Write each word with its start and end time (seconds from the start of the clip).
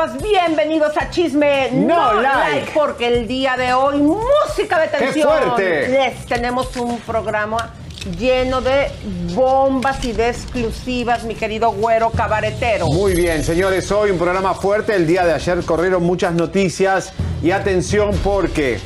Compas, 0.00 0.22
bienvenidos 0.22 0.96
a 0.96 1.10
Chisme 1.10 1.70
No 1.72 2.14
Like. 2.14 2.72
porque 2.72 3.06
el 3.06 3.28
día 3.28 3.56
de 3.56 3.72
hoy, 3.74 3.98
música 3.98 4.80
de 4.80 4.88
tensión. 4.88 5.28
fuerte! 5.28 5.88
Les 5.88 6.26
tenemos 6.26 6.74
un 6.76 6.98
programa 7.00 7.74
lleno 8.18 8.60
de 8.60 8.90
bombas 9.34 10.02
y 10.04 10.12
de 10.12 10.30
exclusivas, 10.30 11.24
mi 11.24 11.34
querido 11.34 11.72
güero 11.72 12.10
cabaretero. 12.10 12.86
Muy 12.86 13.14
bien, 13.14 13.44
señores, 13.44 13.90
hoy 13.92 14.10
un 14.10 14.18
programa 14.18 14.54
fuerte. 14.54 14.94
El 14.94 15.06
día 15.06 15.24
de 15.26 15.34
ayer 15.34 15.62
corrieron 15.64 16.02
muchas 16.02 16.32
noticias 16.34 17.12
y 17.42 17.50
atención 17.50 18.12
porque... 18.24 18.80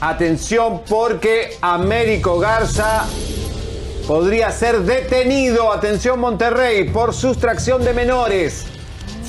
Atención 0.00 0.82
porque 0.88 1.56
Américo 1.60 2.38
Garza 2.38 3.04
podría 4.06 4.52
ser 4.52 4.82
detenido, 4.82 5.72
atención 5.72 6.20
Monterrey, 6.20 6.88
por 6.90 7.12
sustracción 7.12 7.84
de 7.84 7.92
menores. 7.92 8.77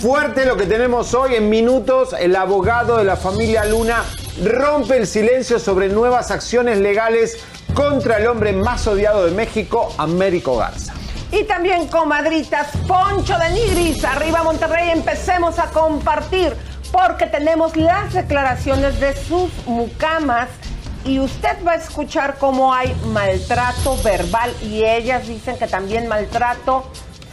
Fuerte 0.01 0.45
lo 0.45 0.55
que 0.55 0.65
tenemos 0.65 1.13
hoy 1.13 1.35
en 1.35 1.49
minutos, 1.49 2.15
el 2.17 2.33
abogado 2.37 2.95
de 2.95 3.03
la 3.03 3.17
familia 3.17 3.65
Luna 3.65 4.05
rompe 4.41 4.95
el 4.95 5.05
silencio 5.05 5.59
sobre 5.59 5.89
nuevas 5.89 6.31
acciones 6.31 6.77
legales 6.77 7.43
contra 7.73 8.15
el 8.15 8.27
hombre 8.27 8.53
más 8.53 8.87
odiado 8.87 9.25
de 9.25 9.31
México, 9.31 9.93
Américo 9.97 10.55
Garza. 10.55 10.93
Y 11.33 11.43
también, 11.43 11.89
comadritas, 11.89 12.69
Poncho 12.87 13.37
de 13.37 13.49
Nigris, 13.49 14.05
arriba 14.05 14.41
Monterrey, 14.41 14.89
empecemos 14.89 15.59
a 15.59 15.69
compartir, 15.69 16.55
porque 16.93 17.25
tenemos 17.25 17.75
las 17.75 18.13
declaraciones 18.13 19.01
de 19.01 19.13
sus 19.13 19.51
mucamas 19.65 20.47
y 21.03 21.19
usted 21.19 21.57
va 21.67 21.73
a 21.73 21.75
escuchar 21.75 22.37
cómo 22.39 22.73
hay 22.73 22.95
maltrato 23.07 23.97
verbal 24.01 24.53
y 24.61 24.85
ellas 24.85 25.27
dicen 25.27 25.57
que 25.57 25.67
también 25.67 26.07
maltrato 26.07 26.85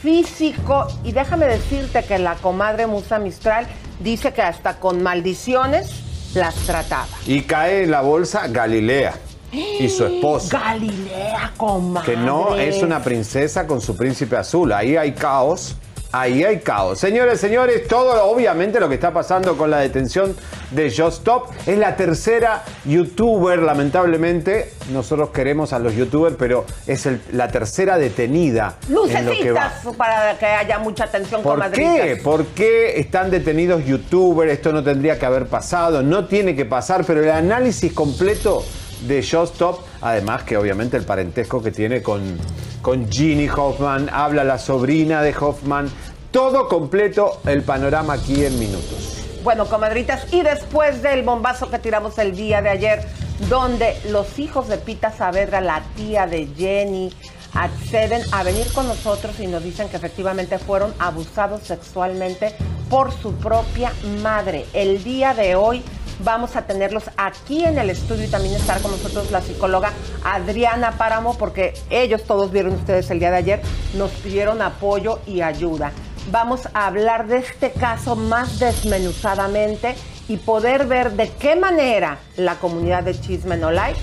físico. 0.03 0.87
Y 1.05 1.13
déjame 1.13 1.47
decirte 1.47 2.05
que 2.05 2.19
la 2.19 2.35
comadre 2.37 2.87
Musa 2.87 3.19
Mistral 3.19 3.67
dice 4.01 4.33
que 4.33 4.43
hasta 4.43 4.79
con 4.79 5.03
maldiciones 5.03 6.35
las 6.35 6.55
trataba. 6.55 7.09
Y 7.27 7.43
cae 7.43 7.85
en 7.85 7.91
la 7.91 8.03
bolsa 8.03 8.47
Galilea 8.49 9.15
y 9.53 9.89
su 9.89 10.05
esposa. 10.05 10.59
Galilea, 10.59 11.53
comadre. 11.57 12.13
Que 12.13 12.17
no 12.17 12.57
es 12.57 12.83
una 12.83 13.03
princesa 13.03 13.67
con 13.67 13.81
su 13.81 13.97
príncipe 13.97 14.37
azul. 14.37 14.73
Ahí 14.73 14.97
hay 14.97 15.13
caos. 15.13 15.77
Ahí 16.19 16.45
hay 16.45 16.61
caos. 16.61 16.99
Señores, 16.99 17.39
señores, 17.41 17.87
todo 17.89 18.25
obviamente 18.31 18.81
lo 18.81 18.89
que 18.89 18.95
está 18.95 19.13
pasando 19.13 19.55
con 19.59 19.71
la 19.71 19.81
detención 19.81 20.35
de 20.71 20.89
Just 20.91 21.19
Stop 21.19 21.51
es 21.67 21.77
la 21.77 21.95
tercera 21.95 22.63
youtuber, 22.87 23.59
lamentablemente. 23.59 24.73
Nosotros 24.93 25.29
queremos 25.31 25.75
a 25.75 25.79
los 25.79 25.95
youtubers, 25.95 26.37
pero 26.39 26.65
es 26.87 27.05
el- 27.05 27.21
la 27.33 27.49
tercera 27.49 27.99
detenida 27.99 28.77
en 28.89 28.95
lo 29.27 29.33
que 29.33 29.53
va. 29.53 29.73
Para 29.99 30.39
que 30.39 30.47
haya 30.47 30.79
mucha 30.79 31.05
atención, 31.05 31.43
¿Por 31.43 31.55
comadritas. 31.57 32.01
qué? 32.01 32.17
¿Por 32.17 32.47
qué 32.47 32.99
están 32.99 33.31
detenidos 33.31 33.85
youtubers? 33.85 34.51
Esto 34.53 34.73
no 34.73 34.83
tendría 34.83 35.19
que 35.19 35.27
haber 35.27 35.47
pasado, 35.47 36.03
no 36.03 36.25
tiene 36.27 36.57
que 36.57 36.65
pasar, 36.65 37.05
pero 37.05 37.23
el 37.23 37.31
análisis 37.31 37.93
completo 37.93 38.65
de 39.03 39.23
Just 39.23 39.55
Stop, 39.55 39.81
además 40.01 40.43
que 40.45 40.57
obviamente 40.57 40.97
el 40.97 41.05
parentesco 41.05 41.63
que 41.63 41.71
tiene 41.71 42.03
con, 42.03 42.39
con 42.83 43.11
Ginny 43.11 43.49
Hoffman, 43.49 44.09
habla 44.13 44.45
la 44.45 44.59
sobrina 44.59 45.23
de 45.23 45.35
Hoffman, 45.37 45.91
todo 46.31 46.69
completo 46.69 47.41
el 47.47 47.63
panorama 47.63 48.15
aquí 48.15 48.45
en 48.45 48.59
minutos. 48.59 49.25
Bueno, 49.43 49.67
comadritas, 49.67 50.33
y 50.33 50.43
después 50.43 51.03
del 51.03 51.23
bombazo 51.23 51.71
que 51.71 51.79
tiramos 51.79 52.19
el 52.19 52.35
día 52.35 52.63
de 52.63 52.69
ayer, 52.69 53.07
donde 53.49 53.97
los 54.11 54.39
hijos 54.39 54.69
de 54.69 54.79
Pita 54.79 55.13
Saavedra, 55.13 55.61
la 55.61 55.83
tía 55.95 56.27
de 56.27 56.49
Jenny, 56.57 57.13
acceden 57.55 58.23
a 58.33 58.43
venir 58.43 58.67
con 58.73 58.87
nosotros 58.87 59.39
y 59.41 59.47
nos 59.47 59.63
dicen 59.63 59.89
que 59.89 59.97
efectivamente 59.97 60.59
fueron 60.59 60.93
abusados 60.99 61.63
sexualmente 61.63 62.55
por 62.91 63.13
su 63.13 63.35
propia 63.35 63.93
madre. 64.23 64.67
El 64.73 65.03
día 65.03 65.33
de 65.35 65.55
hoy 65.57 65.83
vamos 66.21 66.57
a 66.57 66.63
tenerlos 66.63 67.05
aquí 67.17 67.65
en 67.65 67.79
el 67.79 67.91
estudio 67.91 68.25
y 68.25 68.29
también 68.29 68.55
estar 68.55 68.81
con 68.81 68.91
nosotros 68.91 69.31
la 69.31 69.41
psicóloga 69.41 69.93
Adriana 70.25 70.93
Páramo, 70.93 71.37
porque 71.37 71.75
ellos 71.91 72.25
todos 72.25 72.51
vieron 72.51 72.75
ustedes 72.75 73.11
el 73.11 73.19
día 73.19 73.31
de 73.31 73.37
ayer, 73.37 73.63
nos 73.95 74.11
pidieron 74.11 74.63
apoyo 74.63 75.21
y 75.27 75.41
ayuda. 75.43 75.93
Vamos 76.31 76.69
a 76.75 76.87
hablar 76.87 77.29
de 77.29 77.39
este 77.39 77.71
caso 77.71 78.17
más 78.17 78.59
desmenuzadamente 78.59 79.95
y 80.29 80.39
poder 80.39 80.87
ver 80.87 81.13
de 81.13 81.31
qué 81.31 81.55
manera 81.55 82.19
la 82.37 82.57
comunidad 82.57 83.05
de 83.05 83.19
Chisme 83.19 83.57
No 83.57 83.71
Like 83.71 83.99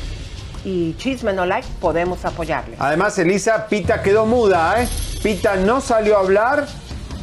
y 0.64 0.96
Chisme 0.96 1.34
No 1.34 1.46
Like 1.46 1.68
podemos 1.82 2.24
apoyarles. 2.24 2.80
Además, 2.80 3.18
Elisa, 3.20 3.68
Pita 3.68 4.02
quedó 4.02 4.26
muda, 4.26 4.82
¿eh? 4.82 4.88
Pita 5.22 5.56
no 5.58 5.82
salió 5.82 6.18
a 6.18 6.22
hablar, 6.22 6.66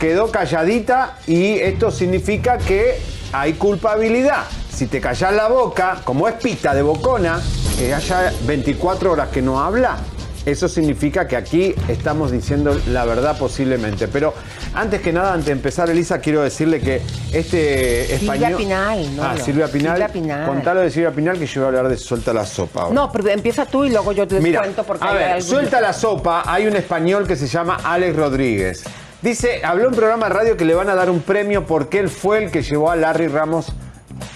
quedó 0.00 0.31
calladita 0.31 1.19
y 1.26 1.58
esto 1.58 1.91
significa 1.91 2.56
que 2.56 2.99
hay 3.32 3.52
culpabilidad. 3.52 4.44
Si 4.75 4.87
te 4.87 4.99
callas 4.99 5.32
la 5.35 5.47
boca, 5.49 6.00
como 6.05 6.26
es 6.26 6.35
Pita 6.37 6.75
de 6.75 6.81
Bocona, 6.81 7.38
eh, 7.79 7.93
haya 7.93 8.32
24 8.47 9.12
horas 9.12 9.29
que 9.29 9.43
no 9.43 9.61
habla, 9.61 9.99
eso 10.47 10.69
significa 10.69 11.29
que 11.29 11.37
aquí 11.37 11.75
estamos 11.87 12.32
diciendo 12.32 12.81
la 12.88 13.05
verdad 13.05 13.37
posiblemente. 13.38 14.08
Pero 14.08 14.32
antes 14.73 15.02
que 15.02 15.12
nada, 15.12 15.35
antes 15.35 15.47
de 15.47 15.52
empezar, 15.52 15.91
Elisa, 15.91 16.19
quiero 16.19 16.41
decirle 16.43 16.81
que 16.81 17.03
este 17.31 18.14
español... 18.14 18.56
Silvia 18.56 18.56
Pinal, 18.56 19.17
¿no? 19.17 19.23
Ah, 19.23 19.37
Silvia 19.37 19.69
Pinal. 19.69 19.96
Silvia 19.99 20.08
Pinal. 20.08 20.46
Contalo 20.46 20.81
de 20.81 20.91
Silvia 20.91 21.11
Pinal 21.11 21.38
que 21.38 21.44
yo 21.44 21.61
voy 21.61 21.67
a 21.67 21.69
hablar 21.79 21.88
de 21.93 21.99
Suelta 21.99 22.32
la 22.32 22.46
Sopa 22.46 22.82
ahora. 22.85 22.94
No, 22.94 23.12
pero 23.12 23.29
empieza 23.29 23.67
tú 23.67 23.85
y 23.85 23.91
luego 23.91 24.12
yo 24.12 24.26
te 24.26 24.41
Mira, 24.41 24.61
cuento 24.61 24.82
porque 24.82 25.05
a 25.05 25.11
hay 25.11 25.19
ver, 25.19 25.43
Suelta 25.43 25.79
la 25.79 25.93
Sopa, 25.93 26.43
hay 26.46 26.67
un 26.67 26.75
español 26.75 27.26
que 27.26 27.37
se 27.37 27.46
llama 27.46 27.76
Alex 27.85 28.17
Rodríguez. 28.17 28.85
Dice, 29.22 29.61
habló 29.62 29.84
en 29.84 29.90
un 29.90 29.96
programa 29.96 30.28
de 30.28 30.34
radio 30.34 30.56
que 30.56 30.64
le 30.64 30.75
van 30.75 30.88
a 30.88 30.94
dar 30.94 31.11
un 31.11 31.20
premio 31.20 31.67
porque 31.67 31.99
él 31.99 32.08
fue 32.08 32.43
el 32.43 32.50
que 32.50 32.62
llevó 32.62 32.90
a 32.90 32.96
Larry 32.96 33.28
Ramos 33.28 33.67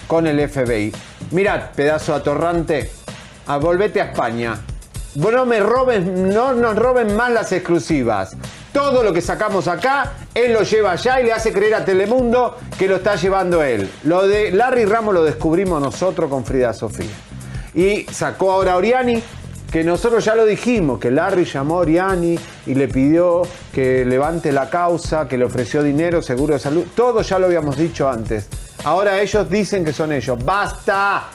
con 0.05 0.27
el 0.27 0.47
FBI. 0.47 0.93
Mirad, 1.31 1.71
pedazo 1.75 2.13
atorrante, 2.13 2.91
a 3.47 3.57
volvete 3.57 3.99
a 3.99 4.05
España. 4.05 4.59
No 5.15 5.45
me 5.45 5.59
roben, 5.59 6.29
no 6.31 6.53
nos 6.53 6.75
roben 6.75 7.15
más 7.15 7.31
las 7.31 7.51
exclusivas. 7.51 8.37
Todo 8.71 9.01
lo 9.01 9.11
que 9.11 9.21
sacamos 9.21 9.67
acá, 9.67 10.13
él 10.35 10.53
lo 10.53 10.61
lleva 10.61 10.91
allá 10.91 11.19
y 11.19 11.23
le 11.23 11.33
hace 11.33 11.51
creer 11.51 11.75
a 11.75 11.85
Telemundo 11.85 12.57
que 12.77 12.87
lo 12.87 12.97
está 12.97 13.15
llevando 13.15 13.63
él. 13.63 13.89
Lo 14.03 14.27
de 14.27 14.51
Larry 14.51 14.85
Ramos 14.85 15.15
lo 15.15 15.23
descubrimos 15.23 15.81
nosotros 15.81 16.29
con 16.29 16.45
Frida 16.45 16.73
Sofía. 16.73 17.09
Y 17.73 18.03
sacó 18.11 18.51
ahora 18.51 18.75
Oriani, 18.75 19.23
que 19.71 19.83
nosotros 19.83 20.23
ya 20.23 20.35
lo 20.35 20.45
dijimos, 20.45 20.99
que 20.99 21.11
Larry 21.11 21.45
llamó 21.45 21.75
a 21.75 21.79
Oriani 21.79 22.37
y 22.65 22.75
le 22.75 22.87
pidió 22.87 23.41
que 23.73 24.05
levante 24.05 24.51
la 24.51 24.69
causa, 24.69 25.27
que 25.27 25.37
le 25.37 25.45
ofreció 25.45 25.83
dinero, 25.83 26.21
seguro 26.21 26.53
de 26.53 26.59
salud. 26.59 26.85
Todo 26.95 27.21
ya 27.21 27.39
lo 27.39 27.47
habíamos 27.47 27.77
dicho 27.77 28.09
antes. 28.09 28.47
Ahora 28.83 29.19
ellos 29.19 29.49
dicen 29.49 29.83
que 29.83 29.93
son 29.93 30.11
ellos. 30.13 30.37
¡Basta! 30.43 31.29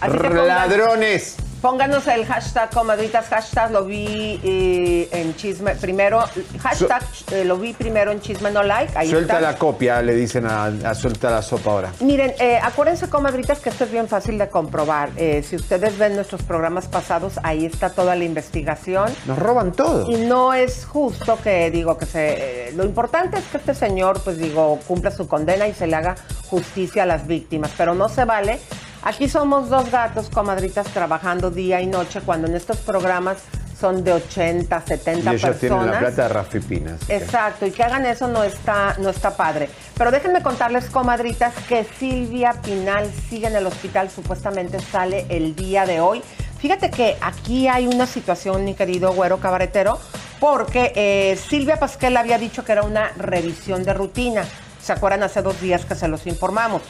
Así 0.00 0.16
¡Ladrones! 0.16 1.41
Pónganos 1.62 2.08
el 2.08 2.26
hashtag 2.26 2.70
comadritas, 2.70 3.28
hashtag 3.28 3.70
lo 3.70 3.84
vi 3.84 4.40
eh, 4.42 5.08
en 5.12 5.36
chisme, 5.36 5.76
primero, 5.76 6.18
hashtag 6.60 7.04
eh, 7.30 7.44
lo 7.44 7.56
vi 7.56 7.72
primero 7.72 8.10
en 8.10 8.20
chisme 8.20 8.50
no 8.50 8.64
like, 8.64 8.92
ahí 8.98 9.08
Suelta 9.08 9.34
está. 9.34 9.52
la 9.52 9.56
copia, 9.56 10.02
le 10.02 10.12
dicen 10.16 10.44
a, 10.46 10.64
a 10.64 10.94
Suelta 10.96 11.30
la 11.30 11.40
sopa 11.40 11.70
ahora. 11.70 11.92
Miren, 12.00 12.34
eh, 12.40 12.58
acuérdense, 12.60 13.08
comadritas, 13.08 13.60
que 13.60 13.68
esto 13.68 13.84
es 13.84 13.92
bien 13.92 14.08
fácil 14.08 14.38
de 14.38 14.48
comprobar. 14.48 15.10
Eh, 15.16 15.44
si 15.48 15.54
ustedes 15.54 15.96
ven 15.98 16.16
nuestros 16.16 16.42
programas 16.42 16.88
pasados, 16.88 17.34
ahí 17.44 17.64
está 17.64 17.90
toda 17.90 18.16
la 18.16 18.24
investigación. 18.24 19.14
Nos 19.26 19.38
roban 19.38 19.70
todo. 19.70 20.10
Y 20.10 20.16
no 20.16 20.54
es 20.54 20.84
justo 20.84 21.38
que, 21.44 21.70
digo, 21.70 21.96
que 21.96 22.06
se... 22.06 22.72
lo 22.74 22.84
importante 22.84 23.38
es 23.38 23.44
que 23.44 23.58
este 23.58 23.74
señor, 23.74 24.20
pues 24.24 24.36
digo, 24.36 24.80
cumpla 24.88 25.12
su 25.12 25.28
condena 25.28 25.68
y 25.68 25.74
se 25.74 25.86
le 25.86 25.94
haga 25.94 26.16
justicia 26.50 27.04
a 27.04 27.06
las 27.06 27.28
víctimas, 27.28 27.70
pero 27.78 27.94
no 27.94 28.08
se 28.08 28.24
vale. 28.24 28.58
Aquí 29.04 29.28
somos 29.28 29.68
dos 29.68 29.90
gatos, 29.90 30.28
comadritas, 30.28 30.86
trabajando 30.88 31.50
día 31.50 31.80
y 31.80 31.86
noche, 31.86 32.20
cuando 32.24 32.46
en 32.46 32.54
estos 32.54 32.76
programas 32.78 33.38
son 33.80 34.04
de 34.04 34.12
80, 34.12 34.80
70 34.86 35.32
Y 35.32 35.34
ellos 35.36 35.42
personas. 35.42 35.58
tienen 35.58 35.86
la 35.90 35.98
plata 35.98 36.22
de 36.22 36.28
Rafi 36.28 36.60
Pina. 36.60 36.94
así 36.94 37.06
que- 37.06 37.16
Exacto, 37.16 37.66
y 37.66 37.72
que 37.72 37.82
hagan 37.82 38.06
eso 38.06 38.28
no 38.28 38.44
está, 38.44 38.94
no 39.00 39.10
está 39.10 39.36
padre. 39.36 39.68
Pero 39.98 40.12
déjenme 40.12 40.40
contarles, 40.40 40.84
comadritas, 40.88 41.52
que 41.68 41.84
Silvia 41.98 42.52
Pinal 42.62 43.10
sigue 43.28 43.48
en 43.48 43.56
el 43.56 43.66
hospital, 43.66 44.08
supuestamente 44.08 44.78
sale 44.78 45.26
el 45.30 45.56
día 45.56 45.84
de 45.84 46.00
hoy. 46.00 46.22
Fíjate 46.60 46.90
que 46.92 47.16
aquí 47.20 47.66
hay 47.66 47.88
una 47.88 48.06
situación, 48.06 48.64
mi 48.64 48.74
querido 48.74 49.12
güero 49.12 49.38
cabaretero, 49.40 49.98
porque 50.38 50.92
eh, 50.94 51.36
Silvia 51.48 51.80
Pasquel 51.80 52.16
había 52.16 52.38
dicho 52.38 52.64
que 52.64 52.70
era 52.70 52.82
una 52.84 53.10
revisión 53.16 53.82
de 53.82 53.94
rutina. 53.94 54.44
¿Se 54.80 54.92
acuerdan 54.92 55.24
hace 55.24 55.42
dos 55.42 55.60
días 55.60 55.84
que 55.84 55.96
se 55.96 56.06
los 56.06 56.24
informamos? 56.28 56.82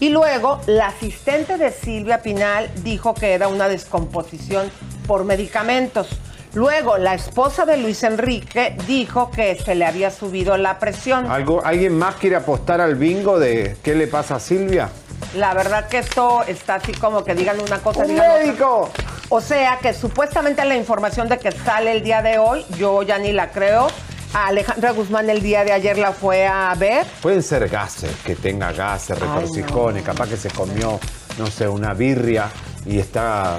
Y 0.00 0.08
luego 0.08 0.60
la 0.66 0.88
asistente 0.88 1.58
de 1.58 1.70
Silvia 1.70 2.22
Pinal 2.22 2.70
dijo 2.82 3.14
que 3.14 3.34
era 3.34 3.48
una 3.48 3.68
descomposición 3.68 4.70
por 5.06 5.24
medicamentos. 5.24 6.08
Luego 6.54 6.98
la 6.98 7.14
esposa 7.14 7.64
de 7.64 7.76
Luis 7.76 8.02
Enrique 8.02 8.76
dijo 8.86 9.30
que 9.30 9.54
se 9.56 9.74
le 9.74 9.84
había 9.84 10.10
subido 10.10 10.56
la 10.56 10.78
presión. 10.78 11.30
¿Algo, 11.30 11.62
¿Alguien 11.64 11.96
más 11.96 12.16
quiere 12.16 12.36
apostar 12.36 12.80
al 12.80 12.96
bingo 12.96 13.38
de 13.38 13.76
qué 13.84 13.94
le 13.94 14.06
pasa 14.08 14.36
a 14.36 14.40
Silvia? 14.40 14.88
La 15.36 15.54
verdad 15.54 15.86
que 15.86 15.98
esto 15.98 16.42
está 16.46 16.76
así 16.76 16.92
como 16.92 17.22
que 17.22 17.34
digan 17.34 17.60
una 17.60 17.78
cosa, 17.78 18.00
¡Un 18.00 18.08
digan 18.08 18.30
otra. 18.30 18.42
médico! 18.42 18.90
O 19.28 19.40
sea 19.40 19.78
que 19.80 19.92
supuestamente 19.94 20.64
la 20.64 20.74
información 20.76 21.28
de 21.28 21.38
que 21.38 21.52
sale 21.52 21.92
el 21.92 22.02
día 22.02 22.20
de 22.22 22.38
hoy, 22.38 22.64
yo 22.78 23.02
ya 23.02 23.18
ni 23.18 23.30
la 23.32 23.50
creo. 23.52 23.86
A 24.32 24.46
Alejandra 24.48 24.92
Guzmán 24.92 25.28
el 25.28 25.42
día 25.42 25.64
de 25.64 25.72
ayer 25.72 25.98
la 25.98 26.12
fue 26.12 26.46
a 26.46 26.72
ver. 26.76 27.04
Pueden 27.20 27.42
ser 27.42 27.68
gases, 27.68 28.12
que 28.24 28.36
tenga 28.36 28.70
gases, 28.72 29.18
retorcijones, 29.18 30.04
capaz 30.04 30.28
que 30.28 30.36
se 30.36 30.50
comió, 30.50 31.00
no 31.36 31.46
sé, 31.48 31.66
una 31.66 31.94
birria 31.94 32.48
y 32.86 33.00
está 33.00 33.58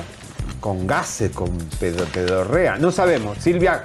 con 0.61 0.87
gases, 0.87 1.31
con 1.31 1.57
pedo- 1.79 2.05
pedorrea. 2.05 2.77
No 2.77 2.89
sabemos. 2.91 3.37
Silvia, 3.39 3.83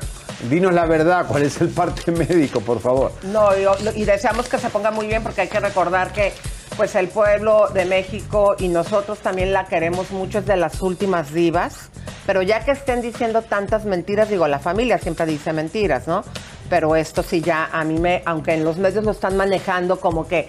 dinos 0.48 0.72
la 0.72 0.86
verdad, 0.86 1.26
cuál 1.26 1.42
es 1.42 1.60
el 1.60 1.70
parte 1.70 2.12
médico, 2.12 2.60
por 2.60 2.78
favor. 2.80 3.10
No, 3.24 3.48
y, 3.56 3.66
y 4.00 4.04
deseamos 4.04 4.48
que 4.48 4.58
se 4.58 4.70
ponga 4.70 4.92
muy 4.92 5.08
bien 5.08 5.24
porque 5.24 5.40
hay 5.40 5.48
que 5.48 5.58
recordar 5.58 6.12
que 6.12 6.32
pues 6.76 6.94
el 6.94 7.08
pueblo 7.08 7.68
de 7.72 7.84
México 7.86 8.54
y 8.60 8.68
nosotros 8.68 9.18
también 9.18 9.52
la 9.52 9.64
queremos 9.66 10.12
mucho, 10.12 10.38
es 10.38 10.46
de 10.46 10.56
las 10.56 10.80
últimas 10.82 11.32
divas. 11.32 11.88
Pero 12.26 12.42
ya 12.42 12.64
que 12.64 12.72
estén 12.72 13.02
diciendo 13.02 13.42
tantas 13.42 13.84
mentiras, 13.86 14.28
digo, 14.28 14.46
la 14.46 14.58
familia 14.60 14.98
siempre 14.98 15.26
dice 15.26 15.52
mentiras, 15.52 16.06
¿no? 16.06 16.22
Pero 16.68 16.96
esto 16.96 17.22
sí 17.22 17.40
ya 17.40 17.68
a 17.72 17.84
mí 17.84 17.98
me, 17.98 18.22
aunque 18.24 18.54
en 18.54 18.64
los 18.64 18.76
medios 18.76 19.04
lo 19.04 19.12
están 19.12 19.36
manejando 19.36 20.00
como 20.00 20.26
que 20.26 20.48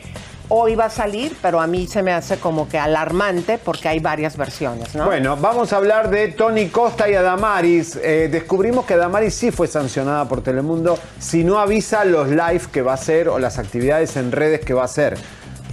hoy 0.49 0.75
va 0.75 0.85
a 0.85 0.89
salir, 0.89 1.35
pero 1.41 1.59
a 1.59 1.67
mí 1.67 1.87
se 1.87 2.01
me 2.01 2.13
hace 2.13 2.37
como 2.37 2.69
que 2.69 2.79
alarmante 2.79 3.57
porque 3.57 3.89
hay 3.89 3.99
varias 3.99 4.37
versiones, 4.37 4.95
¿no? 4.95 5.05
Bueno, 5.05 5.35
vamos 5.35 5.73
a 5.73 5.77
hablar 5.77 6.09
de 6.09 6.29
Tony 6.29 6.67
Costa 6.67 7.09
y 7.09 7.15
Adamaris. 7.15 7.97
Eh, 7.97 8.29
descubrimos 8.31 8.85
que 8.85 8.93
Adamaris 8.93 9.33
sí 9.33 9.51
fue 9.51 9.67
sancionada 9.67 10.25
por 10.25 10.41
Telemundo 10.41 10.97
si 11.19 11.43
no 11.43 11.59
avisa 11.59 12.05
los 12.05 12.29
live 12.29 12.61
que 12.71 12.81
va 12.81 12.91
a 12.91 12.95
hacer 12.95 13.27
o 13.29 13.39
las 13.39 13.59
actividades 13.59 14.15
en 14.15 14.31
redes 14.31 14.61
que 14.61 14.73
va 14.73 14.83
a 14.83 14.85
hacer. 14.85 15.17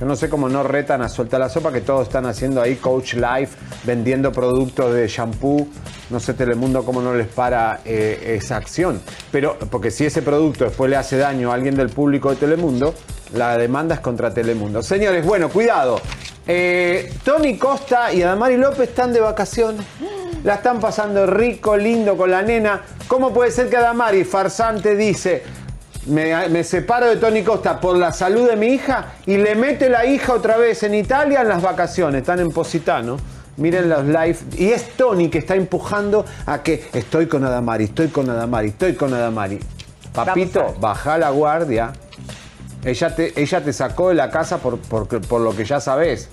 Yo 0.00 0.06
no 0.06 0.16
sé 0.16 0.28
cómo 0.28 0.48
no 0.48 0.62
retan 0.64 1.02
a 1.02 1.08
Suelta 1.08 1.38
la 1.38 1.48
Sopa, 1.48 1.72
que 1.72 1.80
todos 1.80 2.08
están 2.08 2.26
haciendo 2.26 2.60
ahí 2.60 2.76
Coach 2.76 3.14
Live, 3.14 3.48
vendiendo 3.84 4.32
productos 4.32 4.92
de 4.92 5.06
shampoo. 5.06 5.68
No 6.10 6.18
sé 6.18 6.34
Telemundo 6.34 6.84
cómo 6.84 7.00
no 7.00 7.14
les 7.14 7.28
para 7.28 7.80
eh, 7.84 8.36
esa 8.40 8.56
acción. 8.56 9.00
Pero, 9.30 9.56
porque 9.70 9.90
si 9.90 10.04
ese 10.04 10.20
producto 10.22 10.64
después 10.64 10.90
le 10.90 10.96
hace 10.96 11.16
daño 11.16 11.52
a 11.52 11.54
alguien 11.54 11.76
del 11.76 11.90
público 11.90 12.30
de 12.30 12.36
Telemundo, 12.36 12.94
la 13.34 13.56
demanda 13.56 13.94
es 13.94 14.00
contra 14.00 14.34
Telemundo. 14.34 14.82
Señores, 14.82 15.24
bueno, 15.24 15.48
cuidado. 15.48 16.00
Eh, 16.46 17.12
Tony 17.24 17.56
Costa 17.56 18.12
y 18.12 18.22
Adamari 18.22 18.56
López 18.56 18.88
están 18.88 19.12
de 19.12 19.20
vacaciones. 19.20 19.86
La 20.42 20.56
están 20.56 20.78
pasando 20.80 21.24
rico, 21.24 21.76
lindo 21.76 22.16
con 22.16 22.30
la 22.30 22.42
nena. 22.42 22.82
¿Cómo 23.08 23.32
puede 23.32 23.50
ser 23.50 23.70
que 23.70 23.76
Adamari, 23.76 24.24
farsante, 24.24 24.94
dice, 24.94 25.42
me, 26.06 26.48
me 26.48 26.64
separo 26.64 27.06
de 27.06 27.16
Tony 27.16 27.42
Costa 27.42 27.80
por 27.80 27.96
la 27.96 28.12
salud 28.12 28.48
de 28.48 28.56
mi 28.56 28.68
hija 28.68 29.14
y 29.26 29.36
le 29.36 29.54
mete 29.54 29.88
la 29.88 30.06
hija 30.06 30.34
otra 30.34 30.56
vez 30.56 30.82
en 30.82 30.94
Italia 30.94 31.42
en 31.42 31.48
las 31.48 31.62
vacaciones? 31.62 32.22
Están 32.22 32.40
en 32.40 32.50
Positano. 32.50 33.16
Miren 33.56 33.88
los 33.88 34.04
live. 34.04 34.36
Y 34.56 34.70
es 34.70 34.90
Tony 34.96 35.28
que 35.28 35.38
está 35.38 35.54
empujando 35.54 36.24
a 36.46 36.62
que 36.62 36.88
estoy 36.92 37.26
con 37.26 37.44
Adamari, 37.44 37.84
estoy 37.84 38.08
con 38.08 38.28
Adamari, 38.28 38.68
estoy 38.68 38.94
con 38.94 39.14
Adamari. 39.14 39.60
Papito, 40.12 40.74
baja 40.80 41.18
la 41.18 41.30
guardia. 41.30 41.92
Ella 42.84 43.14
te, 43.14 43.40
ella 43.40 43.64
te 43.64 43.72
sacó 43.72 44.10
de 44.10 44.14
la 44.14 44.30
casa 44.30 44.58
por, 44.58 44.78
por, 44.78 45.06
por 45.06 45.40
lo 45.40 45.56
que 45.56 45.64
ya 45.64 45.80
sabes. 45.80 46.28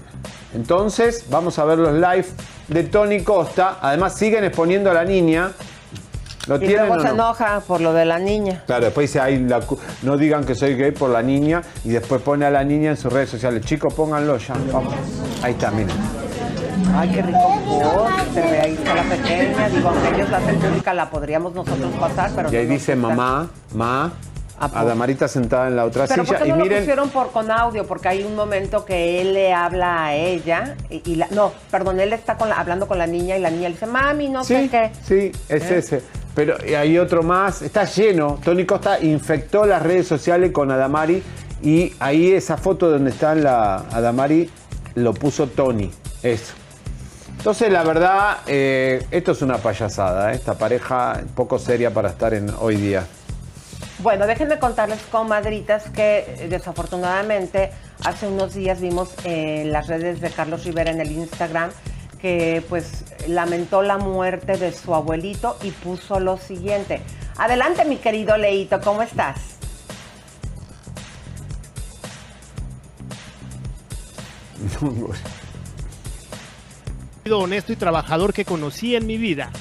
Entonces, 0.53 1.25
vamos 1.29 1.57
a 1.59 1.65
ver 1.65 1.77
los 1.77 1.93
live 1.93 2.25
de 2.67 2.83
Tony 2.83 3.23
Costa. 3.23 3.77
Además, 3.81 4.15
siguen 4.15 4.43
exponiendo 4.43 4.91
a 4.91 4.93
la 4.93 5.05
niña. 5.05 5.51
¿Lo 6.48 6.55
y 6.55 6.60
tienen 6.60 6.88
luego 6.88 6.95
o 6.95 7.00
se 7.00 7.07
no? 7.10 7.13
enoja 7.13 7.60
por 7.62 7.81
lo 7.81 7.93
de 7.93 8.05
la 8.05 8.17
niña. 8.19 8.63
Claro, 8.65 8.86
después 8.86 9.10
dice, 9.10 9.19
"Ay, 9.19 9.39
la 9.39 9.60
no 10.01 10.17
digan 10.17 10.43
que 10.43 10.55
soy 10.55 10.75
gay 10.75 10.91
por 10.91 11.10
la 11.10 11.21
niña. 11.21 11.62
Y 11.83 11.89
después 11.89 12.21
pone 12.21 12.45
a 12.45 12.51
la 12.51 12.63
niña 12.63 12.91
en 12.91 12.98
sus 12.98 13.12
redes 13.13 13.29
sociales. 13.29 13.63
Chicos, 13.65 13.93
pónganlo 13.93 14.38
ya. 14.38 14.55
Vamos. 14.71 14.93
Ahí 15.43 15.53
está, 15.53 15.71
miren. 15.71 15.95
Ay, 16.95 17.10
qué 17.10 17.21
rico 17.21 17.39
post, 17.67 18.33
se 18.33 18.41
ve 18.41 18.60
ahí 18.60 18.74
está 18.74 18.95
la 18.95 19.03
pequeña. 19.03 19.69
Digo, 19.69 19.89
aunque 19.89 20.15
ellos 20.15 20.29
la 20.29 20.38
hacen 20.38 20.60
pública, 20.60 20.93
la 20.93 21.10
podríamos 21.10 21.53
nosotros 21.53 21.91
pasar, 22.00 22.31
pero 22.36 22.51
Y 22.51 22.55
ahí 22.55 22.65
no 22.67 22.74
dice 22.74 22.95
mamá, 22.95 23.50
ma. 23.74 24.12
¿A 24.61 24.67
poco? 24.67 24.79
Adamarita 24.79 25.27
sentada 25.27 25.67
en 25.67 25.75
la 25.75 25.85
otra 25.85 26.05
Pero 26.07 26.23
¿por 26.23 26.35
silla. 26.35 26.39
qué 26.39 26.47
Y 26.47 26.51
no 26.51 26.57
lo 26.57 26.63
miren, 26.63 26.79
pusieron 26.79 27.09
por 27.09 27.31
con 27.31 27.49
audio? 27.51 27.85
Porque 27.87 28.07
hay 28.09 28.23
un 28.23 28.35
momento 28.35 28.85
que 28.85 29.19
él 29.21 29.33
le 29.33 29.53
habla 29.53 30.05
a 30.05 30.15
ella 30.15 30.75
y, 30.89 31.01
y 31.11 31.15
la, 31.15 31.27
no, 31.31 31.51
perdón, 31.71 31.99
él 31.99 32.13
está 32.13 32.37
con 32.37 32.49
la- 32.49 32.55
hablando 32.55 32.87
con 32.87 32.97
la 32.97 33.07
niña 33.07 33.37
y 33.37 33.41
la 33.41 33.49
niña 33.49 33.69
le 33.69 33.73
dice, 33.75 33.87
mami, 33.87 34.29
no 34.29 34.43
sé 34.43 34.69
qué. 34.69 34.91
sí, 35.03 35.31
es 35.49 35.63
¿Eh? 35.71 35.77
ese. 35.79 36.01
Pero 36.35 36.55
hay 36.77 36.97
otro 36.97 37.23
más, 37.23 37.61
está 37.61 37.83
lleno. 37.83 38.39
Tony 38.43 38.65
Costa 38.65 38.99
infectó 39.01 39.65
las 39.65 39.81
redes 39.83 40.07
sociales 40.07 40.51
con 40.51 40.71
Adamari 40.71 41.21
y 41.61 41.93
ahí 41.99 42.31
esa 42.31 42.55
foto 42.55 42.89
donde 42.89 43.09
está 43.09 43.35
la 43.35 43.77
Adamari 43.91 44.49
lo 44.95 45.13
puso 45.13 45.47
Tony. 45.47 45.91
Eso. 46.23 46.53
Entonces, 47.37 47.71
la 47.71 47.83
verdad, 47.83 48.37
eh, 48.45 49.03
esto 49.09 49.31
es 49.31 49.41
una 49.41 49.57
payasada. 49.57 50.31
¿eh? 50.31 50.35
Esta 50.35 50.53
pareja 50.53 51.21
poco 51.35 51.57
seria 51.57 51.91
para 51.91 52.09
estar 52.09 52.33
en 52.35 52.51
hoy 52.59 52.75
día. 52.75 53.03
Bueno, 54.01 54.25
déjenme 54.25 54.58
contarles, 54.58 55.00
comadritas, 55.12 55.89
que 55.91 56.25
eh, 56.27 56.48
desafortunadamente 56.50 57.70
hace 58.03 58.27
unos 58.27 58.55
días 58.55 58.81
vimos 58.81 59.13
en 59.24 59.72
las 59.72 59.88
redes 59.88 60.22
de 60.22 60.31
Carlos 60.31 60.63
Rivera 60.65 60.89
en 60.89 61.00
el 61.01 61.12
Instagram 61.12 61.70
que 62.20 62.63
pues 62.70 63.05
lamentó 63.27 63.81
la 63.81 63.98
muerte 63.98 64.58
de 64.58 64.72
su 64.74 64.96
abuelito 64.96 65.58
y 65.63 65.72
puso 65.72 66.20
lo 66.20 66.38
siguiente. 66.38 67.01
Adelante, 67.38 67.86
mi 67.86 67.98
querido 67.98 68.38
Leito, 68.38 68.79
¿cómo 68.81 69.01
estás? 69.01 69.39
honesto 77.31 77.72
y 77.72 77.75
trabajador 77.75 78.34
que 78.34 78.46
conocí 78.46 78.96
en 78.96 79.05
mi 79.08 79.17
vida. 79.17 79.51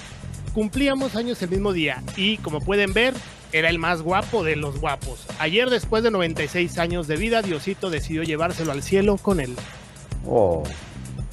Cumplíamos 0.55 1.15
años 1.15 1.41
el 1.43 1.51
mismo 1.51 1.73
día 1.73 2.03
y, 2.17 2.39
como 2.39 2.61
pueden 2.61 2.93
ver, 2.93 3.15
era 3.52 3.69
el 3.69 3.78
más 3.78 4.02
guapo 4.02 4.45
de 4.45 4.57
los 4.57 4.80
guapos. 4.80 5.26
Ayer, 5.38 5.71
después 5.71 6.02
de 6.02 6.11
96 6.11 6.78
años 6.78 7.07
de 7.07 7.16
vida, 7.16 7.42
Diosito 7.42 7.90
decidió 7.90 8.23
llevárselo 8.23 8.73
al 8.73 8.83
cielo 8.83 9.16
con 9.16 9.40
él. 9.40 9.57
Oh. 10.26 10.62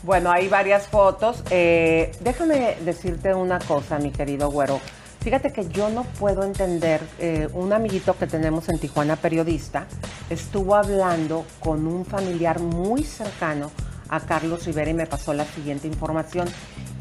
Bueno, 0.03 0.31
hay 0.31 0.47
varias 0.47 0.87
fotos. 0.87 1.43
Eh, 1.49 2.11
déjame 2.21 2.77
decirte 2.85 3.33
una 3.33 3.59
cosa, 3.59 3.99
mi 3.99 4.11
querido 4.11 4.49
güero. 4.49 4.79
Fíjate 5.21 5.51
que 5.51 5.67
yo 5.67 5.89
no 5.89 6.03
puedo 6.03 6.43
entender, 6.43 7.01
eh, 7.19 7.49
un 7.53 7.73
amiguito 7.73 8.17
que 8.17 8.27
tenemos 8.27 8.69
en 8.69 8.79
Tijuana, 8.79 9.17
periodista, 9.17 9.85
estuvo 10.29 10.75
hablando 10.75 11.45
con 11.59 11.85
un 11.87 12.05
familiar 12.05 12.59
muy 12.59 13.03
cercano 13.03 13.71
a 14.09 14.21
Carlos 14.21 14.65
Rivera 14.65 14.89
y 14.89 14.93
me 14.93 15.05
pasó 15.05 15.33
la 15.33 15.45
siguiente 15.45 15.87
información. 15.87 16.47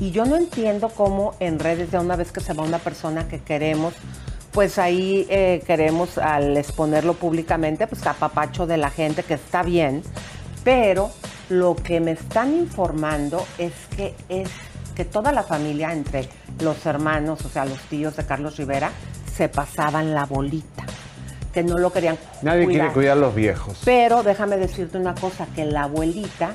Y 0.00 0.10
yo 0.10 0.24
no 0.24 0.36
entiendo 0.36 0.88
cómo 0.88 1.34
en 1.38 1.58
redes, 1.58 1.92
de 1.92 1.98
una 1.98 2.16
vez 2.16 2.32
que 2.32 2.40
se 2.40 2.52
va 2.52 2.64
una 2.64 2.78
persona 2.78 3.28
que 3.28 3.38
queremos, 3.38 3.94
pues 4.56 4.78
ahí 4.78 5.26
eh, 5.28 5.62
queremos 5.66 6.16
al 6.16 6.56
exponerlo 6.56 7.12
públicamente, 7.12 7.86
pues 7.86 8.00
papacho 8.00 8.66
de 8.66 8.78
la 8.78 8.88
gente, 8.88 9.22
que 9.22 9.34
está 9.34 9.62
bien, 9.62 10.02
pero 10.64 11.10
lo 11.50 11.76
que 11.76 12.00
me 12.00 12.12
están 12.12 12.56
informando 12.56 13.46
es 13.58 13.74
que 13.94 14.14
es 14.30 14.48
que 14.94 15.04
toda 15.04 15.30
la 15.30 15.42
familia, 15.42 15.92
entre 15.92 16.30
los 16.60 16.86
hermanos, 16.86 17.44
o 17.44 17.50
sea, 17.50 17.66
los 17.66 17.78
tíos 17.90 18.16
de 18.16 18.24
Carlos 18.24 18.56
Rivera, 18.56 18.92
se 19.30 19.50
pasaban 19.50 20.14
la 20.14 20.24
bolita, 20.24 20.86
que 21.52 21.62
no 21.62 21.76
lo 21.76 21.92
querían 21.92 22.16
Nadie 22.40 22.66
quiere 22.66 22.90
cuidar 22.92 23.18
a 23.18 23.20
los 23.20 23.34
viejos. 23.34 23.82
Pero 23.84 24.22
déjame 24.22 24.56
decirte 24.56 24.96
una 24.96 25.14
cosa, 25.14 25.46
que 25.54 25.66
la 25.66 25.82
abuelita, 25.82 26.54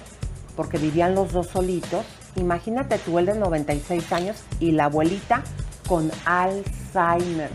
porque 0.55 0.79
vivían 0.79 1.13
los 1.13 1.34
dos 1.34 1.50
solitos, 1.50 2.03
imagínate 2.36 2.98
tú 2.98 3.20
el 3.20 3.27
de 3.27 3.36
96 3.36 4.12
años 4.12 4.38
y 4.60 4.72
la 4.72 4.86
abuelita 4.86 5.43
con 5.88 6.10
Alzheimer. 6.25 7.51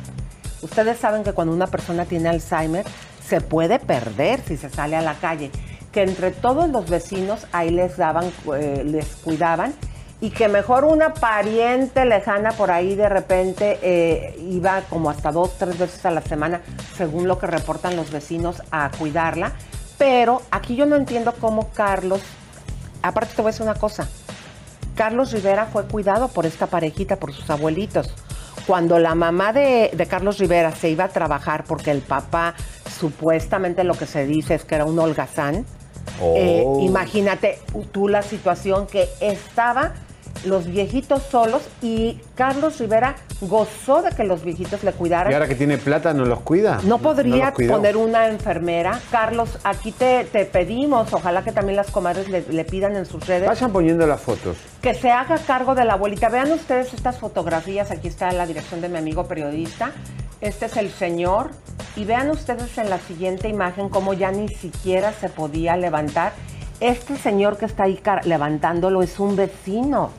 Ustedes 0.66 0.98
saben 0.98 1.22
que 1.22 1.32
cuando 1.32 1.54
una 1.54 1.68
persona 1.68 2.06
tiene 2.06 2.28
Alzheimer 2.28 2.84
se 3.24 3.40
puede 3.40 3.78
perder 3.78 4.40
si 4.40 4.56
se 4.56 4.68
sale 4.68 4.96
a 4.96 5.00
la 5.00 5.14
calle. 5.14 5.52
Que 5.92 6.02
entre 6.02 6.32
todos 6.32 6.68
los 6.68 6.90
vecinos 6.90 7.46
ahí 7.52 7.70
les 7.70 7.96
daban, 7.96 8.32
eh, 8.56 8.82
les 8.84 9.06
cuidaban 9.14 9.74
y 10.20 10.30
que 10.30 10.48
mejor 10.48 10.84
una 10.84 11.14
pariente 11.14 12.04
lejana 12.04 12.50
por 12.50 12.72
ahí 12.72 12.96
de 12.96 13.08
repente 13.08 13.78
eh, 13.80 14.36
iba 14.50 14.80
como 14.90 15.08
hasta 15.08 15.30
dos, 15.30 15.56
tres 15.56 15.78
veces 15.78 16.04
a 16.04 16.10
la 16.10 16.20
semana, 16.20 16.62
según 16.96 17.28
lo 17.28 17.38
que 17.38 17.46
reportan 17.46 17.94
los 17.94 18.10
vecinos, 18.10 18.60
a 18.72 18.90
cuidarla. 18.90 19.52
Pero 19.98 20.42
aquí 20.50 20.74
yo 20.74 20.84
no 20.84 20.96
entiendo 20.96 21.32
cómo 21.40 21.70
Carlos, 21.74 22.22
aparte 23.02 23.36
te 23.36 23.42
voy 23.42 23.50
a 23.50 23.52
decir 23.52 23.62
una 23.62 23.78
cosa, 23.78 24.08
Carlos 24.96 25.30
Rivera 25.30 25.66
fue 25.66 25.84
cuidado 25.84 26.26
por 26.26 26.44
esta 26.44 26.66
parejita, 26.66 27.16
por 27.16 27.32
sus 27.32 27.48
abuelitos. 27.50 28.12
Cuando 28.66 28.98
la 28.98 29.14
mamá 29.14 29.52
de, 29.52 29.90
Carlos 30.08 30.38
Rivera 30.38 30.72
se 30.72 30.90
iba 30.90 31.04
a 31.04 31.08
trabajar 31.08 31.64
porque 31.64 31.90
el 31.90 32.00
papá 32.00 32.54
supuestamente 32.98 33.84
lo 33.84 33.94
que 33.94 34.06
se 34.06 34.26
dice 34.26 34.54
es 34.54 34.64
que 34.64 34.74
era 34.74 34.84
un 34.84 34.98
holgazán, 34.98 35.64
eh, 36.20 36.62
oh. 36.64 36.80
imagínate 36.80 37.58
tú 37.92 38.08
la 38.08 38.22
situación 38.22 38.86
que 38.86 39.08
estaba 39.20 39.92
los 40.44 40.66
viejitos 40.66 41.22
solos 41.22 41.62
y 41.82 42.20
Carlos 42.34 42.78
Rivera 42.78 43.16
gozó 43.40 44.02
de 44.02 44.10
que 44.10 44.24
los 44.24 44.44
viejitos 44.44 44.82
le 44.84 44.92
cuidaran. 44.92 45.30
¿Y 45.30 45.34
ahora 45.34 45.48
que 45.48 45.54
tiene 45.54 45.78
plata 45.78 46.12
no 46.14 46.24
los 46.24 46.40
cuida? 46.40 46.80
No 46.84 46.98
podría 46.98 47.52
poner 47.52 47.96
una 47.96 48.28
enfermera. 48.28 49.00
Carlos, 49.10 49.58
aquí 49.64 49.92
te, 49.92 50.24
pedimos, 50.52 51.12
ojalá 51.12 51.42
que 51.44 51.52
también 51.52 51.76
las 51.76 51.90
comadres 51.90 52.28
le, 52.28 52.64
pidan 52.64 52.96
en 52.96 53.06
sus 53.06 53.26
redes. 53.26 53.48
Vayan 53.48 53.72
poniendo 53.72 54.06
las 54.06 54.20
fotos. 54.20 54.56
Que 54.82 54.94
se 54.94 55.10
haga 55.10 55.38
cargo 55.38 55.74
de 55.74 55.84
la 55.84 55.94
abuelita. 55.94 56.28
Vean 56.28 56.52
ustedes 56.52 56.92
estas 56.94 57.18
fotografías, 57.18 57.90
aquí 57.90 58.08
está 58.08 58.32
la 58.32 58.46
dirección 58.46 58.80
de 58.80 58.88
mi 58.88 58.98
amigo 58.98 59.26
periodista. 59.26 59.92
Este 60.40 60.66
es 60.66 60.76
el 60.76 60.90
señor. 60.90 61.50
Y 61.94 62.04
vean 62.04 62.30
ustedes 62.30 62.76
en 62.78 62.90
la 62.90 62.98
siguiente 62.98 63.48
imagen 63.48 63.88
cómo 63.88 64.12
ya 64.12 64.30
ni 64.30 64.48
siquiera 64.48 65.12
se 65.12 65.28
podía 65.28 65.76
levantar. 65.76 66.32
Este 66.80 67.16
señor 67.16 67.56
que 67.56 67.64
está 67.64 67.84
ahí 67.84 67.98
levantándolo 68.24 69.02
es 69.02 69.18
un 69.18 69.34
vecino. 69.34 70.10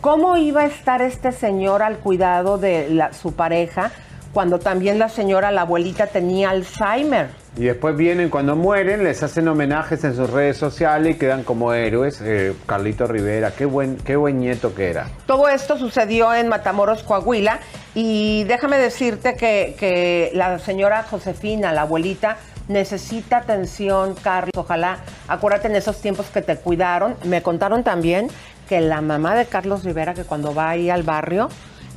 ¿Cómo 0.00 0.38
iba 0.38 0.62
a 0.62 0.66
estar 0.66 1.02
este 1.02 1.32
señor 1.32 1.82
al 1.82 1.98
cuidado 1.98 2.56
de 2.56 3.08
su 3.12 3.34
pareja 3.34 3.92
cuando 4.32 4.58
también 4.58 4.98
la 4.98 5.10
señora, 5.10 5.52
la 5.52 5.60
abuelita, 5.60 6.06
tenía 6.06 6.50
Alzheimer? 6.50 7.28
Y 7.58 7.64
después 7.64 7.94
vienen, 7.94 8.30
cuando 8.30 8.56
mueren, 8.56 9.04
les 9.04 9.22
hacen 9.22 9.46
homenajes 9.46 10.02
en 10.04 10.16
sus 10.16 10.30
redes 10.30 10.56
sociales 10.56 11.14
y 11.14 11.18
quedan 11.18 11.44
como 11.44 11.74
héroes. 11.74 12.22
Eh, 12.22 12.54
Carlito 12.64 13.06
Rivera, 13.06 13.50
qué 13.50 13.66
buen, 13.66 13.98
qué 13.98 14.16
buen 14.16 14.40
nieto 14.40 14.74
que 14.74 14.88
era. 14.88 15.08
Todo 15.26 15.50
esto 15.50 15.76
sucedió 15.76 16.32
en 16.32 16.48
Matamoros, 16.48 17.02
Coahuila. 17.02 17.60
Y 17.94 18.44
déjame 18.44 18.78
decirte 18.78 19.36
que, 19.36 19.76
que 19.78 20.30
la 20.32 20.58
señora 20.58 21.02
Josefina, 21.02 21.74
la 21.74 21.82
abuelita, 21.82 22.38
necesita 22.72 23.38
atención, 23.38 24.14
Carlos. 24.14 24.52
Ojalá, 24.56 24.98
acuérdate 25.28 25.68
en 25.68 25.76
esos 25.76 26.00
tiempos 26.00 26.26
que 26.26 26.42
te 26.42 26.56
cuidaron. 26.56 27.16
Me 27.24 27.42
contaron 27.42 27.84
también 27.84 28.28
que 28.68 28.80
la 28.80 29.00
mamá 29.00 29.34
de 29.34 29.46
Carlos 29.46 29.84
Rivera, 29.84 30.14
que 30.14 30.24
cuando 30.24 30.54
va 30.54 30.70
ahí 30.70 30.90
al 30.90 31.02
barrio, 31.02 31.48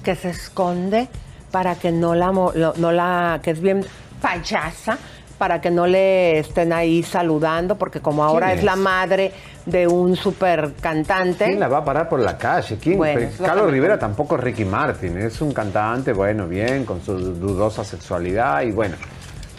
que 0.04 0.16
se 0.16 0.30
esconde 0.30 1.08
para 1.52 1.76
que 1.76 1.92
no 1.92 2.16
la, 2.16 2.32
no 2.32 2.92
la 2.92 3.40
que 3.42 3.52
es 3.52 3.62
bien 3.62 3.86
payasa, 4.22 4.98
para 5.38 5.60
que 5.62 5.70
no 5.70 5.86
le 5.88 6.40
estén 6.40 6.72
ahí 6.74 7.04
saludando, 7.04 7.78
porque 7.78 8.00
como 8.00 8.24
ahora 8.24 8.54
es? 8.54 8.64
la 8.64 8.76
madre 8.76 9.32
de 9.66 9.88
un 9.88 10.16
super 10.16 10.74
cantante. 10.80 11.46
¿Quién 11.46 11.60
la 11.60 11.68
va 11.68 11.80
a 11.80 11.86
parar 11.86 12.10
por 12.10 12.20
la 12.20 12.38
calle? 12.38 12.78
¿Quién? 12.78 13.00
Carlos 13.44 13.72
Rivera 13.72 14.00
tampoco 14.00 14.36
es 14.36 14.42
Ricky 14.42 14.66
Martin, 14.66 15.18
es 15.18 15.42
un 15.42 15.52
cantante, 15.52 16.14
bueno, 16.14 16.48
bien, 16.48 16.86
con 16.86 17.02
su 17.02 17.18
dudosa 17.18 17.84
sexualidad 17.84 18.62
y 18.62 18.72
bueno. 18.72 18.96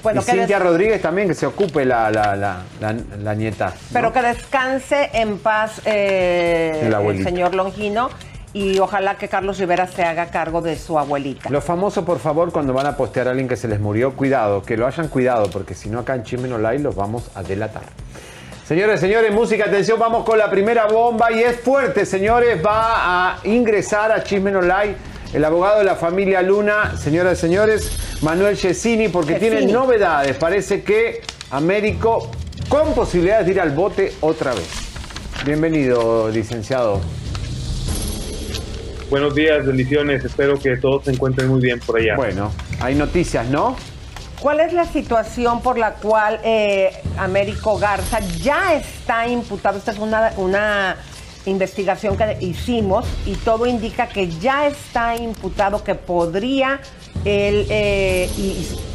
Bueno, 0.03 0.21
y 0.21 0.25
Cintia 0.25 0.59
Rodríguez 0.59 1.03
también, 1.03 1.29
que 1.29 1.35
se 1.35 1.47
ocupe 1.47 1.85
la, 1.85 2.11
la, 2.11 3.35
nieta. 3.35 3.75
Pero 3.93 4.13
que 4.13 4.23
descanse 4.23 5.11
en 5.13 5.39
paz 5.39 5.81
eh, 5.85 6.91
el, 6.93 7.25
señor 7.25 7.55
Longino 7.55 8.11
y 8.53 8.79
ojalá 8.79 9.17
que 9.17 9.29
Carlos 9.29 9.59
Rivera 9.59 9.87
se 9.87 10.03
haga 10.03 10.27
cargo 10.27 10.63
de 10.63 10.77
su 10.77 10.99
abuelita. 10.99 11.51
Los 11.51 11.65
famosos, 11.65 12.05
por 12.05 12.19
favor, 12.19 12.53
cuando 12.53 12.73
van 12.73 12.87
a 12.87 12.97
postear 12.97 13.29
a 13.29 13.31
alguien 13.31 13.49
que 13.49 13.57
se 13.57 13.69
les 13.69 13.81
murió, 13.81 14.15
cuidado, 14.15 14.63
que 14.63 14.77
lo 14.77 14.87
hayan 14.87 15.09
cuidado, 15.09 15.51
porque 15.51 15.75
si 15.75 15.91
no 15.91 16.01
acá 16.01 16.15
en 16.15 16.23
Chimeno 16.23 16.57
Live 16.59 16.79
los 16.79 16.95
vamos 16.95 17.31
a 17.35 17.43
delatar. 17.43 17.83
Señores, 18.67 18.99
señores, 18.99 19.33
música, 19.33 19.67
atención, 19.67 19.97
vamos 19.97 20.25
con 20.25 20.39
la 20.39 20.51
primera 20.51 20.87
bomba 20.87 21.31
y 21.31 21.41
es 21.41 21.61
fuerte, 21.61 22.05
señores, 22.05 22.61
va 22.67 23.35
a 23.35 23.39
ingresar 23.45 24.11
a 24.11 24.25
Chismen 24.25 24.55
Live 24.55 24.97
el 25.33 25.45
abogado 25.45 25.79
de 25.79 25.85
la 25.85 25.97
familia 25.97 26.43
Luna, 26.43 26.97
señoras 26.97 27.39
y 27.39 27.41
señores, 27.41 27.91
Manuel 28.23 28.57
Chesini, 28.57 29.09
porque 29.09 29.35
tiene 29.35 29.67
novedades. 29.67 30.37
Parece 30.37 30.83
que 30.83 31.21
Américo 31.51 32.31
con 32.69 32.95
posibilidades 32.95 33.47
de 33.47 33.53
ir 33.53 33.61
al 33.61 33.71
bote 33.71 34.13
otra 34.21 34.55
vez. 34.55 34.69
Bienvenido, 35.45 36.29
licenciado. 36.29 37.01
Buenos 39.11 39.35
días, 39.35 39.65
bendiciones. 39.65 40.25
Espero 40.25 40.59
que 40.59 40.77
todos 40.77 41.05
se 41.05 41.13
encuentren 41.13 41.49
muy 41.49 41.61
bien 41.61 41.79
por 41.79 41.99
allá. 41.99 42.17
Bueno, 42.17 42.51
hay 42.81 42.97
noticias, 42.97 43.47
¿no? 43.47 43.77
¿Cuál 44.41 44.61
es 44.61 44.73
la 44.73 44.85
situación 44.85 45.63
por 45.63 45.79
la 45.79 45.95
cual 45.95 46.41
eh, 46.45 46.91
Américo 47.17 47.79
Garza 47.79 48.19
ya 48.43 48.75
está 48.75 49.29
imputado? 49.29 49.79
Esta 49.79 49.93
es 49.93 49.99
una, 49.99 50.33
una 50.37 50.97
investigación 51.47 52.17
que 52.17 52.37
hicimos 52.41 53.07
y 53.25 53.35
todo 53.35 53.67
indica 53.67 54.09
que 54.09 54.29
ya 54.29 54.67
está 54.67 55.17
imputado, 55.17 55.83
que 55.83 55.95
podría 55.95 56.81
él 57.25 57.67
eh, 57.71 58.29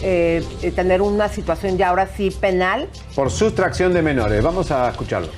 eh, 0.01 0.71
tener 0.75 1.01
una 1.01 1.27
situación 1.27 1.77
ya 1.77 1.89
ahora 1.89 2.07
sí 2.15 2.31
penal. 2.31 2.87
Por 3.15 3.31
sustracción 3.31 3.93
de 3.93 4.01
menores. 4.01 4.43
Vamos 4.43 4.71
a 4.71 4.89
escucharlo. 4.89 5.29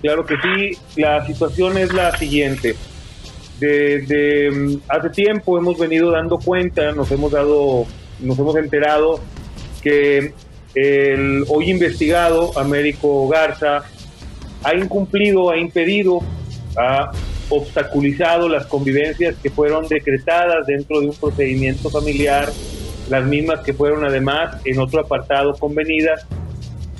Claro 0.00 0.24
que 0.24 0.34
sí. 0.36 0.78
La 1.00 1.26
situación 1.26 1.78
es 1.78 1.92
la 1.92 2.16
siguiente. 2.16 2.76
Desde 3.58 4.50
mm, 4.50 4.80
hace 4.88 5.10
tiempo 5.10 5.58
hemos 5.58 5.78
venido 5.78 6.10
dando 6.10 6.38
cuenta, 6.38 6.92
nos 6.92 7.10
hemos 7.10 7.32
dado, 7.32 7.86
nos 8.20 8.38
hemos 8.38 8.56
enterado 8.56 9.20
que 9.82 10.34
el 10.74 11.44
hoy 11.48 11.70
investigado 11.70 12.58
Américo 12.58 13.28
Garza 13.28 13.84
ha 14.64 14.74
incumplido, 14.74 15.50
ha 15.50 15.58
impedido, 15.58 16.20
ha 16.76 17.12
obstaculizado 17.50 18.48
las 18.48 18.66
convivencias 18.66 19.36
que 19.42 19.50
fueron 19.50 19.86
decretadas 19.86 20.66
dentro 20.66 21.00
de 21.00 21.08
un 21.08 21.14
procedimiento 21.14 21.90
familiar, 21.90 22.50
las 23.08 23.24
mismas 23.24 23.60
que 23.60 23.74
fueron 23.74 24.04
además 24.04 24.56
en 24.64 24.78
otro 24.78 25.00
apartado 25.00 25.54
convenidas 25.54 26.26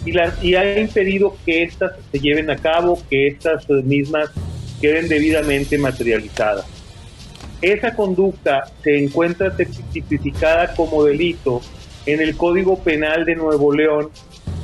y, 0.04 0.54
ha 0.54 0.78
impedido 0.78 1.34
que 1.46 1.62
éstas 1.62 1.92
se 2.12 2.20
lleven 2.20 2.50
a 2.50 2.56
cabo, 2.56 2.98
que 3.08 3.26
estas 3.26 3.68
mismas 3.68 4.30
queden 4.80 5.08
debidamente 5.08 5.78
materializadas. 5.78 6.66
Esa 7.62 7.94
conducta 7.94 8.64
se 8.82 9.02
encuentra 9.02 9.56
tipificada 9.56 10.74
como 10.74 11.04
delito 11.04 11.62
en 12.04 12.20
el 12.20 12.36
Código 12.36 12.78
Penal 12.78 13.24
de 13.24 13.36
Nuevo 13.36 13.72
León 13.72 14.10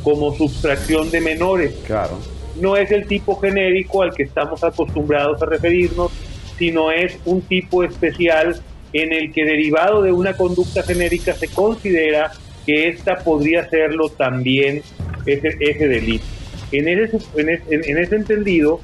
como 0.03 0.35
sustracción 0.35 1.11
de 1.11 1.23
menores. 1.23 1.75
Claro. 1.87 2.19
No 2.61 2.77
es 2.77 2.91
el 2.91 3.07
tipo 3.07 3.37
genérico 3.37 4.03
al 4.03 4.15
que 4.15 4.25
estamos 4.25 4.63
acostumbrados 4.63 5.43
a 5.43 5.47
referirnos, 5.47 6.13
sino 6.59 6.91
es 6.91 7.19
un 7.25 7.41
tipo 7.43 7.83
especial 7.83 8.61
en 8.93 9.13
el 9.13 9.33
que 9.33 9.45
derivado 9.45 10.03
de 10.03 10.13
una 10.13 10.37
conducta 10.37 10.83
genérica 10.83 11.33
se 11.35 11.49
considera 11.49 12.33
que 12.67 12.89
ésta 12.89 13.19
podría 13.19 13.69
serlo 13.69 14.11
también 14.11 14.83
ese, 15.27 15.57
ese 15.61 15.89
delito. 15.89 16.25
En 16.73 16.87
ese, 16.89 17.19
en, 17.37 17.99
ese 17.99 18.15
entendido, 18.15 18.81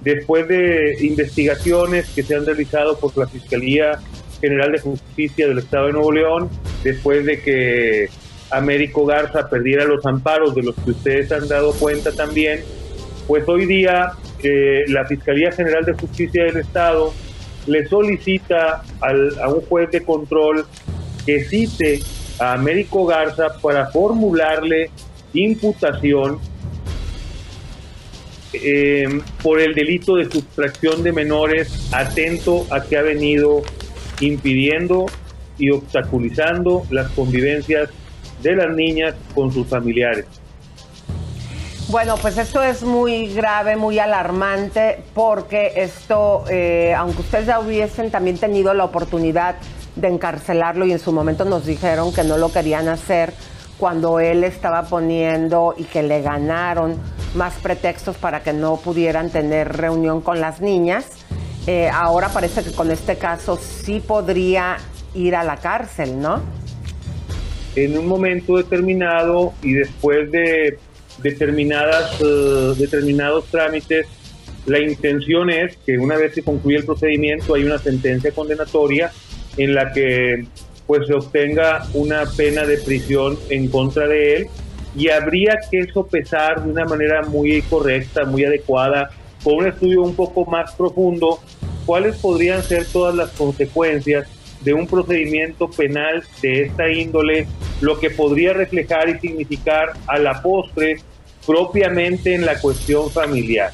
después 0.00 0.48
de 0.48 0.96
investigaciones 1.00 2.10
que 2.10 2.22
se 2.22 2.34
han 2.34 2.44
realizado 2.44 2.98
por 2.98 3.16
la 3.16 3.26
Fiscalía 3.26 4.00
General 4.40 4.72
de 4.72 4.80
Justicia 4.80 5.46
del 5.46 5.58
Estado 5.58 5.86
de 5.86 5.92
Nuevo 5.92 6.12
León, 6.12 6.50
después 6.82 7.24
de 7.24 7.40
que 7.40 8.08
Américo 8.50 9.06
Garza 9.06 9.48
perdiera 9.48 9.84
los 9.84 10.04
amparos 10.04 10.54
de 10.54 10.62
los 10.62 10.74
que 10.74 10.90
ustedes 10.90 11.32
han 11.32 11.48
dado 11.48 11.72
cuenta 11.72 12.12
también, 12.12 12.60
pues 13.26 13.48
hoy 13.48 13.66
día 13.66 14.12
eh, 14.42 14.84
la 14.88 15.06
Fiscalía 15.06 15.52
General 15.52 15.84
de 15.84 15.92
Justicia 15.94 16.44
del 16.44 16.58
Estado 16.58 17.12
le 17.66 17.86
solicita 17.86 18.82
a 19.00 19.48
un 19.48 19.60
juez 19.62 19.90
de 19.90 20.02
control 20.02 20.66
que 21.24 21.44
cite 21.44 22.00
a 22.38 22.54
Américo 22.54 23.06
Garza 23.06 23.48
para 23.60 23.86
formularle 23.86 24.90
imputación 25.32 26.38
eh, 28.52 29.20
por 29.42 29.60
el 29.60 29.74
delito 29.74 30.16
de 30.16 30.30
sustracción 30.30 31.02
de 31.02 31.12
menores 31.12 31.88
atento 31.92 32.66
a 32.70 32.82
que 32.82 32.98
ha 32.98 33.02
venido 33.02 33.62
impidiendo 34.20 35.06
y 35.58 35.70
obstaculizando 35.70 36.84
las 36.90 37.10
convivencias 37.12 37.90
de 38.42 38.56
las 38.56 38.74
niñas 38.74 39.14
con 39.34 39.52
sus 39.52 39.66
familiares. 39.66 40.26
Bueno, 41.92 42.14
pues 42.16 42.38
esto 42.38 42.62
es 42.62 42.84
muy 42.84 43.26
grave, 43.34 43.76
muy 43.76 43.98
alarmante, 43.98 45.02
porque 45.12 45.72
esto, 45.76 46.42
eh, 46.48 46.94
aunque 46.96 47.20
ustedes 47.20 47.44
ya 47.44 47.60
hubiesen 47.60 48.10
también 48.10 48.38
tenido 48.38 48.72
la 48.72 48.84
oportunidad 48.84 49.56
de 49.96 50.08
encarcelarlo 50.08 50.86
y 50.86 50.92
en 50.92 50.98
su 50.98 51.12
momento 51.12 51.44
nos 51.44 51.66
dijeron 51.66 52.14
que 52.14 52.24
no 52.24 52.38
lo 52.38 52.50
querían 52.50 52.88
hacer 52.88 53.34
cuando 53.76 54.20
él 54.20 54.42
estaba 54.42 54.84
poniendo 54.84 55.74
y 55.76 55.84
que 55.84 56.02
le 56.02 56.22
ganaron 56.22 56.96
más 57.34 57.56
pretextos 57.56 58.16
para 58.16 58.42
que 58.42 58.54
no 58.54 58.78
pudieran 58.78 59.28
tener 59.28 59.76
reunión 59.76 60.22
con 60.22 60.40
las 60.40 60.62
niñas, 60.62 61.04
eh, 61.66 61.90
ahora 61.92 62.30
parece 62.30 62.64
que 62.64 62.72
con 62.72 62.90
este 62.90 63.18
caso 63.18 63.58
sí 63.58 64.00
podría 64.00 64.78
ir 65.12 65.36
a 65.36 65.44
la 65.44 65.58
cárcel, 65.58 66.18
¿no? 66.18 66.40
En 67.76 67.98
un 67.98 68.06
momento 68.06 68.56
determinado 68.56 69.52
y 69.60 69.74
después 69.74 70.30
de 70.30 70.78
determinadas, 71.18 72.20
eh, 72.20 72.74
determinados 72.78 73.46
trámites, 73.46 74.06
la 74.66 74.78
intención 74.78 75.50
es 75.50 75.76
que 75.84 75.98
una 75.98 76.16
vez 76.16 76.34
que 76.34 76.42
concluye 76.42 76.78
el 76.78 76.84
procedimiento 76.84 77.54
hay 77.54 77.64
una 77.64 77.78
sentencia 77.78 78.30
condenatoria 78.30 79.10
en 79.56 79.74
la 79.74 79.92
que 79.92 80.46
pues 80.86 81.06
se 81.06 81.14
obtenga 81.14 81.86
una 81.94 82.24
pena 82.36 82.64
de 82.64 82.78
prisión 82.78 83.38
en 83.48 83.68
contra 83.68 84.06
de 84.06 84.36
él 84.36 84.46
y 84.96 85.08
habría 85.08 85.58
que 85.70 85.90
sopesar 85.92 86.62
de 86.62 86.70
una 86.70 86.84
manera 86.84 87.22
muy 87.22 87.62
correcta, 87.62 88.24
muy 88.24 88.44
adecuada, 88.44 89.10
con 89.42 89.54
un 89.54 89.66
estudio 89.66 90.02
un 90.02 90.14
poco 90.14 90.44
más 90.44 90.72
profundo, 90.74 91.40
cuáles 91.86 92.16
podrían 92.16 92.62
ser 92.62 92.84
todas 92.86 93.14
las 93.14 93.30
consecuencias 93.30 94.28
de 94.64 94.74
un 94.74 94.86
procedimiento 94.86 95.70
penal 95.70 96.24
de 96.40 96.62
esta 96.62 96.90
índole, 96.90 97.46
lo 97.80 97.98
que 97.98 98.10
podría 98.10 98.52
reflejar 98.52 99.08
y 99.08 99.18
significar 99.18 99.92
a 100.06 100.18
la 100.18 100.42
postre 100.42 100.96
propiamente 101.46 102.34
en 102.34 102.46
la 102.46 102.60
cuestión 102.60 103.10
familiar. 103.10 103.72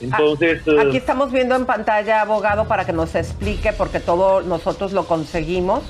Entonces, 0.00 0.62
ah, 0.66 0.82
aquí 0.88 0.96
estamos 0.96 1.30
viendo 1.30 1.54
en 1.54 1.64
pantalla, 1.64 2.22
abogado, 2.22 2.66
para 2.66 2.84
que 2.84 2.92
nos 2.92 3.14
explique, 3.14 3.72
porque 3.72 4.00
todo 4.00 4.42
nosotros 4.42 4.92
lo 4.92 5.06
conseguimos 5.06 5.84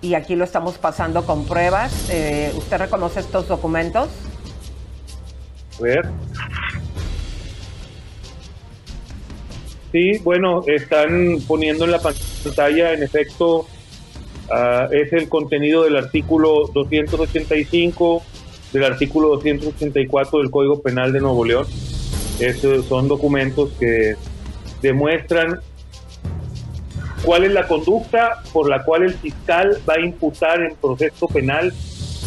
y 0.00 0.14
aquí 0.14 0.34
lo 0.34 0.44
estamos 0.44 0.78
pasando 0.78 1.24
con 1.24 1.46
pruebas. 1.46 2.10
Eh, 2.10 2.52
¿Usted 2.56 2.78
reconoce 2.78 3.20
estos 3.20 3.46
documentos? 3.46 4.08
A 5.78 5.82
ver. 5.82 6.08
Sí, 9.96 10.18
bueno, 10.22 10.62
están 10.66 11.38
poniendo 11.48 11.86
en 11.86 11.92
la 11.92 12.00
pantalla, 12.00 12.92
en 12.92 13.02
efecto, 13.02 13.66
ah, 14.50 14.88
es 14.92 15.10
el 15.14 15.30
contenido 15.30 15.84
del 15.84 15.96
artículo 15.96 16.66
285, 16.74 18.22
del 18.74 18.84
artículo 18.84 19.28
284 19.28 20.40
del 20.40 20.50
Código 20.50 20.82
Penal 20.82 21.14
de 21.14 21.20
Nuevo 21.20 21.46
León. 21.46 21.66
Esos 22.38 22.84
son 22.84 23.08
documentos 23.08 23.70
que 23.80 24.16
demuestran 24.82 25.60
cuál 27.24 27.44
es 27.44 27.52
la 27.52 27.66
conducta 27.66 28.42
por 28.52 28.68
la 28.68 28.84
cual 28.84 29.04
el 29.04 29.14
fiscal 29.14 29.78
va 29.88 29.94
a 29.94 30.00
imputar 30.00 30.60
en 30.60 30.76
proceso 30.76 31.26
penal 31.26 31.72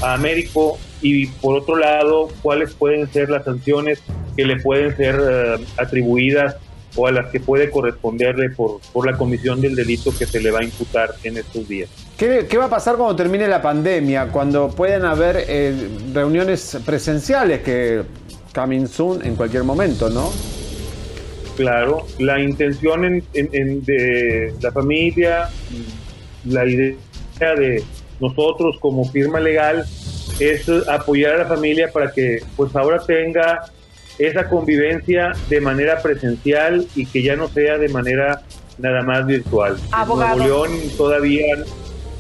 a 0.02 0.16
Américo 0.16 0.80
y 1.04 1.28
por 1.28 1.60
otro 1.60 1.76
lado 1.76 2.30
cuáles 2.42 2.74
pueden 2.74 3.08
ser 3.14 3.30
las 3.30 3.46
sanciones 3.46 4.02
que 4.36 4.44
le 4.44 4.60
pueden 4.60 4.98
ser 4.98 5.22
eh, 5.22 5.66
atribuidas 5.78 6.56
o 6.96 7.08
a 7.08 7.12
las 7.12 7.28
que 7.28 7.40
puede 7.40 7.70
corresponderle 7.70 8.50
por, 8.50 8.80
por 8.94 9.06
la 9.06 9.18
comisión 9.18 9.62
del 9.62 9.76
delito 9.76 10.12
que 10.18 10.26
se 10.26 10.40
le 10.40 10.52
va 10.52 10.60
a 10.60 10.64
imputar 10.64 11.16
en 11.24 11.38
estos 11.38 11.68
días. 11.68 11.90
¿Qué, 12.18 12.48
qué 12.50 12.58
va 12.58 12.66
a 12.66 12.70
pasar 12.70 12.98
cuando 12.98 13.16
termine 13.16 13.48
la 13.48 13.62
pandemia? 13.62 14.28
Cuando 14.28 14.70
puedan 14.70 15.06
haber 15.06 15.46
eh, 15.48 15.74
reuniones 16.14 16.78
presenciales 16.86 17.62
que 17.62 18.04
coming 18.54 18.88
soon 18.88 19.26
en 19.26 19.36
cualquier 19.36 19.64
momento, 19.64 20.10
¿no? 20.10 20.32
Claro, 21.56 22.06
la 22.20 22.40
intención 22.40 23.06
en, 23.06 23.24
en, 23.34 23.84
de 23.84 24.54
la 24.62 24.72
familia, 24.72 25.50
la 26.46 26.66
idea 26.66 26.96
de 27.58 27.84
nosotros 28.20 28.78
como 28.80 29.06
firma 29.06 29.40
legal 29.40 29.86
es 30.40 30.70
apoyar 30.88 31.36
a 31.36 31.38
la 31.40 31.46
familia 31.46 31.92
para 31.92 32.12
que 32.12 32.42
pues 32.56 32.74
ahora 32.76 33.00
tenga 33.00 33.66
esa 34.20 34.50
convivencia 34.50 35.32
de 35.50 35.62
manera 35.62 36.02
presencial 36.02 36.86
y 36.96 37.06
que 37.06 37.24
ya 37.24 37.36
no 37.36 37.48
sea 37.48 37.78
de 37.78 37.88
manera 37.88 38.42
nada 38.78 39.02
más 39.02 39.26
virtual. 39.26 39.78
Abogado. 39.92 40.36
Nuevo 40.38 40.68
León 40.68 40.80
todavía... 40.98 41.56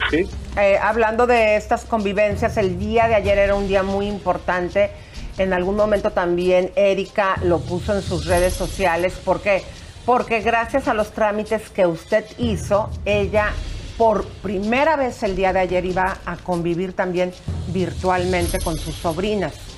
¿sí? 0.09 0.27
Eh, 0.57 0.77
hablando 0.81 1.27
de 1.27 1.57
estas 1.57 1.83
convivencias, 1.85 2.57
el 2.57 2.79
día 2.79 3.07
de 3.07 3.15
ayer 3.15 3.37
era 3.37 3.55
un 3.55 3.67
día 3.67 3.83
muy 3.83 4.07
importante. 4.07 4.89
En 5.37 5.53
algún 5.53 5.75
momento 5.75 6.11
también 6.11 6.71
Erika 6.75 7.37
lo 7.43 7.59
puso 7.59 7.93
en 7.93 8.01
sus 8.01 8.25
redes 8.25 8.53
sociales. 8.53 9.13
¿Por 9.23 9.41
qué? 9.41 9.61
Porque 10.05 10.39
gracias 10.39 10.87
a 10.87 10.93
los 10.93 11.11
trámites 11.11 11.69
que 11.69 11.85
usted 11.85 12.25
hizo, 12.37 12.89
ella 13.05 13.51
por 13.97 14.25
primera 14.25 14.95
vez 14.95 15.21
el 15.23 15.35
día 15.35 15.51
de 15.51 15.59
ayer 15.59 15.85
iba 15.85 16.17
a 16.25 16.37
convivir 16.37 16.93
también 16.93 17.33
virtualmente 17.67 18.57
con 18.59 18.77
sus 18.77 18.95
sobrinas 18.95 19.68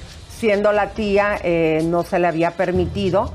siendo 0.42 0.72
la 0.72 0.90
tía 0.90 1.40
eh, 1.44 1.82
no 1.86 2.04
se 2.04 2.18
le 2.18 2.26
había 2.26 2.50
permitido, 2.52 3.32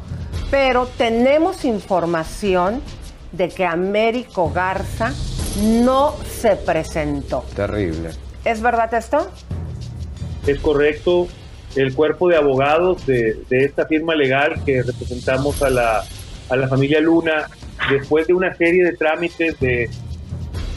pero 0.51 0.89
tenemos 0.99 1.65
información 1.65 2.83
de 3.31 3.49
que 3.49 3.65
Américo 3.65 4.51
Garza 4.53 5.13
no 5.85 6.17
se 6.29 6.57
presentó. 6.57 7.45
Terrible. 7.55 8.11
¿Es 8.45 8.61
verdad 8.61 8.93
esto? 8.93 9.31
Es 10.49 10.59
correcto. 10.59 11.29
El 11.77 11.95
cuerpo 11.95 12.29
de 12.29 12.39
abogados 12.39 13.07
de, 13.07 13.37
esta 13.51 13.87
firma 13.87 14.17
legal 14.17 14.65
que 14.65 14.83
representamos 14.83 15.63
a 15.63 15.71
la, 15.71 16.05
a 16.49 16.57
la 16.57 16.67
familia 16.67 17.01
Luna, 17.01 17.49
después 17.89 18.27
de 18.27 18.35
una 18.35 18.53
serie 18.57 18.83
de 18.83 18.97
trámites 18.97 19.61
de 19.61 19.89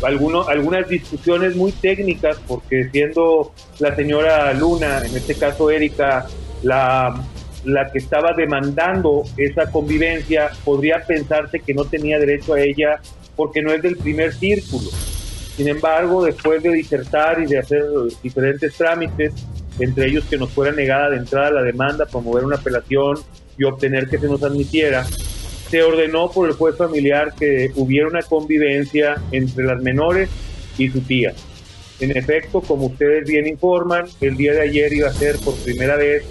algunas 0.03 0.87
discusiones 0.87 1.55
muy 1.55 1.71
técnicas, 1.71 2.37
porque 2.47 2.89
siendo 2.91 3.53
la 3.79 3.95
señora 3.95 4.53
Luna, 4.53 5.01
en 5.05 5.15
este 5.15 5.35
caso 5.35 5.69
Erika, 5.69 6.27
la, 6.63 7.21
la 7.65 7.91
que 7.91 7.99
estaba 7.99 8.33
demandando 8.33 9.23
esa 9.37 9.71
convivencia, 9.71 10.51
podría 10.63 11.03
pensarse 11.05 11.59
que 11.59 11.73
no 11.73 11.85
tenía 11.85 12.19
derecho 12.19 12.53
a 12.53 12.61
ella 12.61 12.99
porque 13.35 13.61
no 13.61 13.71
es 13.71 13.81
del 13.81 13.97
primer 13.97 14.33
círculo. 14.33 14.89
Sin 15.55 15.67
embargo, 15.67 16.23
después 16.23 16.63
de 16.63 16.71
disertar 16.71 17.41
y 17.41 17.45
de 17.45 17.59
hacer 17.59 17.83
diferentes 18.23 18.73
trámites, 18.75 19.33
entre 19.79 20.07
ellos 20.07 20.25
que 20.29 20.37
nos 20.37 20.51
fuera 20.51 20.71
negada 20.71 21.09
de 21.09 21.17
entrada 21.17 21.51
la 21.51 21.63
demanda, 21.63 22.05
promover 22.05 22.45
una 22.45 22.57
apelación 22.57 23.17
y 23.57 23.65
obtener 23.65 24.07
que 24.07 24.17
se 24.17 24.27
nos 24.27 24.41
admitiera, 24.43 25.05
se 25.69 25.83
ordenó 25.83 26.31
por 26.31 26.49
el 26.49 26.55
juez 26.55 26.75
familiar 26.75 27.33
que 27.37 27.71
hubiera 27.75 28.07
una 28.07 28.21
convivencia 28.23 29.21
entre 29.31 29.65
las 29.65 29.81
menores 29.81 30.29
y 30.77 30.89
su 30.89 31.01
tía. 31.01 31.33
En 31.99 32.15
efecto, 32.15 32.61
como 32.61 32.87
ustedes 32.87 33.27
bien 33.27 33.45
informan, 33.45 34.05
el 34.21 34.37
día 34.37 34.53
de 34.53 34.61
ayer 34.61 34.93
iba 34.93 35.09
a 35.09 35.13
ser 35.13 35.37
por 35.39 35.55
primera 35.55 35.95
vez 35.95 36.23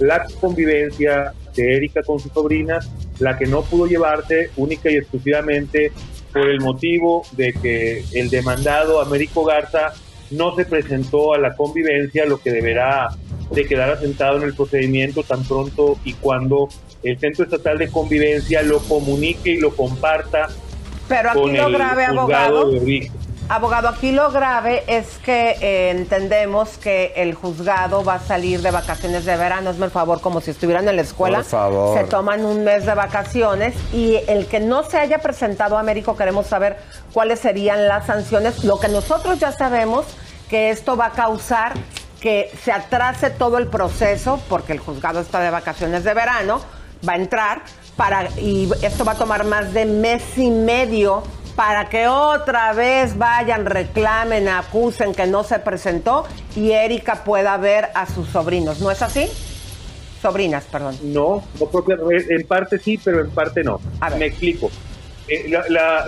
la 0.00 0.26
convivencia 0.40 1.32
de 1.54 1.76
Erika 1.76 2.02
con 2.02 2.18
sus 2.18 2.32
sobrinas, 2.32 2.90
la 3.20 3.38
que 3.38 3.46
no 3.46 3.62
pudo 3.62 3.86
llevarse 3.86 4.50
única 4.56 4.90
y 4.90 4.96
exclusivamente 4.96 5.92
por 6.32 6.48
el 6.48 6.60
motivo 6.60 7.24
de 7.32 7.52
que 7.52 8.04
el 8.12 8.30
demandado 8.30 9.00
Américo 9.00 9.44
Garza 9.44 9.92
no 10.30 10.56
se 10.56 10.64
presentó 10.64 11.34
a 11.34 11.38
la 11.38 11.54
convivencia, 11.54 12.24
lo 12.24 12.38
que 12.38 12.50
deberá 12.50 13.08
de 13.52 13.66
quedar 13.66 13.90
asentado 13.90 14.38
en 14.38 14.44
el 14.44 14.54
procedimiento 14.54 15.22
tan 15.22 15.44
pronto 15.44 15.98
y 16.04 16.14
cuando 16.14 16.68
el 17.02 17.18
Centro 17.18 17.44
Estatal 17.44 17.78
de 17.78 17.90
Convivencia 17.90 18.62
lo 18.62 18.80
comunique 18.80 19.50
y 19.50 19.56
lo 19.58 19.74
comparta. 19.74 20.48
Pero 21.08 21.30
aquí 21.30 21.50
lo 21.50 21.70
grave, 21.70 22.04
abogado. 22.04 22.70
Abogado, 23.48 23.88
aquí 23.88 24.12
lo 24.12 24.30
grave 24.30 24.82
es 24.86 25.18
que 25.18 25.56
eh, 25.60 25.90
entendemos 25.90 26.78
que 26.78 27.12
el 27.16 27.34
juzgado 27.34 28.02
va 28.02 28.14
a 28.14 28.20
salir 28.20 28.62
de 28.62 28.70
vacaciones 28.70 29.26
de 29.26 29.36
verano. 29.36 29.68
Hazme 29.68 29.86
el 29.86 29.90
favor, 29.90 30.20
como 30.20 30.40
si 30.40 30.52
estuvieran 30.52 30.88
en 30.88 30.96
la 30.96 31.02
escuela. 31.02 31.38
Por 31.38 31.46
favor. 31.46 31.98
Se 31.98 32.04
toman 32.04 32.44
un 32.46 32.64
mes 32.64 32.86
de 32.86 32.94
vacaciones 32.94 33.74
y 33.92 34.20
el 34.28 34.46
que 34.46 34.60
no 34.60 34.84
se 34.84 34.96
haya 34.96 35.18
presentado 35.18 35.76
a 35.76 35.80
Américo, 35.80 36.16
queremos 36.16 36.46
saber 36.46 36.78
cuáles 37.12 37.40
serían 37.40 37.88
las 37.88 38.06
sanciones. 38.06 38.64
Lo 38.64 38.80
que 38.80 38.88
nosotros 38.88 39.38
ya 39.38 39.52
sabemos 39.52 40.06
que 40.48 40.70
esto 40.70 40.96
va 40.96 41.06
a 41.06 41.12
causar 41.12 41.74
que 42.22 42.50
se 42.62 42.70
atrase 42.70 43.30
todo 43.30 43.58
el 43.58 43.66
proceso, 43.66 44.40
porque 44.48 44.72
el 44.72 44.78
juzgado 44.78 45.20
está 45.20 45.40
de 45.40 45.50
vacaciones 45.50 46.04
de 46.04 46.14
verano, 46.14 46.62
va 47.06 47.14
a 47.14 47.16
entrar 47.16 47.62
para 47.96 48.28
y 48.38 48.68
esto 48.82 49.04
va 49.04 49.12
a 49.12 49.18
tomar 49.18 49.44
más 49.44 49.72
de 49.72 49.84
mes 49.84 50.22
y 50.36 50.50
medio 50.50 51.22
para 51.56 51.88
que 51.88 52.08
otra 52.08 52.72
vez 52.72 53.18
vayan, 53.18 53.66
reclamen, 53.66 54.48
acusen 54.48 55.14
que 55.14 55.26
no 55.26 55.44
se 55.44 55.58
presentó 55.58 56.24
y 56.56 56.70
Erika 56.70 57.24
pueda 57.24 57.56
ver 57.58 57.88
a 57.94 58.06
sus 58.06 58.28
sobrinos. 58.28 58.80
¿No 58.80 58.90
es 58.90 59.02
así? 59.02 59.26
Sobrinas, 60.20 60.64
perdón. 60.70 60.96
No, 61.02 61.42
en 62.08 62.46
parte 62.46 62.78
sí, 62.78 62.98
pero 63.02 63.20
en 63.20 63.30
parte 63.30 63.62
no. 63.62 63.80
Me 64.18 64.26
explico. 64.26 64.70
Eh, 65.28 65.52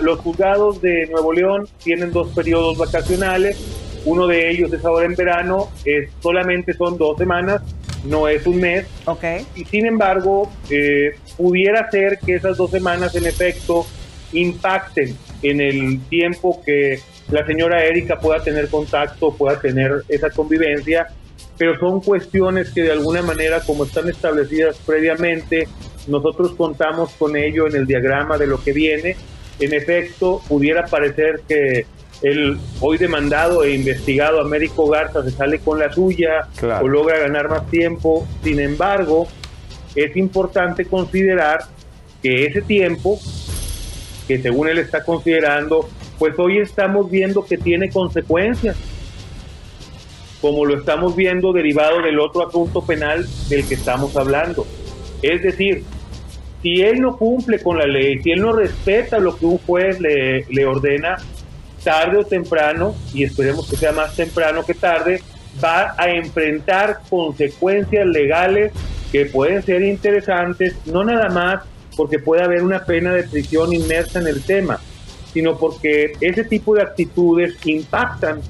los 0.01 0.19
juzgados 0.19 0.81
de 0.81 1.07
Nuevo 1.07 1.33
León 1.33 1.67
tienen 1.83 2.11
dos 2.11 2.29
periodos 2.29 2.77
vacacionales. 2.77 3.57
Uno 4.05 4.27
de 4.27 4.51
ellos 4.51 4.71
es 4.71 4.85
ahora 4.85 5.05
en 5.05 5.15
verano, 5.15 5.69
es, 5.83 6.09
solamente 6.21 6.73
son 6.73 6.97
dos 6.97 7.17
semanas, 7.17 7.61
no 8.05 8.27
es 8.27 8.45
un 8.45 8.59
mes. 8.59 8.85
Ok. 9.05 9.23
Y 9.55 9.65
sin 9.65 9.85
embargo, 9.85 10.51
eh, 10.69 11.15
pudiera 11.37 11.89
ser 11.89 12.19
que 12.19 12.35
esas 12.35 12.57
dos 12.57 12.71
semanas 12.71 13.15
en 13.15 13.25
efecto 13.25 13.85
impacten 14.33 15.15
en 15.41 15.61
el 15.61 15.99
tiempo 16.09 16.61
que 16.65 16.99
la 17.29 17.45
señora 17.45 17.83
Erika 17.83 18.19
pueda 18.19 18.43
tener 18.43 18.69
contacto, 18.69 19.33
pueda 19.33 19.59
tener 19.59 20.03
esa 20.09 20.29
convivencia, 20.29 21.07
pero 21.57 21.79
son 21.79 22.01
cuestiones 22.01 22.69
que 22.71 22.83
de 22.83 22.91
alguna 22.91 23.21
manera, 23.21 23.61
como 23.61 23.85
están 23.85 24.09
establecidas 24.09 24.77
previamente, 24.85 25.67
nosotros 26.07 26.53
contamos 26.55 27.11
con 27.13 27.35
ello 27.35 27.67
en 27.67 27.75
el 27.75 27.87
diagrama 27.87 28.37
de 28.37 28.47
lo 28.47 28.63
que 28.63 28.73
viene. 28.73 29.15
En 29.59 29.73
efecto, 29.73 30.41
pudiera 30.47 30.85
parecer 30.85 31.41
que 31.47 31.85
el 32.21 32.57
hoy 32.79 32.97
demandado 32.97 33.63
e 33.63 33.75
investigado 33.75 34.41
Américo 34.41 34.87
Garza 34.87 35.23
se 35.23 35.31
sale 35.31 35.59
con 35.59 35.79
la 35.79 35.91
suya 35.91 36.47
o 36.81 36.87
logra 36.87 37.19
ganar 37.19 37.49
más 37.49 37.69
tiempo. 37.69 38.27
Sin 38.43 38.59
embargo, 38.59 39.27
es 39.95 40.15
importante 40.15 40.85
considerar 40.85 41.59
que 42.21 42.45
ese 42.45 42.61
tiempo 42.61 43.19
que 44.27 44.41
según 44.41 44.67
él 44.69 44.79
está 44.79 45.03
considerando, 45.03 45.87
pues 46.17 46.37
hoy 46.39 46.59
estamos 46.59 47.09
viendo 47.09 47.45
que 47.45 47.57
tiene 47.57 47.89
consecuencias, 47.89 48.75
como 50.41 50.65
lo 50.65 50.77
estamos 50.77 51.15
viendo 51.15 51.53
derivado 51.53 52.01
del 52.01 52.19
otro 52.19 52.47
asunto 52.47 52.81
penal 52.81 53.25
del 53.49 53.67
que 53.67 53.75
estamos 53.75 54.15
hablando. 54.17 54.65
Es 55.21 55.43
decir, 55.43 55.83
si 56.61 56.81
él 56.81 57.01
no 57.01 57.17
cumple 57.17 57.59
con 57.59 57.77
la 57.77 57.85
ley, 57.85 58.19
si 58.21 58.31
él 58.31 58.41
no 58.41 58.53
respeta 58.53 59.19
lo 59.19 59.37
que 59.37 59.45
un 59.45 59.57
juez 59.59 59.99
le, 59.99 60.45
le 60.49 60.65
ordena, 60.65 61.17
tarde 61.85 62.17
o 62.17 62.25
temprano, 62.25 62.95
y 63.13 63.23
esperemos 63.23 63.69
que 63.69 63.77
sea 63.77 63.93
más 63.93 64.15
temprano 64.15 64.65
que 64.65 64.73
tarde, 64.73 65.21
va 65.63 65.93
a 65.97 66.09
enfrentar 66.09 66.99
consecuencias 67.09 68.05
legales 68.07 68.73
que 69.11 69.27
pueden 69.27 69.61
ser 69.61 69.83
interesantes, 69.83 70.75
no 70.85 71.05
nada 71.05 71.29
más 71.29 71.63
porque 71.95 72.19
puede 72.19 72.43
haber 72.43 72.63
una 72.63 72.83
pena 72.83 73.13
de 73.13 73.23
prisión 73.23 73.71
inmersa 73.71 74.19
en 74.19 74.27
el 74.27 74.43
tema, 74.43 74.79
sino 75.31 75.57
porque 75.57 76.13
ese 76.19 76.43
tipo 76.43 76.75
de 76.75 76.81
actitudes 76.81 77.55
impactan 77.65 78.41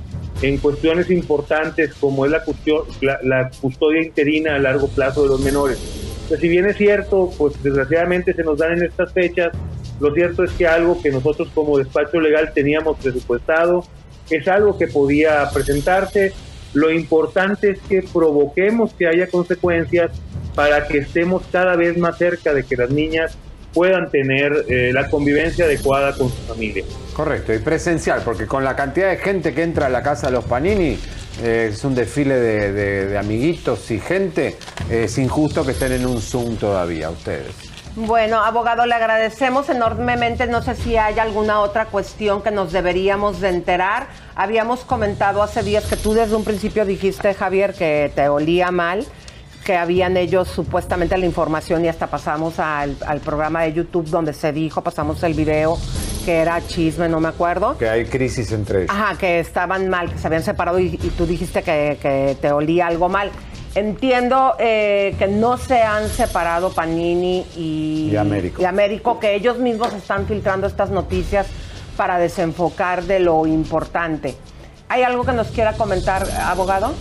en 0.41 0.58
cuestiones 0.58 1.12
importantes 1.12 1.93
como 1.95 2.26
es 2.26 2.32
la, 2.32 2.43
custodia, 2.43 3.19
la, 3.21 3.52
custodia 3.62 4.02
interina 4.02 4.56
a 4.56 4.60
largo 4.60 4.88
plazo 4.88 5.24
de 5.24 5.30
los 5.30 5.41
menores. 5.41 6.05
Pues 6.28 6.40
si 6.40 6.48
bien 6.48 6.66
es 6.66 6.78
cierto, 6.78 7.32
pues 7.38 7.62
desgraciadamente 7.62 8.34
se 8.34 8.44
nos 8.44 8.58
dan 8.58 8.74
en 8.74 8.84
estas 8.84 9.14
fechas, 9.14 9.52
lo 10.00 10.14
cierto 10.14 10.44
es 10.44 10.52
que 10.52 10.68
algo 10.68 11.02
que 11.02 11.12
nosotros 11.12 11.50
como 11.54 11.78
despacho 11.78 12.20
legal 12.20 12.52
teníamos 12.54 12.98
presupuestado 12.98 13.86
es 14.30 14.48
algo 14.48 14.78
que 14.78 14.88
podía 14.88 15.48
presentarse. 15.54 16.34
Lo 16.74 16.92
importante 16.92 17.72
es 17.72 17.80
que 17.82 18.04
provoquemos 18.04 18.94
que 18.94 19.08
haya 19.08 19.28
consecuencias 19.28 20.12
para 20.56 20.88
que 20.88 21.00
estemos 21.00 21.44
cada 21.52 21.76
vez 21.76 21.98
más 21.98 22.18
cerca 22.18 22.54
de 22.54 22.64
que 22.64 22.76
las 22.76 22.90
niñas 22.90 23.38
puedan 23.76 24.10
tener 24.10 24.66
eh, 24.70 24.92
la 24.94 25.10
convivencia 25.10 25.66
adecuada 25.66 26.14
con 26.14 26.30
su 26.30 26.42
familia. 26.48 26.86
Correcto, 27.14 27.54
y 27.54 27.60
presencial, 27.60 28.22
porque 28.24 28.48
con 28.48 28.64
la 28.64 28.76
cantidad 28.76 29.10
de 29.10 29.18
gente 29.18 29.54
que 29.54 29.62
entra 29.62 29.88
a 29.88 29.90
la 29.90 30.02
casa 30.02 30.28
de 30.28 30.34
los 30.34 30.46
Panini, 30.46 30.98
eh, 31.44 31.70
es 31.72 31.84
un 31.84 31.94
desfile 31.94 32.36
de, 32.40 33.18
amiguitos 33.18 33.92
y 33.92 34.00
gente, 34.00 34.56
es 34.90 35.18
injusto 35.18 35.66
que 35.66 35.74
estén 35.74 35.92
en 35.92 36.06
un 36.06 36.22
Zoom 36.22 36.56
todavía 36.56 37.10
ustedes. 37.10 37.54
Bueno, 37.98 38.44
abogado, 38.44 38.86
le 38.86 38.94
agradecemos 38.94 39.70
enormemente. 39.70 40.48
No 40.48 40.62
sé 40.62 40.76
si 40.76 40.98
hay 40.98 41.18
alguna 41.18 41.62
otra 41.62 41.86
cuestión 41.86 42.42
que 42.42 42.52
nos 42.52 42.74
deberíamos 42.74 43.40
de 43.40 43.50
enterar. 43.50 44.08
Habíamos 44.36 44.82
comentado 44.82 45.42
hace 45.42 45.64
días 45.64 45.86
que 45.86 45.96
tú 45.96 46.14
desde 46.14 46.36
un 46.36 46.44
principio 46.44 46.86
dijiste, 46.86 47.34
Javier, 47.34 47.74
que 47.74 48.12
te 48.14 48.28
olía 48.28 48.70
mal 48.72 49.06
que 49.65 49.75
habían 49.75 50.15
ellos 50.15 50.47
supuestamente 50.47 51.17
la 51.17 51.25
información 51.25 51.84
y 51.84 51.88
hasta 51.88 52.06
pasamos 52.06 52.60
al, 52.60 52.95
programa 53.25 53.63
de 53.63 53.73
YouTube 53.73 54.08
donde 54.08 54.32
se 54.32 54.54
dijo, 54.54 54.82
pasamos 54.82 55.23
el 55.23 55.34
video 55.34 55.78
que 56.23 56.38
era 56.38 56.65
chisme, 56.65 57.10
no 57.10 57.19
me 57.19 57.30
acuerdo. 57.30 57.75
Que 57.78 57.89
hay 57.89 58.06
crisis 58.06 58.51
entre 58.51 58.84
ellos. 58.84 58.91
Ajá, 58.91 59.17
que 59.17 59.39
estaban 59.39 59.89
mal, 59.89 60.12
que 60.12 60.19
se 60.19 60.28
habían 60.28 60.43
separado 60.43 60.80
y, 60.80 60.91
tú 61.17 61.25
dijiste 61.25 61.63
que, 61.63 62.38
te 62.39 62.51
olía 62.51 62.86
algo 62.88 63.10
mal. 63.10 63.32
Entiendo 63.73 64.56
eh, 64.60 65.15
que 65.17 65.28
no 65.28 65.58
se 65.58 65.82
han 65.82 66.10
separado 66.10 66.71
Panini 66.71 67.45
y, 67.58 68.10
y, 68.12 68.15
Américo. 68.15 68.62
y 68.62 68.65
Américo, 68.65 69.19
que 69.19 69.34
ellos 69.34 69.58
mismos 69.58 69.93
están 69.93 70.28
filtrando 70.28 70.67
estas 70.67 70.91
noticias 70.91 71.47
para 71.97 72.19
desenfocar 72.19 73.04
de 73.04 73.19
lo 73.19 73.47
importante. 73.47 74.36
¿Hay 74.89 75.01
algo 75.01 75.25
que 75.25 75.34
nos 75.34 75.47
quiera 75.47 75.73
comentar, 75.73 76.25
abogado? 76.45 76.93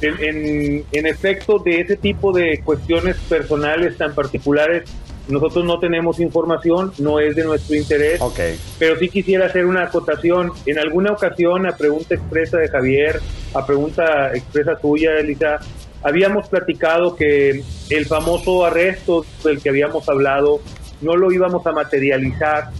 En, 0.00 0.84
en, 0.90 1.06
efecto 1.06 1.58
de 1.58 1.80
ese 1.80 1.96
tipo 1.96 2.32
de 2.32 2.60
cuestiones 2.64 3.16
personales 3.28 3.96
tan 3.96 4.14
particulares, 4.14 4.84
nosotros 5.28 5.64
no 5.64 5.78
tenemos 5.78 6.18
información, 6.20 6.92
no 6.98 7.20
es 7.20 7.36
de 7.36 7.44
nuestro 7.44 7.76
interés, 7.76 8.20
okay. 8.20 8.58
pero 8.78 8.98
sí 8.98 9.08
quisiera 9.08 9.46
hacer 9.46 9.66
una 9.66 9.84
acotación. 9.84 10.52
En 10.66 10.78
alguna 10.78 11.12
ocasión, 11.12 11.66
a 11.66 11.76
pregunta 11.76 12.14
expresa 12.14 12.58
de 12.58 12.68
Javier, 12.68 13.20
a 13.54 13.64
pregunta 13.64 14.32
expresa 14.34 14.76
tuya, 14.76 15.18
Elisa, 15.18 15.60
habíamos 16.02 16.48
platicado 16.48 17.14
que 17.14 17.62
el 17.90 18.06
famoso 18.06 18.64
arresto 18.64 19.24
del 19.44 19.60
que 19.60 19.68
habíamos 19.68 20.08
hablado 20.08 20.60
no 21.00 21.16
lo 21.16 21.30
íbamos 21.32 21.66
a 21.66 21.72
materializar, 21.72 22.70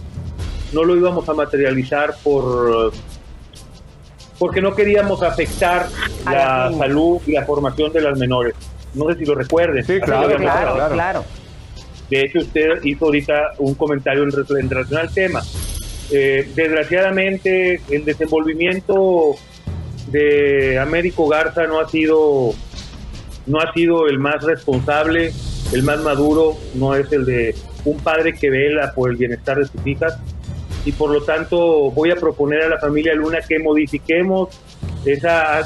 no 0.73 0.83
lo 0.83 0.95
íbamos 0.95 1.27
a 1.29 1.33
materializar 1.33 2.15
por 2.23 2.91
porque 4.41 4.59
no 4.59 4.73
queríamos 4.73 5.21
afectar 5.21 5.87
la, 6.25 6.71
salud 6.75 7.21
y 7.27 7.33
la 7.33 7.45
formación 7.45 7.93
de 7.93 8.01
las 8.01 8.17
menores. 8.17 8.55
No 8.95 9.07
sé 9.07 9.19
si 9.19 9.25
lo 9.25 9.35
recuerden. 9.35 9.85
Sí, 9.85 9.99
claro, 10.01 10.35
claro, 10.91 11.25
De 12.09 12.21
hecho, 12.21 12.39
usted 12.39 12.83
hizo 12.83 13.05
ahorita 13.05 13.51
un 13.59 13.75
comentario 13.75 14.23
en, 14.23 14.31
relación 14.67 14.99
al 14.99 15.13
tema. 15.13 15.43
Eh, 16.09 16.51
desgraciadamente, 16.55 17.81
el 17.91 18.03
desenvolvimiento 18.03 19.35
de 20.07 20.79
Américo 20.79 21.27
Garza 21.27 21.67
no 21.67 21.79
ha 21.79 21.87
sido 21.87 22.55
no 23.45 23.59
ha 23.59 23.71
sido 23.73 24.07
el 24.07 24.17
más 24.17 24.43
responsable, 24.43 25.33
el 25.71 25.83
más 25.83 25.99
maduro, 26.01 26.57
no 26.73 26.95
es 26.95 27.11
el 27.11 27.25
de 27.25 27.55
un 27.85 27.99
padre 27.99 28.33
que 28.33 28.49
vela 28.49 28.91
por 28.95 29.11
el 29.11 29.17
bienestar 29.17 29.59
de 29.59 29.67
sus 29.67 29.85
hijas 29.85 30.17
y 30.85 30.91
por 30.91 31.11
lo 31.11 31.23
tanto 31.23 31.91
voy 31.91 32.11
a 32.11 32.15
proponer 32.15 32.63
a 32.63 32.69
la 32.69 32.79
familia 32.79 33.13
Luna 33.13 33.39
que 33.47 33.59
modifiquemos 33.59 34.49
esa 35.05 35.61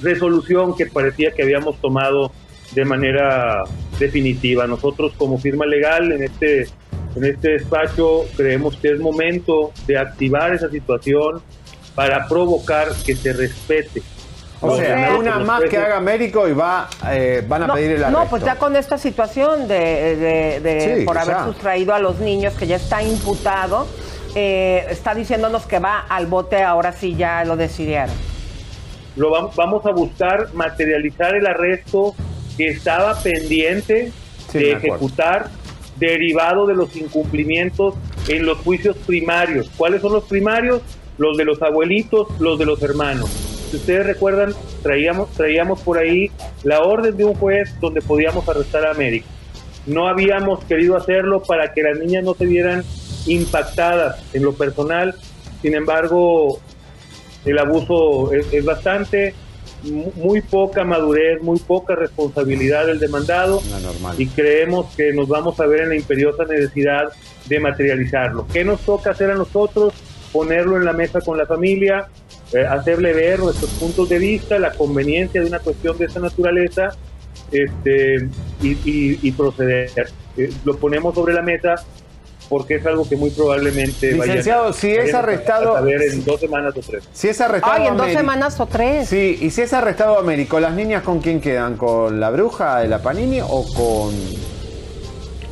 resolución 0.00 0.74
que 0.76 0.86
parecía 0.86 1.32
que 1.32 1.42
habíamos 1.42 1.80
tomado 1.80 2.32
de 2.74 2.84
manera 2.84 3.64
definitiva. 3.98 4.66
Nosotros 4.66 5.12
como 5.16 5.38
firma 5.38 5.66
legal 5.66 6.10
en 6.12 6.22
este, 6.22 6.62
en 7.14 7.24
este 7.24 7.52
despacho 7.52 8.24
creemos 8.36 8.76
que 8.76 8.92
es 8.92 9.00
momento 9.00 9.72
de 9.86 9.98
activar 9.98 10.54
esa 10.54 10.70
situación 10.70 11.42
para 11.94 12.26
provocar 12.26 12.88
que 13.04 13.14
se 13.14 13.32
respete 13.32 14.02
O 14.64 14.76
sea, 14.76 14.96
sea, 15.08 15.16
una 15.16 15.38
más 15.40 15.62
que 15.64 15.76
haga 15.76 15.96
Américo 15.96 16.46
y 16.48 16.52
va, 16.52 16.88
eh, 17.10 17.44
van 17.46 17.64
a 17.64 17.66
No, 17.68 17.74
pedir 17.74 17.92
el 17.92 18.04
arresto. 18.04 18.22
no, 18.24 18.30
pues 18.30 18.44
ya 18.44 18.56
con 18.56 18.76
esta 18.76 18.96
situación 18.96 19.66
de, 19.66 20.16
de- 20.16 20.60
de- 20.60 20.98
Sí, 21.00 21.04
por 21.04 21.18
haber 21.18 21.34
ya. 21.36 21.44
sustraído 21.46 21.92
a 21.94 21.98
los 21.98 22.18
niños, 22.20 22.54
que 22.54 22.66
ya 22.66 22.76
está 22.76 23.02
imputado, 23.02 23.86
eh, 24.34 24.86
está 24.88 25.14
diciéndonos 25.14 25.66
que 25.66 25.78
va 25.78 25.98
al 26.08 26.26
bote, 26.26 26.62
ahora 26.62 26.92
sí 26.92 27.16
ya 27.16 27.44
lo 27.44 27.56
decidieron. 27.56 28.14
lo 29.16 29.30
vam- 29.30 29.50
vamos 29.54 29.84
a 29.84 29.90
buscar 29.90 30.54
materializar 30.54 31.34
el 31.34 31.46
arresto 31.46 32.14
que 32.56 32.68
estaba 32.68 33.14
pendiente 33.20 34.10
Sí, 34.50 34.58
de 34.58 34.72
ejecutar 34.72 35.50
derivado 35.96 36.66
de 36.66 36.74
los 36.74 36.96
incumplimientos 36.96 37.94
en 38.28 38.46
los 38.46 38.58
juicios 38.58 38.96
primarios. 39.06 39.68
¿Cuáles 39.76 40.00
son 40.00 40.12
los 40.14 40.24
primarios? 40.24 40.80
Los 41.18 41.36
de 41.36 41.44
los 41.44 41.60
abuelitos, 41.60 42.28
los 42.40 42.58
de 42.58 42.64
los 42.64 42.82
hermanos. 42.82 43.28
Si 43.72 43.78
ustedes 43.78 44.04
recuerdan, 44.06 44.52
traíamos, 44.82 45.30
traíamos 45.30 45.80
por 45.80 45.96
ahí 45.98 46.30
la 46.62 46.80
orden 46.82 47.16
de 47.16 47.24
un 47.24 47.32
juez 47.34 47.74
donde 47.80 48.02
podíamos 48.02 48.46
arrestar 48.46 48.84
a 48.86 48.90
América. 48.90 49.26
No 49.86 50.08
habíamos 50.08 50.62
querido 50.64 50.94
hacerlo 50.96 51.42
para 51.42 51.72
que 51.72 51.82
las 51.82 51.98
niñas 51.98 52.22
no 52.22 52.34
se 52.34 52.44
vieran 52.44 52.84
impactadas 53.26 54.22
en 54.34 54.42
lo 54.42 54.52
personal. 54.52 55.14
Sin 55.62 55.74
embargo, 55.74 56.58
el 57.46 57.58
abuso 57.58 58.30
es, 58.34 58.52
es 58.52 58.62
bastante, 58.62 59.34
mu- 59.84 60.12
muy 60.16 60.42
poca 60.42 60.84
madurez, 60.84 61.40
muy 61.40 61.58
poca 61.58 61.94
responsabilidad 61.94 62.86
del 62.86 62.98
demandado 63.00 63.62
No, 63.70 63.78
y 64.18 64.26
creemos 64.26 64.94
que 64.94 65.14
nos 65.14 65.28
vamos 65.28 65.58
a 65.60 65.66
ver 65.66 65.80
en 65.84 65.88
la 65.88 65.96
imperiosa 65.96 66.44
necesidad 66.44 67.04
de 67.46 67.58
materializarlo. 67.58 68.46
¿Qué 68.52 68.64
nos 68.64 68.80
toca 68.82 69.12
hacer 69.12 69.30
a 69.30 69.34
nosotros? 69.34 69.94
Ponerlo 70.32 70.76
en 70.76 70.84
la 70.84 70.92
mesa 70.92 71.20
con 71.20 71.36
la 71.36 71.46
familia, 71.46 72.06
eh, 72.52 72.64
hacerle 72.64 73.12
ver 73.12 73.38
nuestros 73.40 73.70
puntos 73.72 74.08
de 74.08 74.18
vista, 74.18 74.58
la 74.58 74.72
conveniencia 74.72 75.40
de 75.42 75.46
una 75.46 75.58
cuestión 75.58 75.96
de 75.98 76.06
esta 76.06 76.20
naturaleza 76.20 76.90
este, 77.50 78.28
y, 78.62 78.68
y- 78.84 79.18
y 79.22 79.32
proceder. 79.32 79.90
Eh, 80.36 80.50
lo 80.64 80.76
ponemos 80.78 81.14
sobre 81.14 81.34
la 81.34 81.42
mesa 81.42 81.74
porque 82.48 82.76
es 82.76 82.86
algo 82.86 83.08
que 83.08 83.16
muy 83.16 83.30
probablemente 83.30 84.12
Licenciado, 84.12 84.68
a- 84.68 84.72
si 84.72 84.90
es 84.90 85.12
arrestado- 85.14 85.74
a 85.76 85.78
saber 85.80 86.02
en 86.02 86.24
dos 86.24 86.40
semanas 86.40 86.74
o 86.76 86.80
tres. 86.80 87.04
Si 87.12 87.28
es 87.28 87.40
arrestado 87.40 87.72
Ay, 87.74 87.86
en 87.86 87.96
dos 87.96 88.02
Américo- 88.06 88.20
semanas 88.20 88.60
o 88.60 88.66
tres. 88.66 89.08
Sí, 89.08 89.38
y 89.40 89.50
si 89.50 89.62
es 89.62 89.72
arrestado 89.72 90.18
Américo, 90.18 90.60
¿las 90.60 90.72
niñas 90.74 91.02
con 91.02 91.20
quién 91.20 91.40
quedan? 91.40 91.76
¿Con 91.76 92.20
la 92.20 92.30
bruja 92.30 92.78
de 92.80 92.88
la 92.88 93.02
Panini 93.02 93.40
o 93.40 93.64
con...? 93.74 94.14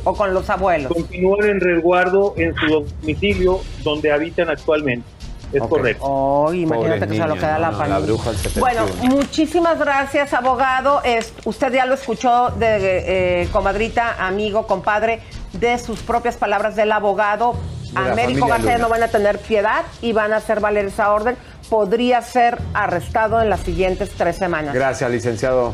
O 0.03 0.13
con 0.13 0.33
los 0.33 0.49
abuelos. 0.49 0.91
continúan 0.91 1.47
en 1.49 1.59
resguardo 1.59 2.33
en 2.37 2.55
su 2.55 2.67
domicilio 3.01 3.59
donde 3.83 4.11
habitan 4.11 4.49
actualmente. 4.49 5.07
Es 5.53 5.61
Ok. 5.61 5.69
correcto. 5.69 6.03
Oh, 6.05 6.53
imagínate 6.53 7.01
Pobres 7.01 7.09
que 7.11 7.17
se 7.23 7.27
lo 7.27 7.35
queda 7.35 7.53
no, 7.55 7.59
la 7.59 7.71
familia. 7.71 7.99
la 7.99 8.05
bruja 8.05 8.29
del 8.31 8.37
71. 8.39 8.85
Bueno, 8.85 9.15
muchísimas 9.15 9.79
gracias, 9.79 10.33
abogado. 10.33 11.01
Es- 11.03 11.33
usted 11.43 11.73
ya 11.73 11.85
lo 11.85 11.93
escuchó 11.95 12.51
de 12.51 13.41
eh, 13.41 13.47
comadrita, 13.51 14.15
amigo, 14.25 14.65
compadre, 14.65 15.19
de 15.53 15.77
sus 15.77 15.99
propias 15.99 16.37
palabras 16.37 16.75
del 16.77 16.91
abogado. 16.93 17.55
De 17.91 17.99
Américo 17.99 18.47
García 18.47 18.77
no 18.77 18.87
van 18.87 19.03
a 19.03 19.09
tener 19.09 19.39
piedad 19.39 19.83
y 20.01 20.13
van 20.13 20.31
a 20.31 20.37
hacer 20.37 20.61
valer 20.61 20.85
esa 20.85 21.11
orden. 21.11 21.35
Podría 21.69 22.21
ser 22.21 22.57
arrestado 22.73 23.41
en 23.41 23.49
las 23.49 23.59
siguientes 23.59 24.09
tres 24.17 24.37
semanas. 24.37 24.73
Gracias, 24.73 25.11
licenciado. 25.11 25.73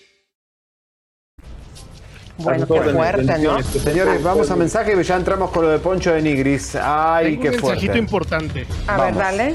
Bueno, 2.43 2.65
qué 2.67 2.81
fuerte, 2.81 3.23
¿no? 3.23 3.27
bendiciones. 3.55 3.65
Señores, 3.67 4.23
vamos 4.23 4.49
a 4.51 4.55
mensaje 4.55 4.93
y 4.99 5.03
ya 5.03 5.15
entramos 5.15 5.51
con 5.51 5.63
lo 5.65 5.69
de 5.71 5.79
Poncho 5.79 6.13
de 6.13 6.21
Nigris. 6.21 6.75
Ay, 6.75 7.37
Tengo 7.37 7.41
qué 7.41 7.47
un 7.49 7.55
mensajito 7.55 7.79
fuerte. 7.85 7.99
importante. 7.99 8.67
A 8.87 8.97
Vamos. 8.97 9.05
ver, 9.05 9.15
dale. 9.23 9.53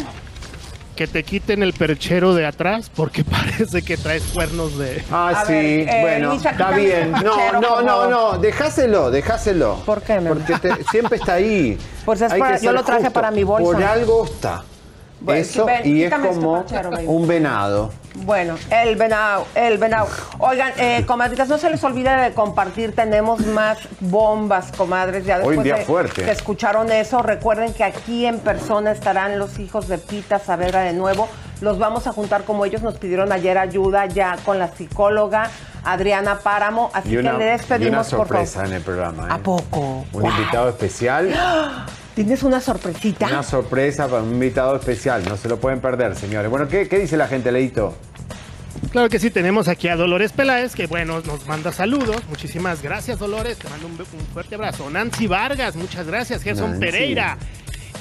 Que 0.96 1.06
te 1.06 1.24
quiten 1.24 1.62
el 1.62 1.74
perchero 1.74 2.34
de 2.34 2.46
atrás 2.46 2.90
porque 2.94 3.22
parece 3.30 3.82
que 3.82 3.98
traes 3.98 4.22
cuernos 4.32 4.78
de... 4.78 5.04
Ah, 5.12 5.28
A 5.42 5.44
sí, 5.44 5.52
ver, 5.52 5.88
eh, 5.90 5.98
bueno, 6.00 6.32
Lisa, 6.32 6.50
está 6.52 6.70
bien. 6.70 7.12
No, 7.12 7.60
no, 7.60 7.82
no, 7.82 8.08
no, 8.08 8.38
dejáselo, 8.38 9.10
dejáselo. 9.10 9.82
¿Por 9.84 10.00
qué, 10.00 10.20
Porque 10.26 10.54
te- 10.54 10.84
siempre 10.90 11.18
está 11.18 11.34
ahí. 11.34 11.76
Pues 12.06 12.22
es 12.22 12.32
para- 12.32 12.58
yo 12.58 12.72
lo 12.72 12.82
traje 12.84 13.00
justo. 13.02 13.12
para 13.14 13.30
mi 13.30 13.42
bolsa. 13.44 13.64
Por 13.72 13.82
algo 13.82 14.24
está. 14.24 14.62
Bueno, 15.26 15.40
Eso, 15.40 15.64
ven, 15.66 15.80
y 15.84 16.04
es 16.04 16.14
como 16.14 16.64
un 17.06 17.26
venado. 17.26 17.90
Bueno, 18.14 18.54
el 18.70 18.94
venado, 18.94 19.44
el 19.56 19.76
venado. 19.76 20.06
Oigan, 20.38 20.72
eh, 20.78 21.04
comadritas, 21.04 21.48
no 21.48 21.58
se 21.58 21.68
les 21.68 21.82
olvide 21.82 22.10
de 22.16 22.32
compartir. 22.32 22.94
Tenemos 22.94 23.44
más 23.44 23.76
bombas, 23.98 24.70
comadres. 24.76 25.24
Ya 25.26 25.38
Hoy 25.38 25.56
después 25.56 25.64
día 25.64 25.74
de 25.78 25.84
fuerte. 25.84 26.22
que 26.24 26.30
escucharon 26.30 26.92
eso, 26.92 27.22
recuerden 27.22 27.74
que 27.74 27.82
aquí 27.82 28.24
en 28.24 28.38
persona 28.38 28.92
estarán 28.92 29.36
los 29.40 29.58
hijos 29.58 29.88
de 29.88 29.98
Pita 29.98 30.38
Saavedra 30.38 30.82
de 30.82 30.92
nuevo. 30.92 31.28
Los 31.60 31.78
vamos 31.80 32.06
a 32.06 32.12
juntar 32.12 32.44
como 32.44 32.64
ellos 32.64 32.82
nos 32.82 32.96
pidieron 32.96 33.32
ayer 33.32 33.58
ayuda 33.58 34.06
ya 34.06 34.36
con 34.44 34.60
la 34.60 34.68
psicóloga 34.68 35.50
Adriana 35.84 36.38
Páramo. 36.38 36.90
Así 36.94 37.16
una, 37.16 37.32
que 37.32 37.38
le 37.38 37.44
y 37.46 37.48
despedimos, 37.50 37.90
una 38.12 38.18
por 38.18 38.28
favor. 38.28 38.46
sorpresa 38.46 38.64
en 38.64 38.72
el 38.74 38.82
programa. 38.82 39.24
¿eh? 39.24 39.32
¿A 39.32 39.38
poco? 39.38 40.04
Un 40.12 40.22
Wow. 40.22 40.30
invitado 40.30 40.68
especial. 40.68 41.34
¿Tienes 42.16 42.42
una 42.42 42.62
sorpresita? 42.62 43.26
Una 43.26 43.42
sorpresa 43.42 44.08
para 44.08 44.22
un 44.22 44.32
invitado 44.32 44.74
especial. 44.74 45.22
No 45.28 45.36
se 45.36 45.50
lo 45.50 45.60
pueden 45.60 45.80
perder, 45.80 46.16
señores. 46.16 46.50
Bueno, 46.50 46.66
¿qué, 46.66 46.88
qué 46.88 46.98
dice 46.98 47.14
la 47.18 47.28
gente, 47.28 47.52
Leito? 47.52 47.94
Claro 48.90 49.10
que 49.10 49.18
sí, 49.18 49.28
tenemos 49.30 49.68
aquí 49.68 49.88
a 49.88 49.96
Dolores 49.96 50.32
Peláez, 50.32 50.74
que 50.74 50.86
bueno, 50.86 51.20
nos 51.20 51.46
manda 51.46 51.72
saludos. 51.72 52.22
Muchísimas 52.30 52.80
gracias, 52.80 53.18
Dolores. 53.18 53.58
Te 53.58 53.68
mando 53.68 53.86
un, 53.86 53.92
un 53.92 54.26
fuerte 54.32 54.54
abrazo. 54.54 54.88
Nancy 54.88 55.26
Vargas, 55.26 55.76
muchas 55.76 56.06
gracias. 56.06 56.42
Gerson 56.42 56.70
Nancy. 56.70 56.86
Pereira. 56.86 57.36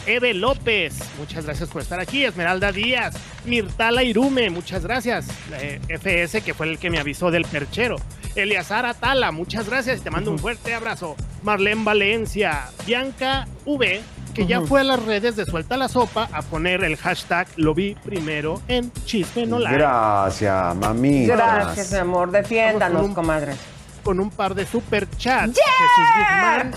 Eve 0.05 0.33
López, 0.33 0.97
muchas 1.17 1.45
gracias 1.45 1.69
por 1.69 1.81
estar 1.81 1.99
aquí. 1.99 2.25
Esmeralda 2.25 2.71
Díaz. 2.71 3.15
Mirtala 3.45 4.03
Irume, 4.03 4.49
muchas 4.49 4.83
gracias. 4.83 5.27
Eh, 5.59 5.79
FS, 5.89 6.41
que 6.41 6.53
fue 6.53 6.67
el 6.69 6.77
que 6.79 6.89
me 6.89 6.99
avisó 6.99 7.31
del 7.31 7.45
perchero. 7.45 7.95
Eliazar 8.35 8.85
Atala, 8.85 9.31
muchas 9.31 9.67
gracias. 9.69 10.01
Te 10.01 10.09
mando 10.11 10.31
un 10.31 10.39
fuerte 10.39 10.73
abrazo. 10.73 11.15
Marlene 11.43 11.83
Valencia. 11.83 12.63
Bianca 12.85 13.47
V, 13.65 14.01
que 14.33 14.45
ya 14.45 14.61
fue 14.61 14.81
a 14.81 14.83
las 14.83 15.01
redes 15.03 15.35
de 15.37 15.45
Suelta 15.45 15.77
la 15.77 15.87
Sopa 15.87 16.27
a 16.33 16.41
poner 16.41 16.83
el 16.83 16.97
hashtag 16.97 17.47
lo 17.55 17.73
vi 17.73 17.95
primero 17.95 18.61
en 18.67 18.91
Chisme 19.05 19.45
No. 19.45 19.59
Gracias, 19.59 20.75
mami. 20.75 21.25
Gracias, 21.27 21.91
mi 21.93 21.97
amor. 21.99 22.31
Defiéndanos, 22.31 23.01
con 23.13 23.29
un- 23.29 23.55
con 24.03 24.19
un 24.19 24.29
par 24.29 24.53
de 24.53 24.65
super 24.67 25.09
chats. 25.17 25.53
Jesús 25.57 26.09
Guzmán 26.17 26.71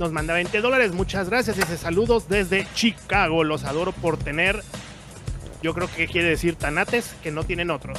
nos 0.00 0.10
manda 0.10 0.34
20 0.34 0.60
dólares. 0.62 0.92
Muchas 0.92 1.28
gracias. 1.30 1.56
Dice 1.56 1.76
saludos 1.76 2.28
desde 2.28 2.66
Chicago. 2.74 3.44
Los 3.44 3.64
adoro 3.64 3.92
por 3.92 4.16
tener, 4.16 4.60
yo 5.62 5.74
creo 5.74 5.88
que 5.94 6.08
quiere 6.08 6.28
decir 6.28 6.56
tanates 6.56 7.14
que 7.22 7.30
no 7.30 7.44
tienen 7.44 7.70
otros. 7.70 7.98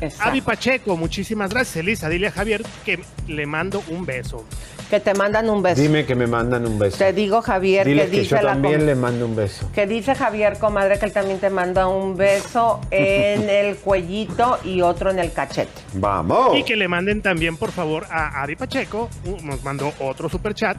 Exacto. 0.00 0.28
Avi 0.30 0.40
Pacheco, 0.42 0.96
muchísimas 0.96 1.50
gracias. 1.50 1.76
Elisa, 1.78 2.08
dile 2.08 2.28
a 2.28 2.30
Javier 2.30 2.62
que 2.84 3.00
le 3.26 3.46
mando 3.46 3.82
un 3.88 4.06
beso. 4.06 4.44
Que 4.90 5.00
te 5.00 5.12
mandan 5.12 5.50
un 5.50 5.60
beso. 5.62 5.82
Dime 5.82 6.06
que 6.06 6.14
me 6.14 6.26
mandan 6.26 6.64
un 6.66 6.78
beso. 6.78 6.96
Te 6.98 7.12
digo, 7.12 7.42
Javier, 7.42 7.86
Dile 7.86 8.04
que 8.04 8.10
que 8.10 8.20
dice 8.20 8.36
yo 8.36 8.42
la 8.42 8.52
también 8.52 8.86
le 8.86 8.94
mando 8.94 9.26
un 9.26 9.34
beso. 9.34 9.68
Que 9.74 9.86
dice 9.86 10.14
Javier, 10.14 10.58
comadre, 10.58 10.98
que 10.98 11.06
él 11.06 11.12
también 11.12 11.40
te 11.40 11.50
manda 11.50 11.88
un 11.88 12.16
beso 12.16 12.80
en 12.90 13.48
el 13.50 13.76
cuellito 13.76 14.58
y 14.64 14.80
otro 14.82 15.10
en 15.10 15.18
el 15.18 15.32
cachete. 15.32 15.72
¡Vamos! 15.94 16.56
Y 16.56 16.62
que 16.62 16.76
le 16.76 16.88
manden 16.88 17.20
también, 17.20 17.56
por 17.56 17.72
favor, 17.72 18.06
a 18.10 18.42
Avi 18.42 18.54
Pacheco. 18.54 19.08
uh, 19.24 19.44
Nos 19.44 19.64
mandó 19.64 19.92
otro 19.98 20.28
super 20.28 20.54
chat. 20.54 20.78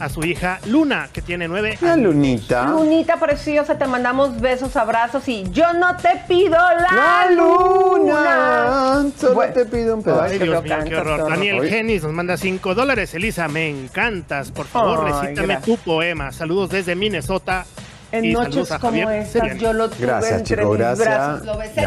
A 0.00 0.08
su 0.08 0.22
hija 0.24 0.58
Luna, 0.66 1.08
que 1.12 1.22
tiene 1.22 1.48
nueve 1.48 1.78
años. 1.82 1.98
lunita. 1.98 2.64
Lunita 2.66 3.16
preciosa, 3.18 3.76
te 3.78 3.86
mandamos 3.86 4.40
besos, 4.40 4.76
abrazos 4.76 5.26
y 5.28 5.44
yo 5.50 5.72
no 5.74 5.96
te 5.96 6.22
pido 6.28 6.56
la, 6.56 7.26
La 7.26 7.30
luna. 7.30 9.06
Solo 9.18 9.34
Bueno. 9.34 9.52
te 9.54 9.64
pido 9.66 9.96
un 9.96 10.02
pedazo. 10.02 10.22
Ay, 10.22 10.38
Dios 10.38 10.62
mío, 10.62 10.76
qué 10.86 10.96
horror. 10.96 11.28
Daniel. 11.30 11.68
Genis 11.68 12.02
nos 12.02 12.12
manda 12.12 12.36
5 12.36 12.74
dólares. 12.74 13.14
Elisa, 13.14 13.48
me 13.48 13.68
encantas. 13.68 14.50
Por 14.50 14.66
favor, 14.66 15.00
Ay, 15.06 15.12
recítame 15.12 15.54
gracias. 15.54 15.64
tu 15.64 15.76
poema. 15.84 16.32
Saludos 16.32 16.70
desde 16.70 16.94
Minnesota. 16.94 17.64
En 18.10 18.24
Y 18.24 18.32
noches 18.32 18.70
como 18.80 19.10
estas, 19.10 19.58
yo 19.58 19.74
lo 19.74 19.90
tuve 19.90 20.06
Gracias, 20.06 20.38
entre 20.40 20.56
chico, 20.56 20.70
mis 20.70 20.78
gracias. 20.78 21.06
brazos. 21.08 21.44
Lo 21.46 21.58
besé 21.58 21.80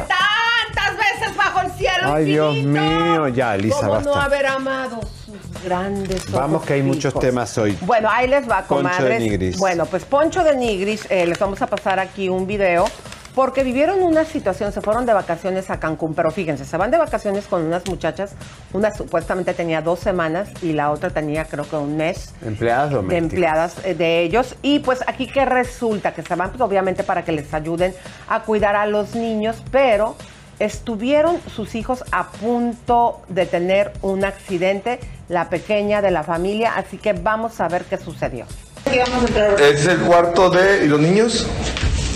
veces 1.21 1.37
bajo 1.37 1.61
el 1.61 1.71
cielo 1.71 2.13
Ay, 2.13 2.25
Dios 2.25 2.55
mío, 2.57 3.27
ya, 3.29 3.55
Elisa, 3.55 3.75
¿Cómo 3.79 3.99
no 4.01 4.11
basta. 4.11 4.23
haber 4.23 4.45
amado 4.47 4.99
sus 5.25 5.63
grandes 5.63 6.21
ojos 6.27 6.31
Vamos, 6.33 6.63
que 6.63 6.73
hay 6.73 6.83
muchos 6.83 7.13
temas 7.19 7.57
hoy. 7.57 7.77
Bueno, 7.81 8.09
ahí 8.11 8.27
les 8.27 8.49
va, 8.49 8.63
Poncho 8.63 8.83
de 8.87 8.95
comadres. 8.97 9.19
Nigris. 9.21 9.57
Bueno, 9.57 9.85
pues 9.85 10.05
Poncho 10.05 10.43
de 10.43 10.55
Nigris, 10.55 11.05
eh, 11.09 11.25
les 11.25 11.37
vamos 11.39 11.61
a 11.61 11.67
pasar 11.67 11.99
aquí 11.99 12.29
un 12.29 12.47
video. 12.47 12.85
Porque 13.33 13.63
vivieron 13.63 14.03
una 14.03 14.25
situación, 14.25 14.73
se 14.73 14.81
fueron 14.81 15.05
de 15.05 15.13
vacaciones 15.13 15.69
a 15.69 15.79
Cancún, 15.79 16.13
pero 16.13 16.31
fíjense, 16.31 16.65
se 16.65 16.75
van 16.75 16.91
de 16.91 16.97
vacaciones 16.97 17.45
con 17.47 17.61
unas 17.61 17.87
muchachas, 17.87 18.33
una 18.73 18.93
supuestamente 18.93 19.53
tenía 19.53 19.81
dos 19.81 19.99
semanas 19.99 20.49
y 20.61 20.73
la 20.73 20.91
otra 20.91 21.11
tenía 21.11 21.45
creo 21.45 21.63
que 21.63 21.77
un 21.77 21.95
mes 21.95 22.33
Empleadas 22.45 22.89
de 22.89 22.95
domésticas. 22.97 23.23
empleadas 23.23 23.75
eh, 23.85 23.95
de 23.95 24.23
ellos. 24.23 24.55
Y 24.61 24.79
pues 24.79 24.99
aquí 25.07 25.27
que 25.27 25.45
resulta 25.45 26.13
que 26.13 26.23
se 26.23 26.35
van 26.35 26.49
pues, 26.49 26.59
obviamente 26.59 27.05
para 27.05 27.23
que 27.23 27.31
les 27.31 27.53
ayuden 27.53 27.95
a 28.27 28.41
cuidar 28.41 28.75
a 28.75 28.85
los 28.85 29.15
niños, 29.15 29.63
pero 29.71 30.17
estuvieron 30.61 31.39
sus 31.55 31.73
hijos 31.73 32.03
a 32.11 32.27
punto 32.27 33.21
de 33.29 33.47
tener 33.47 33.93
un 34.03 34.23
accidente, 34.23 34.99
la 35.27 35.49
pequeña 35.49 36.03
de 36.03 36.11
la 36.11 36.23
familia, 36.23 36.73
así 36.75 36.97
que 36.97 37.13
vamos 37.13 37.59
a 37.59 37.67
ver 37.67 37.83
qué 37.85 37.97
sucedió. 37.97 38.45
Este 38.85 39.69
es 39.71 39.87
el 39.87 39.99
cuarto 40.01 40.51
de... 40.51 40.85
¿Y 40.85 40.87
los 40.87 40.99
niños? 40.99 41.47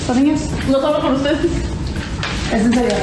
Los 0.08 0.18
niños, 0.18 0.42
no 0.70 0.80
solo 0.80 1.02
por 1.02 1.14
ustedes. 1.14 1.46
Es 2.54 2.62
en 2.62 2.74
serio. 2.74 2.96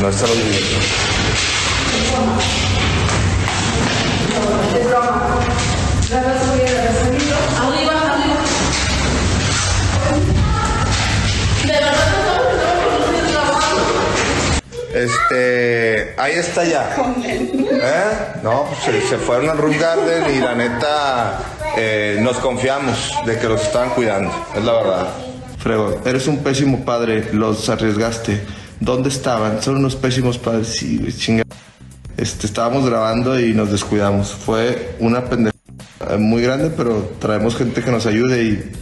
No 0.00 0.08
están 0.08 0.28
los 0.30 0.38
niños. 0.38 0.62
Arriba, 6.14 6.53
Este... 14.94 16.14
Ahí 16.16 16.34
está 16.34 16.64
ya. 16.64 16.94
¿Eh? 17.24 18.40
No, 18.42 18.66
pues 18.68 18.80
se, 18.84 19.08
se 19.08 19.18
fueron 19.18 19.50
al 19.50 19.58
Room 19.58 19.76
Garden 19.78 20.34
y 20.34 20.40
la 20.40 20.54
neta... 20.54 21.40
eh, 21.76 22.18
nos 22.22 22.36
confiamos 22.38 23.12
de 23.26 23.38
que 23.38 23.48
los 23.48 23.62
estaban 23.62 23.90
cuidando. 23.90 24.30
Es 24.54 24.64
la 24.64 24.72
verdad. 24.72 25.08
Frego, 25.58 26.00
eres 26.04 26.26
un 26.28 26.38
pésimo 26.44 26.84
padre. 26.84 27.30
Los 27.32 27.68
arriesgaste. 27.68 28.40
¿Dónde 28.80 29.08
estaban? 29.08 29.62
Son 29.62 29.76
unos 29.76 29.96
pésimos 29.96 30.38
padres. 30.38 30.68
Sí, 30.68 31.12
chinga. 31.16 31.42
Este, 32.16 32.46
estábamos 32.46 32.88
grabando 32.88 33.40
y 33.40 33.52
nos 33.52 33.72
descuidamos. 33.72 34.32
Fue 34.32 34.94
una 35.00 35.24
pendeja 35.24 35.56
muy 36.18 36.42
grande, 36.42 36.70
pero 36.70 37.10
traemos 37.18 37.56
gente 37.56 37.82
que 37.82 37.90
nos 37.90 38.06
ayude 38.06 38.42
y 38.42 38.72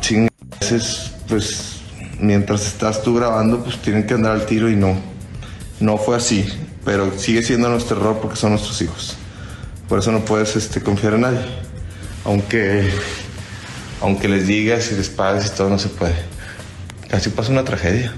chinga, 0.00 0.28
a 0.50 0.56
veces, 0.58 1.12
pues, 1.28 1.80
mientras 2.18 2.66
estás 2.66 3.02
tú 3.02 3.14
grabando, 3.14 3.62
pues 3.62 3.76
tienen 3.78 4.06
que 4.06 4.14
andar 4.14 4.32
al 4.32 4.46
tiro 4.46 4.68
y 4.68 4.74
no. 4.74 4.96
No 5.80 5.96
fue 5.96 6.16
así, 6.16 6.48
pero 6.84 7.16
sigue 7.16 7.42
siendo 7.42 7.68
nuestro 7.68 7.98
error 7.98 8.18
porque 8.20 8.36
son 8.36 8.50
nuestros 8.50 8.80
hijos. 8.82 9.16
Por 9.88 9.98
eso 10.00 10.12
no 10.12 10.24
puedes 10.24 10.56
este, 10.56 10.82
confiar 10.82 11.14
en 11.14 11.20
nadie. 11.22 11.46
Aunque, 12.24 12.90
aunque 14.02 14.28
les 14.28 14.46
digas 14.46 14.90
y 14.92 14.96
les 14.96 15.08
pagues 15.08 15.46
y 15.46 15.50
todo, 15.50 15.70
no 15.70 15.78
se 15.78 15.88
puede. 15.88 16.16
Casi 17.08 17.30
pasa 17.30 17.52
una 17.52 17.64
tragedia. 17.64 18.12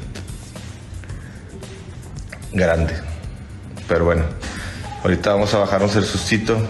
Grande. 2.52 2.94
Pero 3.86 4.04
bueno, 4.04 4.24
ahorita 5.04 5.32
vamos 5.32 5.54
a 5.54 5.58
bajarnos 5.58 5.94
el 5.96 6.04
sustito. 6.04 6.60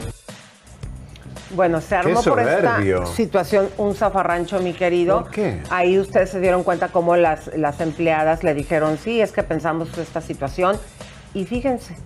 Bueno, 1.55 1.81
se 1.81 1.97
armó 1.97 2.23
por 2.23 2.41
esta 2.41 2.79
situación 3.15 3.69
un 3.77 3.95
zafarrancho, 3.95 4.61
mi 4.61 4.73
querido. 4.73 5.23
¿Por 5.23 5.31
qué? 5.31 5.63
Ahí 5.71 5.99
ustedes 5.99 6.31
se 6.31 6.41
dieron 6.41 6.63
cuenta 6.63 6.89
cómo 6.89 7.17
las, 7.17 7.49
las 7.57 7.81
empleadas 7.81 8.45
le 8.45 8.55
dijeron, 8.55 8.99
sí, 8.99 9.21
es 9.21 9.33
que 9.33 9.43
pensamos 9.43 9.97
esta 9.99 10.21
situación. 10.21 10.77
Y 11.35 11.45
fíjense, 11.45 11.97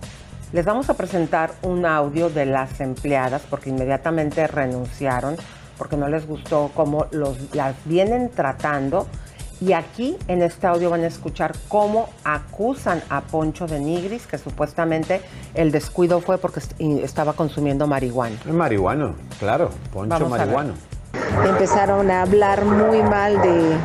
les 0.51 0.65
vamos 0.65 0.89
a 0.89 0.93
presentar 0.93 1.51
un 1.63 1.85
audio 1.85 2.29
de 2.29 2.45
las 2.45 2.79
empleadas 2.79 3.41
porque 3.49 3.69
inmediatamente 3.69 4.47
renunciaron, 4.47 5.35
porque 5.77 5.97
no 5.97 6.07
les 6.07 6.27
gustó 6.27 6.71
cómo 6.73 7.07
los, 7.11 7.53
las 7.53 7.75
vienen 7.85 8.29
tratando. 8.29 9.07
Y 9.61 9.73
aquí 9.73 10.17
en 10.27 10.41
este 10.41 10.67
audio 10.67 10.89
van 10.89 11.03
a 11.03 11.07
escuchar 11.07 11.55
cómo 11.69 12.09
acusan 12.23 13.01
a 13.09 13.21
Poncho 13.21 13.67
de 13.67 13.79
Nigris, 13.79 14.27
que 14.27 14.37
supuestamente 14.37 15.21
el 15.53 15.71
descuido 15.71 16.19
fue 16.19 16.37
porque 16.37 16.59
estaba 17.01 17.33
consumiendo 17.33 17.87
marihuana. 17.87 18.35
Es 18.45 18.53
marihuano, 18.53 19.15
claro. 19.39 19.69
Poncho 19.93 20.09
Vamos 20.09 20.33
a 20.33 20.37
marihuano. 20.37 20.73
empezaron 21.47 22.11
a 22.11 22.23
hablar 22.23 22.65
muy 22.65 23.01
mal 23.03 23.41
de, 23.41 23.77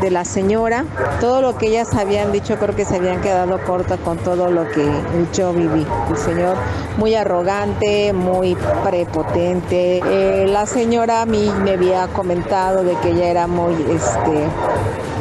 de 0.00 0.10
la 0.10 0.24
señora. 0.24 0.84
Todo 1.20 1.40
lo 1.42 1.56
que 1.56 1.68
ellas 1.68 1.94
habían 1.94 2.32
dicho 2.32 2.56
creo 2.58 2.74
que 2.74 2.84
se 2.84 2.96
habían 2.96 3.20
quedado 3.20 3.58
cortas 3.64 3.98
con 4.00 4.18
todo 4.18 4.50
lo 4.50 4.68
que 4.70 4.88
yo 5.32 5.52
viví. 5.52 5.86
El 6.10 6.16
señor 6.16 6.56
muy 6.96 7.14
arrogante, 7.14 8.12
muy 8.12 8.56
prepotente. 8.84 10.00
Eh, 10.04 10.46
la 10.46 10.66
señora 10.66 11.22
a 11.22 11.26
mí 11.26 11.50
me 11.62 11.72
había 11.72 12.08
comentado 12.08 12.84
de 12.84 12.94
que 12.96 13.10
ella 13.10 13.28
era 13.28 13.46
muy 13.46 13.74
este 13.74 14.46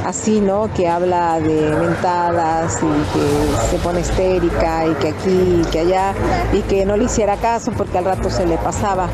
así, 0.05 0.41
¿no? 0.41 0.69
Que 0.73 0.88
habla 0.88 1.39
de 1.39 1.75
mentadas 1.75 2.79
y 2.81 3.13
que 3.13 3.69
se 3.69 3.77
pone 3.77 4.01
histérica 4.01 4.86
y 4.88 4.93
que 4.95 5.10
aquí 5.10 5.62
y 5.62 5.65
que 5.71 5.79
allá 5.79 6.13
y 6.53 6.62
que 6.62 6.86
no 6.86 6.97
le 6.97 7.05
hiciera 7.05 7.38
caso 7.38 7.71
porque 7.71 7.97
al 7.97 8.05
rato 8.05 8.29
se 8.29 8.45
le 8.45 8.57
pasaba 8.57 9.10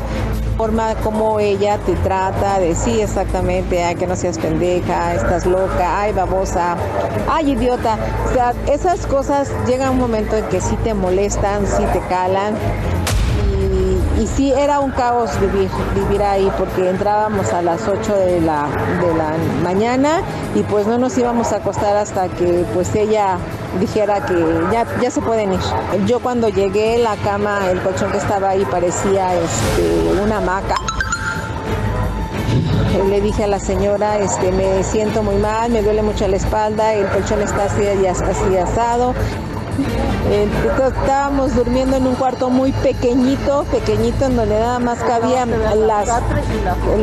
forma 0.58 0.96
como 1.04 1.38
ella 1.38 1.78
te 1.78 1.94
trata, 1.94 2.58
de 2.58 2.74
sí 2.74 3.00
exactamente, 3.00 3.84
ay 3.84 3.94
que 3.94 4.08
no 4.08 4.16
seas 4.16 4.38
pendeja, 4.38 5.14
estás 5.14 5.46
loca, 5.46 6.00
ay 6.00 6.12
babosa, 6.12 6.76
ay 7.30 7.52
idiota. 7.52 7.96
O 8.28 8.34
sea, 8.34 8.52
esas 8.66 9.06
cosas 9.06 9.52
llega 9.68 9.88
un 9.88 9.98
momento 9.98 10.36
en 10.36 10.44
que 10.46 10.60
sí 10.60 10.76
te 10.82 10.94
molestan, 10.94 11.64
sí 11.64 11.84
te 11.92 12.00
calan. 12.08 12.56
Y, 14.20 14.26
sí 14.26 14.52
era 14.52 14.80
un 14.80 14.90
caos 14.90 15.30
vivir, 15.40 15.70
vivir 15.94 16.22
ahí 16.22 16.50
porque 16.58 16.88
entrábamos 16.88 17.52
a 17.52 17.62
las 17.62 17.86
8 17.86 18.14
de 18.14 18.40
la, 18.40 18.66
de 19.00 19.14
la 19.14 19.34
mañana 19.62 20.22
y 20.54 20.62
pues 20.62 20.86
no 20.86 20.98
nos 20.98 21.16
íbamos 21.18 21.52
a 21.52 21.56
acostar 21.56 21.96
hasta 21.96 22.28
que 22.28 22.64
pues 22.74 22.94
ella 22.94 23.38
dijera 23.80 24.24
que 24.26 24.34
ya, 24.72 24.86
ya 25.00 25.10
se 25.10 25.20
pueden 25.20 25.52
ir. 25.52 25.60
Yo 26.06 26.20
cuando 26.20 26.48
llegué 26.48 26.98
la 26.98 27.16
cama, 27.16 27.70
el 27.70 27.80
colchón 27.80 28.10
que 28.10 28.18
estaba 28.18 28.50
ahí 28.50 28.64
parecía 28.70 29.34
este, 29.34 30.20
una 30.22 30.38
hamaca. 30.38 30.74
Le 33.08 33.20
dije 33.20 33.44
a 33.44 33.46
la 33.46 33.60
señora, 33.60 34.18
este, 34.18 34.50
me 34.52 34.82
siento 34.82 35.22
muy 35.22 35.36
mal, 35.36 35.70
me 35.70 35.82
duele 35.82 36.02
mucho 36.02 36.26
la 36.26 36.36
espalda, 36.36 36.94
el 36.94 37.06
colchón 37.06 37.40
está 37.42 37.64
así, 37.64 37.86
así 37.86 38.56
asado. 38.56 39.14
Estábamos 40.28 41.54
durmiendo 41.54 41.96
en 41.96 42.06
un 42.06 42.14
cuarto 42.14 42.50
muy 42.50 42.72
pequeñito, 42.72 43.64
pequeñito, 43.70 44.26
en 44.26 44.36
donde 44.36 44.58
nada 44.58 44.78
más 44.78 44.98
cabían 45.00 45.50
las, 45.86 46.08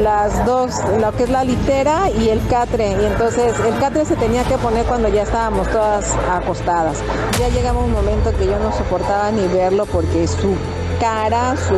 las 0.01 0.45
dos, 0.45 0.81
lo 0.99 1.11
que 1.15 1.23
es 1.23 1.29
la 1.29 1.43
litera 1.43 2.09
y 2.09 2.29
el 2.29 2.45
catre. 2.47 2.91
Y 3.01 3.05
entonces 3.05 3.53
el 3.65 3.77
catre 3.79 4.05
se 4.05 4.15
tenía 4.15 4.43
que 4.43 4.57
poner 4.57 4.85
cuando 4.85 5.07
ya 5.07 5.23
estábamos 5.23 5.67
todas 5.69 6.15
acostadas. 6.31 6.99
Ya 7.39 7.49
llegaba 7.49 7.79
un 7.79 7.91
momento 7.91 8.35
que 8.37 8.45
yo 8.45 8.59
no 8.59 8.71
soportaba 8.71 9.31
ni 9.31 9.47
verlo 9.47 9.85
porque 9.85 10.27
su 10.27 10.55
cara, 10.99 11.55
su 11.67 11.75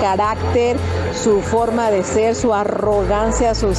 carácter, 0.00 0.76
su 1.14 1.40
forma 1.40 1.90
de 1.90 2.02
ser, 2.04 2.34
su 2.34 2.54
arrogancia, 2.54 3.54
su, 3.54 3.72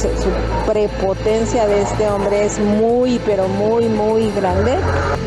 prepotencia 0.66 1.66
de 1.66 1.82
este 1.82 2.08
hombre 2.08 2.44
es 2.44 2.58
muy, 2.58 3.20
pero 3.24 3.48
muy, 3.48 3.88
muy 3.88 4.30
grande. 4.32 4.76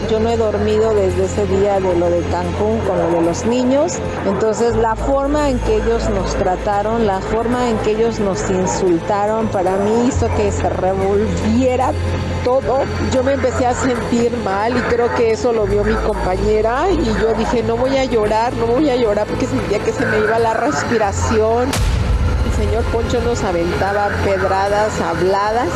Yo 0.10 0.20
no 0.20 0.30
he 0.30 0.38
dormido 0.38 0.93
desde 0.93 1.26
ese 1.26 1.47
día 1.47 1.80
de 1.80 1.95
lo 1.95 2.10
de 2.10 2.22
Cancún 2.30 2.80
con 2.88 2.97
lo 2.97 3.10
de 3.10 3.22
los 3.22 3.45
niños. 3.45 3.93
Entonces 4.28 4.76
la 4.76 4.95
forma 4.95 5.49
en 5.49 5.60
que 5.60 5.78
ellos 5.78 6.10
nos 6.10 6.36
trataron, 6.36 7.08
la 7.08 7.20
forma 7.20 7.70
en 7.70 7.78
que 7.80 7.91
ellos 7.91 8.20
nos 8.20 8.49
insultaron, 8.49 9.47
para 9.47 9.76
mí 9.78 10.08
hizo 10.08 10.28
que 10.36 10.51
se 10.51 10.70
revolviera 10.70 11.91
todo. 12.43 12.84
Yo 13.12 13.24
me 13.24 13.34
empecé 13.34 13.66
a 13.66 13.74
sentir 13.74 14.36
mal 14.43 14.78
y 14.78 14.82
creo 14.82 15.14
que 15.16 15.32
eso 15.32 15.51
lo 15.51 15.66
vio 15.66 15.84
mi 15.84 15.95
compañera 15.95 16.88
y 16.91 17.06
yo 17.20 17.34
dije, 17.34 17.64
no 17.64 17.76
voy 17.76 17.97
a 17.97 18.06
llorar, 18.06 18.53
no 18.53 18.68
voy 18.68 18.89
a 18.89 18.95
llorar 18.95 19.26
porque 19.28 19.47
sentía 19.47 19.80
que 19.80 19.91
se 19.91 20.06
me 20.06 20.20
iba 20.20 20.38
la 20.38 20.53
respiración. 20.53 21.70
Señor 22.66 22.84
Poncho 22.86 23.22
nos 23.22 23.43
aventaba 23.43 24.09
pedradas 24.24 24.99
habladas 24.99 25.70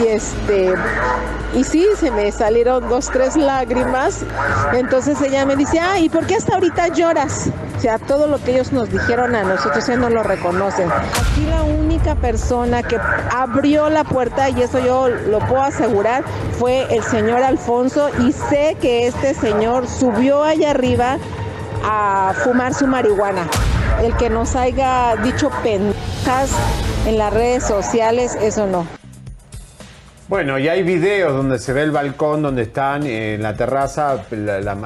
y 0.00 0.06
este 0.06 0.74
Y 1.54 1.62
sí, 1.62 1.86
se 1.98 2.10
me 2.10 2.32
salieron 2.32 2.88
dos, 2.88 3.10
tres 3.10 3.36
lágrimas. 3.36 4.24
Entonces 4.72 5.20
ella 5.20 5.44
me 5.44 5.54
dice, 5.54 5.78
ah, 5.78 5.98
¿y 5.98 6.08
por 6.08 6.26
qué 6.26 6.36
hasta 6.36 6.54
ahorita 6.54 6.88
lloras? 6.88 7.50
O 7.76 7.80
sea, 7.80 7.98
todo 7.98 8.26
lo 8.28 8.42
que 8.42 8.52
ellos 8.52 8.72
nos 8.72 8.90
dijeron 8.90 9.34
a 9.34 9.42
nosotros 9.42 9.86
ya 9.86 9.96
no 9.96 10.08
lo 10.08 10.22
reconocen. 10.22 10.90
Aquí 10.90 11.44
la 11.50 11.62
única 11.64 12.14
persona 12.14 12.82
que 12.82 12.98
abrió 13.30 13.90
la 13.90 14.04
puerta, 14.04 14.48
y 14.48 14.62
eso 14.62 14.78
yo 14.78 15.08
lo 15.08 15.40
puedo 15.40 15.62
asegurar, 15.62 16.24
fue 16.58 16.86
el 16.94 17.02
señor 17.02 17.42
Alfonso. 17.42 18.08
Y 18.26 18.32
sé 18.32 18.76
que 18.80 19.06
este 19.06 19.34
señor 19.34 19.86
subió 19.86 20.42
allá 20.42 20.70
arriba 20.70 21.18
a 21.84 22.32
fumar 22.42 22.72
su 22.72 22.86
marihuana. 22.86 23.46
El 24.02 24.16
que 24.16 24.28
nos 24.30 24.54
haya 24.56 25.16
dicho 25.22 25.50
pendejas 25.62 26.50
en 27.06 27.18
las 27.18 27.32
redes 27.32 27.64
sociales, 27.64 28.34
eso 28.40 28.66
no. 28.66 28.86
Bueno, 30.28 30.58
y 30.58 30.68
hay 30.68 30.82
videos 30.82 31.32
donde 31.34 31.58
se 31.60 31.72
ve 31.72 31.82
el 31.82 31.92
balcón, 31.92 32.42
donde 32.42 32.62
están 32.62 33.06
en 33.06 33.40
la 33.42 33.54
terraza 33.54 34.24
la- 34.32 34.60
la- 34.60 34.76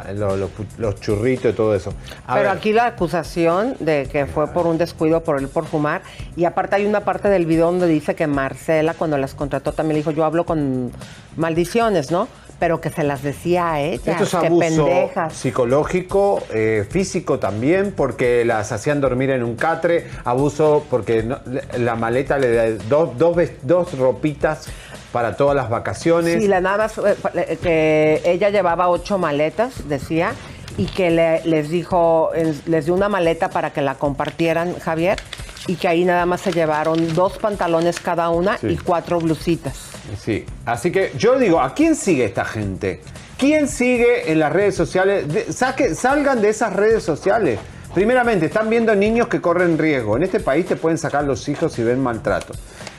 los 0.79 1.01
churritos 1.01 1.53
y 1.53 1.57
todo 1.57 1.75
eso. 1.75 1.95
A 2.27 2.35
Pero 2.35 2.49
ver, 2.51 2.59
aquí 2.59 2.73
la 2.75 2.85
acusación 2.87 3.75
de 3.81 4.07
que 4.13 4.27
fue 4.27 4.49
por 4.49 4.67
un 4.67 4.77
descuido 4.77 5.23
por 5.25 5.39
él 5.41 5.49
por 5.49 5.65
fumar. 5.65 6.03
Y 6.37 6.45
aparte 6.45 6.77
hay 6.77 6.85
una 6.85 7.01
parte 7.01 7.31
del 7.31 7.47
video 7.47 7.67
donde 7.67 7.87
dice 7.87 8.15
que 8.15 8.27
Marcela, 8.27 8.93
cuando 8.93 9.17
las 9.17 9.35
contrató, 9.35 9.73
también 9.73 9.95
le 9.95 10.01
dijo, 10.01 10.11
yo 10.11 10.27
hablo 10.27 10.45
con 10.45 10.93
maldiciones, 11.37 12.11
¿no? 12.11 12.29
Pero 12.61 12.81
que 12.81 12.91
se 12.91 13.03
las 13.03 13.23
decía 13.23 13.73
a 13.73 13.81
ella. 13.81 14.13
Esto 14.13 14.23
es 14.25 14.35
abuso 14.35 14.85
pendejas. 14.87 15.33
psicológico, 15.33 16.43
eh, 16.53 16.87
físico 16.89 17.39
también, 17.39 17.93
porque 17.97 18.45
las 18.45 18.71
hacían 18.71 19.01
dormir 19.01 19.31
en 19.31 19.43
un 19.43 19.57
catre, 19.57 20.07
abuso 20.25 20.85
porque 20.91 21.23
no- 21.23 21.41
la 21.79 21.97
maleta 21.97 22.39
le 22.39 22.53
da 22.55 22.85
dos, 22.89 23.17
dos, 23.19 23.37
dos 23.63 23.99
ropitas 23.99 24.69
para 25.11 25.37
todas 25.37 25.57
las 25.57 25.69
vacaciones. 25.71 26.41
Sí, 26.41 26.47
la 26.49 26.61
nada 26.61 26.77
más 26.77 26.99
eh, 26.99 27.59
que 27.63 28.21
ella 28.25 28.51
llevaba 28.51 28.89
ocho 28.91 29.17
maletas, 29.19 29.89
decía, 29.89 30.33
y 30.77 30.85
que 30.87 31.11
le- 31.11 31.43
les 31.47 31.71
dijo, 31.71 32.31
les 32.67 32.85
dio 32.85 32.95
una 32.95 33.09
maleta 33.09 33.49
para 33.51 33.71
que 33.73 33.81
la 33.83 33.95
compartieran, 33.97 34.79
Javier, 34.79 35.19
y 35.67 35.77
que 35.77 35.89
ahí 35.89 36.05
nada 36.05 36.27
más 36.27 36.43
se 36.43 36.53
llevaron 36.53 37.15
dos 37.15 37.39
pantalones 37.39 38.01
cada 38.01 38.31
una 38.31 38.59
Sí. 38.59 38.69
y 38.69 38.77
cuatro 38.77 39.19
blusitas. 39.19 39.90
Sí, 40.19 40.45
así 40.67 40.91
que 40.91 41.13
yo 41.17 41.39
digo, 41.39 41.61
¿a 41.61 41.75
quién 41.75 41.95
sigue 41.95 42.25
esta 42.25 42.45
gente? 42.45 43.01
¿Quién 43.39 43.69
sigue 43.69 44.31
en 44.33 44.39
las 44.39 44.53
redes 44.53 44.75
sociales? 44.75 45.27
De- 45.33 45.53
saque- 45.53 45.95
salgan 45.95 46.43
de 46.43 46.49
esas 46.51 46.73
redes 46.75 47.03
sociales. 47.03 47.59
Primeramente, 47.95 48.47
están 48.47 48.71
viendo 48.71 48.95
niños 48.95 49.29
que 49.29 49.41
corren 49.41 49.77
riesgo. 49.79 50.17
En 50.17 50.23
este 50.23 50.41
país 50.41 50.67
te 50.67 50.77
pueden 50.77 50.99
sacar 50.99 51.25
los 51.25 51.49
hijos 51.49 51.73
si 51.73 51.83
ven 51.83 52.01
maltrato. 52.03 52.53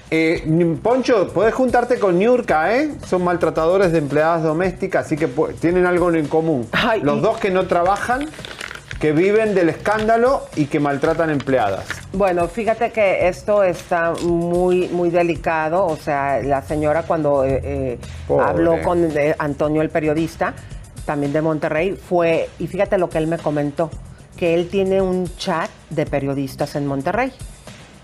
Eh, 0.09 0.43
Poncho, 0.83 1.29
podés 1.29 1.53
juntarte 1.53 1.97
con 1.97 2.19
Niurka, 2.19 2.75
¿eh? 2.75 2.91
Son 3.07 3.23
maltratadores 3.23 3.93
de 3.93 3.99
empleadas 3.99 4.43
domésticas, 4.43 5.05
así 5.05 5.15
que 5.15 5.27
tienen 5.61 5.85
algo 5.85 6.11
en 6.13 6.27
común. 6.27 6.67
Ay, 6.73 6.99
los 7.01 7.19
y- 7.19 7.21
dos 7.21 7.37
que 7.37 7.49
no 7.51 7.67
trabajan, 7.67 8.27
que 9.01 9.13
viven 9.13 9.55
del 9.55 9.69
escándalo 9.69 10.43
y 10.55 10.67
que 10.67 10.79
maltratan 10.79 11.31
empleadas. 11.31 11.85
Bueno, 12.13 12.47
fíjate 12.47 12.91
que 12.91 13.27
esto 13.27 13.63
está 13.63 14.13
muy, 14.21 14.89
muy 14.89 15.09
delicado. 15.09 15.87
O 15.87 15.97
sea, 15.97 16.39
la 16.43 16.61
señora 16.61 17.01
cuando 17.01 17.43
eh, 17.43 17.59
eh, 17.63 17.99
habló 18.39 18.79
con 18.83 19.03
eh, 19.17 19.35
Antonio, 19.39 19.81
el 19.81 19.89
periodista, 19.89 20.53
también 21.03 21.33
de 21.33 21.41
Monterrey, 21.41 21.93
fue, 21.93 22.47
y 22.59 22.67
fíjate 22.67 22.99
lo 22.99 23.09
que 23.09 23.17
él 23.17 23.25
me 23.25 23.39
comentó, 23.39 23.89
que 24.37 24.53
él 24.53 24.69
tiene 24.69 25.01
un 25.01 25.27
chat 25.35 25.71
de 25.89 26.05
periodistas 26.05 26.75
en 26.75 26.85
Monterrey 26.85 27.33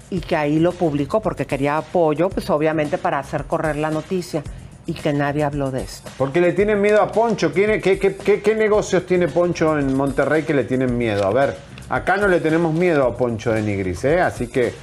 y 0.10 0.20
que 0.20 0.36
ahí 0.36 0.58
lo 0.58 0.72
publicó 0.72 1.22
porque 1.22 1.45
quería 1.45 1.78
apoyo, 1.78 2.30
pues 2.30 2.50
obviamente 2.50 2.98
para 2.98 3.20
hacer 3.20 3.43
correr 3.43 3.76
la 3.76 3.91
noticia 3.91 4.41
y 4.88 4.94
que 4.94 5.14
nadie 5.14 5.44
habló 5.44 5.70
de 5.70 5.82
esto. 5.84 6.10
Porque 6.18 6.42
le 6.42 6.54
tienen 6.54 6.82
miedo 6.82 7.02
a 7.02 7.12
Poncho. 7.12 7.54
¿Qué, 7.54 7.80
qué, 7.82 8.00
qué- 8.00 8.16
qué- 8.16 8.42
qué 8.42 8.56
negocios 8.56 9.06
tiene 9.06 9.28
Poncho 9.28 9.78
en 9.78 9.94
Monterrey 9.96 10.44
que 10.44 10.54
le 10.54 10.64
tienen 10.64 10.98
miedo? 10.98 11.26
A 11.28 11.32
ver, 11.32 11.56
acá 11.90 12.18
no 12.18 12.28
le 12.28 12.40
tenemos 12.40 12.74
miedo 12.74 13.06
a 13.06 13.16
Poncho 13.16 13.52
de 13.52 13.62
Nigris, 13.62 14.04
¿eh? 14.06 14.22
Así 14.22 14.48
que 14.48 14.74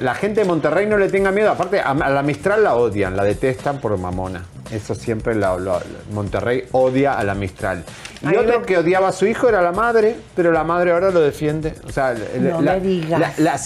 la 0.00 0.14
gente 0.14 0.40
de 0.40 0.46
Monterrey 0.46 0.86
no 0.86 0.96
le 0.98 1.08
tenga 1.08 1.30
miedo. 1.30 1.50
Aparte, 1.50 1.80
a, 1.80 1.94
la 1.94 2.22
Mistral 2.22 2.64
la 2.64 2.74
odian, 2.74 3.16
la 3.16 3.22
detestan 3.24 3.80
por 3.80 3.96
mamona. 3.98 4.44
Eso 4.72 4.94
siempre 4.94 5.34
la, 5.34 5.56
la- 5.58 5.80
Monterrey 6.12 6.64
odia 6.72 7.14
a 7.18 7.22
la 7.22 7.34
Mistral. 7.34 7.84
Y 8.22 8.34
otro 8.34 8.60
me- 8.60 8.66
que 8.66 8.78
odiaba 8.78 9.08
a 9.08 9.12
su 9.12 9.26
hijo 9.26 9.48
era 9.48 9.60
la 9.60 9.72
madre, 9.72 10.16
pero 10.34 10.50
la 10.50 10.64
madre 10.64 10.92
ahora 10.92 11.10
lo 11.10 11.20
defiende. 11.20 11.74
O 11.86 11.92
sea, 11.92 12.14
No 12.40 12.62
la- 12.62 12.72
me 12.74 12.80
digas. 12.80 13.38
la- 13.38 13.58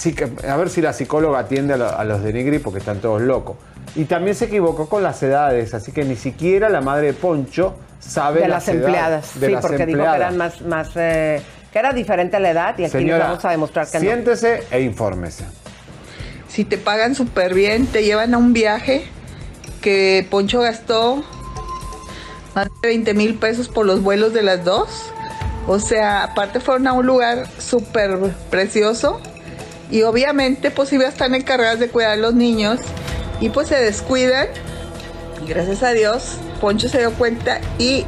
a 0.53 0.57
ver 0.57 0.69
si 0.69 0.81
la 0.81 0.91
psicóloga 0.91 1.39
atiende 1.39 1.73
a, 1.75 1.77
lo- 1.77 1.97
a 1.97 2.03
los 2.03 2.21
de 2.21 2.33
Nigri 2.33 2.59
porque 2.59 2.79
están 2.79 2.99
todos 2.99 3.21
locos. 3.21 3.55
Y 3.95 4.05
también 4.05 4.35
se 4.35 4.45
equivocó 4.45 4.87
con 4.87 5.03
las 5.03 5.21
edades, 5.23 5.73
así 5.73 5.91
que 5.91 6.03
ni 6.03 6.15
siquiera 6.15 6.69
la 6.69 6.81
madre 6.81 7.07
de 7.07 7.13
Poncho 7.13 7.75
sabe 7.99 8.41
De 8.41 8.47
las 8.47 8.67
empleadas, 8.67 9.39
de 9.39 9.47
sí, 9.47 9.53
las 9.53 9.61
porque 9.61 9.77
dijo 9.77 9.85
que 9.85 9.91
empleadas. 9.91 10.17
eran 10.17 10.37
más, 10.37 10.61
más 10.61 10.89
eh, 10.95 11.41
que 11.71 11.79
era 11.79 11.91
diferente 11.91 12.39
la 12.39 12.51
edad 12.51 12.69
y 12.77 12.83
aquí 12.83 12.83
les 12.83 12.91
Señora, 12.91 13.27
vamos 13.27 13.45
a 13.45 13.51
demostrar 13.51 13.87
que 13.89 13.97
no. 13.97 14.03
siéntese 14.03 14.63
e 14.71 14.81
infórmese. 14.81 15.43
si 16.47 16.65
te 16.65 16.77
pagan 16.77 17.15
súper 17.15 17.53
bien, 17.53 17.87
te 17.87 18.03
llevan 18.03 18.33
a 18.33 18.37
un 18.37 18.53
viaje 18.53 19.05
que 19.81 20.25
Poncho 20.29 20.61
gastó 20.61 21.23
más 22.55 22.67
de 22.81 22.87
20 22.87 23.13
mil 23.13 23.35
pesos 23.35 23.69
por 23.69 23.85
los 23.85 24.01
vuelos 24.01 24.33
de 24.33 24.43
las 24.43 24.63
dos. 24.63 25.11
O 25.67 25.79
sea, 25.79 26.23
aparte 26.23 26.59
fueron 26.59 26.87
a 26.87 26.93
un 26.93 27.05
lugar 27.05 27.47
súper 27.59 28.17
precioso 28.49 29.19
y 29.91 30.01
obviamente 30.03 30.71
pues 30.71 30.91
iba 30.93 31.05
están 31.05 31.35
encargadas 31.35 31.79
de 31.79 31.89
cuidar 31.89 32.11
a 32.11 32.15
los 32.15 32.33
niños 32.33 32.79
y 33.39 33.49
pues 33.49 33.69
se 33.69 33.75
descuidan 33.75 34.47
y 35.43 35.49
gracias 35.49 35.83
a 35.83 35.91
Dios 35.91 36.37
Poncho 36.59 36.89
se 36.89 36.99
dio 36.99 37.13
cuenta 37.13 37.61
y 37.77 38.05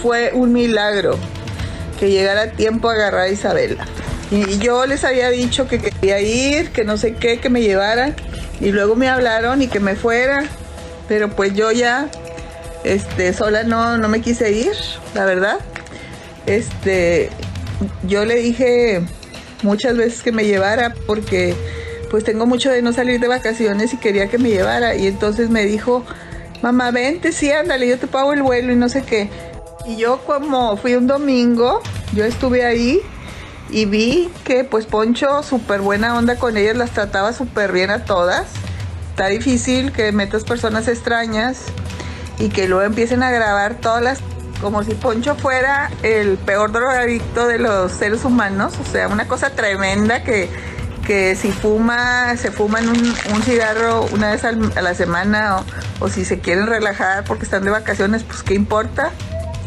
fue 0.00 0.32
un 0.32 0.52
milagro 0.52 1.18
que 1.98 2.10
llegara 2.10 2.52
tiempo 2.52 2.88
a 2.88 2.94
agarrar 2.94 3.22
a 3.22 3.28
Isabela. 3.28 3.86
Y 4.30 4.58
yo 4.58 4.86
les 4.86 5.04
había 5.04 5.30
dicho 5.30 5.68
que 5.68 5.78
quería 5.78 6.20
ir, 6.20 6.70
que 6.70 6.84
no 6.84 6.96
sé 6.96 7.14
qué, 7.14 7.38
que 7.38 7.50
me 7.50 7.60
llevaran. 7.60 8.16
Y 8.60 8.72
luego 8.72 8.96
me 8.96 9.08
hablaron 9.08 9.62
y 9.62 9.68
que 9.68 9.78
me 9.78 9.94
fuera. 9.94 10.44
Pero 11.06 11.30
pues 11.30 11.54
yo 11.54 11.70
ya, 11.70 12.08
este, 12.82 13.32
sola 13.34 13.62
no, 13.62 13.98
no 13.98 14.08
me 14.08 14.20
quise 14.20 14.50
ir, 14.52 14.72
la 15.14 15.24
verdad. 15.26 15.58
Este, 16.46 17.30
yo 18.04 18.24
le 18.24 18.36
dije 18.36 19.02
muchas 19.62 19.96
veces 19.96 20.22
que 20.22 20.32
me 20.32 20.44
llevara 20.44 20.94
porque 21.06 21.54
pues 22.12 22.24
tengo 22.24 22.44
mucho 22.44 22.70
de 22.70 22.82
no 22.82 22.92
salir 22.92 23.20
de 23.20 23.26
vacaciones 23.26 23.94
y 23.94 23.96
quería 23.96 24.28
que 24.28 24.36
me 24.36 24.50
llevara. 24.50 24.94
Y 24.94 25.06
entonces 25.06 25.48
me 25.48 25.64
dijo, 25.64 26.04
mamá, 26.60 26.90
vente, 26.90 27.32
sí, 27.32 27.50
ándale, 27.50 27.88
yo 27.88 27.98
te 27.98 28.06
pago 28.06 28.34
el 28.34 28.42
vuelo 28.42 28.70
y 28.70 28.76
no 28.76 28.90
sé 28.90 29.02
qué. 29.02 29.30
Y 29.86 29.96
yo 29.96 30.18
como 30.26 30.76
fui 30.76 30.94
un 30.94 31.06
domingo, 31.06 31.80
yo 32.12 32.26
estuve 32.26 32.66
ahí 32.66 33.00
y 33.70 33.86
vi 33.86 34.30
que 34.44 34.62
pues 34.62 34.84
Poncho, 34.84 35.42
súper 35.42 35.80
buena 35.80 36.18
onda 36.18 36.36
con 36.36 36.58
ellas, 36.58 36.76
las 36.76 36.90
trataba 36.90 37.32
súper 37.32 37.72
bien 37.72 37.88
a 37.88 38.04
todas. 38.04 38.44
Está 39.08 39.28
difícil 39.28 39.90
que 39.90 40.12
metas 40.12 40.44
personas 40.44 40.88
extrañas 40.88 41.62
y 42.38 42.50
que 42.50 42.68
luego 42.68 42.84
empiecen 42.84 43.22
a 43.22 43.30
grabar 43.30 43.76
todas 43.76 44.02
las 44.02 44.18
como 44.60 44.84
si 44.84 44.94
Poncho 44.94 45.34
fuera 45.34 45.90
el 46.02 46.36
peor 46.36 46.72
drogadicto 46.72 47.48
de 47.48 47.58
los 47.58 47.90
seres 47.90 48.24
humanos, 48.24 48.74
o 48.80 48.92
sea, 48.92 49.08
una 49.08 49.26
cosa 49.26 49.50
tremenda 49.50 50.22
que, 50.22 50.48
que 51.06 51.34
si 51.36 51.50
fuma, 51.50 52.36
se 52.36 52.50
fuman 52.50 52.88
un, 52.88 53.14
un 53.34 53.42
cigarro 53.42 54.06
una 54.12 54.30
vez 54.30 54.44
a 54.44 54.52
la 54.52 54.94
semana 54.94 55.64
o, 56.00 56.08
si 56.08 56.24
se 56.24 56.38
quieren 56.40 56.66
relajar 56.66 57.24
porque 57.24 57.44
están 57.44 57.64
de 57.64 57.70
vacaciones, 57.70 58.22
pues 58.22 58.42
qué 58.42 58.54
importa. 58.54 59.10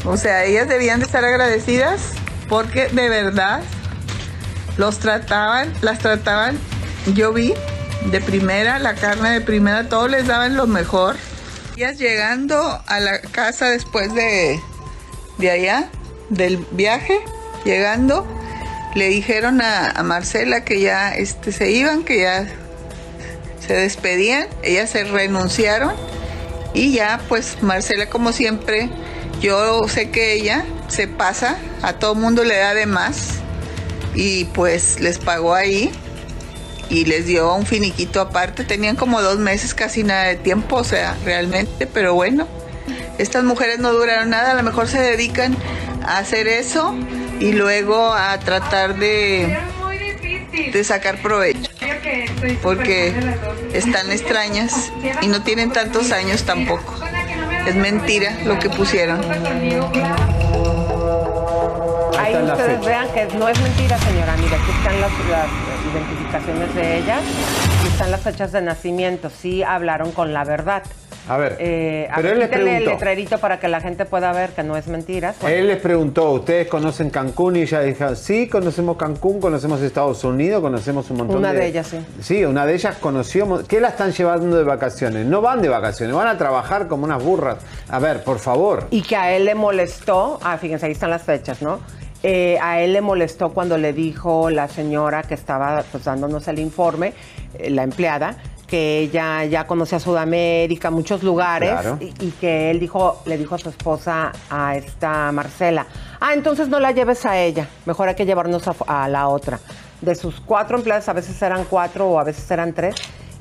O 0.06 0.18
sea, 0.18 0.46
ellas 0.46 0.68
debían 0.68 1.00
de 1.00 1.06
estar 1.06 1.26
agradecidas 1.26 2.14
porque 2.48 2.88
de 2.88 3.10
verdad 3.10 3.62
los 4.78 5.00
trataban, 5.00 5.74
las 5.82 6.00
trataban, 6.00 6.58
yo 7.14 7.34
vi 7.34 7.54
de 8.12 8.22
primera, 8.22 8.80
la 8.80 8.96
carne 8.96 9.32
de 9.32 9.42
primera, 9.42 9.90
todos 9.90 10.10
les 10.10 10.28
daban 10.28 10.56
lo 10.56 10.68
mejor. 10.68 11.16
Ellas 11.76 11.98
llegando 11.98 12.82
a 12.86 13.00
la 13.00 13.20
casa 13.20 13.70
después 13.70 14.14
de, 14.14 14.60
de 15.38 15.52
allá, 15.52 15.90
del 16.30 16.58
viaje, 16.72 17.20
llegando, 17.66 18.26
le 18.96 19.10
dijeron 19.10 19.62
a, 19.62 20.02
Marcela 20.04 20.64
que 20.64 20.80
ya 20.80 21.14
este, 21.14 21.52
se 21.52 21.70
iban, 21.70 22.04
que 22.04 22.22
ya 22.22 22.48
se 23.66 23.74
despedían, 23.74 24.48
ellas 24.64 24.90
se 24.90 25.04
renunciaron 25.04 25.94
y 26.74 26.94
ya 26.94 27.20
pues 27.28 27.62
Marcela 27.62 28.08
como 28.10 28.32
siempre, 28.32 28.90
yo 29.42 29.88
sé 29.88 30.10
que 30.12 30.34
ella 30.34 30.66
se 30.88 31.08
pasa, 31.08 31.58
a 31.82 31.94
todo 31.94 32.16
mundo 32.16 32.44
le 32.44 32.58
da 32.58 32.74
de 32.74 32.86
más 32.86 33.36
y 34.16 34.46
pues 34.46 35.00
les 35.02 35.20
pagó 35.20 35.54
ahí 35.54 35.92
y 36.90 37.06
les 37.06 37.26
dio 37.26 37.54
un 37.54 37.66
finiquito 37.66 38.22
aparte. 38.22 38.64
Tenían 38.64 38.96
como 38.96 39.22
dos 39.22 39.40
meses, 39.40 39.74
casi 39.74 40.04
nada 40.04 40.26
de 40.26 40.36
tiempo, 40.36 40.78
o 40.78 40.84
sea, 40.84 41.18
realmente, 41.26 41.88
pero 41.88 42.14
bueno, 42.14 42.48
estas 43.18 43.44
mujeres 43.44 43.80
no 43.80 43.92
duraron 43.92 44.30
nada, 44.30 44.52
a 44.52 44.56
lo 44.56 44.64
mejor 44.64 44.88
se 44.88 45.02
dedican 45.02 45.58
a 46.06 46.20
hacer 46.20 46.48
eso 46.48 46.96
y 47.40 47.54
luego 47.54 48.14
a 48.14 48.38
tratar 48.40 48.96
de, 48.96 49.58
de 50.72 50.84
sacar 50.84 51.22
provecho, 51.22 51.70
porque 52.62 53.14
están 53.74 54.12
extrañas 54.12 54.92
y 55.22 55.28
no 55.28 55.42
tienen 55.44 55.72
tantos 55.72 56.12
años 56.12 56.44
tampoco. 56.44 56.94
Es 57.68 57.76
mentira 57.76 58.38
lo 58.46 58.60
que 58.60 58.70
pusieron. 58.70 59.20
Ahí 62.20 62.36
ustedes 62.36 62.86
vean 62.86 63.08
que 63.14 63.26
no 63.38 63.50
es 63.50 63.60
mentira, 63.60 63.98
señora. 64.00 64.36
Mira, 64.38 64.58
aquí 64.58 64.72
están 64.72 65.02
las, 65.02 65.12
las 65.30 65.48
identificaciones 65.94 66.76
de 66.76 66.98
ellas. 66.98 67.22
Aquí 67.80 67.88
están 67.88 68.12
las 68.12 68.22
fechas 68.22 68.52
de 68.52 68.62
nacimiento. 68.62 69.30
Sí 69.30 69.64
hablaron 69.64 70.12
con 70.12 70.34
la 70.34 70.44
verdad. 70.44 70.84
A 71.28 71.38
ver, 71.38 71.58
Eh, 71.60 72.08
pero 72.16 72.30
él 72.30 72.40
les 72.40 72.50
quítale 72.50 72.64
el 72.64 72.76
preguntó. 72.84 72.92
letrerito 72.92 73.38
para 73.40 73.60
que 73.60 73.68
la 73.68 73.82
gente 73.82 74.06
pueda 74.06 74.32
ver 74.32 74.52
que 74.52 74.62
no 74.64 74.78
es 74.78 74.88
mentira. 74.88 75.34
Bueno, 75.42 75.56
Él 75.56 75.68
les 75.68 75.78
preguntó, 75.78 76.32
¿ustedes 76.32 76.68
conocen 76.68 77.10
Cancún? 77.10 77.56
Y 77.56 77.62
ella 77.64 77.82
dijo, 77.82 78.16
sí, 78.16 78.48
conocemos 78.48 78.96
Cancún, 78.98 79.40
conocemos 79.40 79.82
Estados 79.82 80.24
Unidos, 80.24 80.62
conocemos 80.62 81.10
un 81.10 81.18
montón 81.18 81.38
Una 81.38 81.52
de... 81.54 81.60
de 81.62 81.66
ellas, 81.68 81.88
sí. 81.88 81.98
Sí, 82.22 82.46
una 82.46 82.66
de 82.66 82.76
ellas 82.76 82.98
conoció... 83.00 83.64
¿Qué 83.68 83.82
la 83.82 83.88
están 83.90 84.12
llevando 84.12 84.56
de 84.58 84.64
vacaciones? 84.64 85.26
No 85.26 85.42
van 85.42 85.62
de 85.62 85.70
vacaciones, 85.70 86.16
van 86.16 86.28
a 86.28 86.38
trabajar 86.38 86.88
como 86.88 87.06
unas 87.06 87.24
burras. 87.24 87.58
A 87.90 87.98
ver, 88.00 88.24
por 88.24 88.38
favor. 88.40 88.86
Y 88.92 89.02
que 89.02 89.16
a 89.16 89.32
él 89.36 89.46
le 89.46 89.56
molestó, 89.56 90.40
ah, 90.44 90.58
fíjense, 90.58 90.86
ahí 90.86 90.92
están 90.92 91.10
las 91.10 91.24
fechas, 91.24 91.62
¿no? 91.62 91.80
Eh, 92.24 92.58
a 92.62 92.82
él 92.82 92.94
le 92.94 93.02
molestó 93.02 93.50
cuando 93.54 93.78
le 93.78 93.94
dijo 93.94 94.50
la 94.50 94.68
señora 94.68 95.22
que 95.24 95.36
estaba 95.36 95.84
pues, 95.92 96.06
dándonos 96.06 96.48
el 96.48 96.58
informe, 96.60 97.14
eh, 97.60 97.70
la 97.70 97.84
empleada, 97.84 98.38
que 98.68 99.00
ella 99.00 99.46
ya 99.46 99.68
conocía 99.68 100.00
Sudamérica, 100.00 100.90
muchos 100.90 101.24
lugares, 101.24 101.70
Claro. 101.72 101.98
y, 102.02 102.06
y 102.20 102.32
que 102.40 102.72
él 102.72 102.80
dijo, 102.80 103.22
le 103.26 103.38
dijo 103.38 103.56
a 103.56 103.58
su 103.58 103.70
esposa, 103.70 104.32
a 104.50 104.76
esta 104.76 105.32
Marcela, 105.32 105.86
ah, 106.20 106.34
entonces 106.34 106.68
no 106.70 106.80
la 106.80 106.92
lleves 106.92 107.26
a 107.26 107.38
ella, 107.40 107.68
mejor 107.86 108.10
hay 108.10 108.16
que 108.16 108.26
llevarnos 108.26 108.68
a, 108.68 108.76
a 108.88 109.08
la 109.08 109.28
otra. 109.28 109.60
De 110.02 110.16
sus 110.16 110.42
cuatro 110.42 110.78
empleadas, 110.78 111.08
a 111.10 111.14
veces 111.14 111.42
eran 111.42 111.64
cuatro 111.70 112.08
o 112.10 112.20
a 112.20 112.24
veces 112.24 112.50
eran 112.52 112.74
tres, 112.74 112.96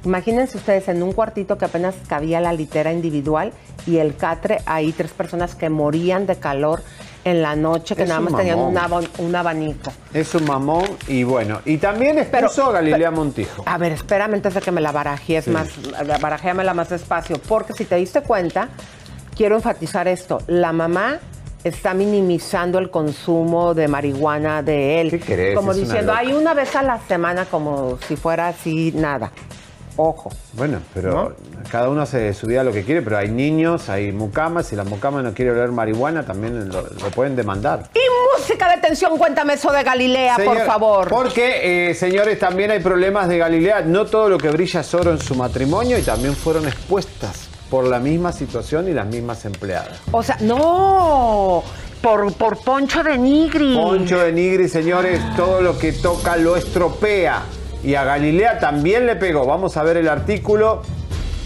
Imagínense 0.05 0.59
ustedes 0.59 0.87
en 0.89 1.03
un 1.03 1.13
cuartito 1.15 1.57
que 1.57 1.65
apenas 1.65 1.95
cabía 2.07 2.39
la 2.39 2.53
litera 2.53 2.93
individual 2.93 3.55
y 3.87 3.97
el 3.97 4.15
catre, 4.17 4.59
ahí 4.67 4.93
tres 4.93 5.13
personas 5.13 5.55
que 5.55 5.71
morían 5.71 6.27
de 6.27 6.37
calor 6.37 6.83
en 7.25 7.41
la 7.43 7.57
noche, 7.57 7.97
que 7.97 8.03
Es 8.03 8.09
nada 8.09 8.21
un 8.21 8.27
más 8.27 8.37
tenían 8.37 8.59
un, 8.59 8.75
mamón. 8.75 9.05
abo- 9.05 9.09
un 9.19 9.35
abanico. 9.35 9.93
Es 10.13 10.35
un 10.35 10.45
mamón 10.45 10.85
y 11.09 11.25
bueno. 11.25 11.61
Y 11.65 11.79
también 11.79 12.19
expuso 12.19 12.67
a 12.67 12.73
Galilea 12.73 13.11
Montijo. 13.11 13.63
A 13.67 13.79
ver, 13.79 13.93
espérame 13.93 14.35
antes 14.35 14.55
de 14.55 14.61
que 14.61 14.71
me 14.71 14.81
la 14.81 14.93
barajees 14.93 15.45
Sí. 15.47 15.51
más, 15.51 15.69
barajéamela 16.21 16.75
más 16.75 16.91
despacio, 16.91 17.37
porque 17.49 17.73
si 17.73 17.85
te 17.87 17.97
diste 17.97 18.21
cuenta, 18.23 18.69
quiero 19.37 19.57
enfatizar 19.57 20.07
esto, 20.07 20.39
la 20.47 20.73
mamá 20.73 21.19
está 21.65 21.95
minimizando 21.95 22.79
el 22.79 22.91
consumo 22.91 23.73
de 23.73 23.89
marihuana 23.89 24.63
de 24.63 25.01
él. 25.01 25.11
¿Qué 25.11 25.21
crees? 25.21 25.57
Como 25.57 25.73
Es 25.73 25.79
una 25.79 25.87
diciendo, 25.87 26.13
hay 26.13 26.33
una 26.35 26.53
vez 26.53 26.77
a 26.77 26.83
la 26.83 27.01
semana 27.09 27.47
como 27.47 27.99
si 28.07 28.17
fuera 28.17 28.49
así, 28.49 28.93
nada. 28.95 29.33
Ojo. 29.97 30.31
Bueno, 30.55 30.81
pero 30.93 31.37
cada 31.71 31.89
uno 31.89 32.03
hace 32.03 32.35
su 32.35 32.47
vida 32.47 32.65
lo 32.65 32.73
que 32.73 32.83
quiere, 32.85 33.03
pero 33.03 33.17
hay 33.19 33.29
niños, 33.31 33.89
hay 33.89 34.13
mucamas, 34.13 34.67
si 34.67 34.77
la 34.77 34.85
mucama 34.85 35.23
no 35.23 35.33
quiere 35.35 35.53
oler 35.53 35.71
marihuana, 35.71 36.25
también 36.25 36.69
lo, 36.69 36.83
lo 36.83 37.11
pueden 37.11 37.37
demandar. 37.37 37.91
Y 37.95 38.01
música 38.37 38.75
de 38.75 38.81
tensión, 38.83 39.17
cuéntame 39.17 39.55
eso 39.55 39.73
de 39.73 39.83
Galilea, 39.83 40.37
por 40.45 40.59
favor. 40.67 41.09
Porque, 41.09 41.91
eh, 41.91 41.95
señores, 41.95 42.39
también 42.39 42.71
hay 42.71 42.81
problemas 42.81 43.29
de 43.29 43.39
Galilea. 43.39 43.83
No 43.83 44.07
todo 44.07 44.29
lo 44.29 44.39
que 44.39 44.51
brilla 44.51 44.81
es 44.81 44.95
oro 44.95 45.13
en 45.13 45.21
su 45.21 45.35
matrimonio 45.35 45.99
y 45.99 46.03
también 46.03 46.35
fueron 46.35 46.67
expuestas 46.67 47.49
por 47.71 47.87
la 47.87 47.99
misma 48.01 48.33
situación 48.33 48.89
y 48.89 48.93
las 48.93 49.07
mismas 49.07 49.45
empleadas. 49.45 49.99
O 50.13 50.23
sea, 50.23 50.37
no, 50.41 51.63
por, 52.03 52.33
por 52.35 52.59
Poncho 52.63 53.03
de 53.03 53.17
Nigri. 53.17 53.75
Poncho 53.77 54.19
de 54.19 54.33
Nigri, 54.33 54.69
señores, 54.69 55.21
todo 55.37 55.63
lo 55.63 55.79
que 55.79 55.93
toca 55.93 56.37
lo 56.37 56.57
estropea. 56.57 57.43
Y 57.85 57.95
a 57.97 58.05
Galilea 58.05 58.59
también 58.59 59.07
le 59.07 59.17
pegó. 59.17 59.47
Vamos 59.47 59.77
a 59.77 59.83
ver 59.83 59.97
el 59.99 60.09
artículo. 60.09 60.83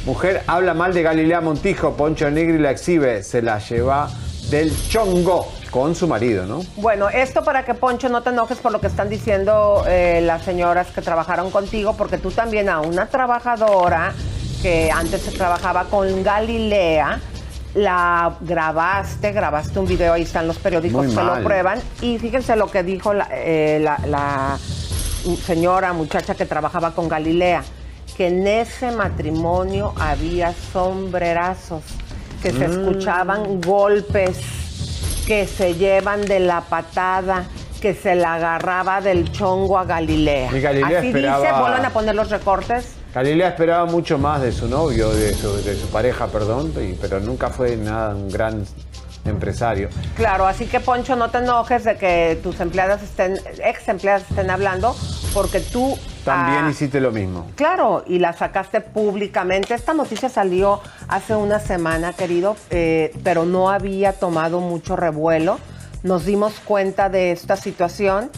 Mujer 0.07 0.43
habla 0.47 0.73
mal 0.75 0.95
de 0.95 1.03
Galilea 1.03 1.41
Montijo. 1.41 1.93
Poncho 1.95 2.27
de 2.27 2.31
Nigri 2.31 2.59
la 2.59 2.71
exhibe. 2.71 3.23
Se 3.23 3.43
la 3.43 3.59
lleva 3.59 4.09
del 4.51 4.73
chongo 4.89 5.49
con 5.71 5.95
su 5.95 6.07
marido, 6.09 6.47
¿no? 6.47 6.61
Bueno, 6.77 7.09
esto 7.11 7.43
para 7.45 7.65
que 7.65 7.75
Poncho 7.75 8.09
no 8.09 8.23
te 8.23 8.31
enojes 8.31 8.59
por 8.59 8.73
lo 8.73 8.81
que 8.81 8.87
están 8.87 9.11
diciendo 9.11 9.85
eh, 9.87 10.21
las 10.23 10.43
señoras 10.43 10.87
que 10.95 11.03
trabajaron 11.03 11.51
contigo, 11.51 11.95
porque 11.97 12.17
tú 12.17 12.31
también 12.31 12.69
a 12.71 12.81
una 12.81 13.07
trabajadora 13.07 14.15
que 14.63 14.91
antes 14.91 15.21
se 15.23 15.33
trabajaba 15.33 15.85
con 15.85 16.23
Galilea, 16.23 17.21
la 17.75 18.37
grabaste, 18.41 19.33
grabaste 19.33 19.79
un 19.79 19.87
video, 19.87 20.15
ahí 20.15 20.23
están 20.23 20.47
los 20.47 20.57
periódicos 20.57 21.05
Muy 21.05 21.15
que 21.15 21.21
lo 21.23 21.33
mal. 21.35 21.43
prueban, 21.43 21.79
y 22.01 22.19
fíjense 22.19 22.57
lo 22.57 22.71
que 22.71 22.83
dijo 22.83 23.13
la, 23.13 23.29
eh, 23.31 23.79
la- 23.83 24.01
la 24.07 24.59
señora, 25.45 25.93
muchacha 25.93 26.35
que 26.35 26.47
trabajaba 26.47 26.95
con 26.95 27.09
Galilea, 27.09 27.63
que 28.17 28.29
en 28.29 28.47
ese 28.47 28.91
matrimonio 28.93 29.93
había 29.99 30.53
sombrerazos, 30.73 31.83
que 32.43 32.53
se 32.53 32.69
Mm. 32.69 32.73
escuchaban 32.73 33.61
golpes, 33.61 34.39
que 35.27 35.47
se 35.47 35.75
llevan 35.75 36.23
de 36.25 36.41
la 36.41 36.63
patada, 36.63 37.45
que 37.81 37.95
se 37.95 38.15
la 38.15 38.35
agarraba 38.35 39.01
del 39.01 39.31
chongo 39.31 39.79
a 39.79 39.85
Galilea. 39.85 40.51
Y 40.57 40.61
Galilea 40.61 40.99
Así 40.99 41.07
dice, 41.09 41.19
esperaba- 41.21 41.61
vuelvan 41.61 41.85
a 41.85 41.91
poner 41.91 42.15
los 42.15 42.29
recortes. 42.31 42.93
Galilea 43.15 43.49
esperaba 43.49 43.87
mucho 43.87 44.19
más 44.19 44.41
de 44.43 44.53
su 44.53 44.69
novio, 44.69 45.11
de 45.11 45.33
su, 45.35 45.57
de 45.63 45.75
su 45.77 45.87
pareja, 45.89 46.27
perdón, 46.29 46.73
y- 46.81 46.95
pero 46.95 47.21
nunca 47.21 47.51
fue 47.51 47.77
nada 47.77 48.15
un 48.15 48.29
gran 48.31 48.65
empresario. 49.25 49.89
Claro, 50.17 50.47
así 50.47 50.67
que 50.67 50.81
Poncho, 50.81 51.17
no 51.17 51.31
te 51.31 51.39
enojes 51.39 51.85
de 51.85 51.97
que 51.97 52.39
tus 52.43 52.61
empleadas 52.61 53.03
estén, 53.03 53.39
ex 53.63 53.89
empleadas 53.89 54.23
estén 54.29 54.51
hablando, 54.51 54.97
porque 55.35 55.61
tú 55.61 55.99
También 56.25 56.65
ah, 56.65 56.71
hiciste 56.71 57.01
lo 57.01 57.11
mismo. 57.11 57.47
Claro, 57.55 58.05
y 58.07 58.19
la 58.19 58.33
sacaste 58.33 58.81
públicamente. 58.81 59.75
Esta 59.75 59.95
noticia 59.95 60.29
salió 60.29 60.81
hace 61.09 61.35
una 61.35 61.59
semana, 61.59 62.13
querido, 62.13 62.57
eh, 62.71 63.13
pero 63.25 63.45
no 63.45 63.71
había 63.71 64.13
tomado 64.13 64.61
mucho 64.61 64.97
revuelo. 64.97 65.59
Nos 66.03 66.25
dimos 66.25 66.55
cuenta 66.65 67.09
de 67.09 67.33
esta 67.33 67.57
situación 67.57 68.31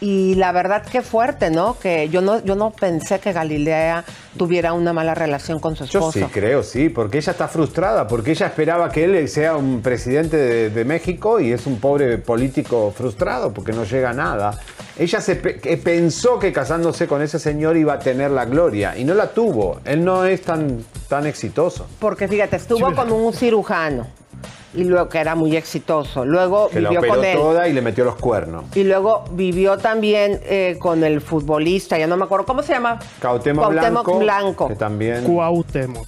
y 0.00 0.34
la 0.34 0.52
verdad 0.52 0.82
que 0.82 1.02
fuerte, 1.02 1.50
¿no? 1.50 1.78
Que 1.78 2.08
yo 2.08 2.20
no, 2.20 2.42
yo 2.44 2.54
no 2.54 2.70
pensé 2.70 3.18
que 3.20 3.32
Galilea 3.32 4.04
tuviera 4.36 4.72
una 4.74 4.92
mala 4.92 5.14
relación 5.14 5.58
con 5.58 5.76
su 5.76 5.84
Yo 5.86 6.00
esposo. 6.00 6.18
sí 6.18 6.24
creo, 6.32 6.62
sí, 6.62 6.88
porque 6.90 7.18
ella 7.18 7.32
está 7.32 7.48
frustrada, 7.48 8.06
porque 8.06 8.32
ella 8.32 8.46
esperaba 8.46 8.90
que 8.90 9.04
él 9.04 9.28
sea 9.28 9.56
un 9.56 9.80
presidente 9.80 10.36
de, 10.36 10.70
de 10.70 10.84
México 10.84 11.40
y 11.40 11.52
es 11.52 11.66
un 11.66 11.80
pobre 11.80 12.18
político 12.18 12.92
frustrado 12.96 13.52
porque 13.54 13.72
no 13.72 13.84
llega 13.84 14.10
a 14.10 14.14
nada. 14.14 14.58
Ella 14.98 15.20
se 15.20 15.36
pe- 15.36 15.76
pensó 15.78 16.38
que 16.38 16.52
casándose 16.52 17.06
con 17.06 17.20
ese 17.22 17.38
señor 17.38 17.76
iba 17.76 17.94
a 17.94 17.98
tener 17.98 18.30
la 18.30 18.44
gloria 18.46 18.96
y 18.96 19.04
no 19.04 19.14
la 19.14 19.28
tuvo. 19.28 19.80
Él 19.84 20.04
no 20.04 20.24
es 20.24 20.42
tan, 20.42 20.84
tan 21.08 21.26
exitoso. 21.26 21.86
Porque 21.98 22.28
fíjate, 22.28 22.56
estuvo 22.56 22.94
con 22.94 23.12
un 23.12 23.32
cirujano 23.32 24.06
y 24.76 24.84
luego 24.84 25.08
que 25.08 25.18
era 25.18 25.34
muy 25.34 25.56
exitoso. 25.56 26.24
Luego 26.24 26.68
Que 26.68 26.80
la 26.80 26.90
vivió 26.90 27.00
operó 27.00 27.14
con 27.16 27.24
él. 27.24 27.36
toda 27.36 27.68
y 27.68 27.72
le 27.72 27.82
metió 27.82 28.04
los 28.04 28.16
cuernos. 28.16 28.64
Y 28.76 28.84
luego 28.84 29.24
vivió 29.32 29.78
también 29.78 30.40
eh, 30.44 30.76
con 30.78 31.02
el 31.02 31.20
futbolista, 31.20 31.98
ya 31.98 32.06
no 32.06 32.16
me 32.16 32.24
acuerdo, 32.24 32.46
¿cómo 32.46 32.62
se 32.62 32.72
llama? 32.74 32.98
Cuauhtémoc 33.20 33.70
Blanco, 33.70 34.18
Blanco, 34.18 34.68
que 34.68 34.76
también... 34.76 35.24
Cuauhtémoc. 35.24 36.06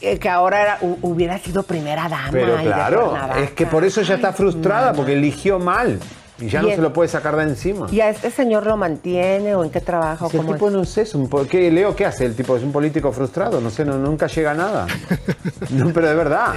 eh, 0.00 0.18
que 0.18 0.28
ahora 0.28 0.62
era- 0.62 0.78
hu- 0.80 0.98
hubiera 1.02 1.38
sido 1.38 1.62
primera 1.62 2.08
dama. 2.08 2.28
Pero 2.32 2.56
claro, 2.56 3.14
es 3.42 3.50
que 3.52 3.66
por 3.66 3.84
eso 3.84 4.00
ella 4.00 4.16
está 4.16 4.32
frustrada, 4.32 4.92
porque 4.92 5.12
eligió 5.14 5.58
mal 5.58 5.98
y 6.42 6.48
ya 6.48 6.60
Y 6.60 6.66
no 6.66 6.70
se 6.70 6.82
lo 6.82 6.92
puede 6.92 7.08
sacar 7.08 7.36
de 7.36 7.44
encima. 7.44 7.86
¿Y 7.90 8.00
a 8.00 8.10
este 8.10 8.30
señor 8.30 8.66
lo 8.66 8.76
mantiene 8.76 9.54
o 9.54 9.64
en 9.64 9.70
qué 9.70 9.80
trabaja? 9.80 10.26
o 10.26 10.30
Si 10.30 10.36
el 10.36 10.46
tipo 10.46 10.66
es? 10.68 10.72
no 10.74 10.84
sé, 10.84 11.02
es 11.02 11.14
un 11.14 11.28
¿qué, 11.48 11.70
Leo, 11.70 11.94
¿qué 11.94 12.04
hace? 12.06 12.24
El 12.26 12.34
tipo 12.34 12.56
es 12.56 12.62
un 12.62 12.72
político 12.72 13.12
frustrado, 13.12 13.60
no 13.60 13.70
sé, 13.70 13.84
no- 13.84 13.98
nunca 13.98 14.26
llega 14.26 14.50
a 14.50 14.54
nada. 14.54 14.86
No, 15.70 15.90
pero 15.92 16.08
de 16.08 16.14
verdad, 16.14 16.54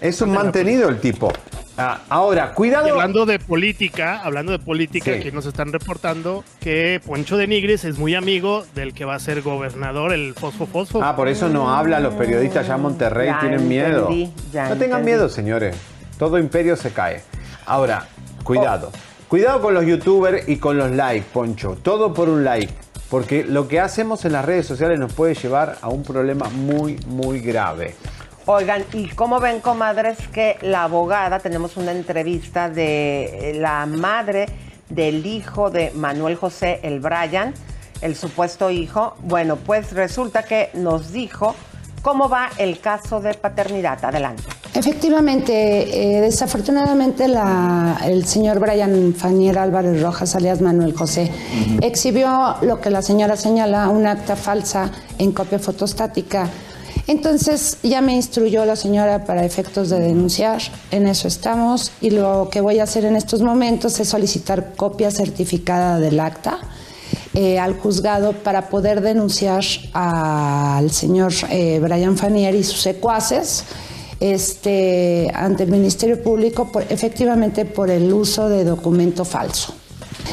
es 0.00 0.20
un 0.22 0.30
mantenido 0.30 0.88
el 0.88 0.98
tipo. 1.00 1.30
Ah, 1.76 2.02
ahora, 2.08 2.50
Y 2.52 2.54
cuidado. 2.54 2.88
hablando 2.88 3.26
de 3.26 3.38
política, 3.40 4.20
hablando 4.22 4.52
de 4.52 4.60
política, 4.60 5.06
Sí. 5.12 5.18
aquí 5.18 5.32
nos 5.32 5.44
están 5.44 5.72
reportando 5.72 6.44
que 6.60 7.00
Poncho 7.04 7.36
de 7.36 7.48
Nigris 7.48 7.84
es 7.84 7.98
muy 7.98 8.14
amigo 8.14 8.64
del 8.76 8.94
que 8.94 9.04
va 9.04 9.16
a 9.16 9.18
ser 9.18 9.42
gobernador, 9.42 10.12
el 10.12 10.34
Fosfo 10.34 10.66
Fosfo. 10.66 11.02
Ah, 11.02 11.16
por 11.16 11.26
eso 11.28 11.48
no 11.48 11.74
habla, 11.74 11.98
los 11.98 12.14
periodistas 12.14 12.68
ya 12.68 12.76
en 12.76 12.82
Monterrey 12.82 13.26
Ya 13.26 13.40
tienen 13.40 13.66
miedo. 13.68 14.08
entendí, 14.08 14.32
no 14.54 14.76
tengan 14.76 15.04
miedo, 15.04 15.28
señores. 15.28 15.76
Todo 16.16 16.38
imperio 16.38 16.76
se 16.76 16.90
cae. 16.92 17.22
Ahora, 17.66 18.06
cuidado. 18.44 18.92
Cuidado 19.34 19.62
con 19.62 19.74
los 19.74 19.84
youtubers 19.84 20.48
y 20.48 20.58
con 20.58 20.78
los 20.78 20.92
likes, 20.92 21.26
Poncho. 21.32 21.76
Todo 21.82 22.14
por 22.14 22.28
un 22.28 22.44
like. 22.44 22.72
Porque 23.10 23.42
lo 23.42 23.66
que 23.66 23.80
hacemos 23.80 24.24
en 24.24 24.30
las 24.30 24.44
redes 24.44 24.64
sociales 24.64 24.96
nos 24.96 25.12
puede 25.12 25.34
llevar 25.34 25.76
a 25.82 25.88
un 25.88 26.04
problema 26.04 26.48
muy, 26.50 27.00
muy 27.08 27.40
grave. 27.40 27.96
Oigan, 28.46 28.84
¿y 28.92 29.08
cómo 29.08 29.40
ven, 29.40 29.58
comadres, 29.58 30.18
que 30.28 30.56
la 30.62 30.84
abogada, 30.84 31.40
tenemos 31.40 31.76
una 31.76 31.90
entrevista 31.90 32.70
de 32.70 33.50
eh, 33.50 33.54
la 33.54 33.86
madre 33.86 34.46
del 34.88 35.26
hijo 35.26 35.68
de 35.68 35.90
Manuel 35.96 36.36
José, 36.36 36.78
el 36.84 37.00
Brian, 37.00 37.54
el 38.02 38.14
supuesto 38.14 38.70
hijo? 38.70 39.16
Bueno, 39.18 39.56
pues 39.56 39.94
resulta 39.94 40.44
que 40.44 40.70
nos 40.74 41.10
dijo 41.10 41.56
cómo 42.04 42.28
va 42.28 42.50
el 42.58 42.78
caso 42.80 43.20
de 43.20 43.32
paternidad. 43.34 43.98
Adelante. 44.04 44.42
Efectivamente, 44.74 45.54
eh, 46.18 46.20
desafortunadamente 46.20 47.26
la- 47.28 47.98
el 48.04 48.26
señor 48.26 48.58
Brian 48.60 49.14
Fanier 49.16 49.58
Álvarez 49.58 50.02
Rojas, 50.02 50.36
alias 50.36 50.60
Manuel 50.60 50.92
José, 50.94 51.30
exhibió 51.80 52.56
lo 52.60 52.80
que 52.80 52.90
la 52.90 53.00
señora 53.00 53.36
señala, 53.36 53.88
una 53.88 54.10
acta 54.12 54.36
falsa 54.36 54.90
en 55.18 55.32
copia 55.32 55.58
fotostática. 55.58 56.48
Entonces 57.06 57.78
ya 57.82 58.00
me 58.00 58.14
instruyó 58.14 58.64
la 58.64 58.76
señora 58.76 59.24
para 59.24 59.44
efectos 59.44 59.90
de 59.90 60.00
denunciar, 60.00 60.60
en 60.90 61.06
eso 61.06 61.28
estamos. 61.28 61.90
Y 62.00 62.10
lo 62.10 62.48
que 62.50 62.60
voy 62.60 62.80
a 62.80 62.84
hacer 62.84 63.04
en 63.04 63.16
estos 63.16 63.40
momentos 63.42 63.98
es 64.00 64.08
solicitar 64.08 64.74
copia 64.76 65.10
certificada 65.10 65.98
del 65.98 66.20
acta 66.20 66.58
eh, 67.34 67.58
al 67.58 67.74
juzgado 67.74 68.32
para 68.32 68.68
poder 68.68 69.00
denunciar 69.00 69.64
al 69.92 70.90
señor 70.90 71.32
eh, 71.50 71.80
Brian 71.82 72.16
Fanier 72.16 72.54
y 72.54 72.62
sus 72.62 72.80
secuaces 72.80 73.64
este, 74.20 75.30
ante 75.34 75.64
el 75.64 75.70
Ministerio 75.70 76.22
Público 76.22 76.70
por, 76.70 76.84
efectivamente 76.88 77.64
por 77.64 77.90
el 77.90 78.12
uso 78.12 78.48
de 78.48 78.64
documento 78.64 79.24
falso. 79.24 79.74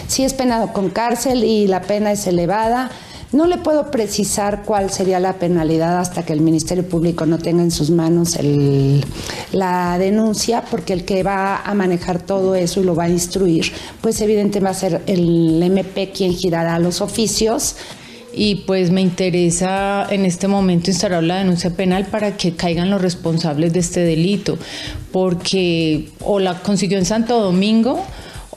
Sí 0.08 0.24
es 0.24 0.34
penado 0.34 0.74
con 0.74 0.90
cárcel 0.90 1.44
y 1.44 1.68
la 1.68 1.82
pena 1.82 2.12
es 2.12 2.28
elevada. 2.28 2.92
No 3.32 3.48
le 3.48 3.58
puedo 3.58 3.92
precisar 3.92 4.64
cuál 4.66 4.90
sería 4.90 5.20
la 5.22 5.34
penalidad 5.34 6.00
hasta 6.00 6.26
que 6.26 6.34
el 6.34 6.42
Ministerio 6.42 6.86
Público 6.86 7.26
no 7.26 7.38
tenga 7.38 7.64
en 7.64 7.72
sus 7.72 7.90
manos 7.90 8.36
el, 8.36 9.06
la 9.54 9.98
denuncia, 9.98 10.66
porque 10.70 10.92
el 10.92 11.06
que 11.06 11.24
va 11.24 11.62
a 11.62 11.74
manejar 11.74 12.22
todo 12.22 12.56
eso 12.56 12.82
y 12.82 12.84
lo 12.84 12.94
va 12.94 13.06
a 13.06 13.10
instruir, 13.10 13.72
pues 14.02 14.20
evidentemente 14.20 14.60
va 14.60 14.72
a 14.72 14.74
ser 14.74 15.02
el 15.08 15.64
MP 15.64 16.12
quien 16.12 16.34
girará 16.34 16.78
los 16.78 17.00
oficios. 17.00 17.78
Y 18.34 18.56
pues 18.68 18.92
me 18.92 19.02
interesa 19.02 20.08
en 20.10 20.26
este 20.26 20.48
momento 20.48 20.90
instalar 20.90 21.24
la 21.24 21.38
denuncia 21.38 21.70
penal 21.70 22.08
para 22.08 22.38
que 22.38 22.54
caigan 22.54 22.90
los 22.90 23.02
responsables 23.02 23.72
de 23.74 23.80
este 23.80 24.02
delito, 24.02 24.58
porque 25.12 26.10
o 26.22 26.40
la 26.40 26.62
consiguió 26.62 26.98
en 26.98 27.06
Santo 27.06 27.42
Domingo 27.42 28.02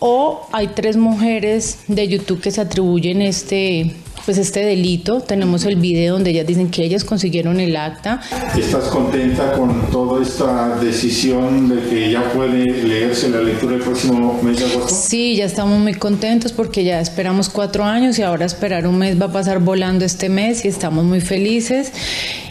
o 0.07 0.47
hay 0.53 0.69
tres 0.69 0.99
mujeres 0.99 1.79
de 1.89 2.07
YouTube 2.07 2.39
que 2.39 2.51
se 2.51 2.61
atribuyen 2.61 3.23
este 3.23 3.97
pues 4.27 4.39
este 4.39 4.61
delito. 4.61 5.21
Tenemos 5.21 5.65
el 5.65 5.77
video 5.77 6.15
donde 6.15 6.31
ellas 6.31 6.47
dicen 6.47 6.71
que 6.71 6.83
ellas 6.83 7.05
consiguieron 7.05 7.61
el 7.61 7.77
acta. 7.77 8.21
¿Estás 8.57 8.85
contenta 8.85 9.53
con 9.53 9.91
toda 9.91 10.23
esta 10.23 10.79
decisión 10.79 11.69
de 11.69 11.89
que 11.89 12.11
ya 12.11 12.23
puede 12.33 12.65
leerse 12.85 13.31
la 13.31 13.41
lectura 13.41 13.77
el 13.77 13.83
próximo 13.83 14.41
mes 14.43 14.59
de 14.59 14.67
agosto? 14.67 14.95
Sí, 14.95 15.37
ya 15.37 15.47
estamos 15.47 15.79
muy 15.79 15.95
contentos 15.95 16.53
porque 16.53 16.85
ya 16.85 17.01
esperamos 17.01 17.49
cuatro 17.49 17.85
años 17.85 18.19
y 18.19 18.23
ahora 18.23 18.45
esperar 18.45 18.87
un 18.87 18.99
mes 18.99 19.21
va 19.21 19.27
a 19.27 19.33
pasar 19.33 19.61
volando 19.61 20.05
este 20.05 20.29
mes 20.29 20.65
y 20.65 20.69
estamos 20.69 21.05
muy 21.05 21.21
felices 21.21 21.93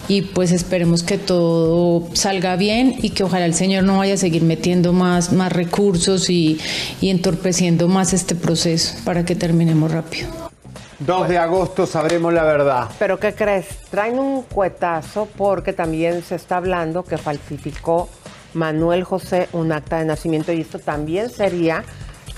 y 0.08 0.22
pues 0.22 0.52
esperemos 0.52 1.04
que 1.04 1.18
todo 1.18 2.08
salga 2.14 2.56
bien 2.56 2.96
y 3.02 3.12
que 3.12 3.24
ojalá 3.24 3.46
el 3.46 3.54
Señor 3.54 3.84
no 3.84 3.98
vaya 3.98 4.16
a 4.16 4.18
seguir 4.18 4.44
metiendo 4.44 4.94
más, 4.94 5.32
más 5.32 5.52
recursos 5.52 6.30
y, 6.30 6.60
y 7.02 7.10
entorpeciendo 7.10 7.88
más 7.88 8.14
este 8.14 8.36
proceso 8.36 8.96
para 9.06 9.26
que 9.26 9.36
terminemos 9.36 9.92
rápido. 9.92 10.30
2 11.00 11.28
de 11.28 11.38
agosto 11.38 11.86
sabremos 11.86 12.34
la 12.34 12.44
verdad. 12.44 12.90
Pero 13.00 13.20
¿qué 13.20 13.34
crees? 13.34 13.68
Traen 13.90 14.20
un 14.20 14.44
cuetazo 14.44 15.28
porque 15.38 15.74
también 15.74 16.24
se 16.24 16.36
está 16.36 16.58
hablando 16.58 17.04
que 17.04 17.18
falsificó 17.18 18.10
Manuel 18.54 19.04
José 19.04 19.50
un 19.54 19.72
acta 19.72 20.00
de 20.00 20.06
nacimiento 20.06 20.54
y 20.54 20.62
esto 20.62 20.80
también 20.80 21.30
sería 21.30 21.84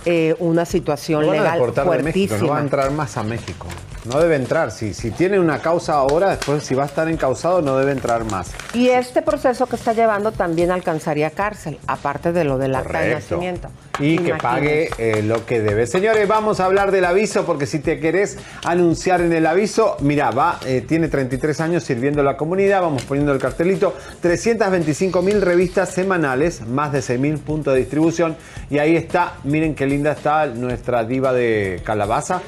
eh, 0.05 0.35
una 0.39 0.65
situación 0.65 1.23
a 1.23 1.31
legal 1.31 1.59
de 1.59 1.65
México, 1.65 1.83
fuertísima. 1.83 2.37
no 2.39 2.47
va 2.47 2.57
a 2.57 2.61
entrar 2.61 2.91
más 2.91 3.17
a 3.17 3.23
México. 3.23 3.67
No 4.05 4.19
debe 4.19 4.35
entrar. 4.35 4.71
Si, 4.71 4.93
si 4.93 5.09
tiene 5.11 5.39
una 5.39 5.59
causa 5.59 5.93
ahora, 5.93 6.29
después 6.29 6.63
si 6.63 6.75
va 6.75 6.83
a 6.83 6.85
estar 6.85 7.09
encausado, 7.09 7.61
no 7.61 7.77
debe 7.77 7.91
entrar 7.91 8.23
más. 8.25 8.51
Y 8.73 8.89
este 8.89 9.21
proceso 9.21 9.65
que 9.65 9.75
está 9.75 9.93
llevando 9.93 10.31
también 10.31 10.69
alcanzaría 10.71 11.31
cárcel, 11.31 11.79
aparte 11.87 12.31
de 12.31 12.43
lo 12.43 12.57
del 12.57 12.75
acta 12.75 12.99
de 12.99 13.15
nacimiento. 13.15 13.69
Y 13.99 14.17
que 14.17 14.35
pague 14.35 14.89
eh, 14.97 15.21
lo 15.23 15.45
que 15.45 15.61
debe. 15.61 15.87
Señores, 15.87 16.27
vamos 16.27 16.59
a 16.59 16.65
hablar 16.65 16.91
del 16.91 17.05
aviso, 17.05 17.45
porque 17.45 17.65
si 17.65 17.79
te 17.79 17.99
querés 17.99 18.37
anunciar 18.63 19.21
en 19.21 19.31
el 19.33 19.45
aviso, 19.45 19.97
mira, 20.01 20.31
va, 20.31 20.59
eh, 20.65 20.83
tiene 20.85 21.07
33 21.07 21.61
años 21.61 21.83
sirviendo 21.83 22.21
a 22.21 22.23
la 22.23 22.37
comunidad, 22.37 22.81
vamos 22.81 23.03
poniendo 23.03 23.31
el 23.31 23.39
cartelito, 23.39 23.93
325 24.21 25.21
mil 25.21 25.41
revistas 25.41 25.89
semanales, 25.89 26.65
más 26.67 26.91
de 26.91 27.01
6 27.01 27.19
mil 27.19 27.37
puntos 27.37 27.73
de 27.73 27.79
distribución, 27.79 28.35
y 28.69 28.79
ahí 28.79 28.95
está, 28.95 29.35
miren 29.43 29.75
qué 29.75 29.85
linda 29.85 30.11
está 30.11 30.45
nuestra 30.47 31.03
diva 31.03 31.33
de 31.33 31.81
calabaza, 31.83 32.41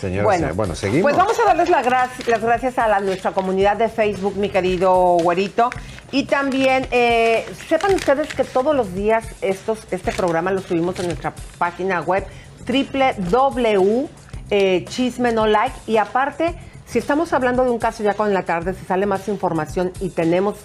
Señora, 0.00 0.24
Bueno, 0.24 0.54
bueno, 0.54 0.74
seguimos. 0.74 1.02
Pues 1.02 1.16
vamos 1.16 1.38
a 1.38 1.44
darles 1.44 1.70
la 1.70 1.82
gra- 1.82 2.08
las 2.26 2.40
gracias 2.42 2.78
a 2.78 2.88
la- 2.88 3.00
nuestra 3.00 3.32
comunidad 3.32 3.76
de 3.76 3.88
Facebook, 3.88 4.36
mi 4.36 4.48
querido 4.50 5.16
güerito. 5.22 5.70
Y 6.12 6.24
también, 6.24 6.86
eh, 6.90 7.46
sepan 7.68 7.94
ustedes 7.94 8.32
que 8.34 8.44
todos 8.44 8.74
los 8.76 8.94
días 8.94 9.24
estos, 9.40 9.86
este 9.90 10.12
programa 10.12 10.50
lo 10.50 10.60
subimos 10.60 10.98
en 11.00 11.06
nuestra 11.06 11.32
página 11.58 12.00
web 12.02 12.24
www 12.66 14.08
eh, 14.50 14.84
Chisme 14.88 15.32
No 15.32 15.46
Like. 15.46 15.74
Y 15.86 15.96
aparte, 15.96 16.54
si 16.86 16.98
estamos 16.98 17.32
hablando 17.32 17.64
de 17.64 17.70
un 17.70 17.78
caso 17.78 18.02
ya 18.02 18.14
con 18.14 18.32
la 18.34 18.42
tarde, 18.44 18.74
si 18.74 18.84
sale 18.84 19.06
más 19.06 19.26
información 19.28 19.90
y 20.00 20.10
tenemos 20.10 20.56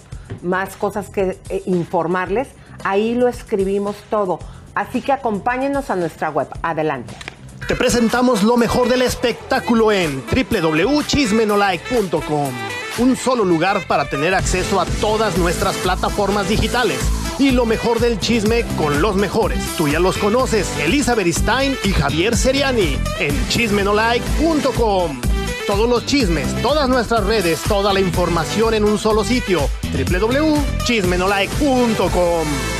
más 0.42 0.76
cosas 0.76 1.08
que 1.10 1.38
eh, 1.48 1.62
informarles, 1.66 2.48
ahí 2.84 3.14
lo 3.14 3.26
escribimos 3.28 3.96
todo. 4.10 4.38
Así 4.74 5.00
que 5.02 5.12
acompáñenos 5.12 5.90
a 5.90 5.96
nuestra 5.96 6.30
web. 6.30 6.48
Adelante. 6.62 7.14
Te 7.70 7.76
presentamos 7.76 8.42
lo 8.42 8.56
mejor 8.56 8.88
del 8.88 9.02
espectáculo 9.02 9.92
en 9.92 10.24
www.chismenolike.com. 10.26 12.52
Un 12.98 13.14
solo 13.14 13.44
lugar 13.44 13.86
para 13.86 14.10
tener 14.10 14.34
acceso 14.34 14.80
a 14.80 14.86
todas 15.00 15.38
nuestras 15.38 15.76
plataformas 15.76 16.48
digitales. 16.48 16.98
Y 17.38 17.52
lo 17.52 17.66
mejor 17.66 18.00
del 18.00 18.18
chisme 18.18 18.64
con 18.76 19.00
los 19.00 19.14
mejores. 19.14 19.60
Tú 19.76 19.86
ya 19.86 20.00
los 20.00 20.18
conoces, 20.18 20.68
Elizabeth 20.80 21.28
Stein 21.28 21.78
y 21.84 21.92
Javier 21.92 22.36
Seriani 22.36 22.98
en 23.20 23.48
chismenolike.com. 23.50 25.20
Todos 25.68 25.88
los 25.88 26.04
chismes, 26.06 26.48
todas 26.62 26.88
nuestras 26.88 27.22
redes, 27.22 27.60
toda 27.68 27.92
la 27.92 28.00
información 28.00 28.74
en 28.74 28.82
un 28.82 28.98
solo 28.98 29.22
sitio. 29.22 29.60
www.chismenolike.com. 29.92 32.79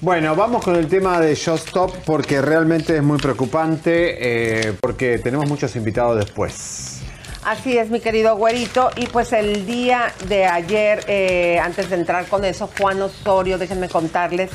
Bueno, 0.00 0.36
vamos 0.36 0.62
con 0.62 0.76
el 0.76 0.86
tema 0.86 1.20
de 1.20 1.34
Showstop 1.34 1.92
porque 2.06 2.40
realmente 2.40 2.96
es 2.96 3.02
muy 3.02 3.18
preocupante 3.18 4.68
eh, 4.68 4.72
porque 4.80 5.18
tenemos 5.18 5.48
muchos 5.48 5.74
invitados 5.74 6.16
después. 6.16 7.00
Así 7.44 7.76
es, 7.76 7.90
mi 7.90 7.98
querido 7.98 8.36
güerito. 8.36 8.90
Y 8.94 9.06
pues 9.06 9.32
el 9.32 9.66
día 9.66 10.12
de 10.28 10.46
ayer, 10.46 11.04
eh, 11.08 11.58
antes 11.58 11.90
de 11.90 11.96
entrar 11.96 12.26
con 12.26 12.44
eso, 12.44 12.70
Juan 12.78 13.02
Osorio, 13.02 13.58
déjenme 13.58 13.88
contarles 13.88 14.50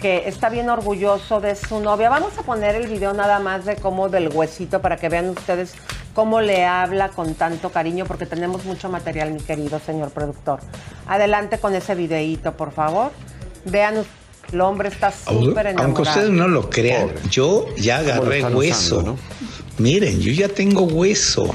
que 0.00 0.28
está 0.28 0.48
bien 0.48 0.70
orgulloso 0.70 1.40
de 1.40 1.56
su 1.56 1.80
novia. 1.80 2.08
Vamos 2.08 2.38
a 2.38 2.42
poner 2.42 2.76
el 2.76 2.86
video 2.86 3.14
nada 3.14 3.40
más 3.40 3.64
de 3.64 3.74
cómo 3.74 4.08
del 4.08 4.28
huesito 4.28 4.80
para 4.80 4.96
que 4.96 5.08
vean 5.08 5.30
ustedes 5.30 5.74
cómo 6.14 6.40
le 6.40 6.66
habla 6.66 7.08
con 7.08 7.34
tanto 7.34 7.70
cariño, 7.70 8.04
porque 8.04 8.26
tenemos 8.26 8.64
mucho 8.64 8.88
material, 8.88 9.32
mi 9.32 9.40
querido 9.40 9.80
señor 9.80 10.10
productor. 10.10 10.60
Adelante 11.08 11.58
con 11.58 11.74
ese 11.74 11.96
videíto, 11.96 12.52
por 12.52 12.70
favor. 12.70 13.10
Vean, 13.64 14.04
el 14.54 14.60
hombre 14.60 14.88
está 14.88 15.12
súper 15.12 15.66
enamorado. 15.66 15.82
Aunque 15.84 16.02
ustedes 16.02 16.30
no 16.30 16.48
lo 16.48 16.70
crean, 16.70 17.10
yo 17.30 17.66
ya 17.76 17.98
¿Cómo 17.98 18.08
lo 18.24 18.32
agarré 18.32 18.44
hueso. 18.54 18.96
usando, 18.98 19.18
Miren, 19.78 20.20
yo 20.20 20.32
ya 20.32 20.48
tengo 20.48 20.82
hueso. 20.84 21.52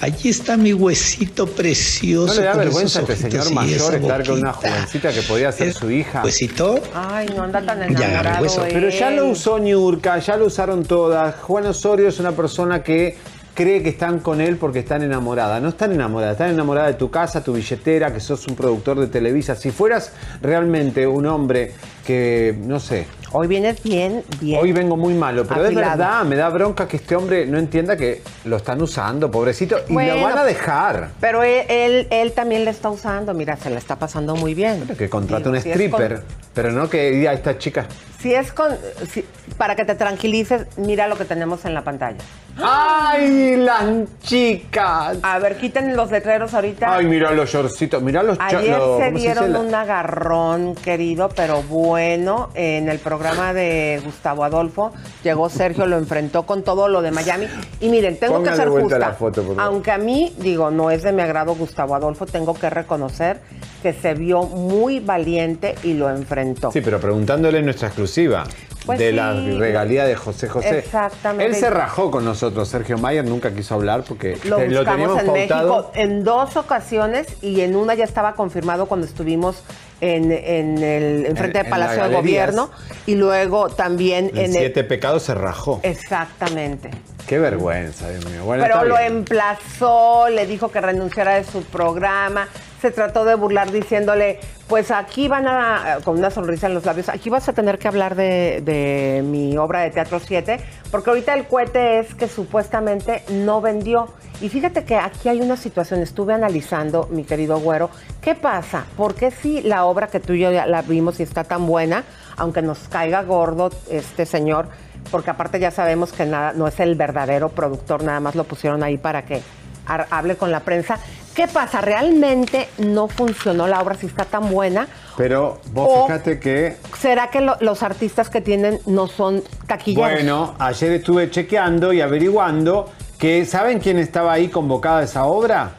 Allí 0.00 0.28
está 0.30 0.56
mi 0.56 0.72
huesito 0.72 1.46
precioso. 1.46 2.34
¿No 2.34 2.40
le 2.40 2.46
da 2.46 2.54
vergüenza 2.54 2.98
a 2.98 3.02
este 3.02 3.14
señor 3.16 3.52
mayor 3.52 3.94
estar 3.94 4.26
con 4.26 4.40
una 4.40 4.52
jovencita 4.52 5.12
que 5.12 5.22
podía 5.22 5.52
ser 5.52 5.72
su 5.72 5.88
hija? 5.90 6.22
Huesito. 6.24 6.80
Ay, 6.92 7.28
no 7.36 7.44
anda 7.44 7.64
tan 7.64 7.78
Ya 7.96 8.08
enamorado. 8.08 8.42
hueso. 8.42 8.64
Pero 8.68 8.88
ya 8.90 9.10
lo 9.12 9.26
usó 9.28 9.60
Niurka, 9.60 10.18
ya 10.18 10.36
lo 10.36 10.46
usaron 10.46 10.84
todas. 10.84 11.36
Juan 11.36 11.66
Osorio 11.66 12.08
es 12.08 12.18
una 12.18 12.32
persona 12.32 12.82
que 12.82 13.16
cree 13.54 13.82
que 13.82 13.90
están 13.90 14.20
con 14.20 14.40
él 14.40 14.56
porque 14.56 14.80
están 14.80 15.02
enamorada. 15.02 15.60
No 15.60 15.70
están 15.70 15.92
enamoradas, 15.92 16.32
están 16.34 16.50
enamoradas 16.50 16.92
de 16.92 16.94
tu 16.98 17.10
casa, 17.10 17.42
tu 17.44 17.52
billetera, 17.52 18.12
que 18.12 18.20
sos 18.20 18.46
un 18.48 18.56
productor 18.56 18.98
de 19.00 19.06
Televisa. 19.08 19.54
Si 19.54 19.70
fueras 19.70 20.12
realmente 20.40 21.06
un 21.06 21.26
hombre 21.26 21.72
que, 22.06 22.54
no 22.64 22.80
sé, 22.80 23.06
Hoy 23.34 23.46
vienes 23.46 23.82
bien, 23.82 24.22
bien. 24.40 24.60
Hoy 24.60 24.72
vengo 24.72 24.94
muy 24.94 25.14
malo, 25.14 25.46
pero 25.46 25.64
es 25.64 25.74
verdad, 25.74 26.22
me 26.26 26.36
da 26.36 26.50
bronca 26.50 26.86
que 26.86 26.98
este 26.98 27.16
hombre 27.16 27.46
no 27.46 27.56
entienda 27.58 27.96
que 27.96 28.20
lo 28.44 28.56
están 28.58 28.82
usando, 28.82 29.30
pobrecito, 29.30 29.78
y 29.88 29.92
Bueno, 29.94 30.16
lo 30.16 30.22
van 30.24 30.36
a 30.36 30.44
dejar. 30.44 31.08
Pero 31.18 31.42
él, 31.42 31.62
él, 31.70 32.08
él 32.10 32.32
también 32.32 32.66
le 32.66 32.70
está 32.72 32.90
usando, 32.90 33.32
mira, 33.32 33.56
se 33.56 33.70
la 33.70 33.78
está 33.78 33.96
pasando 33.98 34.36
muy 34.36 34.52
bien. 34.52 34.86
Que 34.98 35.08
contrate 35.08 35.48
un 35.48 35.58
si 35.62 35.70
stripper, 35.70 36.16
con- 36.16 36.24
pero 36.52 36.72
no 36.72 36.90
que 36.90 37.10
diga 37.10 37.32
esta 37.32 37.56
chica. 37.56 37.86
Si 38.20 38.34
es 38.34 38.52
con, 38.52 38.70
si- 39.10 39.24
para 39.56 39.76
que 39.76 39.86
te 39.86 39.94
tranquilices, 39.94 40.66
mira 40.76 41.08
lo 41.08 41.16
que 41.16 41.24
tenemos 41.24 41.64
en 41.64 41.72
la 41.72 41.82
pantalla. 41.84 42.18
¡Ay, 42.58 43.56
las 43.56 43.84
chicas! 44.22 45.18
A 45.22 45.38
ver, 45.38 45.56
quiten 45.56 45.96
los 45.96 46.10
letreros 46.10 46.52
ahorita. 46.54 46.94
Ay, 46.94 47.06
mira 47.06 47.32
los 47.32 47.50
shortcitos, 47.50 48.02
mira 48.02 48.22
los 48.22 48.38
Ayer 48.40 48.76
los- 48.78 48.98
se 48.98 49.06
¿cómo 49.06 49.18
dieron 49.18 49.56
un 49.56 49.74
agarrón, 49.74 50.74
querido, 50.74 51.28
pero 51.34 51.62
bueno, 51.62 52.50
en 52.54 52.88
el 52.88 52.98
programa 52.98 53.52
de 53.54 54.00
Gustavo 54.04 54.44
Adolfo 54.44 54.92
llegó 55.24 55.48
Sergio, 55.48 55.86
lo 55.86 55.96
enfrentó 55.96 56.44
con 56.44 56.62
todo 56.62 56.88
lo 56.88 57.00
de 57.02 57.10
Miami. 57.10 57.46
Y 57.80 57.88
miren, 57.88 58.18
tengo 58.18 58.42
que 58.42 58.54
ser 58.54 58.68
justa. 58.68 58.98
la 58.98 59.12
foto, 59.12 59.42
por. 59.42 59.60
Aunque 59.60 59.90
a 59.90 59.98
mí, 59.98 60.34
digo, 60.38 60.70
no 60.70 60.90
es 60.90 61.02
de 61.02 61.12
mi 61.12 61.22
agrado 61.22 61.54
Gustavo 61.54 61.94
Adolfo, 61.94 62.26
tengo 62.26 62.54
que 62.54 62.68
reconocer 62.70 63.40
que 63.82 63.92
se 63.92 64.14
vio 64.14 64.42
muy 64.44 65.00
valiente 65.00 65.74
y 65.82 65.94
lo 65.94 66.08
enfrentó. 66.10 66.70
Sí, 66.70 66.80
pero 66.80 67.00
preguntándole 67.00 67.62
nuestra 67.62 67.88
exclusiva 67.88 68.44
Pues 68.86 68.98
de 68.98 69.10
sí. 69.10 69.16
la 69.16 69.32
regalía 69.32 70.04
de 70.04 70.16
José 70.16 70.48
José. 70.48 70.78
Exactamente. 70.80 71.46
Él 71.46 71.54
se 71.54 71.70
rajó 71.70 72.10
con 72.10 72.24
nosotros, 72.24 72.68
Sergio 72.68 72.98
Mayer 72.98 73.24
nunca 73.24 73.52
quiso 73.52 73.74
hablar 73.74 74.02
porque 74.02 74.36
Lo 74.44 74.56
te- 74.56 74.68
lo 74.68 74.84
teníamos 74.84 75.20
en 75.20 75.26
pautado. 75.26 75.68
México 75.76 75.90
en 75.94 76.24
dos 76.24 76.56
ocasiones 76.56 77.26
y 77.42 77.60
en 77.60 77.76
una 77.76 77.94
ya 77.94 78.04
estaba 78.04 78.34
confirmado 78.34 78.86
cuando 78.86 79.06
estuvimos 79.06 79.62
en, 80.00 80.32
en 80.32 80.78
el 80.78 81.26
en 81.26 81.36
frente 81.36 81.58
del 81.58 81.66
en 81.66 81.70
Palacio 81.70 82.08
de. 82.08 82.14
Gobierno 82.16 82.70
y 83.06 83.14
luego 83.14 83.68
también 83.68 84.30
En 84.30 84.38
en 84.38 84.44
el... 84.46 84.52
Siete 84.52 84.82
Pecados 84.82 85.22
se 85.22 85.34
rajó. 85.34 85.78
Exactamente. 85.84 86.90
Qué 87.26 87.38
vergüenza, 87.38 88.10
Dios 88.10 88.24
mío. 88.26 88.44
Bueno, 88.44 88.64
Pero 88.64 88.84
lo 88.84 88.96
bien. 88.98 89.18
emplazó, 89.18 90.28
le 90.28 90.44
dijo 90.46 90.70
que 90.72 90.80
renunciara 90.80 91.34
de 91.36 91.44
su 91.44 91.62
programa, 91.62 92.48
se 92.82 92.90
trató 92.90 93.24
de 93.24 93.36
burlar 93.36 93.70
diciéndole, 93.70 94.40
pues 94.66 94.90
aquí 94.90 95.28
van 95.28 95.46
a, 95.46 95.98
con 96.02 96.18
una 96.18 96.32
sonrisa 96.32 96.66
en 96.66 96.74
los 96.74 96.84
labios, 96.84 97.08
aquí 97.08 97.30
vas 97.30 97.48
a 97.48 97.52
tener 97.52 97.78
que 97.78 97.86
hablar 97.86 98.16
de, 98.16 99.22
mi 99.24 99.56
obra 99.56 99.82
de 99.82 99.90
Teatro 99.90 100.18
7, 100.18 100.58
porque 100.90 101.10
ahorita 101.10 101.32
el 101.34 101.46
cohete 101.46 102.00
es 102.00 102.12
que 102.16 102.26
supuestamente 102.26 103.22
no 103.30 103.60
vendió. 103.60 104.08
Y 104.40 104.48
fíjate 104.48 104.82
que 104.82 104.96
aquí 104.96 105.28
hay 105.28 105.40
una 105.40 105.56
situación, 105.56 106.00
estuve 106.00 106.34
analizando, 106.34 107.06
mi 107.12 107.22
querido 107.22 107.60
güero, 107.60 107.88
¿qué 108.20 108.34
pasa? 108.34 108.84
¿Por 108.96 109.14
qué 109.14 109.30
si 109.30 109.62
la 109.62 109.84
obra 109.84 110.08
que 110.08 110.18
tú 110.18 110.32
y 110.32 110.40
yo 110.40 110.50
la 110.50 110.82
vimos 110.82 111.20
y 111.20 111.22
está 111.22 111.44
tan 111.44 111.68
buena, 111.68 112.02
aunque 112.36 112.62
nos 112.62 112.88
caiga 112.88 113.22
gordo 113.22 113.70
este 113.88 114.26
señor, 114.26 114.66
porque 115.12 115.30
aparte 115.30 115.60
ya 115.60 115.70
sabemos 115.70 116.10
que 116.12 116.26
nada, 116.26 116.52
no 116.52 116.66
es 116.66 116.80
el 116.80 116.96
verdadero 116.96 117.50
productor, 117.50 118.02
nada 118.02 118.18
más 118.18 118.34
lo 118.34 118.42
pusieron 118.42 118.82
ahí 118.82 118.98
para 118.98 119.24
que 119.24 119.40
hable 119.86 120.36
con 120.36 120.50
la 120.50 120.60
prensa. 120.60 120.98
¿Qué 121.34 121.48
pasa? 121.48 121.80
¿Realmente 121.80 122.68
no 122.78 123.08
funcionó 123.08 123.66
la 123.66 123.80
obra 123.80 123.94
si 123.94 124.06
está 124.06 124.24
tan 124.24 124.50
buena? 124.50 124.86
Pero 125.16 125.60
vos 125.72 125.88
O- 125.90 126.06
fíjate 126.06 126.38
que, 126.38 126.76
¿Será 127.00 127.28
que 127.30 127.40
lo- 127.40 127.56
los 127.60 127.82
artistas 127.82 128.28
que 128.28 128.40
tienen 128.42 128.78
no 128.86 129.06
son 129.06 129.42
taquilleros? 129.66 130.10
bueno, 130.12 130.54
ayer 130.58 130.92
estuve 130.92 131.30
chequeando 131.30 131.92
y 131.92 132.00
averiguando 132.02 132.90
que, 133.18 133.46
¿saben 133.46 133.78
quién 133.78 133.98
estaba 133.98 134.32
ahí 134.32 134.48
convocada 134.48 134.98
a 134.98 135.02
esa 135.04 135.24
obra? 135.24 135.72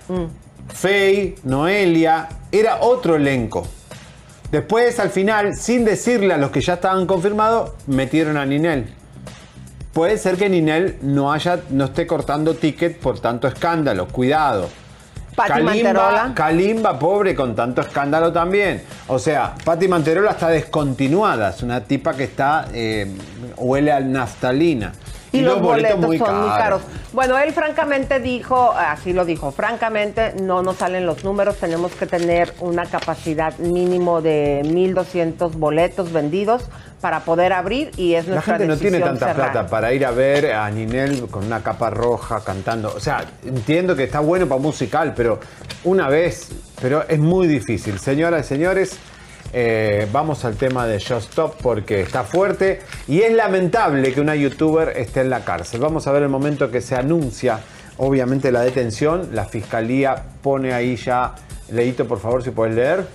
Fey, 0.73 1.35
Noelia, 1.43 2.29
era 2.51 2.77
otro 2.81 3.15
elenco. 3.15 3.67
Después, 4.51 4.99
al 4.99 5.09
final, 5.09 5.55
sin 5.55 5.83
decirle 5.85 6.33
a 6.33 6.37
los 6.37 6.51
que 6.51 6.61
ya 6.61 6.75
estaban 6.75 7.05
confirmados, 7.05 7.71
metieron 7.87 8.37
a 8.37 8.45
Ninel. 8.45 8.93
Puede 9.93 10.17
ser 10.17 10.37
que 10.37 10.49
Ninel 10.49 10.97
no 11.01 11.31
haya, 11.31 11.59
no 11.69 11.85
esté 11.85 12.07
cortando 12.07 12.55
ticket 12.55 12.97
por 12.99 13.19
tanto 13.19 13.47
escándalo. 13.47 14.07
Cuidado. 14.07 14.69
Pati 15.36 15.61
Manterola. 15.61 16.31
Kalimba, 16.36 16.97
pobre, 16.99 17.36
con 17.36 17.55
tanto 17.55 17.81
escándalo 17.81 18.31
también. 18.31 18.84
O 19.07 19.19
sea, 19.19 19.55
Patti 19.63 19.88
Manterola 19.88 20.31
está 20.31 20.49
descontinuada. 20.49 21.49
Es 21.49 21.63
una 21.63 21.81
tipa 21.81 22.13
que 22.15 22.23
está. 22.25 22.67
eh, 22.73 23.07
huele 23.57 23.91
a 23.91 23.99
naftalina. 23.99 24.93
Y, 25.34 25.41
los, 25.41 25.59
boletos, 25.59 25.99
son 25.99 26.07
muy 26.07 26.17
caros. 26.17 26.81
Bueno, 27.11 27.38
él 27.39 27.51
francamente 27.53 28.19
dijo, 28.19 28.71
así 28.71 29.13
lo 29.13 29.25
dijo, 29.25 29.51
francamente 29.51 30.34
no 30.41 30.61
nos 30.61 30.77
salen 30.77 31.05
los 31.05 31.23
números, 31.23 31.57
tenemos 31.57 31.91
que 31.93 32.05
tener 32.05 32.53
una 32.59 32.86
capacidad 32.86 33.57
mínimo 33.57 34.21
de 34.21 34.61
1.200 34.63 35.53
boletos 35.53 36.13
vendidos 36.13 36.69
para 37.01 37.19
poder 37.19 37.51
abrir 37.51 37.91
y 37.97 38.13
es 38.13 38.27
La 38.27 38.36
nuestra 38.36 38.57
gente 38.57 38.73
no 38.73 38.77
tiene 38.77 38.99
tanta 38.99 39.27
cerrar. 39.27 39.51
plata 39.51 39.67
para 39.67 39.91
ir 39.93 40.05
a 40.05 40.11
ver 40.11 40.53
a 40.53 40.69
Ninel 40.69 41.27
con 41.29 41.43
una 41.45 41.61
capa 41.61 41.89
roja 41.89 42.41
cantando. 42.45 42.93
O 42.95 42.99
sea, 42.99 43.25
entiendo 43.43 43.95
que 43.95 44.05
está 44.05 44.21
bueno 44.21 44.47
para 44.47 44.61
musical, 44.61 45.13
pero 45.13 45.39
una 45.84 46.07
vez, 46.07 46.49
pero 46.81 47.03
es 47.07 47.19
muy 47.19 47.47
difícil. 47.47 47.99
Señoras 47.99 48.45
y 48.45 48.49
señores, 48.49 48.97
eh, 49.53 50.07
vamos 50.11 50.43
al 50.45 50.55
tema 50.55 50.87
de 50.87 50.99
Just 50.99 51.29
Stop 51.29 51.55
porque 51.61 52.01
está 52.01 52.23
fuerte 52.23 52.81
y 53.07 53.21
es 53.21 53.33
lamentable 53.33 54.11
que 54.13 54.19
una 54.19 54.35
youtuber 54.35 54.89
esté 54.97 55.21
en 55.21 55.29
la 55.29 55.45
cárcel. 55.45 55.79
Vamos 55.79 56.07
a 56.07 56.11
ver 56.11 56.23
el 56.23 56.29
momento 56.29 56.71
que 56.71 56.81
se 56.81 56.95
anuncia, 56.95 57.59
obviamente, 57.97 58.51
la 58.51 58.61
detención. 58.61 59.29
La 59.33 59.45
fiscalía 59.45 60.15
pone 60.41 60.73
ahí 60.73 60.95
ya. 60.95 61.35
Leito, 61.69 62.07
por 62.07 62.19
favor, 62.19 62.43
si 62.43 62.49
puedes 62.51 62.75
leer. 62.75 63.05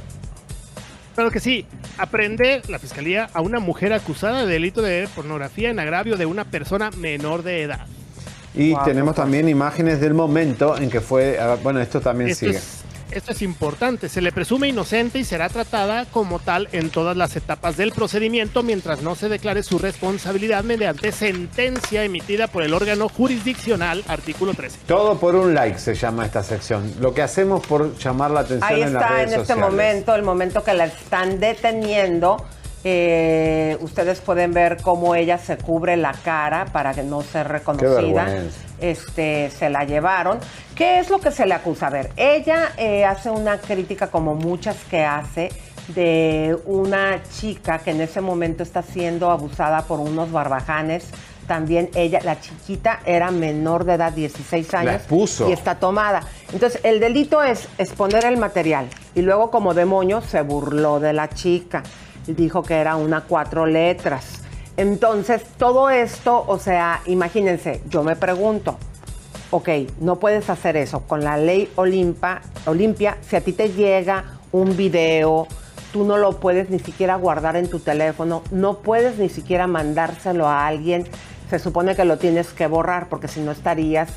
Claro 1.14 1.30
que 1.32 1.40
sí. 1.40 1.66
Aprende 1.98 2.62
la 2.68 2.78
fiscalía 2.78 3.28
a 3.34 3.40
una 3.40 3.58
mujer 3.58 3.92
acusada 3.92 4.44
de 4.44 4.52
delito 4.52 4.80
de 4.82 5.08
pornografía 5.16 5.70
en 5.70 5.80
agravio 5.80 6.16
de 6.16 6.26
una 6.26 6.44
persona 6.44 6.90
menor 6.92 7.42
de 7.42 7.62
edad. 7.62 7.86
Y 8.54 8.74
tenemos 8.84 9.14
también 9.16 9.48
imágenes 9.48 10.00
del 10.00 10.14
momento 10.14 10.76
en 10.76 10.88
que 10.90 11.00
fue. 11.00 11.38
ah, 11.40 11.56
Bueno, 11.62 11.80
esto 11.80 12.00
también 12.00 12.30
Esto 12.30 12.46
sigue. 12.46 12.58
es, 12.58 12.84
esto 13.10 13.32
es 13.32 13.42
importante. 13.42 14.08
Se 14.08 14.20
le 14.20 14.32
presume 14.32 14.68
inocente 14.68 15.18
y 15.18 15.24
será 15.24 15.48
tratada 15.48 16.04
como 16.06 16.38
tal 16.38 16.68
en 16.72 16.90
todas 16.90 17.16
las 17.16 17.36
etapas 17.36 17.76
del 17.76 17.92
procedimiento 17.92 18.62
mientras 18.62 19.02
no 19.02 19.14
se 19.14 19.28
declare 19.28 19.62
su 19.62 19.78
responsabilidad 19.78 20.64
mediante 20.64 21.12
sentencia 21.12 22.04
emitida 22.04 22.46
por 22.48 22.62
el 22.62 22.74
órgano 22.74 23.08
jurisdiccional, 23.08 24.04
artículo 24.08 24.54
13. 24.54 24.78
Todo 24.86 25.18
por 25.18 25.34
un 25.34 25.54
like 25.54 25.78
se 25.78 25.94
llama 25.94 26.26
esta 26.26 26.42
sección. 26.42 26.92
Lo 27.00 27.14
que 27.14 27.22
hacemos 27.22 27.66
por 27.66 27.96
llamar 27.98 28.30
la 28.30 28.40
atención 28.40 28.72
Ahí 28.72 28.82
en 28.82 28.92
las 28.92 29.02
está 29.02 29.14
redes 29.14 29.32
en 29.32 29.40
este 29.40 29.52
sociales. 29.54 29.70
momento, 29.70 30.14
el 30.14 30.22
momento 30.22 30.64
que 30.64 30.74
la 30.74 30.84
están 30.86 31.40
deteniendo. 31.40 32.44
Eh, 32.84 33.76
ustedes 33.80 34.20
pueden 34.20 34.52
ver 34.54 34.78
cómo 34.82 35.14
ella 35.16 35.36
se 35.38 35.56
cubre 35.58 35.96
la 35.96 36.12
cara 36.12 36.66
para 36.66 36.94
que 36.94 37.02
no 37.02 37.22
ser 37.22 37.48
reconocida. 37.48 38.24
vergüenza. 38.24 38.58
Este, 38.80 39.50
se 39.50 39.70
la 39.70 39.84
llevaron. 39.84 40.38
¿Qué 40.74 40.98
es 41.00 41.10
lo 41.10 41.20
que 41.20 41.30
se 41.30 41.46
le 41.46 41.54
acusa? 41.54 41.88
A 41.88 41.90
ver, 41.90 42.10
ella 42.16 42.72
eh, 42.76 43.04
hace 43.04 43.30
una 43.30 43.58
crítica 43.58 44.08
como 44.08 44.34
muchas 44.34 44.76
que 44.90 45.04
hace 45.04 45.50
de 45.88 46.56
una 46.66 47.22
chica 47.22 47.78
que 47.78 47.90
en 47.90 48.00
ese 48.00 48.20
momento 48.20 48.62
está 48.62 48.82
siendo 48.82 49.30
abusada 49.30 49.82
por 49.82 50.00
unos 50.00 50.30
barbajanes. 50.30 51.06
También 51.46 51.88
ella, 51.94 52.20
la 52.22 52.38
chiquita, 52.38 53.00
era 53.06 53.30
menor 53.30 53.84
de 53.84 53.94
edad, 53.94 54.12
16 54.12 54.72
La 54.72 54.78
años. 54.80 54.94
expuso. 54.96 55.48
Y 55.48 55.52
está 55.52 55.76
tomada. 55.76 56.20
Entonces, 56.52 56.78
el 56.84 57.00
delito 57.00 57.42
es 57.42 57.68
exponer 57.78 58.26
el 58.26 58.36
material. 58.36 58.86
Y 59.14 59.22
luego, 59.22 59.50
como 59.50 59.72
demonio, 59.72 60.20
se 60.20 60.42
burló 60.42 61.00
de 61.00 61.14
la 61.14 61.30
chica. 61.30 61.82
Dijo 62.26 62.62
que 62.62 62.74
era 62.74 62.96
una 62.96 63.22
cuatro 63.22 63.64
letras. 63.64 64.42
Entonces, 64.78 65.42
todo 65.58 65.90
esto, 65.90 66.44
o 66.46 66.56
sea, 66.56 67.02
imagínense, 67.06 67.82
yo 67.88 68.04
me 68.04 68.14
pregunto, 68.14 68.78
ok, 69.50 69.68
no 69.98 70.20
puedes 70.20 70.48
hacer 70.50 70.76
eso. 70.76 71.00
Con 71.00 71.24
la 71.24 71.36
ley 71.36 71.68
Olimpa, 71.74 72.42
Olimpia, 72.64 73.18
si 73.28 73.34
a 73.34 73.40
ti 73.40 73.52
te 73.52 73.70
llega 73.70 74.38
un 74.52 74.76
video, 74.76 75.48
tú 75.92 76.04
no 76.04 76.16
lo 76.16 76.38
puedes 76.38 76.70
ni 76.70 76.78
siquiera 76.78 77.16
guardar 77.16 77.56
en 77.56 77.68
tu 77.68 77.80
teléfono, 77.80 78.44
no 78.52 78.78
puedes 78.78 79.18
ni 79.18 79.28
siquiera 79.28 79.66
mandárselo 79.66 80.46
a 80.46 80.68
alguien. 80.68 81.08
Se 81.50 81.58
supone 81.58 81.96
que 81.96 82.04
lo 82.04 82.18
tienes 82.18 82.52
que 82.52 82.68
borrar 82.68 83.08
porque 83.08 83.26
si 83.26 83.40
no 83.40 83.50
estarías, 83.50 84.10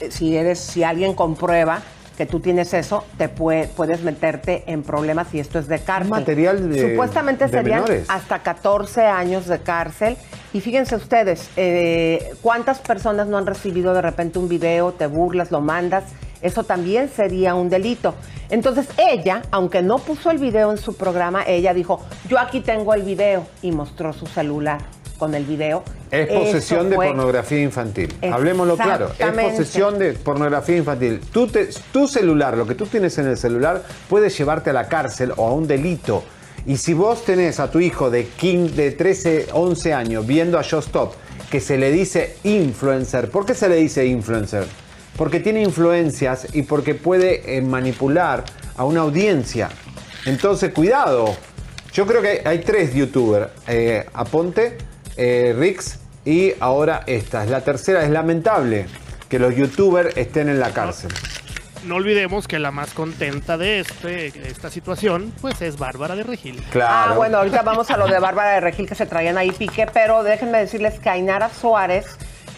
eh, 0.00 0.10
si 0.10 0.36
eres, 0.36 0.58
si 0.58 0.84
alguien 0.84 1.14
comprueba 1.14 1.80
que 2.16 2.26
tú 2.26 2.40
tienes 2.40 2.72
eso, 2.74 3.04
te 3.18 3.28
puede- 3.28 3.66
puedes 3.68 4.02
meterte 4.02 4.62
en 4.66 4.82
problemas 4.82 5.34
y 5.34 5.40
esto 5.40 5.58
es 5.58 5.66
de 5.68 5.78
cárcel. 5.80 6.10
material 6.10 6.70
de- 6.70 6.90
Supuestamente 6.90 7.44
de 7.46 7.50
serían 7.50 7.82
menores. 7.82 8.06
hasta 8.08 8.38
14 8.40 9.02
años 9.06 9.46
de 9.46 9.58
cárcel. 9.60 10.16
Y 10.52 10.60
fíjense 10.60 10.94
ustedes, 10.96 11.50
eh, 11.56 12.30
¿cuántas 12.42 12.78
personas 12.78 13.26
no 13.26 13.36
han 13.38 13.46
recibido 13.46 13.92
de 13.94 14.02
repente 14.02 14.38
un 14.38 14.48
video, 14.48 14.92
te 14.92 15.06
burlas, 15.06 15.50
lo 15.50 15.60
mandas? 15.60 16.04
Eso 16.42 16.62
también 16.62 17.08
sería 17.08 17.54
un 17.54 17.68
delito. 17.70 18.14
Entonces 18.50 18.86
ella, 18.98 19.42
aunque 19.50 19.82
no 19.82 19.98
puso 19.98 20.30
el 20.30 20.38
video 20.38 20.70
en 20.70 20.76
su 20.78 20.94
programa, 20.96 21.42
ella 21.46 21.72
dijo, 21.74 22.00
yo 22.28 22.38
aquí 22.38 22.60
tengo 22.60 22.94
el 22.94 23.02
video 23.02 23.46
y 23.62 23.72
mostró 23.72 24.12
su 24.12 24.26
celular 24.26 24.78
con 25.18 25.34
el 25.34 25.44
video. 25.44 25.82
Es 26.10 26.28
posesión 26.28 26.90
de 26.90 26.96
fue- 26.96 27.08
pornografía 27.08 27.60
infantil. 27.62 28.12
Hablemoslo 28.32 28.76
claro. 28.76 29.10
Es 29.18 29.26
posesión 29.30 29.98
de 29.98 30.12
pornografía 30.12 30.76
infantil. 30.76 31.20
Tú 31.32 31.46
te- 31.46 31.68
tu 31.92 32.06
celular, 32.08 32.56
lo 32.56 32.66
que 32.66 32.74
tú 32.74 32.86
tienes 32.86 33.16
en 33.18 33.28
el 33.28 33.36
celular, 33.36 33.82
puede 34.08 34.30
llevarte 34.30 34.70
a 34.70 34.72
la 34.72 34.88
cárcel 34.88 35.32
o 35.36 35.48
a 35.48 35.52
un 35.52 35.66
delito. 35.66 36.22
Y 36.66 36.76
si 36.78 36.94
vos 36.94 37.24
tenés 37.24 37.60
a 37.60 37.70
tu 37.70 37.80
hijo 37.80 38.10
de, 38.10 38.26
15, 38.26 38.74
de 38.74 38.90
13, 38.92 39.46
11 39.52 39.92
años 39.92 40.26
viendo 40.26 40.58
a 40.58 40.62
Just 40.62 40.88
Stop, 40.88 41.12
que 41.50 41.60
se 41.60 41.76
le 41.76 41.90
dice 41.92 42.36
influencer, 42.44 43.30
¿por 43.30 43.44
qué 43.44 43.54
se 43.54 43.68
le 43.68 43.76
dice 43.76 44.06
influencer? 44.06 44.64
Porque 45.16 45.40
tiene 45.40 45.62
influencias 45.62 46.48
y 46.54 46.62
porque 46.62 46.94
puede 46.94 47.56
eh, 47.56 47.60
manipular 47.60 48.44
a 48.76 48.84
una 48.84 49.00
audiencia. 49.00 49.68
Entonces, 50.26 50.72
cuidado. 50.72 51.26
Yo 51.92 52.06
creo 52.06 52.22
que 52.22 52.28
hay, 52.28 52.38
hay 52.44 52.58
tres 52.60 52.94
youtubers. 52.94 53.48
Eh, 53.68 54.04
Aponte, 54.14 54.78
eh, 55.16 55.54
Rix 55.56 55.98
y 56.24 56.52
ahora 56.60 57.02
esta. 57.06 57.44
Es 57.44 57.50
la 57.50 57.60
tercera, 57.62 58.02
es 58.02 58.10
lamentable 58.10 58.86
que 59.28 59.38
los 59.38 59.54
youtubers 59.54 60.16
estén 60.16 60.48
en 60.48 60.60
la 60.60 60.70
cárcel. 60.70 61.10
No 61.86 61.96
olvidemos 61.96 62.48
que 62.48 62.58
la 62.58 62.70
más 62.70 62.94
contenta 62.94 63.58
de 63.58 63.80
este, 63.80 64.28
esta 64.48 64.70
situación, 64.70 65.34
pues 65.42 65.60
es 65.60 65.76
Bárbara 65.78 66.16
de 66.16 66.22
Regil. 66.22 66.64
Ah, 66.80 67.12
bueno, 67.14 67.38
ahorita 67.38 67.60
vamos 67.60 67.90
a 67.90 67.98
lo 67.98 68.06
de 68.06 68.18
Bárbara 68.18 68.52
de 68.52 68.60
Regil 68.60 68.88
que 68.88 68.94
se 68.94 69.04
traían 69.04 69.36
ahí 69.36 69.50
pique, 69.50 69.86
pero 69.92 70.22
déjenme 70.22 70.58
decirles 70.58 70.98
que 70.98 71.10
Ainara 71.10 71.50
Suárez, 71.50 72.06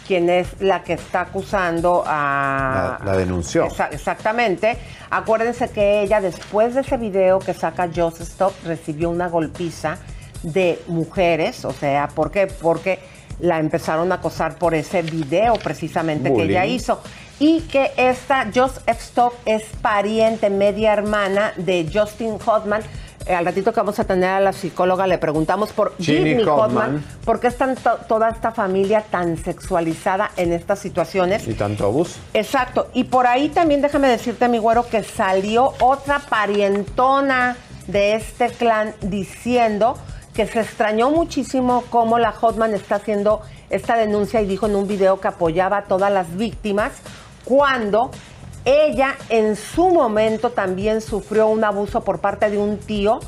quien 0.07 0.29
es 0.29 0.47
la 0.61 0.83
que 0.83 0.93
está 0.93 1.21
acusando 1.21 2.05
a... 2.07 2.99
La, 3.03 3.11
la 3.11 3.17
denunció. 3.17 3.67
Exa- 3.67 3.89
exactamente. 3.91 4.77
Acuérdense 5.09 5.69
que 5.71 6.03
ella, 6.03 6.21
después 6.21 6.73
de 6.75 6.81
ese 6.81 6.95
video 6.95 7.39
que 7.39 7.53
saca 7.53 7.89
Just 7.93 8.21
Stop, 8.21 8.53
recibió 8.63 9.09
una 9.09 9.27
golpiza 9.27 9.97
de 10.43 10.81
mujeres. 10.87 11.65
O 11.65 11.71
sea, 11.71 12.07
¿por 12.09 12.31
qué? 12.31 12.47
Porque 12.47 12.99
la 13.39 13.59
empezaron 13.59 14.11
a 14.11 14.15
acosar 14.15 14.57
por 14.57 14.73
ese 14.73 15.01
video 15.01 15.55
precisamente 15.55 16.33
que 16.33 16.43
ella 16.43 16.65
hizo. 16.65 17.01
Y 17.39 17.61
que 17.61 17.91
esta 17.97 18.47
Just 18.53 18.87
Stop 18.87 19.33
es 19.45 19.63
pariente, 19.81 20.49
media 20.49 20.93
hermana 20.93 21.53
de 21.55 21.87
Justin 21.93 22.39
Hotman. 22.39 22.81
Eh, 23.27 23.35
al 23.35 23.45
ratito 23.45 23.71
que 23.73 23.79
vamos 23.79 23.99
a 23.99 24.05
tener 24.05 24.29
a 24.29 24.39
la 24.39 24.53
psicóloga 24.53 25.05
le 25.05 25.17
preguntamos 25.17 25.71
por 25.71 25.93
Ginny 25.99 26.29
Jimmy 26.29 26.43
Hotman. 26.43 26.69
Hotman. 26.69 27.03
¿Por 27.25 27.39
qué 27.39 27.47
está 27.47 27.75
toda 28.07 28.29
esta 28.29 28.51
familia 28.51 29.03
tan 29.11 29.37
sexualizada 29.37 30.31
en 30.35 30.51
estas 30.51 30.79
situaciones? 30.79 31.47
Y 31.47 31.53
tanto 31.53 31.85
abuso. 31.85 32.19
Exacto. 32.33 32.87
Y 32.93 33.03
por 33.03 33.27
ahí 33.27 33.49
también 33.49 33.81
déjame 33.81 34.07
decirte, 34.07 34.47
mi 34.47 34.57
güero, 34.57 34.87
que 34.87 35.03
salió 35.03 35.73
otra 35.79 36.19
parientona 36.19 37.55
de 37.85 38.15
este 38.15 38.49
clan 38.49 38.95
diciendo 39.01 39.97
que 40.37 40.45
se 40.45 40.59
extrañó 40.59 41.09
muchísimo 41.09 41.83
cómo 41.89 42.19
la 42.19 42.31
Hotman 42.31 42.75
está 42.75 42.97
haciendo 42.97 43.41
esta 43.71 43.97
denuncia 43.97 44.39
y 44.39 44.45
dijo 44.45 44.67
en 44.67 44.75
un 44.75 44.87
video 44.87 45.19
que 45.19 45.29
apoyaba 45.29 45.77
a 45.77 45.83
todas 45.85 46.11
las 46.11 46.37
víctimas 46.37 46.91
cuando 47.43 48.11
ella 48.63 49.15
en 49.29 49.55
su 49.55 49.89
momento 49.89 50.51
también 50.51 51.01
sufrió 51.01 51.47
un 51.47 51.63
abuso 51.63 52.03
por 52.03 52.19
parte 52.19 52.51
de 52.51 52.59
un 52.59 52.77
tío 52.77 53.19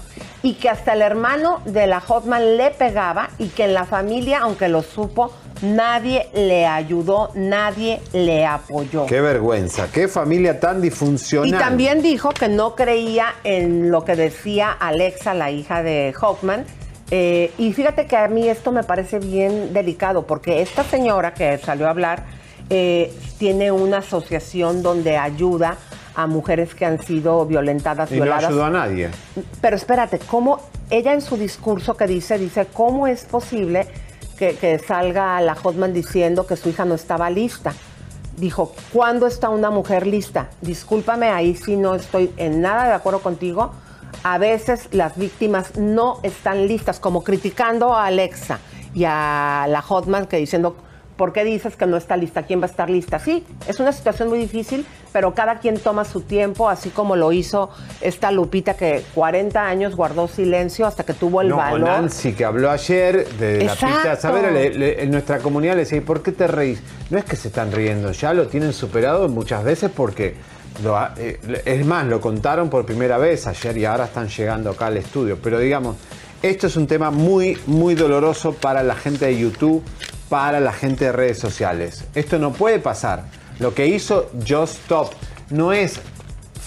y 0.43 0.53
que 0.53 0.69
hasta 0.69 0.93
el 0.93 1.01
hermano 1.01 1.61
de 1.65 1.87
la 1.87 1.99
Hotman 1.99 2.57
le 2.57 2.69
pegaba 2.69 3.31
y 3.39 3.47
que 3.47 3.63
en 3.63 3.73
la 3.73 3.85
familia, 3.85 4.41
aunque 4.43 4.67
lo 4.67 4.83
supo, 4.83 5.31
nadie 5.63 6.27
le 6.35 6.67
ayudó, 6.67 7.31
nadie 7.33 8.01
le 8.13 8.45
apoyó. 8.45 9.07
Qué 9.07 9.19
vergüenza, 9.19 9.87
qué 9.91 10.07
familia 10.07 10.59
tan 10.59 10.79
disfuncional. 10.79 11.47
Y 11.47 11.53
también 11.53 12.03
dijo 12.03 12.29
que 12.29 12.49
no 12.49 12.75
creía 12.75 13.33
en 13.43 13.89
lo 13.89 14.05
que 14.05 14.15
decía 14.15 14.71
Alexa, 14.71 15.33
la 15.33 15.49
hija 15.49 15.81
de 15.81 16.13
Hoffman. 16.21 16.65
Eh, 17.11 17.51
y 17.57 17.73
fíjate 17.73 18.05
que 18.05 18.15
a 18.15 18.27
mí 18.27 18.47
esto 18.47 18.71
me 18.71 18.83
parece 18.83 19.19
bien 19.19 19.73
delicado, 19.73 20.27
porque 20.27 20.61
esta 20.61 20.83
señora 20.83 21.33
que 21.33 21.57
salió 21.57 21.87
a 21.87 21.89
hablar 21.89 22.23
eh, 22.69 23.11
tiene 23.39 23.71
una 23.71 23.97
asociación 23.97 24.83
donde 24.83 25.17
ayuda 25.17 25.77
a 26.15 26.27
mujeres 26.27 26.75
que 26.75 26.85
han 26.85 27.01
sido 27.01 27.45
violentadas, 27.45 28.11
Y 28.11 28.15
no 28.17 28.23
violadas. 28.23 28.45
ayudó 28.49 28.65
a 28.65 28.69
nadie. 28.69 29.09
Pero 29.61 29.75
espérate, 29.75 30.19
¿cómo 30.19 30.59
ella 30.89 31.13
en 31.13 31.21
su 31.21 31.37
discurso 31.37 31.95
que 31.95 32.05
dice, 32.05 32.37
dice, 32.37 32.67
¿cómo 32.71 33.07
es 33.07 33.23
posible 33.25 33.87
que, 34.37 34.55
que 34.55 34.77
salga 34.79 35.39
la 35.41 35.55
Hotman 35.55 35.93
diciendo 35.93 36.45
que 36.45 36.55
su 36.57 36.69
hija 36.69 36.85
no 36.85 36.95
estaba 36.95 37.29
lista? 37.29 37.73
Dijo, 38.37 38.73
¿cuándo 38.93 39.27
está 39.27 39.49
una 39.49 39.69
mujer 39.69 40.05
lista? 40.05 40.49
Discúlpame, 40.61 41.29
ahí 41.29 41.55
sí 41.55 41.75
no 41.75 41.95
estoy 41.95 42.31
en 42.37 42.61
nada 42.61 42.87
de 42.87 42.93
acuerdo 42.93 43.19
contigo. 43.21 43.71
A 44.23 44.37
veces 44.37 44.89
las 44.91 45.17
víctimas 45.17 45.75
no 45.77 46.19
están 46.23 46.67
listas, 46.67 46.99
como 46.99 47.23
criticando 47.23 47.93
a 47.95 48.05
Alexa 48.07 48.59
y 48.93 49.03
a 49.05 49.65
la 49.69 49.81
Hotman 49.81 50.25
que 50.27 50.37
diciendo, 50.37 50.75
¿por 51.15 51.33
qué 51.33 51.43
dices 51.43 51.75
que 51.75 51.85
no 51.85 51.97
está 51.97 52.15
lista? 52.17 52.43
¿Quién 52.43 52.61
va 52.61 52.63
a 52.65 52.69
estar 52.69 52.89
lista? 52.89 53.19
Sí, 53.19 53.45
es 53.67 53.79
una 53.79 53.91
situación 53.91 54.29
muy 54.29 54.37
difícil, 54.39 54.85
pero 55.11 55.33
cada 55.33 55.59
quien 55.59 55.77
toma 55.77 56.05
su 56.05 56.21
tiempo, 56.21 56.69
así 56.69 56.89
como 56.91 57.15
lo 57.17 57.31
hizo 57.33 57.69
esta 57.99 58.31
Lupita 58.31 58.75
que 58.75 59.03
40 59.15 59.61
años 59.67 59.95
guardó 59.95 60.27
silencio 60.29 60.85
hasta 60.87 61.03
que 61.03 61.13
tuvo 61.13 61.41
el 61.41 61.49
no, 61.49 61.57
valor. 61.57 61.81
Nancy 61.89 62.31
que 62.33 62.45
habló 62.45 62.71
ayer 62.71 63.27
de 63.37 63.57
la 63.65 63.73
Exacto. 63.73 63.95
pista. 63.95 64.15
Saber, 64.15 64.51
le- 64.53 64.69
le- 64.73 65.03
en 65.03 65.11
nuestra 65.11 65.39
comunidad 65.39 65.73
le 65.73 65.81
decía, 65.81 65.97
"¿Y 65.97 66.01
¿por 66.01 66.23
qué 66.23 66.31
te 66.31 66.47
reís? 66.47 66.81
No 67.09 67.17
es 67.17 67.25
que 67.25 67.35
se 67.35 67.49
están 67.49 67.71
riendo, 67.71 68.11
ya 68.11 68.33
lo 68.33 68.47
tienen 68.47 68.71
superado 68.73 69.27
muchas 69.27 69.63
veces 69.63 69.91
porque, 69.93 70.35
eh, 71.17 71.61
es 71.65 71.85
más, 71.85 72.05
lo 72.05 72.21
contaron 72.21 72.69
por 72.69 72.85
primera 72.85 73.17
vez 73.17 73.47
ayer 73.47 73.77
y 73.77 73.85
ahora 73.85 74.05
están 74.05 74.27
llegando 74.27 74.71
acá 74.71 74.87
al 74.87 74.97
estudio. 74.97 75.37
Pero 75.41 75.59
digamos, 75.59 75.97
esto 76.41 76.67
es 76.67 76.75
un 76.75 76.87
tema 76.87 77.11
muy, 77.11 77.57
muy 77.65 77.95
doloroso 77.95 78.53
para 78.53 78.83
la 78.83 78.95
gente 78.95 79.25
de 79.25 79.37
YouTube, 79.37 79.83
para 80.29 80.59
la 80.59 80.73
gente 80.73 81.05
de 81.05 81.11
redes 81.11 81.39
sociales. 81.39 82.05
Esto 82.15 82.39
no 82.39 82.53
puede 82.53 82.79
pasar. 82.79 83.25
Lo 83.59 83.73
que 83.73 83.87
hizo 83.87 84.29
Just 84.47 84.75
Stop 84.83 85.11
no 85.49 85.73
es 85.73 85.99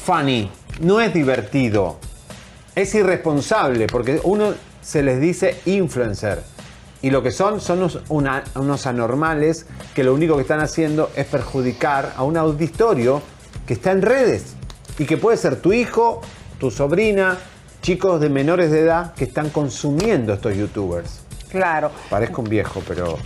funny, 0.04 0.50
no 0.80 1.00
es 1.00 1.14
divertido 1.14 1.98
es 2.74 2.94
irresponsable 2.94 3.86
porque 3.86 4.20
uno 4.24 4.54
se 4.80 5.02
les 5.02 5.20
dice 5.20 5.60
influencer 5.66 6.42
y 7.02 7.10
lo 7.10 7.22
que 7.22 7.30
son 7.30 7.60
son 7.60 7.90
unos 8.08 8.86
anormales 8.86 9.66
que 9.94 10.04
lo 10.04 10.14
único 10.14 10.36
que 10.36 10.42
están 10.42 10.60
haciendo 10.60 11.10
es 11.16 11.26
perjudicar 11.26 12.14
a 12.16 12.22
un 12.22 12.36
auditorio 12.36 13.20
que 13.73 13.77
está 13.77 13.91
en 13.93 14.03
redes 14.03 14.55
y 14.99 15.07
que 15.07 15.16
puede 15.16 15.39
ser 15.39 15.57
tu 15.57 15.73
hijo, 15.73 16.20
tu 16.61 16.70
sobrina, 16.70 17.39
chicos 17.81 18.20
de 18.20 18.29
menores 18.29 18.70
de 18.70 18.81
edad 18.81 19.14
que 19.14 19.25
están 19.25 19.49
consumiendo 19.49 20.35
estos 20.35 20.55
youtubers. 20.55 21.20
Claro. 21.51 21.91
Parezco 22.11 22.43
un 22.43 22.51
viejo, 22.51 22.83
pero 22.87 23.16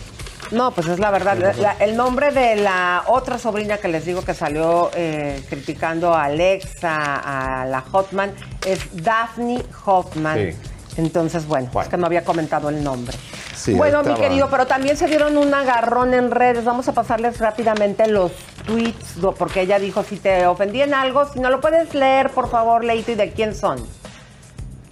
No, 0.53 0.71
pues 0.71 0.87
es 0.87 1.01
la 1.01 1.11
verdad. 1.11 1.37
La- 1.37 1.53
la- 1.55 1.73
el 1.85 1.97
nombre 1.97 2.31
de 2.31 2.55
la 2.55 3.03
otra 3.09 3.37
sobrina 3.39 3.79
que 3.79 3.89
les 3.89 4.05
digo 4.07 4.23
que 4.23 4.35
salió 4.35 4.91
eh, 4.95 5.43
criticando 5.51 6.15
a 6.15 6.27
Alexa, 6.27 7.17
a 7.63 7.65
la 7.67 7.81
Hotman, 7.81 8.31
es 8.65 8.79
Daphne 9.03 9.65
Hoffman. 9.85 10.39
Sí. 10.39 10.57
Entonces, 10.99 11.45
bueno, 11.47 11.69
es 11.83 11.89
que 11.89 11.97
no 11.97 12.07
había 12.07 12.23
comentado 12.25 12.69
el 12.69 12.85
nombre. 12.85 13.17
Sí, 13.57 13.75
bueno, 13.75 14.05
mi 14.05 14.15
querido, 14.15 14.49
pero 14.49 14.67
también 14.69 14.97
se 14.97 15.09
dieron 15.09 15.37
un 15.37 15.53
agarrón 15.53 16.15
en 16.15 16.31
redes. 16.31 16.65
Vamos 16.65 16.87
a 16.87 16.93
pasarles 16.93 17.39
rápidamente 17.41 18.07
los 18.07 18.31
tweets, 18.67 19.17
porque 19.39 19.63
ella 19.63 19.79
dijo, 19.79 20.03
si 20.03 20.17
te 20.17 20.47
ofendí 20.47 20.83
en 20.83 20.95
algo, 20.95 21.25
si 21.33 21.41
no 21.41 21.51
lo 21.51 21.61
puedes 21.61 21.95
leer, 21.95 22.31
por 22.31 22.51
favor, 22.51 22.85
Leito, 22.85 23.13
y 23.13 23.15
de 23.15 23.33
quién 23.33 23.55
son. 23.55 23.79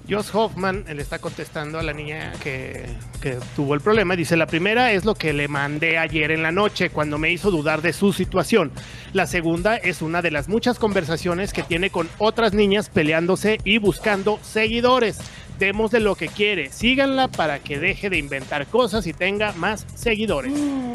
Josh 0.09 0.29
Hoffman 0.35 0.85
le 0.87 1.01
está 1.01 1.19
contestando 1.19 1.79
a 1.79 1.83
la 1.83 1.95
niña 1.95 2.33
que, 2.43 2.85
que 3.23 3.39
tuvo 3.57 3.73
el 3.73 3.81
problema. 3.81 4.15
Dice, 4.15 4.37
la 4.37 4.47
primera 4.47 4.93
es 4.93 5.07
lo 5.07 5.15
que 5.15 5.33
le 5.33 5.49
mandé 5.49 5.97
ayer 5.97 6.31
en 6.31 6.43
la 6.43 6.53
noche 6.53 6.91
cuando 6.91 7.17
me 7.17 7.31
hizo 7.31 7.51
dudar 7.51 7.81
de 7.81 7.95
su 7.95 8.13
situación. 8.13 8.71
La 9.15 9.27
segunda 9.27 9.77
es 9.77 10.03
una 10.03 10.21
de 10.21 10.31
las 10.31 10.47
muchas 10.47 10.79
conversaciones 10.79 11.55
que 11.55 11.63
tiene 11.63 11.89
con 11.89 12.11
otras 12.19 12.53
niñas 12.53 12.91
peleándose 12.91 13.59
y 13.65 13.79
buscando 13.79 14.39
seguidores. 14.43 15.21
Démosle 15.59 16.01
lo 16.01 16.17
que 16.17 16.29
quiere, 16.29 16.71
síganla 16.71 17.29
para 17.29 17.61
que 17.61 17.79
deje 17.79 18.11
de 18.11 18.19
inventar 18.19 18.67
cosas 18.67 19.07
y 19.07 19.13
tenga 19.13 19.53
más 19.53 19.87
seguidores. 19.95 20.53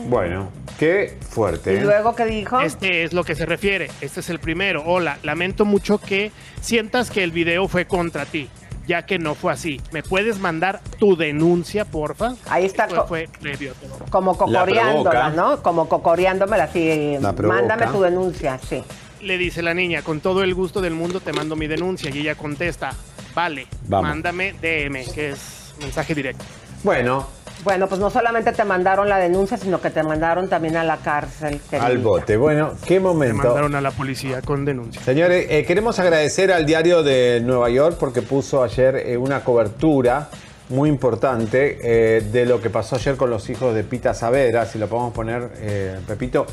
bueno, 0.07 0.49
qué 0.77 1.17
fuerte. 1.29 1.77
¿eh? 1.77 1.87
qué 2.17 2.25
dijo? 2.25 2.59
Este 2.59 3.03
es 3.03 3.13
lo 3.13 3.23
que 3.23 3.35
se 3.35 3.45
refiere. 3.45 3.89
Este 4.01 4.19
es 4.19 4.29
el 4.29 4.39
primero. 4.39 4.83
Hola, 4.85 5.17
lamento 5.23 5.63
mucho 5.63 5.97
que 5.97 6.31
sientas 6.59 7.09
que 7.09 7.23
el 7.23 7.31
video 7.31 7.69
fue 7.69 7.85
contra 7.85 8.25
ti, 8.25 8.49
ya 8.85 9.05
que 9.05 9.17
no 9.17 9.33
fue 9.33 9.53
así. 9.53 9.79
¿Me 9.91 10.03
puedes 10.03 10.39
mandar 10.39 10.81
tu 10.99 11.15
denuncia, 11.15 11.85
porfa? 11.85 12.33
Ahí 12.49 12.65
está. 12.65 12.87
Fue, 12.89 13.07
fue 13.07 13.29
previo. 13.39 13.73
Como 14.09 14.37
cocoreándola. 14.37 15.29
¿no? 15.29 15.63
Como 15.63 15.87
cocoreándomela 15.87 16.65
así. 16.65 17.17
La. 17.21 17.31
Mándame 17.31 17.87
tu 17.87 18.01
denuncia, 18.01 18.59
sí. 18.59 18.83
Le 19.21 19.37
dice 19.37 19.61
la 19.61 19.73
niña, 19.73 20.01
con 20.01 20.21
todo 20.21 20.43
el 20.43 20.53
gusto 20.53 20.81
del 20.81 20.93
mundo 20.95 21.19
te 21.19 21.33
mando 21.33 21.55
mi 21.55 21.67
denuncia. 21.67 22.09
Y 22.09 22.19
ella 22.19 22.35
contesta, 22.35 22.93
vale, 23.35 23.67
Vamos. 23.87 24.09
mándame 24.09 24.53
DM, 24.53 25.05
que 25.13 25.29
es 25.31 25.73
mensaje 25.81 26.13
directo. 26.15 26.43
Bueno, 26.83 27.27
Bueno, 27.63 27.87
pues 27.89 27.99
no 27.99 28.09
solamente 28.09 28.53
te 28.53 28.63
mandaron 28.63 29.09
la 29.09 29.17
denuncia, 29.17 29.57
sino 29.57 29.81
que 29.81 29.89
te 29.89 30.01
mandaron 30.01 30.47
también 30.47 30.77
a 30.77 30.83
la 30.85 30.95
cárcel. 30.95 31.59
al 31.77 31.97
bote. 31.97 32.37
Bueno, 32.37 32.71
qué 32.85 32.95
Me 32.95 32.99
momento. 33.07 33.35
mandaron 33.43 33.75
a 33.75 33.81
la 33.81 33.91
policía 33.91 34.41
con 34.41 34.63
denuncia. 34.63 35.01
Señores, 35.03 35.45
eh, 35.49 35.65
queremos 35.65 35.99
agradecer 35.99 36.53
al 36.53 36.65
diario 36.65 37.03
de 37.03 37.41
Nueva 37.43 37.69
York 37.69 37.97
porque 37.99 38.21
puso 38.21 38.63
ayer 38.63 38.95
eh, 38.95 39.17
una 39.17 39.43
cobertura 39.43 40.29
muy 40.69 40.87
importante 40.87 41.79
eh, 41.83 42.21
de 42.31 42.45
lo 42.45 42.61
que 42.61 42.69
pasó 42.69 42.95
ayer 42.95 43.17
con 43.17 43.29
los 43.29 43.49
hijos 43.49 43.75
de 43.75 43.83
Pita 43.83 44.13
Savera, 44.13 44.65
si 44.65 44.79
lo 44.79 44.87
podemos 44.87 45.13
poner, 45.13 45.49
eh, 45.57 45.99
Pepito. 46.07 46.45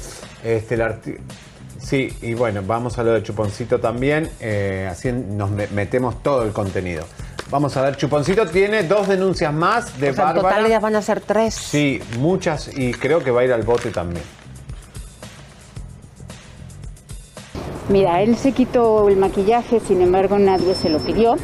Este, 0.43 0.75
el 0.75 0.81
arti- 0.81 1.19
sí, 1.87 2.13
y 2.23 2.35
bueno, 2.35 2.63
vamos 2.67 2.99
a 2.99 3.03
lo 3.05 3.13
de 3.13 3.23
Chuponcito 3.23 3.79
también, 3.79 4.29
eh, 4.41 4.89
así 4.91 5.13
nos 5.13 5.51
me- 5.51 5.69
metemos 5.69 6.23
todo 6.23 6.43
el 6.43 6.53
contenido. 6.53 7.05
Vamos 7.51 7.77
a 7.77 7.83
ver, 7.83 7.97
Chuponcito 7.97 8.47
tiene 8.49 8.83
dos 8.83 9.07
denuncias 9.07 9.53
más 9.55 9.99
de 10.01 10.11
O 10.11 10.15
sea, 10.15 10.31
en 10.31 10.37
total 10.37 10.67
ya 10.69 10.81
van 10.81 10.97
a 10.97 11.03
ser 11.03 11.21
tres. 11.21 11.55
Sí, 11.55 12.01
muchas, 12.19 12.77
y 12.77 12.93
creo 12.93 13.23
que 13.23 13.31
va 13.31 13.43
a 13.43 13.45
ir 13.45 13.53
al 13.53 13.63
bote 13.63 13.91
también. 13.91 14.25
Mira, 17.89 18.21
él 18.21 18.37
se 18.37 18.51
quitó 18.51 19.09
el 19.09 19.17
maquillaje, 19.17 19.79
sin 19.79 20.01
embargo 20.03 20.39
nadie 20.39 20.75
se 20.75 20.89
lo 20.89 20.99
pidió. 20.99 21.37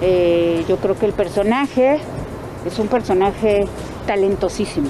Eh, 0.00 0.64
yo 0.68 0.78
creo 0.78 0.98
que 0.98 1.06
el 1.06 1.12
personaje 1.12 2.00
es 2.66 2.78
un 2.80 2.88
personaje 2.88 3.68
talentosísimo. 4.06 4.88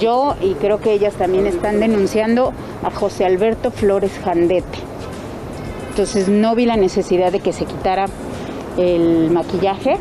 Yo 0.00 0.36
y 0.40 0.54
creo 0.54 0.80
que 0.80 0.92
ellas 0.92 1.14
también 1.14 1.46
están 1.46 1.80
denunciando 1.80 2.52
a 2.82 2.90
José 2.90 3.24
Alberto 3.24 3.70
Flores 3.70 4.12
Jandete. 4.24 4.78
Entonces 5.90 6.28
no 6.28 6.54
vi 6.54 6.66
la 6.66 6.76
necesidad 6.76 7.32
de 7.32 7.40
que 7.40 7.52
se 7.52 7.64
quitara 7.66 8.06
el 8.76 9.30
maquillaje 9.30 9.96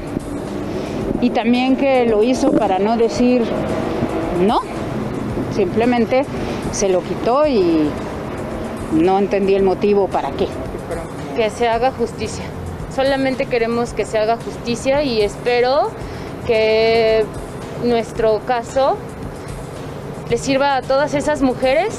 y 1.22 1.30
también 1.30 1.76
que 1.76 2.06
lo 2.06 2.24
hizo 2.24 2.52
para 2.52 2.80
no 2.80 2.98
decir 2.98 3.44
no, 4.46 4.62
simplemente 5.56 6.26
se 6.72 6.90
lo 6.90 7.02
quitó 7.04 7.46
y 7.48 7.90
no 8.94 9.20
entendí 9.20 9.56
el 9.56 9.64
motivo 9.64 10.08
para 10.08 10.32
qué. 10.32 10.48
Que 11.36 11.50
se 11.50 11.68
haga 11.68 11.92
justicia. 11.92 12.44
Solamente 12.96 13.46
queremos 13.46 13.94
que 13.94 14.06
se 14.06 14.18
haga 14.18 14.38
justicia 14.38 15.04
y 15.04 15.22
espero 15.22 15.90
que 16.46 17.26
nuestro 17.84 18.40
caso 18.46 18.98
le 20.34 20.40
sirva 20.40 20.78
a 20.78 20.82
todas 20.82 21.14
esas 21.14 21.44
mujeres 21.44 21.94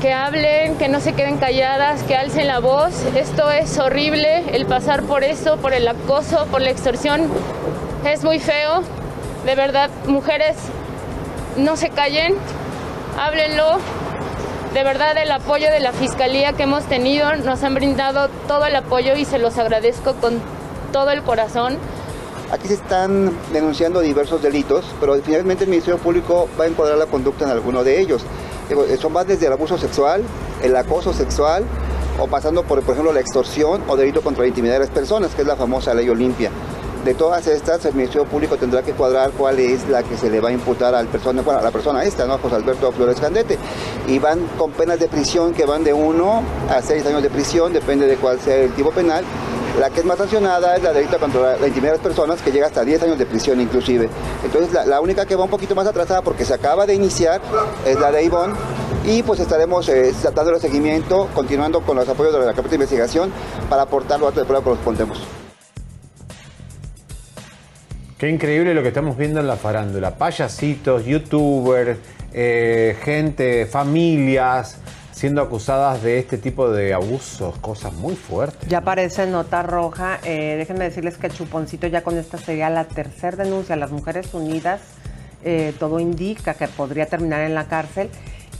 que 0.00 0.12
hablen, 0.12 0.76
que 0.76 0.88
no 0.88 0.98
se 0.98 1.12
queden 1.12 1.38
calladas, 1.38 2.02
que 2.02 2.16
alcen 2.16 2.48
la 2.48 2.58
voz. 2.58 3.04
Esto 3.14 3.48
es 3.48 3.78
horrible, 3.78 4.42
el 4.52 4.66
pasar 4.66 5.04
por 5.04 5.22
eso, 5.22 5.56
por 5.58 5.72
el 5.72 5.86
acoso, 5.86 6.48
por 6.50 6.60
la 6.62 6.70
extorsión, 6.70 7.28
es 8.04 8.24
muy 8.24 8.40
feo. 8.40 8.82
De 9.44 9.54
verdad, 9.54 9.88
mujeres, 10.08 10.56
no 11.56 11.76
se 11.76 11.90
callen, 11.90 12.34
háblenlo. 13.16 13.78
De 14.74 14.82
verdad, 14.82 15.16
el 15.16 15.30
apoyo 15.30 15.70
de 15.70 15.78
la 15.78 15.92
Fiscalía 15.92 16.54
que 16.54 16.64
hemos 16.64 16.82
tenido, 16.86 17.36
nos 17.36 17.62
han 17.62 17.76
brindado 17.76 18.30
todo 18.48 18.66
el 18.66 18.74
apoyo 18.74 19.14
y 19.14 19.24
se 19.24 19.38
los 19.38 19.58
agradezco 19.58 20.14
con 20.14 20.40
todo 20.92 21.12
el 21.12 21.22
corazón. 21.22 21.78
Aquí 22.52 22.68
se 22.68 22.74
están 22.74 23.32
denunciando 23.50 24.00
diversos 24.00 24.42
delitos, 24.42 24.84
pero 25.00 25.14
finalmente 25.22 25.64
el 25.64 25.70
Ministerio 25.70 25.98
Público 25.98 26.50
va 26.60 26.64
a 26.64 26.66
encuadrar 26.68 26.98
la 26.98 27.06
conducta 27.06 27.46
en 27.46 27.50
alguno 27.50 27.82
de 27.82 27.98
ellos. 27.98 28.26
Son 29.00 29.10
más 29.10 29.26
desde 29.26 29.46
el 29.46 29.54
abuso 29.54 29.78
sexual, 29.78 30.22
el 30.62 30.76
acoso 30.76 31.14
sexual, 31.14 31.64
o 32.20 32.26
pasando 32.26 32.62
por, 32.62 32.82
por 32.82 32.92
ejemplo, 32.92 33.10
la 33.10 33.20
extorsión 33.20 33.82
o 33.88 33.96
delito 33.96 34.20
contra 34.20 34.42
la 34.42 34.48
intimidad 34.48 34.74
de 34.74 34.80
las 34.80 34.90
personas, 34.90 35.34
que 35.34 35.40
es 35.40 35.48
la 35.48 35.56
famosa 35.56 35.94
ley 35.94 36.10
Olimpia. 36.10 36.50
De 37.06 37.14
todas 37.14 37.46
estas, 37.46 37.86
el 37.86 37.94
Ministerio 37.94 38.28
Público 38.28 38.58
tendrá 38.58 38.82
que 38.82 38.92
cuadrar 38.92 39.30
cuál 39.30 39.58
es 39.58 39.88
la 39.88 40.02
que 40.02 40.18
se 40.18 40.28
le 40.28 40.38
va 40.38 40.50
a 40.50 40.52
imputar 40.52 40.94
al 40.94 41.06
persona, 41.06 41.40
a 41.40 41.62
la 41.62 41.70
persona 41.70 42.04
esta, 42.04 42.26
¿no? 42.26 42.36
José 42.36 42.56
Alberto 42.56 42.92
Flores 42.92 43.18
Candete. 43.18 43.56
Y 44.08 44.18
van 44.18 44.46
con 44.58 44.72
penas 44.72 45.00
de 45.00 45.08
prisión 45.08 45.54
que 45.54 45.64
van 45.64 45.84
de 45.84 45.94
1 45.94 46.42
a 46.68 46.82
6 46.82 47.06
años 47.06 47.22
de 47.22 47.30
prisión, 47.30 47.72
depende 47.72 48.06
de 48.06 48.16
cuál 48.16 48.38
sea 48.40 48.56
el 48.56 48.72
tipo 48.72 48.90
penal. 48.90 49.24
La 49.78 49.88
que 49.88 50.00
es 50.00 50.06
más 50.06 50.18
sancionada 50.18 50.76
es 50.76 50.82
la 50.82 50.92
delito 50.92 51.18
contra 51.18 51.56
la 51.56 51.66
intimidad 51.66 51.92
de 51.92 51.98
las 51.98 52.06
personas, 52.06 52.42
que 52.42 52.52
llega 52.52 52.66
hasta 52.66 52.84
10 52.84 53.04
años 53.04 53.18
de 53.18 53.24
prisión 53.24 53.58
inclusive. 53.60 54.08
Entonces, 54.44 54.86
la, 54.86 55.00
única 55.00 55.24
que 55.24 55.34
va 55.34 55.44
un 55.44 55.50
poquito 55.50 55.74
más 55.74 55.86
atrasada, 55.86 56.20
porque 56.20 56.44
se 56.44 56.52
acaba 56.52 56.84
de 56.84 56.94
iniciar, 56.94 57.40
es 57.86 57.98
la 57.98 58.12
de 58.12 58.22
Ivonne. 58.22 58.54
Y 59.06 59.22
pues 59.22 59.40
estaremos 59.40 59.88
eh, 59.88 60.12
tratando 60.20 60.54
el 60.54 60.60
seguimiento, 60.60 61.28
continuando 61.34 61.80
con 61.80 61.96
los 61.96 62.08
apoyos 62.08 62.32
de 62.34 62.40
la 62.40 62.52
carpeta 62.52 62.70
de 62.70 62.76
investigación 62.76 63.32
para 63.68 63.82
aportar 63.82 64.20
los 64.20 64.28
datos 64.28 64.42
de 64.42 64.46
prueba 64.46 64.62
que 64.62 64.70
correspondemos. 64.70 65.18
Qué 68.18 68.28
increíble 68.28 68.74
lo 68.74 68.82
que 68.82 68.88
estamos 68.88 69.16
viendo 69.16 69.40
en 69.40 69.48
la 69.48 69.56
farándula. 69.56 70.16
Payasitos, 70.16 71.04
youtubers, 71.04 71.98
eh, 72.32 72.96
gente, 73.02 73.66
familias 73.66 74.76
siendo 75.12 75.42
acusadas 75.42 76.02
de 76.02 76.18
este 76.18 76.38
tipo 76.38 76.70
de 76.70 76.94
abusos, 76.94 77.56
cosas 77.58 77.92
muy 77.92 78.16
fuertes. 78.16 78.68
Ya 78.68 78.78
aparece 78.78 79.26
nota 79.26 79.62
roja. 79.62 80.18
Eh, 80.24 80.56
déjenme 80.58 80.84
decirles 80.84 81.18
que 81.18 81.30
Chuponcito 81.30 81.86
ya 81.86 82.02
con 82.02 82.18
esta 82.18 82.38
sería 82.38 82.70
la 82.70 82.84
tercera 82.84 83.44
denuncia. 83.44 83.76
Las 83.76 83.90
Mujeres 83.90 84.32
Unidas, 84.34 84.80
eh, 85.44 85.74
todo 85.78 86.00
indica 86.00 86.54
que 86.54 86.68
podría 86.68 87.06
terminar 87.06 87.42
en 87.42 87.54
la 87.54 87.66
cárcel. 87.66 88.10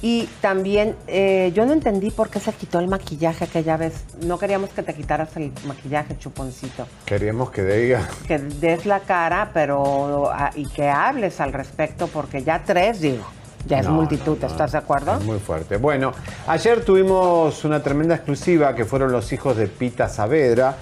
Y 0.05 0.29
también 0.41 0.97
eh, 1.07 1.53
yo 1.55 1.65
no 1.65 1.73
entendí 1.73 2.11
por 2.11 2.29
qué 2.29 2.41
se 2.41 2.53
quitó 2.53 2.81
el 2.81 2.89
maquillaje 2.89 3.45
aquella 3.45 3.77
vez. 3.77 4.05
No 4.25 4.37
queríamos 4.37 4.71
que 4.71 4.83
te 4.83 4.95
quitaras 4.95 5.37
el 5.37 5.53
maquillaje, 5.65 6.19
chuponcito. 6.19 6.89
Queríamos 7.07 7.51
que 7.51 7.63
diga. 7.63 8.09
Que 8.27 8.39
des 8.39 8.85
la 8.85 8.99
cara, 9.01 9.51
pero 9.55 10.29
ah, 10.33 10.51
y 10.57 10.67
que 10.67 10.89
hables 10.89 11.41
al 11.41 11.53
respecto, 11.53 12.09
porque 12.09 12.43
ya 12.43 12.65
tres, 12.65 13.01
digo. 13.01 13.25
Ya 13.67 13.79
es 13.79 13.89
multitud, 13.89 14.37
¿estás 14.43 14.73
de 14.73 14.79
acuerdo? 14.79 15.19
muy 15.21 15.39
fuerte. 15.39 15.77
Bueno, 15.77 16.13
ayer 16.47 16.85
tuvimos 16.85 17.65
una 17.65 17.83
tremenda 17.83 18.17
exclusiva 18.17 18.75
que 18.75 18.85
fueron 18.85 19.13
los 19.13 19.33
hijos 19.33 19.57
de 19.57 19.69
Pita 19.69 20.09
Saavedra. 20.09 20.77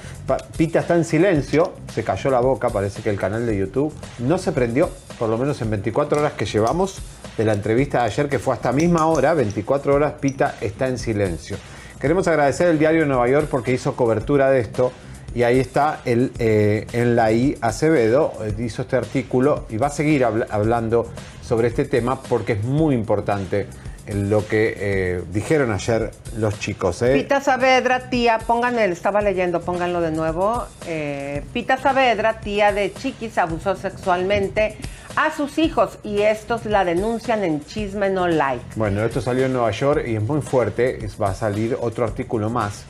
Pita 0.56 0.80
está 0.80 0.96
en 0.96 1.04
silencio, 1.04 1.74
se 1.92 2.02
cayó 2.02 2.30
la 2.30 2.40
boca, 2.40 2.70
parece 2.70 3.02
que 3.02 3.10
el 3.10 3.18
canal 3.18 3.44
de 3.46 3.56
YouTube 3.56 3.92
no 4.20 4.38
se 4.38 4.52
prendió, 4.52 4.88
por 5.18 5.28
lo 5.28 5.36
menos 5.36 5.60
en 5.60 5.70
24 5.70 6.20
horas 6.20 6.32
que 6.32 6.46
llevamos 6.46 7.00
de 7.36 7.44
la 7.44 7.52
entrevista 7.52 7.98
de 8.00 8.04
ayer, 8.06 8.28
que 8.28 8.38
fue 8.38 8.54
hasta 8.54 8.72
misma 8.72 9.06
hora, 9.06 9.34
24 9.34 9.94
horas, 9.94 10.14
Pita 10.20 10.56
está 10.60 10.88
en 10.88 10.98
silencio. 10.98 11.56
Queremos 12.00 12.26
agradecer 12.28 12.68
al 12.68 12.78
diario 12.78 13.02
de 13.02 13.06
Nueva 13.06 13.28
York 13.28 13.48
porque 13.50 13.72
hizo 13.72 13.94
cobertura 13.94 14.50
de 14.50 14.60
esto. 14.60 14.90
Y 15.34 15.44
ahí 15.44 15.60
está 15.60 16.00
el, 16.04 16.32
eh, 16.38 16.86
en 16.92 17.14
la 17.14 17.30
I 17.30 17.56
Acevedo, 17.60 18.32
eh, 18.42 18.54
hizo 18.58 18.82
este 18.82 18.96
artículo 18.96 19.66
y 19.70 19.76
va 19.76 19.86
a 19.86 19.90
seguir 19.90 20.24
hablando 20.24 21.08
sobre 21.42 21.68
este 21.68 21.84
tema 21.84 22.20
porque 22.20 22.54
es 22.54 22.64
muy 22.64 22.94
importante 22.94 23.66
lo 24.12 24.44
que 24.48 24.74
eh, 24.76 25.22
dijeron 25.32 25.70
ayer 25.70 26.10
los 26.36 26.58
chicos. 26.58 27.04
Pita 27.12 27.40
Saavedra, 27.40 28.10
tía, 28.10 28.38
pónganlo, 28.44 28.80
estaba 28.80 29.20
leyendo, 29.20 29.60
pónganlo 29.60 30.00
de 30.00 30.10
nuevo. 30.10 30.66
Pita 31.52 31.76
Saavedra, 31.76 32.40
tía 32.40 32.72
de 32.72 32.92
Chiquis, 32.92 33.38
abusó 33.38 33.76
sexualmente 33.76 34.78
a 35.14 35.34
sus 35.36 35.58
hijos 35.58 35.98
y 36.02 36.22
estos 36.22 36.64
la 36.66 36.84
denuncian 36.84 37.44
en 37.44 37.64
Chisme 37.64 38.10
No 38.10 38.26
Like. 38.26 38.64
Bueno, 38.74 39.04
esto 39.04 39.20
salió 39.20 39.46
en 39.46 39.52
Nueva 39.52 39.70
York 39.70 40.04
y 40.08 40.16
es 40.16 40.22
muy 40.22 40.40
fuerte, 40.40 40.98
va 41.22 41.30
a 41.30 41.34
salir 41.34 41.76
otro 41.80 42.04
artículo 42.04 42.50
más 42.50 42.84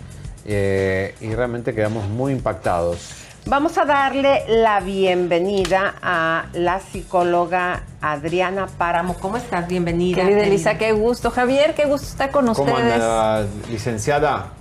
eh, 0.44 1.14
y 1.20 1.34
realmente 1.34 1.74
quedamos 1.74 2.08
muy 2.08 2.32
impactados. 2.32 3.20
Vamos 3.46 3.78
a 3.78 3.84
darle 3.84 4.44
la 4.48 4.80
bienvenida 4.80 5.94
a 6.02 6.46
la 6.52 6.80
psicóloga 6.80 7.84
Adriana 8.00 8.66
Páramo. 8.66 9.14
¿Cómo 9.14 9.38
estás? 9.38 9.66
Bienvenida. 9.66 10.22
Querida 10.22 10.42
Elisa, 10.42 10.76
qué 10.76 10.92
gusto. 10.92 11.30
Javier, 11.30 11.74
qué 11.74 11.86
gusto 11.86 12.06
estar 12.06 12.30
con 12.30 12.48
ustedes. 12.48 12.70
¿Cómo 12.70 12.78
anda, 12.78 13.46
licenciada? 13.70 14.52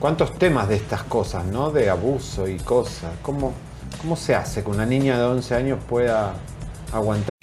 ¿Cuántos 0.00 0.36
temas 0.36 0.68
de 0.68 0.76
estas 0.76 1.04
cosas, 1.04 1.44
no? 1.44 1.70
De 1.70 1.88
abuso 1.88 2.48
y 2.48 2.56
cosas. 2.56 3.12
¿Cómo, 3.22 3.52
cómo 4.00 4.16
se 4.16 4.34
hace 4.34 4.64
que 4.64 4.70
una 4.70 4.84
niña 4.84 5.16
de 5.16 5.24
11 5.24 5.54
años 5.54 5.78
pueda 5.88 6.34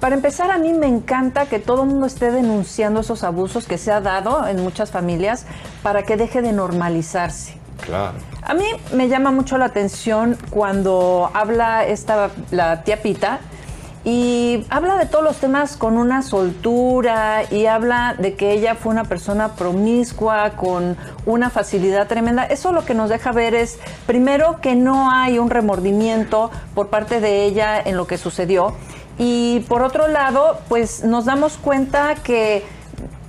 Para 0.00 0.14
empezar, 0.14 0.52
a 0.52 0.58
mí 0.58 0.72
me 0.72 0.86
encanta 0.86 1.46
que 1.46 1.58
todo 1.58 1.82
el 1.82 1.88
mundo 1.88 2.06
esté 2.06 2.30
denunciando 2.30 3.00
esos 3.00 3.24
abusos 3.24 3.66
que 3.66 3.78
se 3.78 3.90
ha 3.90 4.00
dado 4.00 4.46
en 4.46 4.62
muchas 4.62 4.92
familias 4.92 5.44
para 5.82 6.04
que 6.04 6.16
deje 6.16 6.40
de 6.40 6.52
normalizarse. 6.52 7.58
Claro. 7.84 8.16
A 8.42 8.54
mí 8.54 8.64
me 8.92 9.08
llama 9.08 9.32
mucho 9.32 9.58
la 9.58 9.66
atención 9.66 10.36
cuando 10.50 11.30
habla 11.34 11.84
esta 11.84 12.30
la 12.50 12.84
tía 12.84 13.02
Pita 13.02 13.40
y 14.04 14.64
habla 14.70 14.96
de 14.96 15.06
todos 15.06 15.24
los 15.24 15.36
temas 15.38 15.76
con 15.76 15.98
una 15.98 16.22
soltura 16.22 17.42
y 17.50 17.66
habla 17.66 18.14
de 18.16 18.34
que 18.34 18.52
ella 18.52 18.74
fue 18.76 18.92
una 18.92 19.04
persona 19.04 19.54
promiscua 19.54 20.50
con 20.50 20.96
una 21.26 21.50
facilidad 21.50 22.06
tremenda. 22.06 22.44
Eso 22.44 22.72
lo 22.72 22.84
que 22.84 22.94
nos 22.94 23.10
deja 23.10 23.32
ver 23.32 23.54
es, 23.54 23.78
primero, 24.06 24.60
que 24.60 24.76
no 24.76 25.10
hay 25.10 25.38
un 25.38 25.50
remordimiento 25.50 26.50
por 26.74 26.88
parte 26.88 27.20
de 27.20 27.44
ella 27.44 27.80
en 27.80 27.96
lo 27.96 28.06
que 28.06 28.16
sucedió 28.16 28.74
Y 29.18 29.60
por 29.68 29.82
otro 29.82 30.08
lado, 30.08 30.60
pues 30.68 31.04
nos 31.04 31.24
damos 31.24 31.56
cuenta 31.56 32.14
que 32.14 32.62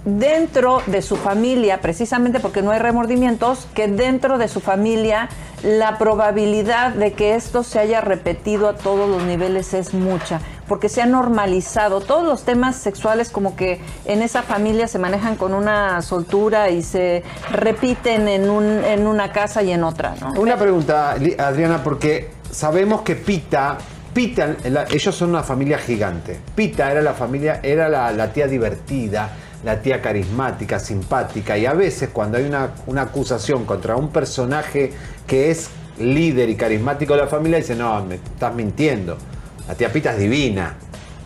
dentro 0.05 0.81
de 0.87 1.01
su 1.01 1.17
familia, 1.17 1.81
precisamente 1.81 2.39
porque 2.39 2.61
no 2.61 2.71
hay 2.71 2.79
remordimientos, 2.79 3.67
que 3.73 3.87
dentro 3.87 4.37
de 4.37 4.47
su 4.47 4.59
familia 4.59 5.29
la 5.63 5.97
probabilidad 5.97 6.93
de 6.93 7.11
que 7.13 7.35
esto 7.35 7.63
se 7.63 7.79
haya 7.79 7.99
repetido 7.99 8.69
a 8.69 8.75
todos 8.75 9.09
los 9.09 9.23
niveles 9.23 9.73
es 9.73 9.93
mucha, 9.93 10.39
porque 10.67 10.87
se 10.87 11.01
ha 11.01 11.05
normalizado. 11.05 11.99
Todos 11.99 12.23
los 12.23 12.43
temas 12.43 12.77
sexuales 12.77 13.29
como 13.29 13.55
que 13.55 13.81
en 14.05 14.21
esa 14.21 14.41
familia 14.41 14.87
se 14.87 14.99
manejan 14.99 15.35
con 15.35 15.53
una 15.53 16.01
soltura 16.01 16.69
y 16.69 16.81
se 16.81 17.23
repiten 17.51 18.27
en, 18.27 18.49
un, 18.49 18.85
en 18.85 19.05
una 19.05 19.31
casa 19.31 19.61
y 19.61 19.71
en 19.71 19.83
otra. 19.83 20.15
¿no? 20.21 20.39
Una 20.39 20.57
pregunta, 20.57 21.11
Adriana, 21.11 21.83
porque 21.83 22.31
sabemos 22.51 23.01
que 23.01 23.15
Pita, 23.15 23.77
Pita, 24.13 24.55
ellos 24.91 25.15
son 25.15 25.29
una 25.29 25.43
familia 25.43 25.77
gigante. 25.77 26.39
Pita 26.55 26.91
era 26.91 27.01
la 27.01 27.13
familia, 27.13 27.59
era 27.61 27.87
la, 27.87 28.11
la 28.11 28.33
tía 28.33 28.47
divertida, 28.47 29.29
la 29.63 29.81
tía 29.81 30.01
carismática, 30.01 30.79
simpática, 30.79 31.57
y 31.57 31.65
a 31.65 31.73
veces 31.73 32.09
cuando 32.09 32.37
hay 32.37 32.45
una, 32.45 32.71
una 32.87 33.03
acusación 33.03 33.65
contra 33.65 33.95
un 33.95 34.09
personaje 34.09 34.91
que 35.27 35.51
es 35.51 35.69
líder 35.99 36.49
y 36.49 36.55
carismático 36.55 37.13
de 37.13 37.21
la 37.21 37.27
familia, 37.27 37.57
dice, 37.57 37.75
no, 37.75 38.03
me 38.03 38.15
estás 38.15 38.55
mintiendo. 38.55 39.17
La 39.67 39.75
tía 39.75 39.91
Pita 39.91 40.13
es 40.13 40.19
divina. 40.19 40.75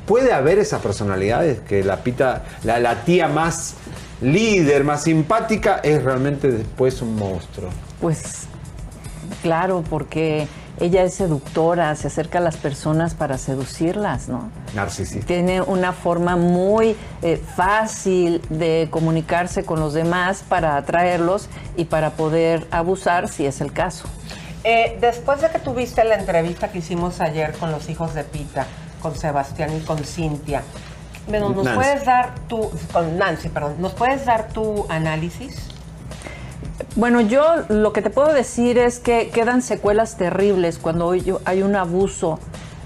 ¿Puede 0.06 0.34
haber 0.34 0.60
esas 0.60 0.82
personalidades 0.82 1.62
que 1.62 1.84
la 1.84 2.04
Pita, 2.04 2.44
la, 2.64 2.80
la 2.80 3.06
tía 3.06 3.28
más 3.28 3.76
líder, 4.22 4.84
más 4.84 5.04
simpática, 5.04 5.80
es 5.84 6.04
realmente 6.04 6.52
después 6.52 7.02
un 7.02 7.16
monstruo? 7.16 7.70
Pues 8.02 8.48
claro, 9.42 9.84
porque 9.90 10.48
ella 10.80 11.04
es 11.04 11.14
seductora, 11.14 11.96
se 11.96 12.08
acerca 12.08 12.40
a 12.40 12.42
las 12.42 12.58
personas 12.58 13.14
para 13.14 13.38
seducirlas, 13.38 14.28
¿no? 14.28 14.50
Narcisista. 14.74 15.26
Tiene 15.28 15.62
una 15.62 15.94
forma 15.94 16.36
muy 16.36 16.96
eh, 17.22 17.42
fácil 17.56 18.42
de 18.50 18.88
comunicarse 18.90 19.64
con 19.64 19.80
los 19.80 19.94
demás 19.94 20.44
para 20.48 20.76
atraerlos 20.78 21.48
y 21.78 21.86
para 21.86 22.12
poder 22.12 22.68
abusar 22.72 23.30
si 23.30 23.46
es 23.46 23.62
el 23.62 23.72
caso. 23.72 24.08
Eh, 24.64 24.98
después 25.00 25.42
de 25.42 25.50
que 25.50 25.60
tuviste 25.60 26.04
la 26.06 26.16
entrevista 26.16 26.72
que 26.72 26.80
hicimos 26.80 27.20
ayer 27.22 27.52
con 27.54 27.72
los 27.72 27.90
hijos 27.90 28.14
de 28.14 28.24
Pita, 28.24 28.66
con 29.02 29.16
Sebastián 29.16 29.76
y 29.76 29.82
con 29.82 30.00
Cintia, 30.00 30.64
¿nos 31.28 31.56
Nancy. 31.56 31.76
puedes 31.76 32.06
dar 32.06 32.34
tu, 32.48 32.72
con 32.92 33.18
Nancy, 33.18 33.50
perdón, 33.50 33.76
¿nos 33.80 33.94
puedes 33.94 34.26
dar 34.26 34.48
tu 34.50 34.86
análisis? 34.90 35.73
Bueno, 36.96 37.22
yo 37.22 37.44
lo 37.70 37.94
que 37.94 38.02
te 38.02 38.10
puedo 38.10 38.34
decir 38.34 38.78
es 38.78 39.00
que 39.00 39.30
quedan 39.30 39.62
secuelas 39.62 40.18
terribles 40.18 40.78
cuando 40.78 41.12
hay 41.46 41.64
un 41.64 41.76
abuso 41.76 42.40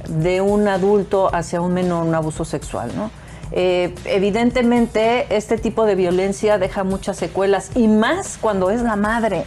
de 0.08 0.42
un 0.42 0.68
adulto 0.68 1.34
hacia 1.34 1.62
un 1.62 1.74
menor, 1.74 2.06
un 2.06 2.16
abuso 2.16 2.46
sexual, 2.46 2.92
¿no? 2.96 3.12
Eh, 3.52 3.96
evidentemente, 4.06 5.28
este 5.36 5.58
tipo 5.58 5.86
de 5.86 5.96
violencia 5.96 6.58
deja 6.58 6.84
muchas 6.84 7.18
secuelas 7.18 7.72
y 7.76 7.88
más 7.88 8.38
cuando 8.40 8.70
es 8.72 8.82
la 8.82 8.96
madre. 8.96 9.46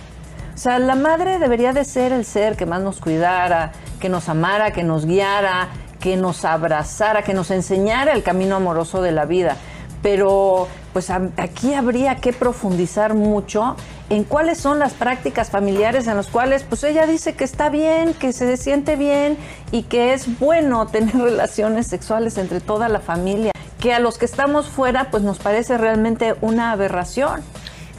O 0.55 0.59
sea, 0.59 0.79
la 0.79 0.95
madre 0.95 1.39
debería 1.39 1.73
de 1.73 1.85
ser 1.85 2.13
el 2.13 2.25
ser 2.25 2.57
que 2.57 2.67
más 2.67 2.83
nos 2.83 3.01
cuidara, 3.01 3.73
que 3.99 4.09
nos 4.09 4.29
amara, 4.29 4.73
que 4.73 4.83
nos 4.83 5.07
guiara, 5.07 5.69
que 6.01 6.17
nos 6.17 6.45
abrazara, 6.45 7.23
que 7.23 7.35
nos 7.35 7.51
enseñara 7.51 8.13
el 8.13 8.23
camino 8.23 8.57
amoroso 8.57 9.03
de 9.03 9.13
la 9.13 9.27
vida. 9.27 9.57
Pero 10.03 10.67
pues 10.93 11.11
aquí 11.11 11.75
habría 11.75 12.17
que 12.17 12.33
profundizar 12.33 13.15
mucho 13.15 13.77
en 14.11 14.25
cuáles 14.25 14.59
son 14.59 14.79
las 14.79 14.93
prácticas 14.93 15.51
familiares 15.51 16.07
en 16.07 16.17
las 16.17 16.27
cuales 16.27 16.63
pues 16.65 16.85
ella 16.85 17.07
dice 17.07 17.35
que 17.35 17.45
está 17.45 17.69
bien, 17.71 18.13
que 18.13 18.33
se 18.33 18.57
siente 18.57 18.97
bien 18.97 19.39
y 19.73 19.85
que 19.85 20.13
es 20.13 20.39
bueno 20.39 20.87
tener 20.93 21.17
relaciones 21.17 21.87
sexuales 21.87 22.37
entre 22.37 22.61
toda 22.61 22.89
la 22.89 23.01
familia, 23.01 23.53
que 23.81 23.95
a 23.95 23.99
los 24.01 24.19
que 24.19 24.25
estamos 24.27 24.69
fuera 24.69 25.11
pues 25.11 25.23
nos 25.23 25.39
parece 25.39 25.79
realmente 25.79 26.35
una 26.43 26.73
aberración. 26.73 27.41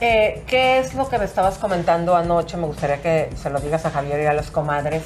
Eh, 0.01 0.43
¿Qué 0.47 0.79
es 0.79 0.93
lo 0.95 1.07
que 1.09 1.17
me 1.17 1.25
estabas 1.25 1.57
comentando 1.57 2.15
anoche? 2.15 2.57
Me 2.57 2.65
gustaría 2.67 3.01
que 3.01 3.29
se 3.41 3.49
lo 3.49 3.59
digas 3.59 3.85
a 3.85 3.91
Javier 3.91 4.21
y 4.21 4.25
a 4.25 4.33
los 4.33 4.49
comadres, 4.51 5.03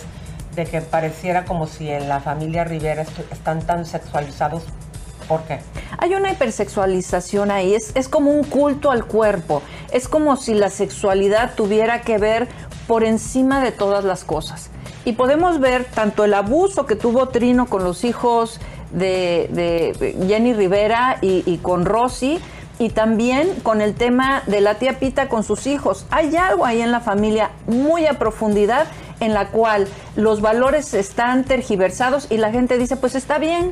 de 0.56 0.66
que 0.66 0.80
pareciera 0.82 1.44
como 1.44 1.68
si 1.68 1.90
en 1.90 2.08
la 2.08 2.22
familia 2.22 2.64
Rivera 2.64 3.04
estu- 3.04 3.26
están 3.30 3.62
tan 3.62 3.86
sexualizados. 3.86 4.64
¿Por 5.28 5.42
qué? 5.44 5.60
Hay 5.98 6.14
una 6.14 6.32
hipersexualización 6.32 7.52
ahí, 7.52 7.74
es, 7.74 7.92
es 7.96 8.08
como 8.08 8.32
un 8.32 8.44
culto 8.44 8.92
al 8.92 9.06
cuerpo, 9.06 9.62
es 9.92 10.08
como 10.08 10.36
si 10.36 10.54
la 10.54 10.70
sexualidad 10.70 11.56
tuviera 11.56 12.02
que 12.02 12.18
ver 12.18 12.48
por 12.88 13.04
encima 13.04 13.64
de 13.64 13.72
todas 13.72 14.04
las 14.04 14.24
cosas. 14.24 14.70
Y 15.04 15.14
podemos 15.14 15.60
ver 15.60 15.86
tanto 15.86 16.24
el 16.24 16.34
abuso 16.34 16.86
que 16.86 16.96
tuvo 16.96 17.30
Trino 17.30 17.68
con 17.68 17.84
los 17.84 18.04
hijos 18.04 18.60
de, 18.92 20.16
Jenny 20.28 20.54
Rivera 20.54 21.18
y, 21.22 21.44
y 21.46 21.58
con 21.58 21.86
Rosy, 21.86 22.40
y 22.80 22.90
también 22.90 23.56
con 23.64 23.82
el 23.82 23.96
tema 23.96 24.44
de 24.48 24.62
la 24.62 24.76
tía 24.76 25.00
Pita 25.00 25.30
con 25.30 25.44
sus 25.44 25.68
hijos. 25.68 26.06
Hay 26.12 26.36
algo 26.36 26.66
ahí 26.66 26.82
en 26.82 26.92
la 26.92 27.00
familia 27.00 27.52
muy 27.68 28.06
a 28.06 28.20
profundidad 28.20 28.88
en 29.20 29.34
la 29.34 29.48
cual 29.48 29.88
los 30.16 30.42
valores 30.42 30.94
están 30.94 31.46
tergiversados 31.46 32.28
y 32.30 32.38
la 32.38 32.52
gente 32.52 32.78
dice, 32.78 32.98
pues 32.98 33.16
está 33.16 33.38
bien, 33.38 33.72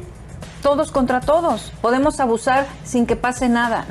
todos 0.63 0.91
contra 0.91 1.19
todos, 1.19 1.71
podemos 1.81 2.19
abusar 2.19 2.65
sin 2.83 3.05
que 3.05 3.15
pase 3.15 3.49
nada. 3.49 3.85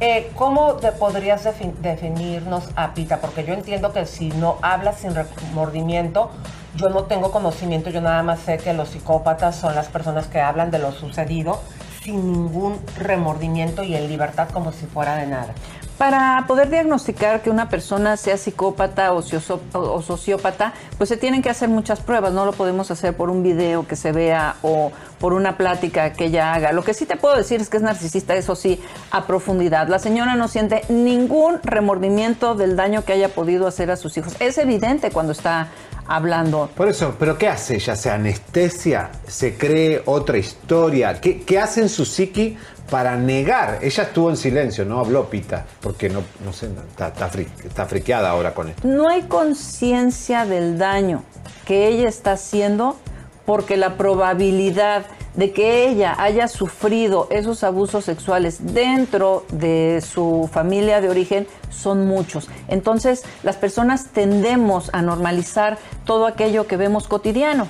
Eh, 0.00 0.32
¿Cómo 0.34 0.74
te 0.74 0.90
podrías 0.92 1.46
defi- 1.46 1.72
definirnos 1.74 2.64
a 2.74 2.92
Pita? 2.94 3.20
Porque 3.20 3.44
yo 3.44 3.54
entiendo 3.54 3.92
que 3.92 4.04
si 4.06 4.28
no 4.30 4.56
hablas 4.60 4.98
sin 4.98 5.14
remordimiento, 5.14 6.30
yo 6.76 6.88
no 6.90 7.04
tengo 7.04 7.30
conocimiento, 7.30 7.90
yo 7.90 8.00
nada 8.00 8.22
más 8.24 8.40
sé 8.40 8.58
que 8.58 8.72
los 8.74 8.88
psicópatas 8.90 9.54
son 9.56 9.76
las 9.76 9.86
personas 9.86 10.26
que 10.26 10.40
hablan 10.40 10.72
de 10.72 10.80
lo 10.80 10.90
sucedido 10.92 11.60
sin 12.02 12.32
ningún 12.32 12.78
remordimiento 12.98 13.82
y 13.84 13.94
en 13.94 14.08
libertad 14.08 14.48
como 14.52 14.72
si 14.72 14.84
fuera 14.86 15.14
de 15.14 15.26
nada. 15.26 15.54
Para 15.98 16.44
poder 16.48 16.70
diagnosticar 16.70 17.40
que 17.40 17.50
una 17.50 17.68
persona 17.68 18.16
sea 18.16 18.36
psicópata 18.36 19.12
o, 19.12 19.22
sociópata, 19.22 20.74
pues 20.98 21.08
se 21.08 21.16
tienen 21.16 21.40
que 21.40 21.50
hacer 21.50 21.68
muchas 21.68 22.00
pruebas. 22.00 22.32
No 22.32 22.44
lo 22.44 22.52
podemos 22.52 22.90
hacer 22.90 23.16
por 23.16 23.30
un 23.30 23.44
video 23.44 23.86
que 23.86 23.94
se 23.94 24.10
vea 24.10 24.56
o 24.62 24.90
por 25.20 25.32
una 25.32 25.56
plática 25.56 26.12
que 26.12 26.26
ella 26.26 26.52
haga. 26.52 26.72
Lo 26.72 26.82
que 26.82 26.94
sí 26.94 27.06
te 27.06 27.16
puedo 27.16 27.36
decir 27.36 27.60
es 27.60 27.68
que 27.68 27.76
es 27.76 27.82
narcisista, 27.84 28.34
eso 28.34 28.56
sí, 28.56 28.82
a 29.12 29.24
profundidad. 29.26 29.86
La 29.86 30.00
señora 30.00 30.34
no 30.34 30.48
siente 30.48 30.82
ningún 30.88 31.60
remordimiento 31.62 32.56
del 32.56 32.74
daño 32.74 33.04
que 33.04 33.12
haya 33.12 33.28
podido 33.28 33.68
hacer 33.68 33.92
a 33.92 33.96
sus 33.96 34.16
hijos. 34.16 34.34
Es 34.40 34.58
evidente 34.58 35.12
cuando 35.12 35.32
está 35.32 35.68
hablando. 36.06 36.70
Por 36.76 36.88
eso, 36.88 37.14
¿pero 37.18 37.38
qué 37.38 37.48
hace 37.48 37.76
ella? 37.76 37.96
¿Se 37.96 38.10
anestesia? 38.10 39.10
¿Se 39.26 39.56
cree 39.56 40.02
otra 40.06 40.38
historia? 40.38 41.20
¿Qué, 41.20 41.42
qué 41.42 41.58
hace 41.58 41.82
en 41.82 41.88
su 41.88 42.04
psiqui 42.04 42.56
para 42.90 43.16
negar? 43.16 43.78
Ella 43.82 44.02
estuvo 44.04 44.30
en 44.30 44.36
silencio, 44.36 44.84
no 44.84 44.98
habló 45.00 45.28
Pita, 45.30 45.64
porque 45.80 46.08
no, 46.08 46.22
no 46.44 46.52
sé, 46.52 46.66
está, 46.90 47.08
está, 47.08 47.30
fri- 47.30 47.48
está 47.64 47.86
friqueada 47.86 48.30
ahora 48.30 48.54
con 48.54 48.68
esto. 48.68 48.86
No 48.86 49.08
hay 49.08 49.22
conciencia 49.22 50.44
del 50.46 50.78
daño 50.78 51.22
que 51.64 51.88
ella 51.88 52.08
está 52.08 52.32
haciendo 52.32 52.96
porque 53.46 53.76
la 53.76 53.96
probabilidad 53.96 55.04
de 55.34 55.52
que 55.52 55.88
ella 55.88 56.14
haya 56.18 56.46
sufrido 56.46 57.26
esos 57.30 57.64
abusos 57.64 58.04
sexuales 58.04 58.58
dentro 58.74 59.44
de 59.50 60.00
su 60.00 60.48
familia 60.52 61.00
de 61.00 61.08
origen 61.10 61.46
son 61.70 62.06
muchos. 62.06 62.48
Entonces, 62.68 63.24
las 63.42 63.56
personas 63.56 64.06
tendemos 64.12 64.90
a 64.92 65.02
normalizar 65.02 65.76
todo 66.04 66.26
aquello 66.26 66.66
que 66.68 66.76
vemos 66.76 67.08
cotidiano. 67.08 67.66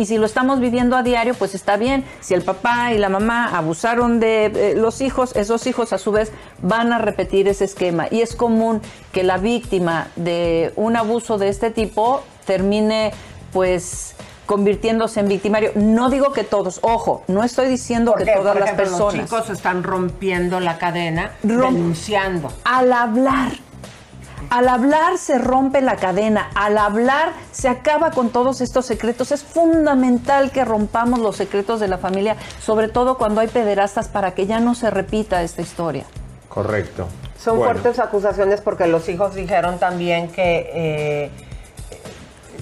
Y 0.00 0.06
si 0.06 0.16
lo 0.16 0.24
estamos 0.24 0.60
viviendo 0.60 0.96
a 0.96 1.02
diario, 1.02 1.34
pues 1.34 1.54
está 1.54 1.76
bien. 1.76 2.06
Si 2.20 2.32
el 2.32 2.40
papá 2.40 2.94
y 2.94 2.96
la 2.98 3.10
mamá 3.10 3.54
abusaron 3.54 4.18
de 4.18 4.46
eh, 4.46 4.74
los 4.74 5.02
hijos, 5.02 5.36
esos 5.36 5.66
hijos 5.66 5.92
a 5.92 5.98
su 5.98 6.10
vez 6.10 6.32
van 6.62 6.90
a 6.94 6.98
repetir 6.98 7.48
ese 7.48 7.66
esquema. 7.66 8.06
Y 8.10 8.22
es 8.22 8.34
común 8.34 8.80
que 9.12 9.24
la 9.24 9.36
víctima 9.36 10.08
de 10.16 10.72
un 10.76 10.96
abuso 10.96 11.36
de 11.36 11.48
este 11.50 11.70
tipo 11.70 12.22
termine 12.46 13.12
pues 13.52 14.14
convirtiéndose 14.46 15.20
en 15.20 15.28
victimario. 15.28 15.72
No 15.74 16.08
digo 16.08 16.32
que 16.32 16.44
todos, 16.44 16.78
ojo, 16.80 17.22
no 17.28 17.44
estoy 17.44 17.68
diciendo 17.68 18.12
Porque, 18.12 18.24
que 18.24 18.32
todas 18.38 18.54
por 18.54 18.60
las 18.62 18.72
personas. 18.72 19.14
los 19.16 19.24
chicos 19.24 19.50
están 19.50 19.82
rompiendo 19.82 20.60
la 20.60 20.78
cadena, 20.78 21.32
Rom- 21.44 21.74
denunciando. 21.74 22.50
Al 22.64 22.90
hablar. 22.90 23.52
Al 24.48 24.68
hablar 24.68 25.18
se 25.18 25.38
rompe 25.38 25.80
la 25.80 25.96
cadena, 25.96 26.50
al 26.54 26.78
hablar 26.78 27.32
se 27.52 27.68
acaba 27.68 28.10
con 28.10 28.30
todos 28.30 28.60
estos 28.60 28.86
secretos. 28.86 29.32
Es 29.32 29.42
fundamental 29.44 30.50
que 30.50 30.64
rompamos 30.64 31.18
los 31.20 31.36
secretos 31.36 31.80
de 31.80 31.88
la 31.88 31.98
familia, 31.98 32.36
sobre 32.60 32.88
todo 32.88 33.18
cuando 33.18 33.40
hay 33.40 33.48
pederastas, 33.48 34.08
para 34.08 34.32
que 34.34 34.46
ya 34.46 34.58
no 34.60 34.74
se 34.74 34.90
repita 34.90 35.42
esta 35.42 35.62
historia. 35.62 36.04
Correcto. 36.48 37.06
Son 37.38 37.58
Bueno. 37.58 37.72
fuertes 37.72 37.98
acusaciones 38.00 38.60
porque 38.60 38.86
los 38.86 39.08
hijos 39.08 39.34
dijeron 39.34 39.78
también 39.78 40.28
que, 40.28 40.70
eh, 40.74 41.30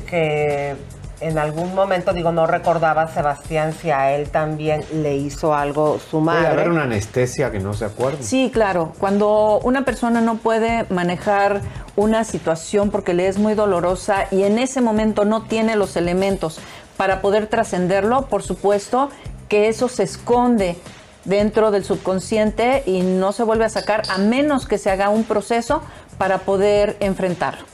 que 0.09 0.77
en 1.21 1.39
algún 1.39 1.75
momento, 1.75 2.13
digo, 2.13 2.33
no 2.33 2.47
recordaba 2.47 3.09
Sebastián 3.09 3.73
si 3.73 3.91
a 3.91 4.13
él 4.13 4.31
también 4.31 4.85
le 4.93 5.17
hizo 5.17 5.55
algo 5.55 5.99
su 5.99 6.23
Puede 6.23 6.39
madre. 6.41 6.49
haber 6.49 6.71
una 6.71 6.85
anestesia 6.85 7.51
que 7.51 7.59
no 7.59 7.75
se 7.75 7.85
acuerde. 7.85 8.23
Sí, 8.23 8.51
claro. 8.53 8.93
Cuando 8.99 9.61
una 9.63 9.85
persona 9.85 10.21
no 10.21 10.37
puede 10.37 10.85
manejar 10.91 11.61
una 11.97 12.25
situación 12.25 12.91
porque 12.91 13.15
le 13.15 13.27
es 13.29 13.39
muy 13.39 13.55
dolorosa 13.55 14.27
y 14.31 14.45
en 14.45 14.59
ese 14.59 14.81
momento 14.81 15.25
no 15.25 15.43
tiene 15.43 15.77
los 15.77 15.97
elementos 15.97 16.61
para 16.97 17.21
poder 17.21 17.47
trascenderlo, 17.47 18.27
por 18.27 18.43
supuesto 18.43 19.11
que 19.49 19.69
eso 19.69 19.89
se 19.89 20.05
esconde 20.05 20.77
dentro 21.25 21.71
del 21.71 21.85
subconsciente 21.85 22.83
y 22.87 23.03
no 23.03 23.33
se 23.33 23.43
vuelve 23.43 23.65
a 23.65 23.69
sacar 23.69 24.03
a 24.09 24.19
menos 24.19 24.67
que 24.67 24.79
se 24.79 24.91
haga 24.91 25.09
un 25.09 25.25
proceso 25.25 25.83
para 26.17 26.39
poder 26.39 26.97
enfrentarlo. 27.01 27.65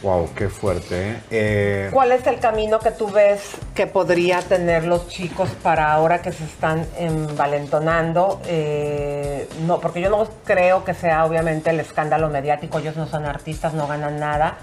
Wow, 0.00 0.30
qué 0.36 0.48
fuerte. 0.48 1.10
¿eh? 1.10 1.20
Eh, 1.30 1.90
¿Cuál 1.92 2.12
es 2.12 2.24
el 2.28 2.38
camino 2.38 2.78
que 2.78 2.92
tú 2.92 3.10
ves 3.10 3.56
que 3.74 3.88
podría 3.88 4.40
tener 4.42 4.84
los 4.84 5.08
chicos 5.08 5.50
para 5.60 5.92
ahora 5.92 6.22
que 6.22 6.30
se 6.30 6.44
están 6.44 6.86
envalentonando? 6.96 8.40
Eh, 8.46 9.48
no, 9.66 9.80
porque 9.80 10.00
yo 10.00 10.08
no 10.08 10.28
creo 10.44 10.84
que 10.84 10.94
sea 10.94 11.24
obviamente 11.24 11.70
el 11.70 11.80
escándalo 11.80 12.28
mediático. 12.28 12.78
Ellos 12.78 12.96
no 12.96 13.08
son 13.08 13.26
artistas, 13.26 13.74
no 13.74 13.88
ganan 13.88 14.20
nada, 14.20 14.58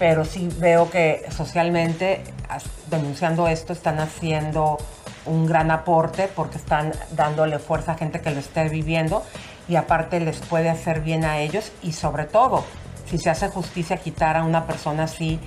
pero 0.00 0.24
sí 0.24 0.48
veo 0.58 0.90
que 0.90 1.26
socialmente 1.30 2.24
denunciando 2.90 3.46
esto 3.46 3.72
están 3.72 4.00
haciendo 4.00 4.78
un 5.26 5.46
gran 5.46 5.70
aporte 5.70 6.28
porque 6.34 6.58
están 6.58 6.92
dándole 7.12 7.60
fuerza 7.60 7.92
a 7.92 7.94
gente 7.94 8.20
que 8.20 8.30
lo 8.32 8.40
esté 8.40 8.68
viviendo 8.68 9.22
y 9.68 9.76
aparte 9.76 10.18
les 10.18 10.40
puede 10.40 10.68
hacer 10.68 11.02
bien 11.02 11.24
a 11.24 11.38
ellos 11.38 11.70
y 11.84 11.92
sobre 11.92 12.24
todo 12.24 12.64
si 13.06 13.18
se 13.18 13.30
hace 13.30 13.48
justicia 13.48 13.96
quitar 13.96 14.36
a 14.36 14.44
una 14.44 14.66
persona 14.66 15.04
así 15.04 15.38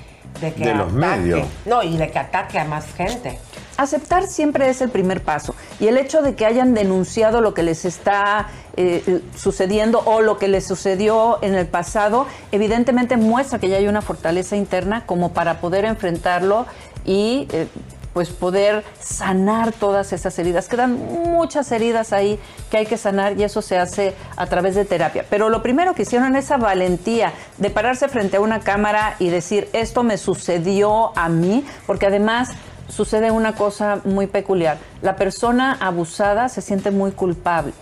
de 0.41 0.53
que 0.53 0.65
De 0.65 0.75
los 0.75 0.91
medios. 0.91 1.47
no 1.65 1.83
y 1.83 1.97
de 1.97 2.09
que 2.11 2.19
ataque 2.19 2.59
a 2.59 2.65
más 2.65 2.85
gente 2.93 3.39
Aceptar 3.77 4.27
siempre 4.27 4.69
es 4.69 4.81
el 4.81 4.89
primer 4.89 5.21
paso. 5.21 5.53
Y 5.81 5.87
el 5.87 5.97
hecho 5.97 6.21
de 6.21 6.35
que 6.35 6.45
hayan 6.45 6.73
denunciado 6.73 7.41
lo 7.41 7.53
que 7.53 7.61
les 7.61 7.83
está 7.83 8.47
eh, 8.77 9.21
sucediendo 9.35 10.01
o 10.05 10.21
lo 10.21 10.37
que 10.37 10.47
les 10.47 10.65
sucedió 10.65 11.39
en 11.41 11.55
el 11.55 11.67
pasado, 11.67 12.25
evidentemente 12.53 13.17
muestra 13.17 13.59
que 13.59 13.67
ya 13.67 13.77
hay 13.77 13.87
una 13.87 14.01
fortaleza 14.01 14.55
interna 14.55 15.05
como 15.05 15.33
para 15.33 15.59
poder 15.59 15.83
enfrentarlo 15.83 16.65
y 17.03 17.47
eh, 17.51 17.67
pues 18.15 18.29
poder 18.29 18.85
sanar 18.97 19.73
todas 19.73 20.13
esas 20.13 20.39
heridas. 20.39 20.69
Quedan 20.69 20.93
muchas 20.95 21.69
heridas 21.73 22.13
ahí 22.13 22.39
que 22.71 22.77
hay 22.77 22.85
que 22.85 22.97
sanar 22.97 23.37
y 23.37 23.43
eso 23.43 23.61
se 23.61 23.77
hace 23.77 24.13
a 24.37 24.45
través 24.45 24.73
de 24.73 24.85
terapia. 24.85 25.25
Pero 25.29 25.49
lo 25.49 25.61
primero 25.61 25.93
que 25.93 26.03
hicieron 26.03 26.37
esa 26.37 26.55
valentía 26.55 27.33
de 27.57 27.69
pararse 27.69 28.07
frente 28.07 28.37
a 28.37 28.39
una 28.39 28.61
cámara 28.61 29.17
y 29.19 29.27
decir 29.27 29.67
esto 29.73 30.03
me 30.03 30.17
sucedió 30.17 31.11
a 31.17 31.27
mí, 31.27 31.65
porque 31.85 32.05
además 32.05 32.51
sucede 32.87 33.31
una 33.31 33.53
cosa 33.53 33.99
muy 34.05 34.27
peculiar. 34.27 34.77
La 35.01 35.17
persona 35.17 35.77
abusada 35.81 36.47
se 36.47 36.61
siente 36.61 36.91
muy 36.91 37.11
culpable. 37.11 37.73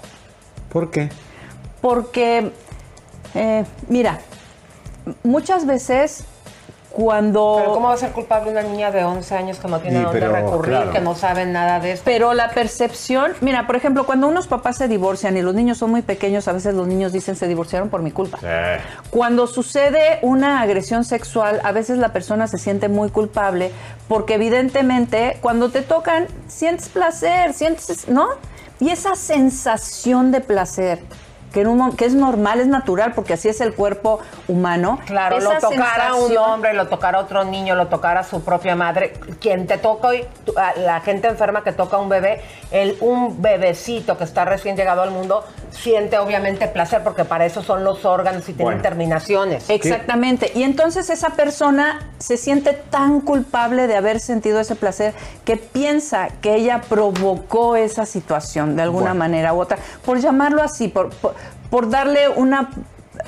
¿Por 0.69 0.89
qué? 0.89 1.09
Porque, 1.79 2.51
eh, 3.35 3.65
mira, 3.87 4.19
muchas 5.21 5.67
veces 5.67 6.23
cuando... 6.93 7.55
pero 7.57 7.73
cómo 7.73 7.87
va 7.87 7.95
a 7.95 7.97
ser 7.97 8.11
culpable 8.11 8.51
una 8.51 8.61
niña 8.61 8.91
de 8.91 9.03
11 9.03 9.35
años 9.35 9.57
que 9.57 9.67
no 9.67 9.79
tiene 9.79 9.97
Sí, 9.97 10.03
dónde 10.03 10.19
pero, 10.19 10.31
recurrir 10.31 10.75
claro. 10.75 10.91
que 10.91 10.99
no 11.01 11.15
sabe 11.15 11.45
nada 11.47 11.79
de 11.79 11.93
esto 11.93 12.03
Pero 12.05 12.35
la 12.35 12.51
percepción, 12.51 13.33
mira, 13.41 13.65
por 13.65 13.75
ejemplo, 13.75 14.05
cuando 14.05 14.27
unos 14.27 14.45
papás 14.45 14.77
se 14.77 14.87
divorcian 14.87 15.35
y 15.35 15.41
los 15.41 15.55
niños 15.55 15.79
son 15.79 15.89
muy 15.89 16.03
pequeños, 16.03 16.47
a 16.47 16.53
veces 16.53 16.75
los 16.75 16.87
niños 16.87 17.11
dicen 17.11 17.35
se 17.35 17.47
divorciaron 17.47 17.89
por 17.89 18.03
mi 18.03 18.11
culpa. 18.11 18.37
Cuando 19.09 19.47
sucede 19.47 20.19
una 20.21 20.61
agresión 20.61 21.03
sexual, 21.03 21.61
a 21.63 21.71
veces 21.71 21.97
la 21.97 22.13
persona 22.13 22.47
se 22.47 22.59
siente 22.59 22.89
muy 22.89 23.09
culpable 23.09 23.71
porque 24.07 24.35
evidentemente 24.35 25.39
cuando 25.41 25.69
te 25.69 25.81
tocan 25.81 26.27
sientes 26.47 26.89
placer, 26.89 27.53
sientes, 27.53 28.07
¿no? 28.07 28.27
Y 28.79 28.89
esa 28.89 29.15
sensación 29.15 30.31
de 30.31 30.41
placer 30.41 30.99
que, 31.53 31.61
en 31.61 31.67
un 31.67 31.77
mo- 31.77 31.95
que 31.95 32.05
es 32.05 32.15
normal, 32.15 32.59
es 32.59 32.67
natural, 32.67 33.13
porque 33.13 33.33
así 33.33 33.47
es 33.47 33.61
el 33.61 33.73
cuerpo 33.75 34.19
humano. 34.47 34.99
Claro, 35.05 35.37
esa 35.37 35.53
lo 35.53 35.59
tocara 35.59 36.15
un 36.15 36.19
sensación- 36.27 36.43
hombre, 36.51 36.73
lo 36.73 36.87
tocara 36.87 37.19
otro 37.19 37.43
niño, 37.45 37.75
lo 37.75 37.87
tocara 37.87 38.23
su 38.23 38.41
propia 38.43 38.75
madre. 38.75 39.13
Quien 39.39 39.67
te 39.67 39.77
toca 39.77 40.07
hoy, 40.09 40.25
la 40.77 40.99
gente 41.01 41.27
enferma 41.27 41.63
que 41.63 41.71
toca 41.71 41.97
a 41.97 41.99
un 41.99 42.09
bebé, 42.09 42.41
el, 42.71 42.97
un 43.01 43.41
bebecito 43.41 44.17
que 44.17 44.23
está 44.23 44.45
recién 44.45 44.75
llegado 44.75 45.03
al 45.03 45.11
mundo, 45.11 45.45
siente 45.71 46.17
obviamente 46.17 46.67
placer 46.67 47.03
porque 47.03 47.23
para 47.25 47.45
eso 47.45 47.61
son 47.63 47.83
los 47.83 48.03
órganos 48.05 48.41
y 48.43 48.53
tienen 48.53 48.65
Bueno. 48.65 48.81
terminaciones. 48.81 49.69
Exactamente. 49.69 50.51
Y 50.55 50.63
entonces 50.63 51.09
esa 51.09 51.31
persona 51.31 51.99
se 52.17 52.37
siente 52.37 52.73
tan 52.73 53.21
culpable 53.21 53.87
de 53.87 53.95
haber 53.95 54.19
sentido 54.19 54.59
ese 54.59 54.75
placer 54.75 55.13
que 55.45 55.57
piensa 55.57 56.29
que 56.41 56.55
ella 56.55 56.81
provocó 56.89 57.75
esa 57.75 58.05
situación 58.05 58.75
de 58.75 58.81
alguna 58.83 59.03
Bueno. 59.11 59.19
manera 59.19 59.53
u 59.53 59.61
otra, 59.61 59.77
por 60.05 60.19
llamarlo 60.19 60.63
así, 60.63 60.87
por, 60.87 61.09
por, 61.09 61.33
por 61.73 61.89
darle 61.89 62.29
una 62.29 62.69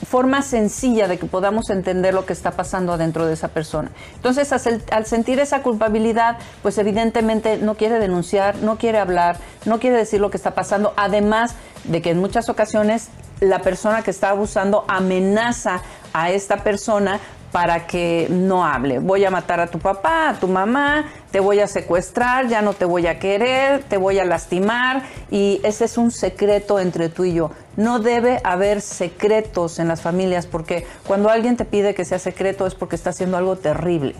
forma 0.07 0.43
sencilla 0.43 1.07
de 1.07 1.17
que 1.17 1.25
podamos 1.25 1.71
entender 1.71 2.13
lo 2.13 2.27
que 2.27 2.33
está 2.33 2.51
pasando 2.51 2.93
adentro 2.93 3.25
de 3.25 3.33
esa 3.33 3.47
persona. 3.47 3.89
Entonces, 4.17 4.51
al, 4.53 4.59
sen- 4.59 4.83
al 4.91 5.07
sentir 5.07 5.39
esa 5.39 5.63
culpabilidad, 5.63 6.37
pues 6.61 6.77
evidentemente 6.77 7.57
no 7.57 7.73
quiere 7.73 7.97
denunciar, 7.97 8.57
no 8.57 8.77
quiere 8.77 8.99
hablar, 8.99 9.37
no 9.65 9.79
quiere 9.79 9.97
decir 9.97 10.21
lo 10.21 10.29
que 10.29 10.37
está 10.37 10.51
pasando, 10.51 10.93
además 10.95 11.55
de 11.85 12.03
que 12.03 12.11
en 12.11 12.19
muchas 12.19 12.47
ocasiones 12.47 13.09
la 13.39 13.59
persona 13.63 14.03
que 14.03 14.11
está 14.11 14.29
abusando 14.29 14.85
amenaza 14.87 15.81
a 16.13 16.29
esta 16.29 16.57
persona 16.57 17.19
para 17.55 17.87
que 17.87 18.27
no 18.29 18.65
hable. 18.65 18.99
Voy 18.99 19.23
a 19.23 19.29
matar 19.29 19.61
a 19.61 19.67
tu 19.67 19.79
papá, 19.79 20.27
a 20.27 20.33
tu 20.33 20.45
mamá, 20.45 21.05
te 21.31 21.39
voy 21.39 21.61
a 21.61 21.67
secuestrar, 21.69 22.49
ya 22.49 22.61
no 22.61 22.73
te 22.73 22.83
voy 22.83 23.07
a 23.07 23.17
querer, 23.17 23.81
te 23.83 23.95
voy 23.95 24.19
a 24.19 24.25
lastimar 24.25 25.03
y 25.31 25.61
ese 25.63 25.85
es 25.85 25.97
un 25.97 26.11
secreto 26.11 26.81
entre 26.81 27.07
tú 27.07 27.23
y 27.23 27.33
yo. 27.33 27.51
No 27.77 27.99
debe 27.99 28.41
haber 28.43 28.81
secretos 28.81 29.79
en 29.79 29.87
las 29.87 30.01
familias 30.01 30.47
porque 30.47 30.85
cuando 31.07 31.29
alguien 31.29 31.55
te 31.55 31.63
pide 31.63 31.95
que 31.95 32.03
sea 32.03 32.19
secreto 32.19 32.67
es 32.67 32.75
porque 32.75 32.97
está 32.97 33.11
haciendo 33.11 33.37
algo 33.37 33.55
terrible 33.55 34.15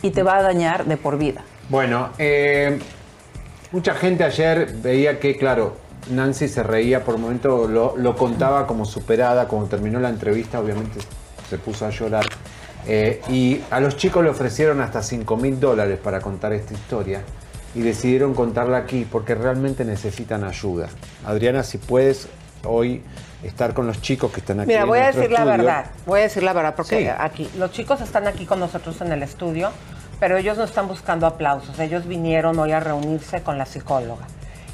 y 0.00 0.10
te 0.10 0.22
va 0.22 0.38
a 0.38 0.42
dañar 0.42 0.86
de 0.86 0.96
por 0.96 1.18
vida. 1.18 1.42
Bueno, 1.68 2.08
eh, 2.16 2.78
mucha 3.70 3.92
gente 3.92 4.24
ayer 4.24 4.72
veía 4.76 5.20
que, 5.20 5.36
claro, 5.36 5.76
Nancy 6.10 6.48
se 6.48 6.62
reía 6.62 7.04
por 7.04 7.16
un 7.16 7.20
momento, 7.20 7.68
lo, 7.68 7.98
lo 7.98 8.16
contaba 8.16 8.66
como 8.66 8.86
superada, 8.86 9.46
cuando 9.46 9.68
terminó 9.68 10.00
la 10.00 10.08
entrevista, 10.08 10.58
obviamente 10.58 11.00
se 11.50 11.58
puso 11.58 11.84
a 11.84 11.90
llorar. 11.90 12.24
Eh, 12.86 13.20
y 13.28 13.60
a 13.70 13.80
los 13.80 13.96
chicos 13.96 14.22
le 14.24 14.30
ofrecieron 14.30 14.80
hasta 14.80 15.02
5 15.02 15.36
mil 15.36 15.60
dólares 15.60 15.98
para 16.02 16.20
contar 16.20 16.52
esta 16.52 16.72
historia 16.74 17.22
y 17.74 17.82
decidieron 17.82 18.34
contarla 18.34 18.78
aquí 18.78 19.06
porque 19.10 19.34
realmente 19.34 19.84
necesitan 19.84 20.44
ayuda. 20.44 20.88
Adriana, 21.26 21.62
si 21.62 21.78
puedes 21.78 22.28
hoy 22.64 23.02
estar 23.42 23.74
con 23.74 23.86
los 23.86 24.00
chicos 24.00 24.32
que 24.32 24.40
están 24.40 24.60
aquí. 24.60 24.68
Mira, 24.68 24.82
en 24.82 24.88
voy 24.88 24.98
a 25.00 25.06
decir 25.08 25.30
la 25.30 25.38
estudio. 25.40 25.56
verdad, 25.58 25.86
voy 26.06 26.20
a 26.20 26.22
decir 26.24 26.42
la 26.42 26.52
verdad, 26.52 26.74
porque 26.74 27.00
Sí. 27.02 27.08
aquí, 27.18 27.50
los 27.56 27.70
chicos 27.72 28.00
están 28.00 28.26
aquí 28.26 28.46
con 28.46 28.58
nosotros 28.58 29.00
en 29.00 29.12
el 29.12 29.22
estudio, 29.22 29.70
pero 30.18 30.36
ellos 30.38 30.56
no 30.58 30.64
están 30.64 30.88
buscando 30.88 31.26
aplausos, 31.26 31.78
ellos 31.78 32.06
vinieron 32.06 32.58
hoy 32.58 32.72
a 32.72 32.80
reunirse 32.80 33.42
con 33.42 33.58
la 33.58 33.66
psicóloga. 33.66 34.26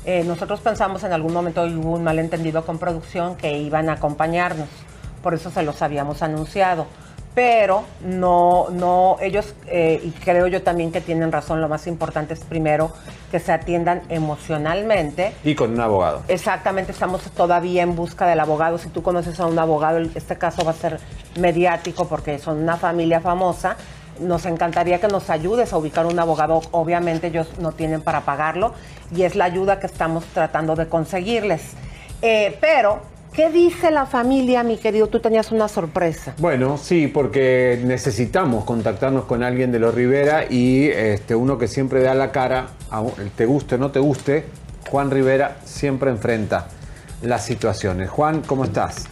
Eh, 0.06 0.22
nosotros 0.24 0.60
pensamos 0.60 1.02
en 1.04 1.12
algún 1.12 1.32
momento, 1.32 1.62
hoy 1.62 1.74
hubo 1.74 1.92
un 1.92 2.04
malentendido 2.04 2.64
con 2.64 2.78
producción, 2.78 3.36
que 3.36 3.58
iban 3.58 3.88
a 3.90 3.94
acompañarnos, 3.94 4.68
por 5.22 5.34
eso 5.34 5.50
se 5.50 5.62
los 5.62 5.82
habíamos 5.82 6.22
anunciado. 6.22 6.86
Pero 7.34 7.82
no, 8.04 8.68
no, 8.70 9.16
ellos, 9.20 9.54
eh, 9.66 10.00
y 10.04 10.10
creo 10.10 10.46
yo 10.46 10.62
también 10.62 10.92
que 10.92 11.00
tienen 11.00 11.32
razón, 11.32 11.60
lo 11.60 11.68
más 11.68 11.88
importante 11.88 12.34
es 12.34 12.40
primero 12.40 12.92
que 13.32 13.40
se 13.40 13.50
atiendan 13.50 14.02
emocionalmente 14.08 15.32
Y 15.42 15.56
con 15.56 15.72
un 15.72 15.80
abogado. 15.80 16.22
Exactamente, 16.28 16.92
estamos 16.92 17.22
todavía 17.32 17.82
en 17.82 17.96
busca 17.96 18.28
del 18.28 18.38
abogado. 18.38 18.78
Si 18.78 18.88
tú 18.88 19.02
conoces 19.02 19.40
a 19.40 19.46
un 19.46 19.58
abogado, 19.58 19.98
este 20.14 20.38
caso 20.38 20.64
va 20.64 20.70
a 20.70 20.74
ser 20.74 21.00
mediático 21.36 22.06
porque 22.06 22.38
son 22.38 22.58
una 22.62 22.76
familia 22.76 23.20
famosa. 23.20 23.76
Nos 24.20 24.46
encantaría 24.46 25.00
que 25.00 25.08
nos 25.08 25.28
ayudes 25.28 25.72
a 25.72 25.78
ubicar 25.78 26.06
un 26.06 26.16
abogado. 26.20 26.60
Obviamente 26.70 27.26
ellos 27.26 27.58
no 27.58 27.72
tienen 27.72 28.00
para 28.00 28.20
pagarlo 28.20 28.72
y 29.12 29.22
es 29.22 29.34
la 29.34 29.46
ayuda 29.46 29.80
que 29.80 29.86
estamos 29.86 30.24
tratando 30.26 30.76
de 30.76 30.88
conseguirles. 30.88 31.72
Eh, 32.22 32.56
pero, 32.60 33.00
¿qué 33.34 33.50
dice 33.50 33.90
la 33.90 34.06
familia, 34.06 34.62
mi 34.62 34.76
querido? 34.76 35.08
Tú 35.08 35.20
tenías 35.20 35.50
una 35.52 35.68
sorpresa. 35.68 36.34
Bueno, 36.38 36.78
sí, 36.78 37.08
porque 37.08 37.80
necesitamos 37.84 38.64
contactarnos 38.64 39.24
con 39.24 39.42
alguien 39.42 39.72
de 39.72 39.78
los 39.78 39.94
Rivera 39.94 40.44
y 40.48 40.88
este, 40.88 41.34
uno 41.34 41.58
que 41.58 41.68
siempre 41.68 42.02
da 42.02 42.14
la 42.14 42.30
cara, 42.32 42.68
te 43.36 43.46
guste 43.46 43.74
o 43.74 43.78
no 43.78 43.90
te 43.90 43.98
guste, 43.98 44.46
Juan 44.88 45.10
Rivera 45.10 45.56
siempre 45.64 46.10
enfrenta 46.10 46.68
las 47.22 47.44
situaciones. 47.44 48.10
Juan, 48.10 48.42
¿cómo 48.42 48.64
estás? 48.64 49.06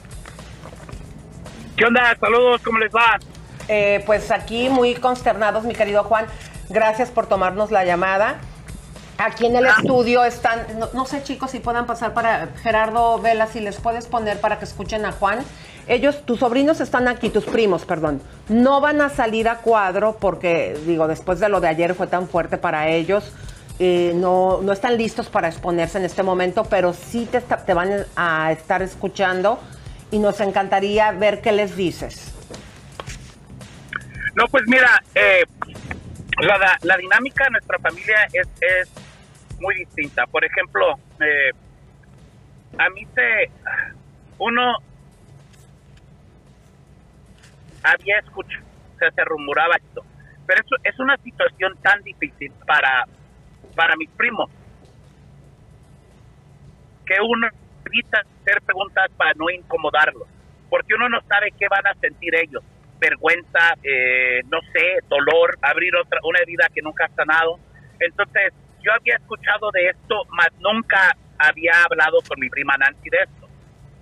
¿Qué 1.76 1.84
onda? 1.84 2.16
Saludos, 2.20 2.60
¿cómo 2.62 2.78
les 2.78 2.92
va? 2.92 3.18
pues 4.04 4.30
aquí 4.30 4.68
muy 4.68 4.94
consternados, 4.94 5.64
mi 5.64 5.74
querido 5.74 6.04
Juan. 6.04 6.26
Gracias 6.68 7.10
por 7.10 7.26
tomarnos 7.26 7.70
la 7.70 7.86
llamada. 7.86 8.38
Aquí 9.24 9.46
en 9.46 9.56
el 9.56 9.66
estudio 9.66 10.24
están, 10.24 10.66
no, 10.94 11.04
sé 11.06 11.22
chicos 11.22 11.50
si 11.50 11.60
puedan 11.60 11.86
pasar 11.86 12.12
para 12.14 12.48
Gerardo 12.62 13.20
Vela, 13.20 13.46
si 13.46 13.60
les 13.60 13.76
puedes 13.76 14.06
poner 14.06 14.40
para 14.40 14.58
que 14.58 14.64
escuchen 14.64 15.04
a 15.04 15.12
Juan. 15.12 15.38
Ellos, 15.86 16.24
tus 16.24 16.40
sobrinos 16.40 16.80
están 16.80 17.08
aquí, 17.08 17.28
tus 17.30 17.44
primos, 17.44 17.84
perdón. 17.84 18.20
No 18.48 18.80
van 18.80 19.00
a 19.00 19.08
salir 19.10 19.48
a 19.48 19.56
cuadro 19.58 20.16
porque, 20.20 20.78
digo, 20.86 21.06
después 21.08 21.40
de 21.40 21.48
lo 21.48 21.60
de 21.60 21.68
ayer 21.68 21.94
fue 21.94 22.06
tan 22.06 22.28
fuerte 22.28 22.56
para 22.58 22.88
ellos. 22.88 23.32
eh, 23.78 24.12
no, 24.14 24.60
no 24.62 24.72
están 24.72 24.96
listos 24.96 25.28
para 25.28 25.48
exponerse 25.48 25.98
en 25.98 26.04
este 26.04 26.22
momento, 26.22 26.64
pero 26.64 26.92
sí 26.92 27.26
te, 27.30 27.40
te 27.40 27.74
van 27.74 28.06
a 28.16 28.52
estar 28.52 28.80
escuchando 28.82 29.58
y 30.10 30.18
nos 30.18 30.40
encantaría 30.40 31.10
ver 31.12 31.40
qué 31.40 31.50
les 31.52 31.74
dices. 31.74 32.32
No, 34.34 34.44
pues 34.48 34.64
mira, 34.66 35.02
eh, 35.14 35.44
la, 36.40 36.78
la- 36.82 36.96
dinámica 36.96 37.44
de 37.44 37.50
nuestra 37.50 37.78
familia 37.78 38.16
es 38.32 38.88
muy 39.62 39.76
distinta. 39.76 40.26
Por 40.26 40.44
ejemplo, 40.44 40.94
eh, 41.20 41.52
a 42.78 42.90
mí 42.90 43.06
se... 43.14 43.50
Uno 44.38 44.76
había 47.82 48.18
escuchado, 48.18 48.64
o 48.94 48.98
sea, 48.98 49.10
se 49.10 49.24
rumoraba 49.24 49.76
esto. 49.76 50.04
Pero 50.46 50.60
eso 50.62 50.76
es 50.82 50.98
una 50.98 51.16
situación 51.18 51.76
tan 51.82 52.02
difícil 52.02 52.52
para, 52.66 53.06
para 53.74 53.96
mis 53.96 54.10
primos 54.10 54.50
que 57.06 57.14
uno 57.20 57.48
evita 57.84 58.20
hacer 58.20 58.62
preguntas 58.62 59.10
para 59.16 59.32
no 59.34 59.50
incomodarlos, 59.50 60.28
porque 60.70 60.94
uno 60.94 61.08
no 61.08 61.20
sabe 61.22 61.52
qué 61.58 61.66
van 61.68 61.86
a 61.86 61.94
sentir 62.00 62.34
ellos. 62.34 62.62
Vergüenza, 62.98 63.74
eh, 63.82 64.40
no 64.50 64.60
sé, 64.72 64.98
dolor, 65.08 65.58
abrir 65.60 65.94
otra, 65.96 66.20
una 66.22 66.38
herida 66.40 66.68
que 66.72 66.82
nunca 66.82 67.06
ha 67.06 67.14
sanado. 67.14 67.58
Entonces, 67.98 68.52
yo 68.82 68.92
había 68.92 69.16
escuchado 69.16 69.70
de 69.72 69.88
esto, 69.88 70.22
mas 70.30 70.48
nunca 70.58 71.16
había 71.38 71.72
hablado 71.84 72.18
con 72.28 72.38
mi 72.38 72.48
prima 72.48 72.76
Nancy 72.76 73.08
de 73.10 73.18
esto. 73.18 73.48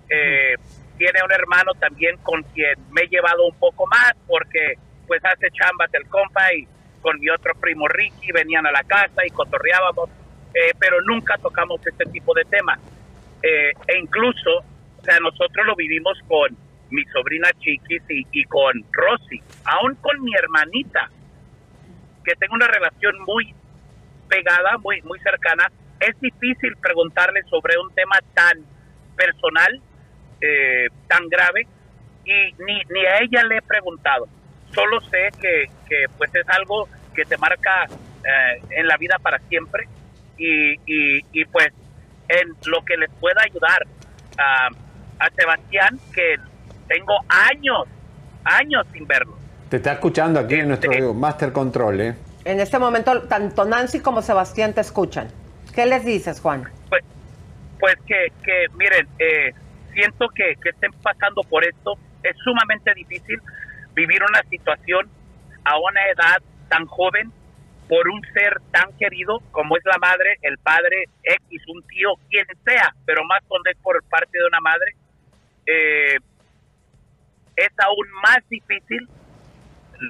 Eh, 0.09 0.55
tiene 0.97 1.23
un 1.23 1.31
hermano 1.31 1.73
también 1.79 2.17
con 2.17 2.43
quien 2.43 2.75
me 2.91 3.01
he 3.01 3.07
llevado 3.07 3.47
un 3.47 3.55
poco 3.55 3.87
más 3.87 4.13
porque 4.27 4.75
pues 5.07 5.23
hace 5.25 5.49
chambas 5.51 5.89
el 5.93 6.07
compa 6.07 6.53
y 6.53 6.67
con 7.01 7.19
mi 7.19 7.29
otro 7.29 7.53
primo 7.55 7.87
Ricky 7.87 8.31
venían 8.31 8.65
a 8.67 8.71
la 8.71 8.83
casa 8.83 9.25
y 9.25 9.31
cotorreábamos, 9.31 10.09
eh, 10.53 10.73
pero 10.79 11.01
nunca 11.01 11.37
tocamos 11.37 11.85
este 11.85 12.05
tipo 12.05 12.33
de 12.33 12.45
temas. 12.45 12.79
Eh, 13.41 13.71
e 13.87 13.99
incluso, 13.99 14.57
o 14.59 15.03
sea, 15.03 15.17
nosotros 15.19 15.65
lo 15.65 15.75
vivimos 15.75 16.17
con 16.27 16.55
mi 16.91 17.03
sobrina 17.05 17.49
Chiquis 17.59 18.03
y, 18.09 18.27
y 18.31 18.43
con 18.45 18.83
Rosy, 18.91 19.41
aún 19.65 19.95
con 19.95 20.21
mi 20.21 20.35
hermanita, 20.35 21.09
que 22.23 22.35
tengo 22.35 22.53
una 22.53 22.67
relación 22.67 23.15
muy 23.25 23.55
pegada, 24.31 24.77
muy, 24.77 25.01
muy 25.01 25.19
cercana, 25.19 25.69
es 25.99 26.17
difícil 26.21 26.73
preguntarle 26.81 27.41
sobre 27.49 27.77
un 27.77 27.93
tema 27.93 28.17
tan 28.33 28.63
personal 29.17 29.81
eh, 30.41 30.87
tan 31.07 31.27
grave 31.27 31.67
y 32.25 32.63
ni, 32.63 32.81
ni 32.89 33.05
a 33.05 33.19
ella 33.21 33.43
le 33.43 33.57
he 33.57 33.61
preguntado. 33.61 34.27
Solo 34.73 35.01
sé 35.01 35.29
que, 35.39 35.65
que 35.87 36.05
pues 36.17 36.33
es 36.33 36.47
algo 36.49 36.87
que 37.13 37.25
te 37.25 37.37
marca 37.37 37.85
eh, 37.85 38.61
en 38.71 38.87
la 38.87 38.97
vida 38.97 39.17
para 39.21 39.37
siempre 39.49 39.87
y, 40.37 40.73
y, 40.85 41.19
y, 41.33 41.45
pues 41.45 41.67
en 42.29 42.55
lo 42.65 42.83
que 42.83 42.97
les 42.97 43.11
pueda 43.19 43.43
ayudar 43.43 43.85
a, 44.37 44.69
a 45.19 45.29
Sebastián, 45.35 45.99
que 46.15 46.37
tengo 46.87 47.13
años, 47.27 47.83
años 48.45 48.87
sin 48.93 49.05
verlo. 49.05 49.37
Te 49.69 49.77
está 49.77 49.93
escuchando 49.93 50.39
aquí 50.39 50.55
en 50.55 50.69
nuestro 50.69 51.13
Master 51.13 51.51
Control, 51.51 52.01
¿eh? 52.01 52.15
En 52.43 52.59
este 52.59 52.79
momento, 52.79 53.23
tanto 53.23 53.65
Nancy 53.65 53.99
como 53.99 54.21
Sebastián 54.21 54.73
te 54.73 54.81
escuchan. 54.81 55.29
¿Qué 55.75 55.85
les 55.85 56.03
dices, 56.05 56.41
Juan? 56.41 56.69
Pues, 56.89 57.03
pues 57.79 57.95
que, 58.07 58.27
que 58.43 58.65
miren, 58.75 59.07
eh, 59.19 59.53
siento 59.93 60.27
que, 60.29 60.55
que 60.61 60.69
estén 60.69 60.91
pasando 61.03 61.43
por 61.43 61.63
esto. 61.63 61.93
Es 62.23 62.35
sumamente 62.43 62.93
difícil 62.93 63.39
vivir 63.93 64.21
una 64.23 64.41
situación 64.49 65.09
a 65.63 65.77
una 65.77 66.01
edad 66.07 66.37
tan 66.69 66.85
joven 66.85 67.31
por 67.87 68.07
un 68.07 68.21
ser 68.33 68.61
tan 68.71 68.93
querido 68.97 69.39
como 69.51 69.75
es 69.75 69.83
la 69.85 69.97
madre, 69.97 70.37
el 70.43 70.57
padre, 70.59 71.05
X, 71.23 71.61
un 71.67 71.83
tío, 71.87 72.09
quien 72.29 72.45
sea, 72.63 72.95
pero 73.05 73.23
más 73.25 73.41
cuando 73.47 73.69
es 73.69 73.77
por 73.77 74.01
parte 74.03 74.31
de 74.31 74.45
una 74.47 74.61
madre, 74.61 74.95
eh, 75.65 76.17
es 77.57 77.69
aún 77.79 78.07
más 78.23 78.39
difícil, 78.49 79.09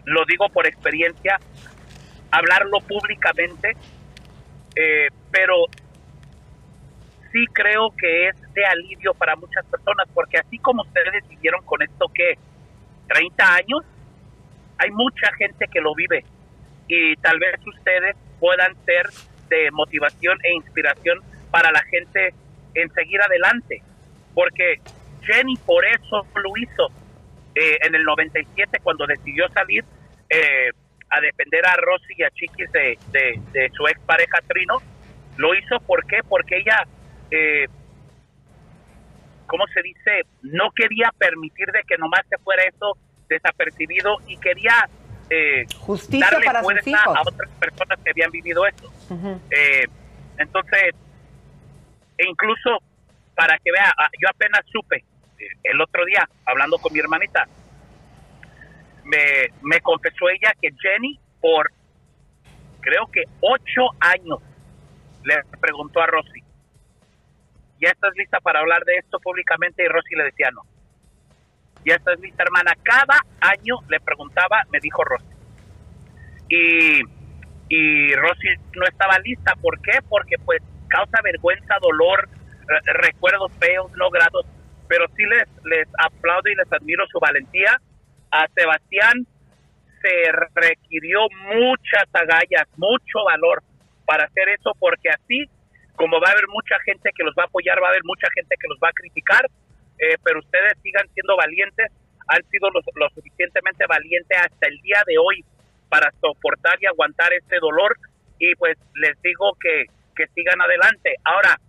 lo 0.06 0.24
digo 0.26 0.48
por 0.50 0.68
experiencia, 0.68 1.40
hablarlo 2.32 2.80
públicamente, 2.80 3.76
eh, 4.76 5.08
pero 5.32 5.66
sí 7.32 7.46
creo 7.54 7.90
que 7.98 8.30
es 8.30 8.54
de 8.54 8.66
alivio 8.66 9.14
para 9.14 9.36
muchas 9.36 9.66
personas, 9.66 10.08
porque 10.14 10.38
así 10.38 10.58
como 10.60 10.84
ustedes 10.84 11.28
vivieron 11.28 11.64
con 11.66 11.82
esto 11.82 12.08
que 12.14 12.38
30 13.08 13.56
años, 13.56 13.86
hay 14.78 14.90
mucha 14.92 15.32
gente 15.34 15.68
que 15.68 15.82
lo 15.82 15.94
vive 15.94 16.26
y 16.88 17.16
tal 17.18 17.40
vez 17.40 17.56
ustedes 17.66 18.16
puedan 18.40 18.76
ser 18.86 19.08
de 19.50 19.70
motivación 19.72 20.38
e 20.44 20.54
inspiración 20.54 21.20
para 21.52 21.72
la 21.72 21.82
gente 21.84 22.34
en 22.74 22.92
seguir 22.94 23.22
adelante, 23.22 23.84
porque 24.34 24.80
Jenny 25.22 25.56
por 25.58 25.86
eso 25.86 26.26
lo 26.36 26.58
hizo 26.58 26.88
eh, 27.56 27.78
en 27.82 27.96
el 27.96 28.04
97 28.04 28.80
cuando 28.82 29.06
decidió 29.06 29.48
salir 29.50 29.84
eh, 30.30 30.72
a 31.12 31.20
defender 31.22 31.66
a 31.66 31.76
Rosy 31.76 32.14
y 32.18 32.24
a 32.24 32.32
Chiquis 32.32 32.72
de, 32.72 32.98
de, 33.12 33.42
de 33.52 33.70
su 33.72 33.88
ex 33.88 34.00
pareja 34.02 34.40
Trino, 34.48 34.82
lo 35.38 35.54
hizo 35.56 35.80
¿por 35.82 36.06
qué? 36.06 36.20
porque 36.28 36.58
ella 36.58 36.86
eh, 37.30 37.68
¿cómo 39.52 39.66
se 39.68 39.82
dice? 39.82 40.22
No 40.44 40.72
quería 40.72 41.12
permitir 41.18 41.68
de 41.68 41.82
que 41.86 41.98
nomás 41.98 42.22
se 42.30 42.38
fuera 42.38 42.64
eso 42.64 42.98
desapercibido 43.28 44.18
y 44.28 44.38
quería 44.38 44.88
eh, 45.30 45.66
Justicia 45.78 46.28
darle 46.32 46.46
para 46.46 46.60
sus 46.60 46.66
fuerza 46.72 46.90
hijos. 46.90 47.18
a 47.18 47.22
otras 47.22 47.50
personas 47.60 48.00
que 48.04 48.12
habían 48.12 48.32
vivido 48.32 48.66
eso. 48.66 48.92
Eh, 49.50 49.88
entonces, 50.38 50.96
e 52.18 52.26
incluso 52.30 52.78
para 53.36 53.58
que 53.60 53.72
vea, 53.72 53.94
ah, 53.98 54.10
yo 54.22 54.30
apenas 54.30 54.62
supe 54.72 55.04
eh, 55.40 55.48
el 55.64 55.82
otro 55.82 56.06
día, 56.06 56.28
hablando 56.46 56.78
con 56.78 56.94
mi 56.94 57.00
hermanita, 57.00 57.46
me, 59.06 59.48
me 59.62 59.80
confesó 59.82 60.30
ella 60.30 60.54
que 60.62 60.70
Jenny, 60.80 61.20
por 61.40 61.72
creo 62.82 63.08
que 63.12 63.24
ocho 63.42 63.90
años, 64.00 64.40
le 65.24 65.36
preguntó 65.60 66.02
a 66.02 66.08
Rosy, 66.08 66.42
¿ya 67.80 67.90
estás 67.90 68.12
lista 68.16 68.40
para 68.40 68.60
hablar 68.60 68.84
de 68.86 68.96
esto 68.98 69.20
públicamente? 69.20 69.84
Y 69.84 69.88
Rosy 69.88 70.16
le 70.16 70.24
decía 70.26 70.50
no. 70.52 70.62
¿Ya 71.86 71.96
estás 71.96 72.20
lista, 72.20 72.44
hermana? 72.44 72.74
Cada 72.84 73.20
año 73.40 73.76
le 73.90 74.00
preguntaba, 74.00 74.64
me 74.72 74.80
dijo 74.80 75.04
Rosy. 75.04 75.26
Y, 76.50 77.02
y 77.70 78.14
Rosy 78.16 78.48
no 78.76 78.86
estaba 78.86 79.18
lista. 79.20 79.54
¿Por 79.62 79.82
qué? 79.82 80.00
Porque 80.08 80.38
pues 80.44 80.62
causa 80.90 81.22
vergüenza, 81.24 81.76
dolor, 81.82 82.30
re- 82.68 82.94
recuerdos 82.94 83.52
feos, 83.60 83.92
no 83.94 84.10
gratos. 84.10 84.46
Pero 84.88 85.06
sí 85.16 85.24
les, 85.26 85.48
les 85.66 85.88
aplaudo 86.06 86.50
y 86.50 86.56
les 86.56 86.72
admiro 86.72 87.06
su 87.08 87.20
valentía. 87.20 87.80
A 88.32 88.48
Sebastián 88.56 89.28
se 90.02 90.32
requirió 90.56 91.20
muchas 91.54 92.08
agallas, 92.14 92.68
mucho 92.78 93.24
valor 93.26 93.62
para 94.06 94.24
hacer 94.24 94.50
eso, 94.50 94.72
porque 94.80 95.10
así 95.10 95.46
como 95.96 96.20
va 96.20 96.30
a 96.30 96.32
haber 96.32 96.48
mucha 96.48 96.80
gente 96.86 97.12
que 97.16 97.24
los 97.24 97.36
va 97.38 97.44
a 97.44 97.46
apoyar, 97.46 97.78
va 97.84 97.88
a 97.88 97.90
haber 97.92 98.04
mucha 98.06 98.28
gente 98.34 98.56
que 98.60 98.68
los 98.68 98.80
va 98.80 98.90
a 98.90 98.94
criticar, 98.94 99.46
eh, 100.00 100.16
pero 100.24 100.40
ustedes 100.40 100.74
sigan 100.82 101.08
siendo 101.14 101.36
valientes, 101.36 101.92
han 102.28 102.44
sido 102.50 102.70
lo, 102.72 103.10
suficientemente 103.10 103.86
valientes 103.86 104.38
hasta 104.38 104.68
el 104.68 104.80
día 104.82 105.04
de 105.06 105.18
hoy 105.18 105.44
para 105.90 106.10
soportar 106.22 106.78
y 106.82 106.88
aguantar 106.88 107.34
este 107.34 107.60
dolor 107.60 107.98
y 108.40 108.56
pues 108.56 108.78
les 108.96 109.22
digo 109.22 109.54
que, 109.60 109.86
que 110.16 110.26
sigan 110.34 110.60
adelante. 110.62 111.16
Ahora, 111.24 111.60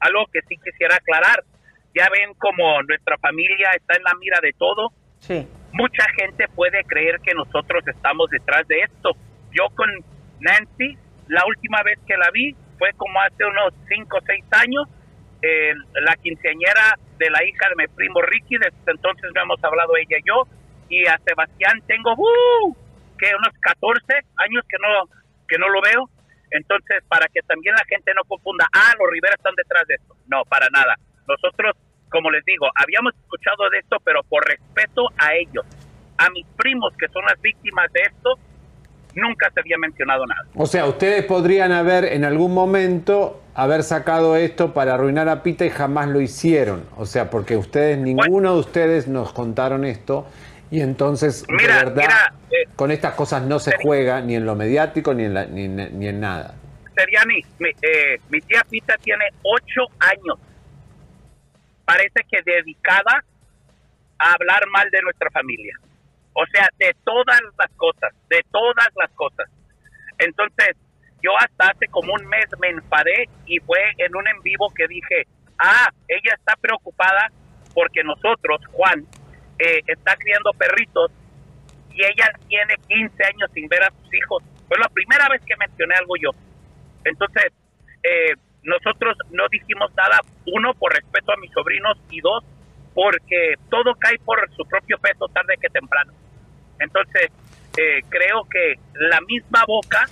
algo 0.00 0.24
que 0.32 0.40
sí 0.48 0.56
quisiera 0.64 0.96
aclarar, 0.96 1.44
ya 1.94 2.08
ven 2.10 2.34
como 2.34 2.82
nuestra 2.82 3.18
familia 3.18 3.70
está 3.76 3.96
en 3.96 4.02
la 4.02 4.14
mira 4.18 4.40
de 4.42 4.52
todo, 4.58 4.90
Sí. 5.20 5.46
Mucha 5.72 6.04
gente 6.18 6.46
puede 6.54 6.82
creer 6.84 7.20
que 7.20 7.34
nosotros 7.34 7.82
estamos 7.86 8.30
detrás 8.30 8.66
de 8.68 8.80
esto. 8.80 9.10
Yo 9.52 9.68
con 9.74 9.88
Nancy, 10.40 10.96
la 11.28 11.44
última 11.46 11.82
vez 11.82 11.98
que 12.06 12.16
la 12.16 12.30
vi 12.32 12.54
fue 12.78 12.92
como 12.96 13.20
hace 13.20 13.44
unos 13.44 13.74
5 13.88 14.16
o 14.16 14.20
6 14.20 14.44
años, 14.52 14.88
eh, 15.42 15.72
la 16.02 16.16
quinceañera 16.16 16.98
de 17.18 17.30
la 17.30 17.44
hija 17.44 17.68
de 17.68 17.76
mi 17.76 17.86
primo 17.94 18.20
Ricky, 18.22 18.56
desde 18.58 18.76
entonces 18.86 19.30
no 19.34 19.42
hemos 19.42 19.62
hablado 19.62 19.96
ella 19.96 20.18
y 20.18 20.28
yo, 20.28 20.46
y 20.88 21.06
a 21.06 21.18
Sebastián 21.24 21.80
tengo, 21.86 22.12
¡uh! 22.16 22.76
que 23.18 23.34
unos 23.34 23.52
14 23.60 24.00
años 24.36 24.64
que 24.68 24.76
no, 24.80 25.04
que 25.46 25.58
no 25.58 25.68
lo 25.68 25.80
veo, 25.82 26.08
entonces 26.50 27.02
para 27.08 27.26
que 27.28 27.40
también 27.42 27.74
la 27.74 27.84
gente 27.84 28.12
no 28.14 28.22
confunda, 28.24 28.66
ah, 28.72 28.94
los 28.98 29.10
Rivera 29.10 29.34
están 29.34 29.54
detrás 29.54 29.86
de 29.86 29.94
esto, 29.94 30.16
no, 30.26 30.44
para 30.44 30.68
nada. 30.70 30.96
Nosotros, 31.26 31.76
como 32.10 32.30
les 32.30 32.44
digo, 32.44 32.66
habíamos 32.74 33.14
escuchado 33.14 33.68
de 33.70 33.78
esto, 33.78 33.96
pero 34.04 34.22
por 34.24 34.44
respeto 34.46 35.06
a 35.18 35.34
ellos, 35.34 35.64
a 36.18 36.30
mis 36.30 36.46
primos 36.56 36.92
que 36.98 37.08
son 37.08 37.24
las 37.24 37.40
víctimas 37.40 37.92
de 37.92 38.00
esto, 38.02 38.38
nunca 39.14 39.50
se 39.52 39.60
había 39.60 39.78
mencionado 39.78 40.26
nada. 40.26 40.42
O 40.54 40.66
sea, 40.66 40.86
ustedes 40.86 41.24
podrían 41.24 41.72
haber 41.72 42.04
en 42.04 42.24
algún 42.24 42.54
momento 42.54 43.42
haber 43.54 43.82
sacado 43.82 44.36
esto 44.36 44.72
para 44.72 44.94
arruinar 44.94 45.28
a 45.28 45.42
Pita 45.42 45.64
y 45.64 45.70
jamás 45.70 46.08
lo 46.08 46.20
hicieron. 46.20 46.84
O 46.96 47.06
sea, 47.06 47.30
porque 47.30 47.56
ustedes, 47.56 47.98
ninguno 47.98 48.54
de 48.54 48.60
ustedes 48.60 49.08
nos 49.08 49.32
contaron 49.32 49.84
esto 49.84 50.26
y 50.70 50.80
entonces, 50.80 51.44
de 51.46 51.66
verdad, 51.66 52.04
eh, 52.50 52.68
con 52.76 52.90
estas 52.90 53.14
cosas 53.14 53.42
no 53.42 53.58
se 53.58 53.76
juega 53.82 54.20
ni 54.20 54.34
en 54.36 54.44
lo 54.46 54.54
mediático 54.54 55.14
ni 55.14 55.24
en, 55.24 55.34
la- 55.34 55.46
ni, 55.46 55.64
en- 55.64 55.98
ni 55.98 56.06
en 56.08 56.20
nada. 56.20 56.54
Seriani, 56.94 57.40
mi, 57.58 57.68
eh, 57.82 58.20
mi 58.28 58.40
tía 58.40 58.62
Pita 58.68 58.94
tiene 59.02 59.24
ocho 59.42 59.82
años. 60.00 60.38
Parece 61.88 62.20
que 62.30 62.42
dedicada 62.42 63.24
a 64.18 64.32
hablar 64.34 64.66
mal 64.68 64.90
de 64.90 65.00
nuestra 65.00 65.30
familia. 65.30 65.74
O 66.34 66.44
sea, 66.52 66.68
de 66.78 66.94
todas 67.02 67.40
las 67.58 67.70
cosas, 67.78 68.12
de 68.28 68.44
todas 68.50 68.88
las 68.94 69.10
cosas. 69.12 69.48
Entonces, 70.18 70.76
yo 71.22 71.30
hasta 71.38 71.70
hace 71.70 71.86
como 71.86 72.12
un 72.12 72.26
mes 72.26 72.44
me 72.60 72.68
enfadé 72.68 73.30
y 73.46 73.58
fue 73.60 73.78
en 73.96 74.14
un 74.14 74.28
en 74.28 74.42
vivo 74.42 74.68
que 74.76 74.86
dije, 74.86 75.26
ah, 75.58 75.88
ella 76.06 76.34
está 76.36 76.56
preocupada 76.60 77.32
porque 77.72 78.04
nosotros, 78.04 78.60
Juan, 78.70 79.06
eh, 79.58 79.80
está 79.86 80.14
criando 80.16 80.52
perritos 80.52 81.10
y 81.94 82.04
ella 82.04 82.30
tiene 82.48 82.74
15 82.86 83.24
años 83.24 83.50
sin 83.54 83.66
ver 83.66 83.84
a 83.84 83.90
sus 83.90 84.12
hijos. 84.12 84.42
Fue 84.68 84.76
la 84.78 84.90
primera 84.90 85.26
vez 85.30 85.40
que 85.40 85.56
mencioné 85.56 85.94
algo 85.94 86.16
yo. 86.20 86.32
Entonces, 87.06 87.50
eh, 88.02 88.34
nosotros 88.62 89.16
no 89.30 89.44
dijimos 89.50 89.90
nada, 89.96 90.20
uno, 90.46 90.74
por 90.74 90.92
respeto 90.92 91.32
a 91.32 91.36
mis 91.36 91.50
sobrinos 91.52 91.98
y 92.10 92.20
dos, 92.20 92.44
porque 92.94 93.54
todo 93.70 93.94
cae 93.98 94.18
por 94.24 94.38
su 94.54 94.64
propio 94.64 94.98
peso 94.98 95.26
tarde 95.28 95.54
que 95.60 95.68
temprano. 95.68 96.12
Entonces, 96.80 97.30
eh, 97.76 98.02
creo 98.08 98.44
que 98.50 98.74
la 98.94 99.20
misma 99.20 99.64
boca 99.66 100.06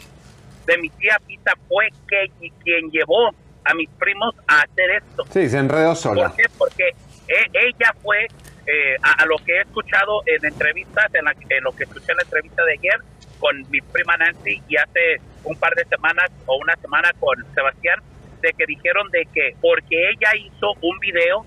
de 0.66 0.78
mi 0.78 0.90
tía 0.90 1.20
Pita 1.27 1.52
fue 1.68 1.89
que, 2.09 2.27
quien 2.62 2.90
llevó 2.90 3.35
a 3.64 3.74
mis 3.74 3.89
primos 3.90 4.35
a 4.47 4.62
hacer 4.62 4.90
esto. 5.02 5.24
Sí, 5.31 5.48
se 5.48 5.59
enredó 5.59 5.94
sola. 5.94 6.28
¿Por 6.28 6.36
qué? 6.36 6.44
Porque 6.56 6.89
e, 7.28 7.44
ella 7.52 7.94
fue, 8.02 8.27
eh, 8.66 8.97
a, 9.02 9.24
lo 9.27 9.36
que 9.39 9.56
he 9.56 9.60
escuchado 9.62 10.23
en 10.27 10.44
entrevistas, 10.44 11.06
en, 11.14 11.24
en 11.27 11.64
lo 11.64 11.73
que 11.73 11.85
escuché 11.85 12.12
en 12.12 12.18
la 12.18 12.23
entrevista 12.23 12.64
de 12.64 12.73
ayer 12.73 13.01
con 13.39 13.59
mi 13.70 13.81
prima 13.81 14.16
Nancy 14.16 14.62
y 14.68 14.77
hace 14.77 15.20
un 15.44 15.56
par 15.56 15.74
de 15.74 15.85
semanas 15.85 16.31
o 16.47 16.56
una 16.56 16.74
semana 16.77 17.12
con 17.18 17.36
Sebastián, 17.55 18.01
de 18.40 18.52
que 18.52 18.66
dijeron 18.66 19.10
de 19.10 19.26
que 19.32 19.56
porque 19.60 20.10
ella 20.10 20.30
hizo 20.36 20.72
un 20.82 20.98
video 20.98 21.44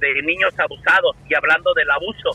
de 0.00 0.22
niños 0.22 0.52
abusados 0.58 1.16
y 1.28 1.34
hablando 1.34 1.72
del 1.74 1.90
abuso, 1.90 2.30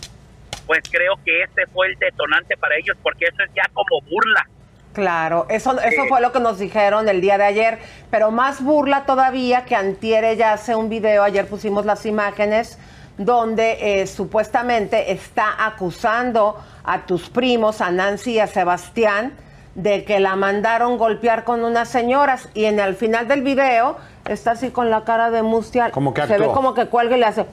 pues 0.66 0.82
creo 0.90 1.16
que 1.24 1.44
ese 1.44 1.66
fue 1.74 1.88
el 1.88 1.96
detonante 1.98 2.58
para 2.58 2.76
ellos 2.76 2.98
porque 3.02 3.26
eso 3.26 3.44
es 3.44 3.52
ya 3.56 3.64
como 3.74 4.02
burla. 4.02 4.48
Claro, 4.94 5.48
eso, 5.50 5.80
eso 5.80 6.06
fue 6.08 6.22
lo 6.22 6.32
que 6.32 6.40
nos 6.40 6.60
dijeron 6.60 7.10
el 7.10 7.20
día 7.20 7.40
de 7.40 7.46
ayer, 7.46 7.80
pero 8.12 8.30
más 8.30 8.64
burla 8.64 9.06
todavía 9.06 9.66
que 9.66 9.76
Antier 9.76 10.24
ella 10.24 10.54
hace 10.54 10.76
un 10.76 10.88
video, 10.88 11.24
ayer 11.24 11.48
pusimos 11.48 11.86
las 11.86 12.06
imágenes, 12.06 12.78
donde 13.18 14.02
eh, 14.02 14.08
supuestamente 14.08 15.12
está 15.12 15.66
acusando 15.66 16.64
a 16.84 17.06
tus 17.06 17.30
primos, 17.30 17.82
a 17.82 17.90
Nancy 17.90 18.34
y 18.34 18.40
a 18.40 18.48
Sebastián, 18.48 19.34
de 19.76 20.06
que 20.06 20.20
la 20.20 20.36
mandaron 20.36 20.98
golpear 20.98 21.44
con 21.44 21.64
unas 21.64 21.90
señoras 21.90 22.50
y 22.54 22.66
en 22.66 22.80
el 22.80 22.96
final 22.96 23.28
del 23.28 23.42
video 23.42 23.98
está 24.26 24.52
así 24.52 24.70
con 24.70 24.90
la 24.90 25.04
cara 25.04 25.32
de 25.32 25.42
mustia, 25.42 25.92
como 25.92 26.14
que 26.14 26.26
se 26.28 26.38
ve 26.38 26.46
como 26.46 26.74
que 26.74 26.86
cuelga 26.88 27.18
y 27.18 27.20
le 27.20 27.26
hace 27.26 27.46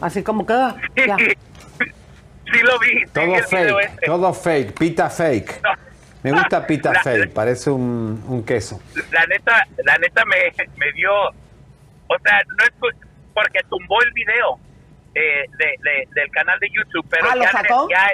así 0.00 0.22
como 0.22 0.46
que 0.46 0.54
ah, 0.54 0.76
ya. 0.96 1.16
sí 1.16 2.60
lo 2.62 2.78
vi. 2.78 3.06
Todo 3.12 3.42
fake, 3.42 4.04
todo 4.06 4.32
fake, 4.32 4.78
pita 4.78 5.10
fake. 5.10 5.60
Me 6.22 6.32
gusta 6.32 6.66
pita 6.66 6.94
fake, 7.02 7.32
parece 7.32 7.70
un, 7.70 8.22
un, 8.28 8.44
queso. 8.44 8.80
La 9.10 9.26
neta, 9.26 9.66
la 9.84 9.98
neta 9.98 10.24
me, 10.24 10.36
me 10.76 10.92
dio, 10.92 11.12
o 11.12 12.18
sea, 12.22 12.42
no 12.58 12.64
es 12.64 12.96
porque 13.32 13.60
tumbó 13.68 14.02
el 14.02 14.12
video 14.12 14.58
eh, 15.14 15.46
de, 15.58 16.08
del 16.14 16.30
canal 16.30 16.58
de 16.60 16.68
YouTube, 16.68 17.06
pero 17.08 17.26
ah, 17.30 17.36
¿lo 17.36 17.44
sacó? 17.44 17.88
ya 17.88 18.12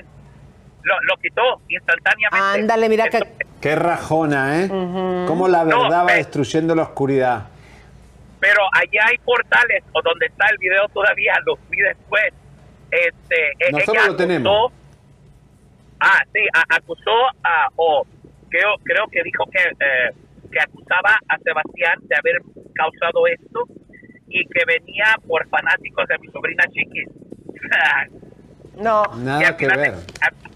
lo, 0.86 1.16
quitó 1.16 1.60
instantáneamente. 1.68 2.60
Ándale, 2.60 2.88
mira 2.88 3.08
que... 3.08 3.20
Qué 3.60 3.74
rajona, 3.74 4.62
¿eh? 4.62 4.68
Cómo 4.68 5.48
la 5.48 5.64
verdad 5.64 6.06
va 6.06 6.14
destruyendo 6.14 6.74
la 6.74 6.82
oscuridad. 6.82 7.48
Pero 8.38 8.62
allá 8.72 9.06
hay 9.08 9.18
portales 9.18 9.82
o 9.92 10.02
donde 10.02 10.26
está 10.26 10.46
el 10.50 10.58
video 10.58 10.86
todavía, 10.88 11.34
lo 11.44 11.56
vi 11.68 11.78
después. 11.78 12.32
Este, 12.90 13.52
e, 13.58 13.72
Nosotros 13.72 14.06
lo 14.06 14.16
tenemos. 14.16 14.72
Ah, 15.98 16.20
sí, 16.32 16.40
acusó 16.68 17.26
a, 17.42 17.68
o 17.76 18.06
creo, 18.50 18.74
creo 18.84 19.06
que 19.10 19.22
dijo 19.24 19.44
que, 19.50 19.62
eh, 19.62 20.10
que 20.52 20.60
acusaba 20.60 21.18
a 21.28 21.38
Sebastián 21.38 21.98
de 22.02 22.16
haber 22.16 22.42
causado 22.74 23.26
esto 23.26 23.64
y 24.28 24.46
que 24.46 24.64
venía 24.66 25.16
por 25.26 25.48
fanáticos 25.48 26.06
de 26.06 26.18
mi 26.18 26.28
sobrina 26.28 26.64
Chiquis. 26.70 27.08
no, 28.82 29.02
nada 29.16 29.56
que 29.56 29.66
ver 29.66 29.94
al 30.20 30.55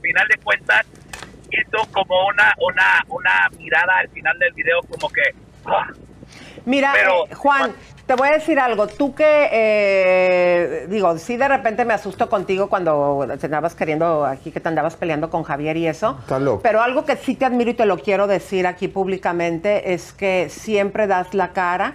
final 0.00 0.26
de 0.28 0.36
cuentas 0.42 0.86
hizo 1.50 1.90
como 1.92 2.26
una, 2.26 2.54
una, 2.58 3.04
una 3.08 3.48
mirada 3.58 3.98
al 3.98 4.08
final 4.08 4.38
del 4.38 4.52
video 4.52 4.80
como 4.82 5.08
que... 5.08 5.22
¡ah! 5.66 5.88
Mira, 6.64 6.94
eh, 6.96 7.34
Juan, 7.34 7.72
te 8.06 8.14
voy 8.14 8.28
a 8.28 8.32
decir 8.32 8.58
algo. 8.58 8.88
Tú 8.88 9.14
que, 9.14 9.48
eh, 9.52 10.86
digo, 10.88 11.16
sí 11.18 11.36
de 11.36 11.46
repente 11.46 11.84
me 11.84 11.94
asusto 11.94 12.28
contigo 12.28 12.68
cuando 12.68 13.26
te 13.38 13.46
andabas 13.46 13.74
queriendo 13.74 14.24
aquí, 14.24 14.50
que 14.50 14.60
te 14.60 14.68
andabas 14.68 14.96
peleando 14.96 15.30
con 15.30 15.44
Javier 15.44 15.76
y 15.76 15.86
eso. 15.86 16.18
Pero 16.62 16.82
algo 16.82 17.04
que 17.04 17.16
sí 17.16 17.36
te 17.36 17.44
admiro 17.44 17.70
y 17.70 17.74
te 17.74 17.86
lo 17.86 17.98
quiero 17.98 18.26
decir 18.26 18.66
aquí 18.66 18.88
públicamente 18.88 19.92
es 19.92 20.12
que 20.12 20.48
siempre 20.50 21.06
das 21.06 21.34
la 21.34 21.52
cara 21.52 21.94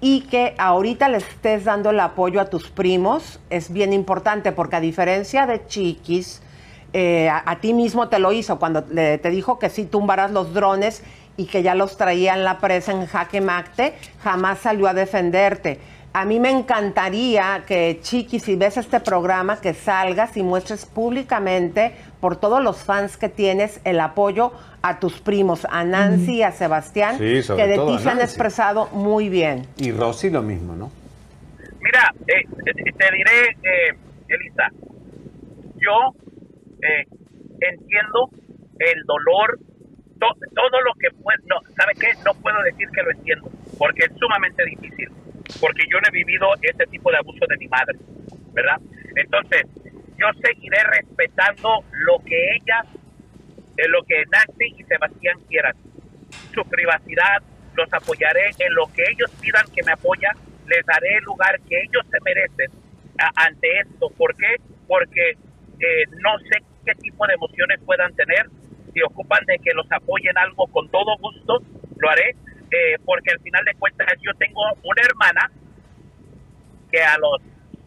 y 0.00 0.22
que 0.22 0.54
ahorita 0.58 1.08
le 1.08 1.18
estés 1.18 1.64
dando 1.64 1.90
el 1.90 2.00
apoyo 2.00 2.40
a 2.40 2.46
tus 2.46 2.70
primos 2.70 3.40
es 3.50 3.72
bien 3.72 3.92
importante 3.92 4.50
porque 4.50 4.76
a 4.76 4.80
diferencia 4.80 5.46
de 5.46 5.64
Chiquis, 5.66 6.42
eh, 6.92 7.28
a, 7.28 7.58
ti 7.60 7.72
mismo 7.74 8.08
te 8.08 8.18
lo 8.18 8.32
hizo 8.32 8.58
cuando 8.58 8.82
te 8.84 9.30
dijo 9.30 9.58
que 9.58 9.70
sí 9.70 9.84
tumbaras 9.86 10.30
los 10.30 10.52
drones 10.52 11.02
y 11.36 11.46
que 11.46 11.62
ya 11.62 11.74
los 11.74 11.96
traía 11.96 12.34
en 12.34 12.44
la 12.44 12.58
presa 12.58 12.92
en 12.92 13.06
jaque 13.06 13.40
macte, 13.40 13.94
jamás 14.22 14.58
salió 14.58 14.86
a 14.88 14.94
defenderte. 14.94 15.78
A 16.14 16.26
mí 16.26 16.38
me 16.38 16.50
encantaría 16.50 17.64
que, 17.66 17.98
Chiqui, 18.02 18.38
si 18.38 18.54
ves 18.54 18.76
este 18.76 19.00
programa, 19.00 19.58
que 19.62 19.72
salgas 19.72 20.36
y 20.36 20.42
muestres 20.42 20.84
públicamente 20.84 21.94
por 22.20 22.36
todos 22.36 22.62
los 22.62 22.84
fans 22.84 23.16
que 23.16 23.30
tienes 23.30 23.80
el 23.84 23.98
apoyo 23.98 24.52
a 24.82 25.00
tus 25.00 25.20
primos, 25.20 25.66
a 25.70 25.84
Nancy 25.84 26.36
y 26.36 26.42
a 26.42 26.52
Sebastián, 26.52 27.16
que 27.16 27.42
de 27.66 27.78
ti 27.78 27.98
se 27.98 28.10
han 28.10 28.20
expresado 28.20 28.88
muy 28.88 29.30
bien. 29.30 29.66
Y 29.78 29.90
Rosy 29.92 30.28
lo 30.28 30.42
mismo, 30.42 30.76
¿no? 30.76 30.90
Mira, 31.80 32.14
eh, 32.26 32.46
te 32.64 33.16
diré, 33.16 33.56
eh, 33.62 33.96
Elisa, 34.28 34.68
yo 35.80 36.14
eh, 36.82 37.06
entiendo 37.60 38.30
el 38.78 39.02
dolor, 39.04 39.58
todo 40.18 40.80
lo 40.82 40.92
que 41.00 41.10
puedo, 41.10 41.38
no, 41.46 41.56
¿sabe 41.76 41.92
qué? 41.98 42.08
No 42.24 42.34
puedo 42.34 42.60
decir 42.62 42.88
que 42.90 43.02
lo 43.02 43.10
entiendo, 43.10 43.50
porque 43.78 44.04
es 44.04 44.12
sumamente 44.18 44.64
difícil, 44.64 45.08
porque 45.60 45.82
yo 45.90 46.00
no 46.00 46.08
he 46.08 46.12
vivido 46.12 46.48
ese 46.60 46.86
tipo 46.86 47.10
de 47.10 47.18
abuso 47.18 47.44
de 47.48 47.56
mi 47.56 47.68
madre, 47.68 47.98
¿verdad? 48.52 48.80
Entonces, 49.16 49.62
yo 50.16 50.26
seguiré 50.40 50.78
respetando 50.84 51.84
lo 51.92 52.18
que 52.24 52.54
ella, 52.54 52.84
eh, 53.76 53.88
lo 53.88 54.02
que 54.04 54.22
Nancy 54.30 54.74
y 54.78 54.84
Sebastián 54.84 55.38
quieran, 55.48 55.74
su 56.54 56.64
privacidad, 56.68 57.42
los 57.74 57.92
apoyaré 57.92 58.50
en 58.58 58.74
lo 58.74 58.86
que 58.92 59.02
ellos 59.10 59.30
pidan 59.40 59.64
que 59.74 59.82
me 59.82 59.92
apoya, 59.92 60.30
les 60.66 60.84
daré 60.86 61.16
el 61.16 61.24
lugar 61.24 61.58
que 61.68 61.80
ellos 61.80 62.04
se 62.10 62.18
merecen 62.24 62.70
ante 63.34 63.80
esto. 63.80 64.10
¿Por 64.10 64.36
qué? 64.36 64.56
Porque 64.86 65.30
eh, 65.30 66.04
no 66.20 66.38
sé 66.38 66.62
qué 66.84 66.94
tipo 66.94 67.26
de 67.26 67.34
emociones 67.34 67.80
puedan 67.84 68.14
tener. 68.14 68.46
Si 68.92 69.02
ocupan 69.02 69.44
de 69.46 69.58
que 69.58 69.72
los 69.74 69.90
apoyen 69.90 70.36
algo, 70.36 70.66
con 70.66 70.88
todo 70.90 71.16
gusto 71.18 71.62
lo 71.98 72.10
haré, 72.10 72.30
eh, 72.70 72.96
porque 73.04 73.32
al 73.32 73.40
final 73.40 73.64
de 73.64 73.74
cuentas 73.74 74.06
yo 74.20 74.32
tengo 74.38 74.60
una 74.82 75.02
hermana 75.02 75.50
que 76.90 77.02
a 77.02 77.16
los, 77.18 77.40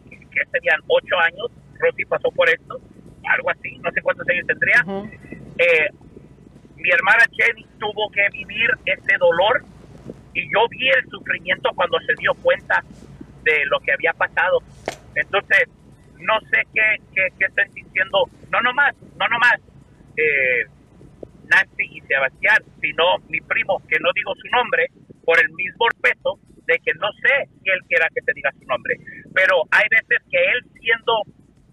que 0.08 0.44
serían 0.50 0.80
ocho 0.88 1.16
años, 1.18 1.50
Rosy 1.78 2.04
pasó 2.04 2.30
por 2.30 2.48
esto, 2.48 2.80
algo 3.24 3.50
así, 3.50 3.78
no 3.78 3.90
sé 3.92 4.02
cuántos 4.02 4.28
años 4.28 4.46
tendría. 4.46 4.84
Eh, 5.58 5.88
mi 6.76 6.90
hermana 6.90 7.24
Jenny 7.32 7.66
tuvo 7.78 8.10
que 8.10 8.26
vivir 8.32 8.70
ese 8.84 9.16
dolor 9.18 9.64
y 10.34 10.42
yo 10.52 10.68
vi 10.68 10.88
el 10.88 11.08
sufrimiento 11.10 11.70
cuando 11.74 11.98
se 12.00 12.12
dio 12.18 12.34
cuenta 12.34 12.82
de 13.42 13.64
lo 13.66 13.80
que 13.80 13.92
había 13.92 14.12
pasado. 14.12 14.60
Entonces, 15.14 15.68
no 16.20 16.40
sé 16.50 16.62
qué, 16.72 16.96
qué, 17.14 17.44
están 17.44 17.72
diciendo, 17.74 18.24
no 18.50 18.60
nomás, 18.60 18.94
no 19.18 19.28
nomás 19.28 19.56
eh, 20.16 20.64
Nancy 21.48 21.84
y 21.92 22.00
Sebastián, 22.02 22.58
sino 22.80 23.18
mi 23.28 23.40
primo, 23.40 23.80
que 23.88 23.98
no 24.00 24.10
digo 24.14 24.34
su 24.34 24.48
nombre, 24.48 24.86
por 25.24 25.38
el 25.40 25.50
mismo 25.50 25.88
respeto 25.88 26.38
de 26.66 26.78
que 26.78 26.92
no 26.98 27.08
sé 27.22 27.48
si 27.62 27.70
él 27.70 27.80
quiera 27.88 28.08
que 28.14 28.22
se 28.22 28.32
diga 28.34 28.50
su 28.52 28.64
nombre. 28.66 28.96
Pero 29.34 29.62
hay 29.70 29.84
veces 29.90 30.18
que 30.30 30.38
él, 30.38 30.64
siendo 30.80 31.22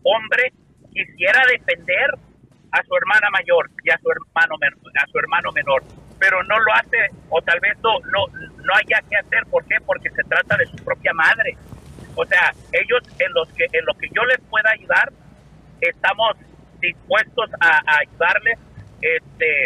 hombre, 0.04 0.52
quisiera 0.92 1.42
defender 1.50 2.10
a 2.72 2.84
su 2.84 2.96
hermana 2.96 3.30
mayor 3.32 3.70
y 3.84 3.92
a 3.92 3.98
su 3.98 4.10
hermano 4.10 4.56
a 4.58 5.08
su 5.08 5.20
hermano 5.20 5.52
menor, 5.52 5.84
pero 6.20 6.42
no 6.44 6.60
lo 6.60 6.74
hace 6.74 6.98
o 7.30 7.42
tal 7.42 7.60
vez 7.60 7.78
no 7.84 8.00
no 8.12 8.26
no 8.58 8.74
haya 8.74 9.02
que 9.08 9.16
hacer, 9.16 9.46
¿por 9.50 9.64
qué? 9.66 9.76
Porque 9.86 10.10
se 10.10 10.24
trata 10.24 10.58
de 10.58 10.66
su 10.66 10.78
propia 10.84 11.14
madre. 11.14 11.56
O 12.16 12.26
sea, 12.26 12.54
ellos 12.72 13.02
en 13.20 13.34
los 13.34 13.48
que 13.50 13.66
en 13.66 13.86
lo 13.86 13.94
que 13.96 14.08
yo 14.14 14.24
les 14.26 14.40
pueda 14.50 14.70
ayudar, 14.72 15.12
estamos 15.82 16.36
dispuestos 16.80 17.50
a, 17.60 17.82
ayudarles. 18.00 18.60
Este, 19.02 19.66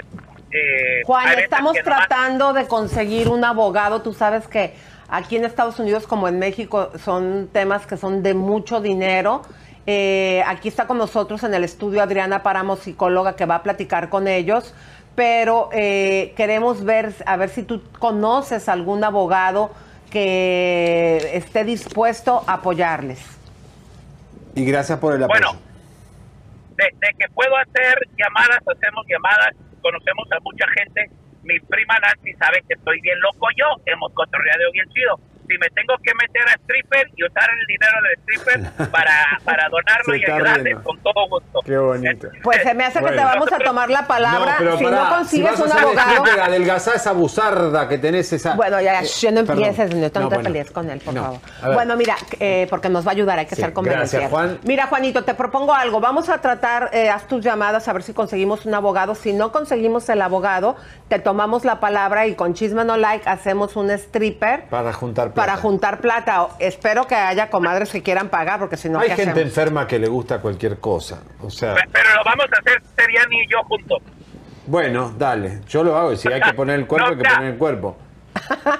eh, 0.51 1.01
Juan, 1.05 1.39
estamos 1.39 1.77
tratando 1.83 2.53
de 2.53 2.67
conseguir 2.67 3.29
un 3.29 3.43
abogado. 3.43 4.01
Tú 4.01 4.13
sabes 4.13 4.47
que 4.47 4.73
aquí 5.09 5.35
en 5.35 5.45
Estados 5.45 5.79
Unidos 5.79 6.07
como 6.07 6.27
en 6.27 6.39
México 6.39 6.91
son 7.03 7.49
temas 7.51 7.85
que 7.85 7.97
son 7.97 8.23
de 8.23 8.33
mucho 8.33 8.81
dinero. 8.81 9.41
Eh, 9.85 10.43
aquí 10.45 10.67
está 10.67 10.85
con 10.85 10.97
nosotros 10.97 11.43
en 11.43 11.53
el 11.53 11.63
estudio 11.63 12.01
Adriana 12.01 12.43
Paramo, 12.43 12.75
psicóloga, 12.75 13.35
que 13.35 13.45
va 13.45 13.55
a 13.55 13.63
platicar 13.63 14.09
con 14.09 14.27
ellos 14.27 14.73
pero 15.17 15.69
eh, 15.73 16.35
queremos 16.37 16.83
ver, 16.83 17.11
a 17.25 17.37
ver 17.37 17.49
si 17.49 17.63
tú 17.63 17.81
conoces 17.97 18.69
algún 18.69 19.03
abogado 19.03 19.71
que 20.09 21.17
esté 21.33 21.63
dispuesto 21.63 22.43
a 22.47 22.53
apoyarles. 22.53 23.19
Y 24.55 24.65
gracias 24.65 24.99
por 24.99 25.13
el 25.13 25.23
apoyo. 25.23 25.39
Bueno, 25.39 25.59
de, 26.75 26.85
de 26.85 27.13
que 27.19 27.27
puedo 27.33 27.55
hacer 27.57 27.99
llamadas, 28.17 28.59
hacemos 28.67 29.05
llamadas, 29.07 29.55
conocemos 29.81 30.27
a 30.31 30.39
mucha 30.41 30.65
gente. 30.77 31.09
Mi 31.43 31.59
prima 31.59 31.95
Nancy 31.99 32.33
sabe 32.33 32.61
que 32.67 32.73
estoy 32.73 32.99
bien 33.01 33.19
loco 33.21 33.47
yo, 33.57 33.65
hemos 33.85 34.11
cotorreado 34.13 34.71
bien 34.73 34.89
chido. 34.89 35.19
Si 35.47 35.57
me 35.57 35.69
tengo 35.69 35.95
que 36.03 36.11
meter 36.13 36.41
a 36.49 36.53
stripper 36.61 37.07
y 37.15 37.23
usar 37.25 37.49
el 37.49 37.65
dinero 37.67 37.97
del 38.03 38.19
stripper 38.19 38.89
para, 38.91 39.13
para 39.45 39.69
donarlo 39.69 40.13
Se 40.13 40.17
y 40.17 40.23
ayudarles, 40.25 40.77
con 40.83 40.97
todo 41.01 41.27
gusto. 41.29 41.59
Qué 41.65 41.77
bonito. 41.77 42.27
Pues 42.43 42.61
se 42.63 42.73
me 42.73 42.83
hace 42.83 42.99
que 42.99 43.11
te 43.11 43.15
vamos 43.23 43.51
a 43.51 43.59
tomar 43.59 43.89
la 43.89 44.05
palabra. 44.07 44.55
pero 44.59 44.77
si 44.77 44.83
pará, 44.83 45.03
no 45.03 45.09
consigues 45.17 45.55
si 45.55 45.61
vas 45.61 45.71
un 45.71 45.77
a 45.77 45.81
abogado. 45.81 46.09
stripper, 46.15 46.39
adelgazá 46.41 46.93
esa 46.95 47.11
buzarda 47.13 47.87
que 47.87 47.97
tenés 47.97 48.31
esa. 48.33 48.55
Bueno, 48.55 48.81
ya, 48.81 49.01
Eh, 49.01 49.05
ya, 49.05 49.31
no 49.31 49.45
perdón. 49.45 49.63
empieces, 49.63 49.95
no, 49.95 50.11
te 50.11 50.19
No, 50.19 50.27
bueno. 50.29 50.43
pelees 50.43 50.71
con 50.71 50.89
él, 50.89 50.99
por 50.99 51.13
No, 51.13 51.23
favor. 51.23 51.73
Bueno, 51.73 51.95
mira, 51.95 52.15
eh, 52.39 52.67
porque 52.69 52.89
nos 52.89 53.05
va 53.05 53.11
a 53.11 53.13
ayudar, 53.13 53.39
hay 53.39 53.45
que 53.45 53.55
Sí, 53.55 53.61
ser 53.61 53.73
convencidos. 53.73 54.11
gracias, 54.11 54.31
Juan. 54.31 54.59
Mira, 54.63 54.87
Juanito, 54.87 55.23
te 55.23 55.33
propongo 55.33 55.73
algo. 55.73 55.99
Vamos 56.01 56.29
a 56.29 56.39
tratar, 56.41 56.89
eh, 56.93 57.09
haz 57.09 57.27
tus 57.27 57.43
llamadas 57.43 57.87
a 57.87 57.93
ver 57.93 58.03
si 58.03 58.13
conseguimos 58.13 58.65
un 58.65 58.73
abogado. 58.73 59.15
Si 59.15 59.33
no 59.33 59.51
conseguimos 59.51 60.07
el 60.09 60.21
abogado, 60.21 60.75
te 61.07 61.19
tomamos 61.19 61.63
la 61.65 61.79
palabra 61.79 62.27
y 62.27 62.35
con 62.35 62.53
Chisme 62.53 62.83
No 62.83 62.97
Like 62.97 63.27
hacemos 63.29 63.75
un 63.75 63.89
stripper 63.91 64.65
Para 64.69 64.91
juntar 64.93 65.33
plata. 65.37 65.51
para 65.53 65.61
juntar 65.61 65.99
plata. 66.01 66.47
Espero 66.59 67.07
que 67.07 67.15
haya 67.15 67.49
comadres 67.49 67.89
que 67.91 68.03
quieran 68.03 68.29
pagar, 68.29 68.59
porque 68.59 68.77
si 68.77 68.89
no, 68.89 68.99
Hay 68.99 69.09
¿qué 69.09 69.15
gente 69.15 69.31
hacemos? 69.31 69.47
enferma 69.49 69.87
que 69.87 69.99
le 69.99 70.07
gusta 70.07 70.39
cualquier 70.39 70.79
cosa. 70.79 71.19
O 71.41 71.49
sea, 71.49 71.75
Pero 71.91 72.09
lo 72.15 72.23
vamos 72.25 72.45
a 72.55 72.59
hacer 72.59 72.81
Seriani 72.95 73.41
y 73.43 73.51
yo 73.51 73.63
juntos. 73.63 73.99
bueno, 74.65 75.13
dale. 75.17 75.61
Yo 75.67 75.83
lo 75.83 75.97
hago 75.97 76.11
y 76.13 76.17
si 76.17 76.27
hay 76.31 76.41
que 76.41 76.53
poner 76.53 76.79
el 76.79 76.87
cuerpo, 76.87 77.09
hay 77.09 77.17
que 77.17 77.23
poner 77.29 77.51
el 77.53 77.57
cuerpo. 77.57 77.97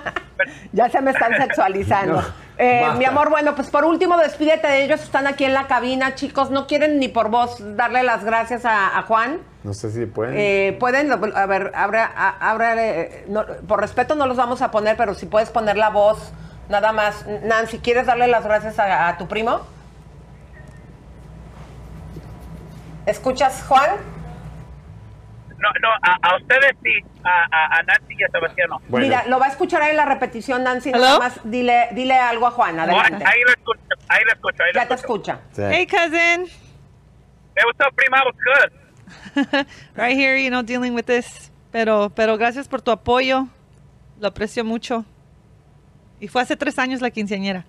Ya 0.72 0.88
se 0.90 1.02
me 1.02 1.12
están 1.12 1.34
sexualizando. 1.36 2.22
No, 2.58 2.64
Eh, 2.64 2.84
mi 2.98 3.06
amor, 3.06 3.30
bueno, 3.30 3.54
pues 3.54 3.70
por 3.70 3.86
último, 3.86 4.18
despídete 4.18 4.68
de 4.68 4.84
ellos. 4.86 5.02
Están 5.04 5.28
aquí 5.28 5.44
en 5.46 5.54
la 5.54 5.68
cabina, 5.68 6.16
chicos. 6.16 6.50
¿No 6.50 6.66
quieren 6.66 6.98
ni 7.00 7.08
por 7.08 7.30
vos 7.30 7.58
darle 7.76 8.02
las 8.02 8.24
gracias 8.24 8.66
a, 8.66 8.98
a 8.98 9.04
Juan? 9.04 9.42
No 9.64 9.74
sé 9.76 9.92
si 9.92 10.08
pueden. 10.08 10.34
Eh, 10.38 10.76
Pueden, 10.80 11.12
a 11.12 11.46
ver, 11.46 11.72
abre, 11.76 12.00
abre, 12.16 13.02
eh, 13.02 13.26
no, 13.28 13.46
por 13.68 13.80
respeto 13.82 14.16
no 14.16 14.26
los 14.26 14.38
vamos 14.38 14.64
a 14.64 14.72
poner, 14.72 14.98
pero 14.98 15.14
si 15.14 15.28
puedes 15.28 15.50
poner 15.52 15.78
la 15.78 15.90
voz, 15.90 16.32
nada 16.70 16.92
más. 16.92 17.26
Nancy, 17.44 17.80
¿quieres 17.80 18.06
darle 18.06 18.28
las 18.28 18.44
gracias 18.46 18.78
a, 18.80 19.08
a 19.10 19.18
tu 19.18 19.28
primo? 19.28 19.62
¿Escuchas, 23.06 23.64
Juan? 23.68 23.92
No, 25.60 25.70
no, 25.82 25.90
a, 26.04 26.18
a 26.22 26.36
ustedes 26.38 26.72
sí, 26.84 26.92
a, 27.24 27.30
a, 27.30 27.78
a 27.80 27.84
Nancy 27.84 28.16
y 28.20 28.24
a 28.24 28.28
Sebastián 28.30 28.70
no. 28.70 28.82
Mira, 28.90 29.24
lo 29.28 29.40
va 29.40 29.48
a 29.48 29.50
escuchar 29.50 29.82
ahí 29.82 29.92
en 29.92 29.98
la 29.98 30.06
repetición, 30.06 30.64
Nancy. 30.64 30.92
Nada 30.92 31.18
más 31.18 31.40
dile, 31.44 31.88
dile 31.94 32.14
algo 32.16 32.46
a 32.46 32.52
Juan, 32.52 32.80
adelante. 32.80 33.26
Ahí 33.26 33.42
lo 33.44 33.52
escucho, 33.54 33.82
ahí 34.08 34.24
lo 34.26 34.34
escucho. 34.34 34.64
Ahí 34.64 34.74
lo 34.74 34.82
Ya 34.82 34.88
te 34.88 34.94
escucho. 34.94 35.32
escucha. 35.32 35.70
Hey, 35.72 35.88
cousin. 35.88 36.46
Hey, 37.56 37.64
what's 37.66 37.80
up, 37.88 37.96
prima? 37.96 38.22
What's 38.24 38.40
good? 38.44 39.66
right 39.96 40.16
here, 40.16 40.38
you 40.38 40.52
know, 40.52 40.62
dealing 40.62 40.94
with 40.94 41.06
this. 41.08 41.50
Pero, 41.72 42.12
pero 42.14 42.38
gracias 42.38 42.68
por 42.68 42.82
tu 42.82 42.92
apoyo. 42.92 43.48
Lo 44.20 44.28
aprecio 44.28 44.64
mucho. 44.64 45.06
Y 46.20 46.28
fue 46.28 46.42
hace 46.42 46.56
tres 46.58 46.80
años 46.80 47.02
la 47.02 47.12
quinceañera. 47.12 47.64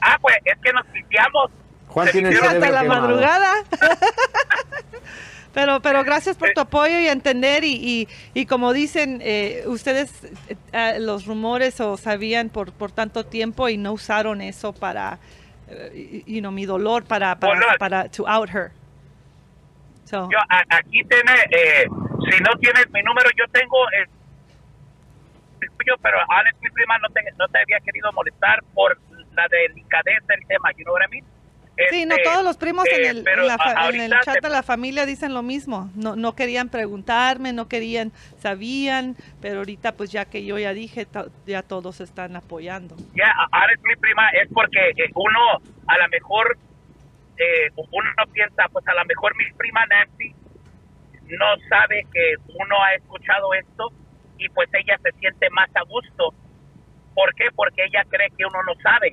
Ah, 0.00 0.18
pues 0.20 0.36
es 0.44 0.58
que 0.62 0.72
nos 0.72 0.86
piteamos. 0.86 1.50
Juan 1.88 2.08
tiene 2.10 2.28
el 2.30 2.36
Hasta 2.36 2.70
la 2.70 2.82
quemado. 2.82 3.00
madrugada. 3.02 3.52
pero, 5.54 5.80
pero 5.80 6.04
gracias 6.04 6.36
por 6.36 6.50
tu 6.52 6.60
apoyo 6.60 6.98
y 7.00 7.08
entender. 7.08 7.64
Y, 7.64 7.74
y, 7.74 8.08
y 8.34 8.46
como 8.46 8.72
dicen, 8.72 9.20
eh, 9.22 9.64
ustedes 9.66 10.12
eh, 10.48 10.56
eh, 10.72 10.96
los 11.00 11.26
rumores 11.26 11.80
o 11.80 11.96
sabían 11.96 12.48
por, 12.48 12.72
por 12.72 12.92
tanto 12.92 13.24
tiempo 13.26 13.68
y 13.68 13.76
no 13.76 13.92
usaron 13.92 14.40
eso 14.40 14.72
para, 14.72 15.18
eh, 15.68 16.22
you 16.26 16.40
know, 16.40 16.52
mi 16.52 16.66
dolor 16.66 17.04
para, 17.04 17.38
para, 17.38 17.54
Dolor. 17.54 17.78
para, 17.78 18.08
to 18.08 18.26
out 18.28 18.48
her. 18.50 18.70
So, 20.04 20.28
Yo, 20.30 20.38
a- 20.48 20.76
aquí 20.76 21.02
tiene, 21.04 21.32
eh, 21.50 21.84
si 22.30 22.40
no 22.42 22.58
tienes 22.60 22.90
mi 22.92 23.02
número, 23.02 23.30
yo 23.36 23.44
tengo 23.52 23.76
el 24.00 24.08
tuyo, 25.68 25.94
pero 26.02 26.18
honestly, 26.28 26.70
prima, 26.70 26.98
no 26.98 27.08
te, 27.08 27.20
no 27.38 27.46
te 27.48 27.58
había 27.58 27.78
querido 27.80 28.12
molestar 28.12 28.58
por 28.74 28.96
la 29.32 29.46
delicadeza 29.48 30.26
del 30.28 30.46
tema, 30.46 30.70
you 30.76 30.84
know 30.84 30.94
what 30.94 31.02
I 31.06 31.10
mean? 31.10 31.24
Sí, 31.90 32.04
no 32.04 32.14
Este, 32.14 32.30
todos 32.30 32.44
los 32.44 32.56
primos 32.58 32.84
en 32.92 33.04
eh, 33.04 33.08
el, 33.08 33.24
pero 33.24 33.42
en 33.42 33.48
la 33.48 33.88
en 33.88 34.00
el 34.00 34.10
chat 34.20 34.34
te- 34.40 34.46
de 34.48 34.52
la 34.52 34.62
familia 34.62 35.06
dicen 35.06 35.32
lo 35.32 35.42
mismo. 35.42 35.88
No, 35.94 36.14
no 36.14 36.34
querían 36.36 36.68
preguntarme, 36.68 37.52
no 37.52 37.68
querían, 37.68 38.12
sabían, 38.38 39.16
pero 39.40 39.58
ahorita 39.58 39.92
pues 39.92 40.12
ya 40.12 40.26
que 40.26 40.44
yo 40.44 40.58
ya 40.58 40.74
dije, 40.74 41.06
to- 41.06 41.30
ya 41.46 41.62
todos 41.62 42.00
están 42.00 42.36
apoyando. 42.36 42.96
Ya, 43.14 43.32
honestly, 43.52 43.96
prima, 44.00 44.28
es 44.30 44.48
porque 44.52 44.90
eh, 44.90 45.10
uno, 45.14 45.40
a 45.86 45.98
lo 45.98 46.08
mejor, 46.08 46.56
eh, 47.38 47.70
uno 47.76 48.10
piensa, 48.32 48.64
pues 48.72 48.86
a 48.86 48.94
lo 48.94 49.04
mejor 49.06 49.34
mi 49.36 49.50
prima 49.56 49.80
Nancy 49.86 50.34
no 51.30 51.46
sabe 51.68 52.04
que 52.12 52.34
uno 52.58 52.82
ha 52.82 52.94
escuchado 52.94 53.54
esto 53.54 53.88
y 54.40 54.48
pues 54.48 54.68
ella 54.72 54.98
se 55.02 55.12
siente 55.18 55.48
más 55.50 55.68
a 55.76 55.82
gusto. 55.82 56.32
¿Por 57.14 57.34
qué? 57.34 57.48
Porque 57.54 57.84
ella 57.84 58.02
cree 58.08 58.28
que 58.36 58.44
uno 58.46 58.62
no 58.66 58.74
sabe. 58.82 59.12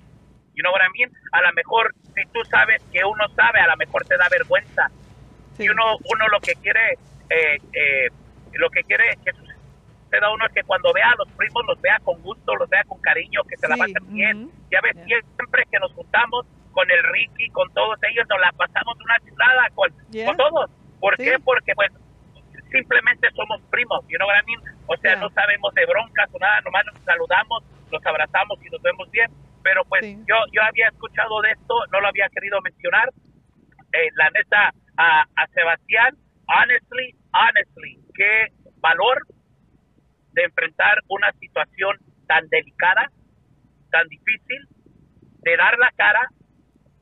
You 0.55 0.63
know 0.63 0.71
what 0.71 0.81
I 0.81 0.89
mean? 0.97 1.11
A 1.33 1.41
lo 1.41 1.51
mejor, 1.53 1.93
si 2.15 2.23
tú 2.33 2.39
sabes 2.49 2.81
que 2.91 3.03
uno 3.03 3.27
sabe, 3.35 3.59
a 3.59 3.67
lo 3.67 3.75
mejor 3.77 4.05
te 4.05 4.17
da 4.17 4.27
vergüenza. 4.29 4.87
Y 5.59 5.69
uno, 5.69 5.97
uno 5.97 6.27
lo 6.29 6.39
que 6.39 6.53
quiere, 6.55 6.93
eh, 7.29 7.57
eh, 7.73 8.07
lo 8.53 8.69
que 8.69 8.81
quiere 8.83 9.03
que 9.25 9.31
suceda 9.33 10.31
uno 10.33 10.45
es 10.47 10.53
que 10.53 10.63
cuando 10.63 10.93
vea 10.93 11.11
a 11.11 11.15
los 11.17 11.27
primos, 11.33 11.63
los 11.67 11.81
vea 11.81 11.99
con 12.03 12.21
gusto, 12.21 12.55
los 12.55 12.69
vea 12.69 12.83
con 12.85 12.99
cariño, 13.01 13.41
que 13.43 13.57
se 13.57 13.67
la 13.67 13.75
Sí, 13.75 13.81
pasen 13.81 14.13
bien. 14.13 14.49
Ya 14.71 14.79
ves, 14.81 14.95
siempre 15.35 15.63
que 15.69 15.79
nos 15.79 15.91
juntamos 15.93 16.45
con 16.71 16.89
el 16.89 17.03
Ricky, 17.11 17.49
con 17.49 17.71
todos 17.73 17.97
ellos, 18.09 18.25
nos 18.29 18.39
la 18.39 18.51
pasamos 18.53 18.95
una 19.03 19.15
chulada 19.27 19.67
con, 19.75 19.89
Yeah. 20.11 20.27
con 20.27 20.37
todos. 20.37 20.71
¿Por 20.99 21.17
Sí. 21.17 21.23
qué? 21.25 21.39
Porque 21.43 21.73
pues 21.75 21.91
simplemente 22.69 23.29
somos 23.31 23.61
primos, 23.69 24.05
you 24.07 24.17
know 24.17 24.27
what 24.27 24.39
I 24.41 24.45
mean? 24.45 24.61
O 24.87 24.97
sea, 24.97 25.15
no 25.15 25.29
sabemos 25.29 25.73
de 25.73 25.85
broncas 25.85 26.29
o 26.31 26.39
nada, 26.39 26.61
nomás 26.61 26.85
nos 26.85 27.03
saludamos, 27.03 27.63
nos 27.91 28.05
abrazamos 28.05 28.59
y 28.63 28.69
nos 28.69 28.81
vemos 28.81 29.09
bien. 29.11 29.31
Pero 29.63 29.83
pues 29.85 30.03
yo 30.03 30.35
yo 30.51 30.61
había 30.63 30.87
escuchado 30.87 31.41
de 31.41 31.51
esto, 31.51 31.75
no 31.91 31.99
lo 31.99 32.07
había 32.07 32.29
querido 32.29 32.61
mencionar. 32.61 33.09
Eh, 33.93 34.09
la 34.15 34.29
neta, 34.31 34.71
a, 34.97 35.21
a 35.35 35.47
Sebastián, 35.53 36.15
honestly, 36.47 37.15
honestly, 37.33 37.99
qué 38.13 38.47
valor 38.79 39.25
de 40.33 40.43
enfrentar 40.43 40.99
una 41.07 41.31
situación 41.33 41.97
tan 42.27 42.47
delicada, 42.49 43.09
tan 43.91 44.07
difícil, 44.07 44.67
de 45.41 45.57
dar 45.57 45.77
la 45.79 45.91
cara, 45.95 46.21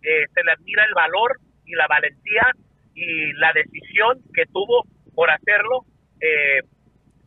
eh, 0.01 0.25
se 0.33 0.43
le 0.43 0.51
admira 0.51 0.85
el 0.85 0.93
valor 0.93 1.39
y 1.65 1.73
la 1.73 1.87
valentía 1.87 2.51
y 2.93 3.33
la 3.33 3.51
decisión 3.53 4.21
que 4.33 4.45
tuvo 4.45 4.85
por 5.15 5.29
hacerlo. 5.31 5.85
Eh, 6.21 6.59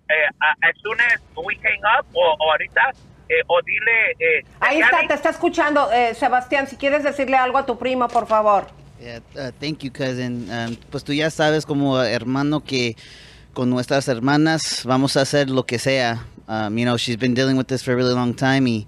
eh, 0.08 0.28
as 0.62 0.74
soon 0.82 0.98
as 1.00 1.20
we 1.36 1.56
hang 1.56 1.80
up, 1.98 2.06
o, 2.14 2.20
o 2.20 2.50
ahorita, 2.52 2.92
eh, 3.28 3.42
o 3.46 3.60
dile... 3.62 4.12
Eh, 4.18 4.44
Ahí 4.60 4.80
está, 4.80 5.06
te 5.06 5.14
está 5.14 5.30
escuchando. 5.30 5.90
Eh, 5.92 6.14
Sebastián, 6.14 6.66
si 6.66 6.76
quieres 6.76 7.02
decirle 7.02 7.36
algo 7.36 7.58
a 7.58 7.66
tu 7.66 7.78
primo, 7.78 8.08
por 8.08 8.26
favor. 8.26 8.66
Yeah, 9.00 9.20
uh, 9.36 9.52
thank 9.60 9.84
you, 9.84 9.92
cousin. 9.92 10.50
Um, 10.50 10.76
pues 10.90 11.04
tú 11.04 11.12
ya 11.12 11.30
sabes 11.30 11.64
como 11.64 12.02
hermano 12.02 12.64
que 12.64 12.96
con 13.52 13.70
nuestras 13.70 14.08
hermanas 14.08 14.82
vamos 14.84 15.16
a 15.16 15.20
hacer 15.20 15.50
lo 15.50 15.64
que 15.64 15.78
sea. 15.78 16.24
Um, 16.48 16.76
you 16.76 16.84
know, 16.84 16.96
she's 16.96 17.16
been 17.18 17.34
dealing 17.34 17.56
with 17.56 17.66
this 17.66 17.82
for 17.84 17.92
a 17.92 17.96
really 17.96 18.14
long 18.14 18.34
time 18.34 18.68
y, 18.68 18.86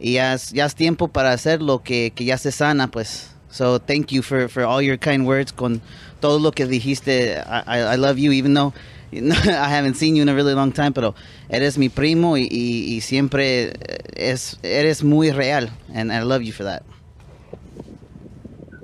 y 0.00 0.14
ya, 0.14 0.34
es, 0.34 0.50
ya 0.52 0.64
es 0.64 0.74
tiempo 0.74 1.08
para 1.08 1.32
hacer 1.32 1.60
lo 1.62 1.82
que, 1.82 2.12
que 2.14 2.24
ya 2.24 2.38
se 2.38 2.50
sana, 2.50 2.88
pues. 2.88 3.31
So 3.52 3.78
thank 3.78 4.10
you 4.10 4.22
for, 4.22 4.48
for 4.48 4.64
all 4.64 4.80
your 4.82 4.96
kind 4.96 5.26
words 5.26 5.52
con 5.52 5.80
todo 6.20 6.38
lo 6.40 6.50
que 6.52 6.66
dijiste. 6.66 7.36
I, 7.46 7.62
I, 7.66 7.78
I 7.92 7.96
love 7.96 8.18
you, 8.18 8.32
even 8.32 8.54
though 8.54 8.72
I 9.12 9.68
haven't 9.68 9.94
seen 9.96 10.16
you 10.16 10.22
in 10.22 10.28
a 10.30 10.34
really 10.34 10.54
long 10.54 10.72
time, 10.72 10.92
pero 10.94 11.14
eres 11.50 11.76
mi 11.76 11.90
primo 11.90 12.36
y, 12.38 12.48
y, 12.50 12.96
y 12.96 13.00
siempre 13.02 13.74
es, 14.16 14.58
eres 14.62 15.04
muy 15.04 15.30
real. 15.32 15.68
And 15.94 16.10
I 16.10 16.22
love 16.22 16.42
you 16.42 16.52
for 16.52 16.64
that. 16.64 16.82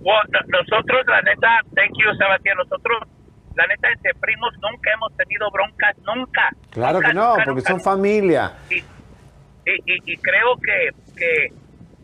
Well, 0.02 0.22
no- 0.28 0.40
nosotros, 0.60 1.04
la 1.08 1.20
neta, 1.22 1.60
thank 1.74 1.92
you, 1.96 2.06
Sebastián, 2.18 2.56
nosotros, 2.58 3.02
la 3.56 3.66
neta, 3.66 3.88
entre 3.90 4.14
primos 4.20 4.52
nunca 4.60 4.90
hemos 4.94 5.16
tenido 5.16 5.50
broncas, 5.50 5.96
nunca. 6.06 6.50
Claro 6.70 6.98
Nunca, 6.98 7.08
que 7.08 7.14
no, 7.14 7.28
nunca, 7.30 7.44
porque 7.44 7.60
nunca. 7.60 7.72
son 7.72 7.80
familia. 7.80 8.52
Y, 8.70 8.76
y, 9.66 10.12
y 10.12 10.16
creo 10.18 10.56
que, 10.62 10.90
que, 11.16 11.52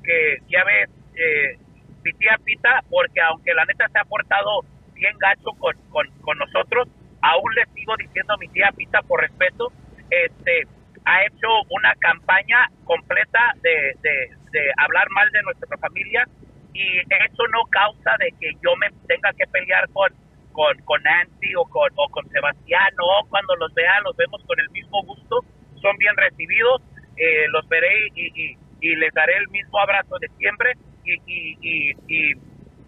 que 0.03 0.39
ya 0.51 0.65
ves, 0.65 0.91
eh, 1.15 1.59
mi 2.05 2.13
tía 2.13 2.39
Pita, 2.45 2.81
porque 2.91 3.21
aunque 3.21 3.55
la 3.55 3.65
neta 3.65 3.89
se 3.89 3.99
ha 3.99 4.05
portado 4.05 4.61
bien 4.95 5.17
gacho 5.19 5.51
con, 5.59 5.75
con, 5.91 6.07
con 6.21 6.39
nosotros, 6.39 6.89
aún 7.23 7.55
le 7.55 7.65
sigo 7.75 7.97
diciendo 7.97 8.35
a 8.35 8.39
mi 8.39 8.49
tía 8.49 8.71
Pita 8.77 9.01
por 9.03 9.21
respeto, 9.21 9.73
este 10.11 10.69
ha 11.05 11.25
hecho 11.25 11.49
una 11.71 11.95
campaña 11.97 12.69
completa 12.85 13.53
de, 13.63 13.95
de, 14.01 14.31
de 14.53 14.73
hablar 14.79 15.07
mal 15.11 15.31
de 15.33 15.43
nuestra 15.43 15.77
familia 15.79 16.27
y 16.73 16.99
eso 17.01 17.47
no 17.53 17.65
causa 17.71 18.13
de 18.19 18.33
que 18.41 18.53
yo 18.63 18.75
me 18.77 18.89
tenga 19.07 19.33
que 19.33 19.47
pelear 19.47 19.89
con 19.91 20.13
con, 20.55 20.79
con 20.85 21.03
Nancy 21.03 21.53
o 21.57 21.65
con, 21.65 21.91
o 21.97 22.09
con 22.11 22.31
Sebastián, 22.31 22.95
no, 22.97 23.29
cuando 23.29 23.57
los 23.57 23.75
vea 23.75 24.01
los 24.05 24.17
vemos 24.17 24.41
con 24.47 24.59
el 24.61 24.71
mismo 24.71 25.03
gusto, 25.03 25.41
son 25.83 25.97
bien 25.99 26.17
recibidos, 26.17 26.81
eh, 27.17 27.47
los 27.49 27.69
veré 27.69 27.93
y, 28.15 28.27
y, 28.41 28.57
y 28.81 28.97
les 28.97 29.13
daré 29.13 29.37
el 29.37 29.49
mismo 29.49 29.79
abrazo 29.81 30.17
de 30.21 30.29
siempre 30.39 30.75
y, 31.05 31.21
y, 31.27 31.97
y, 32.09 32.33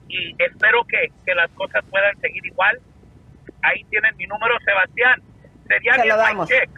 y, 0.08 0.34
espero 0.38 0.84
que, 0.84 1.10
que 1.24 1.34
las 1.34 1.50
cosas 1.52 1.84
puedan 1.90 2.18
seguir 2.20 2.44
igual. 2.46 2.78
Ahí 3.62 3.84
tienen 3.90 4.16
mi 4.16 4.26
número, 4.26 4.54
Sebastián. 4.64 5.20
Seriani 5.66 6.02
Se 6.02 6.08
lo 6.08 6.14
es 6.14 6.20
my 6.20 6.26
damos. 6.26 6.48
chick. 6.48 6.70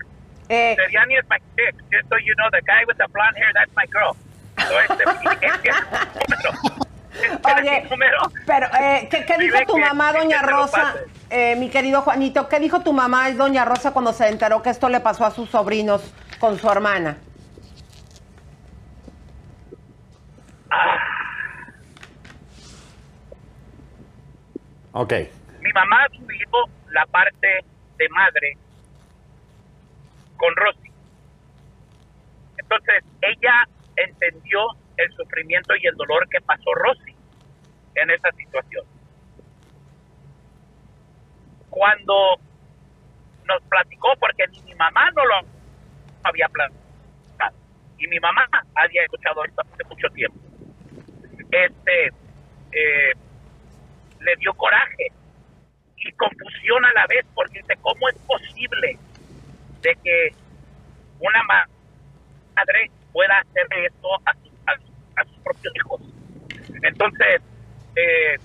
Eh, 0.49 0.77
Seriani 0.79 1.19
is 1.19 1.25
my 1.29 1.39
chick. 1.57 1.75
Just 1.91 2.09
so 2.09 2.17
you 2.19 2.35
know, 2.37 2.49
the 2.51 2.63
guy 2.67 2.85
with 2.87 2.97
the 2.97 3.07
blonde 3.13 3.37
hair, 3.37 3.53
that's 3.55 3.75
my 3.77 3.87
girl. 3.87 4.17
Este. 4.59 5.05
Oye, 7.61 7.89
pero 8.47 8.67
eh, 8.81 9.09
¿qué, 9.11 9.25
qué 9.25 9.39
dijo 9.39 9.59
tu 9.67 9.79
mamá, 9.79 10.13
doña 10.13 10.43
Rosa? 10.43 10.95
Eh, 11.31 11.57
mi 11.57 11.69
querido 11.69 12.03
Juanito, 12.03 12.49
¿qué 12.49 12.61
dijo 12.61 12.81
tu 12.81 12.93
mamá, 12.93 13.31
doña 13.33 13.65
Rosa, 13.65 13.93
cuando 13.93 14.13
se 14.13 14.29
enteró 14.29 14.63
que 14.63 14.71
esto 14.71 14.89
le 14.89 15.01
pasó 15.01 15.25
a 15.27 15.31
sus 15.31 15.51
sobrinos 15.51 16.03
con 16.39 16.59
su 16.59 16.71
hermana? 16.71 17.19
Ok. 25.01 25.13
Mi 25.61 25.71
mamá 25.73 26.09
vivió 26.11 26.49
la 26.91 27.07
parte 27.07 27.65
de 27.99 28.09
madre 28.09 28.59
con 30.37 30.53
Rosy. 30.57 30.91
Entonces, 32.57 33.05
ella 33.23 33.69
entendió 33.95 34.59
el 34.97 35.09
sufrimiento 35.13 35.77
y 35.77 35.87
el 35.87 35.95
dolor 35.95 36.29
que 36.29 36.41
pasó 36.41 36.75
Rosy 36.75 37.15
en 37.95 38.11
esa 38.11 38.33
situación. 38.33 38.85
Cuando 41.71 42.35
nos 43.45 43.63
platicó, 43.69 44.09
porque 44.19 44.49
ni 44.49 44.63
mi 44.63 44.75
mamá 44.75 45.13
no 45.13 45.25
lo 45.25 45.35
había 46.25 46.49
platicado, 46.49 47.57
y 47.99 48.09
mi 48.09 48.19
mamá 48.19 48.49
había 48.75 49.05
escuchado 49.05 49.45
esto 49.45 49.63
hace 49.63 49.85
mucho 49.85 50.09
tiempo, 50.09 50.41
este, 51.53 52.07
eh, 52.73 53.13
le 54.21 54.37
dio 54.37 54.53
coraje 54.55 55.07
y 55.97 56.13
confusión 56.13 56.85
a 56.85 56.93
la 56.95 57.07
vez, 57.07 57.25
porque 57.35 57.59
dice, 57.61 57.75
¿cómo 57.81 58.09
es 58.09 58.17
posible 58.27 58.99
de 59.83 59.95
que 60.03 60.29
una 61.21 61.43
ma- 61.45 61.67
madre 62.57 62.91
pueda 63.13 63.39
hacer 63.39 63.67
esto 63.85 64.09
a, 64.27 64.31
a 65.21 65.25
sus 65.25 65.39
propios 65.41 65.75
hijos? 65.77 66.01
Entonces, 66.83 67.43
eh, 67.97 68.37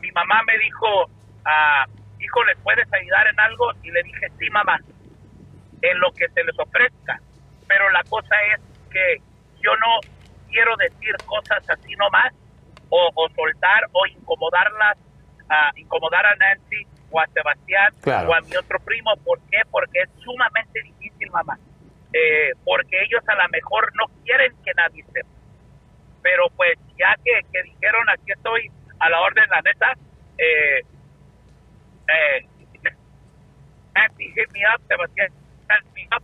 mi 0.00 0.10
mamá 0.12 0.42
me 0.46 0.58
dijo, 0.58 1.08
ah, 1.44 1.86
hijo, 2.18 2.44
¿les 2.44 2.58
puedes 2.58 2.92
ayudar 2.92 3.26
en 3.28 3.40
algo? 3.40 3.72
Y 3.82 3.90
le 3.90 4.02
dije, 4.02 4.26
sí, 4.38 4.50
mamá, 4.50 4.78
en 5.82 6.00
lo 6.00 6.10
que 6.12 6.28
se 6.28 6.42
les 6.44 6.58
ofrezca. 6.58 7.20
Pero 7.68 7.88
la 7.90 8.02
cosa 8.04 8.34
es 8.54 8.60
que 8.90 9.16
yo 9.62 9.76
no 9.76 10.00
quiero 10.50 10.74
decir 10.76 11.14
cosas 11.26 11.62
así 11.68 11.94
nomás, 11.96 12.32
o, 12.90 13.10
o 13.14 13.28
soltar, 13.30 13.84
o 13.92 14.06
incomodarlas, 14.06 14.96
a 15.48 15.70
incomodar 15.76 16.24
a 16.26 16.34
Nancy, 16.36 16.86
o 17.10 17.20
a 17.20 17.26
Sebastián, 17.28 17.92
Claro. 18.02 18.28
o 18.30 18.34
a 18.34 18.40
mi 18.42 18.54
otro 18.56 18.78
primo. 18.80 19.16
¿Por 19.24 19.38
qué? 19.50 19.60
Porque 19.70 20.00
es 20.02 20.10
sumamente 20.22 20.82
difícil, 20.82 21.30
mamá. 21.30 21.58
Eh, 22.12 22.52
porque 22.64 23.02
ellos 23.02 23.22
a 23.28 23.34
lo 23.34 23.48
mejor 23.50 23.90
no 23.96 24.06
quieren 24.24 24.52
que 24.64 24.72
nadie 24.74 25.04
sepa. 25.12 25.28
Pero 26.22 26.44
pues 26.56 26.78
ya 26.98 27.14
que, 27.24 27.40
que 27.52 27.62
dijeron, 27.62 28.08
aquí 28.10 28.32
estoy 28.32 28.70
a 28.98 29.08
la 29.08 29.20
orden, 29.20 29.44
la 29.50 29.60
neta, 29.62 29.92
eh, 30.38 30.80
eh, 32.08 32.46
Nancy 33.94 34.24
hit 34.34 34.50
me 34.52 34.60
up, 34.74 34.80
Sebastián 34.88 35.28
hit 35.30 35.92
me 35.94 36.08
up, 36.16 36.22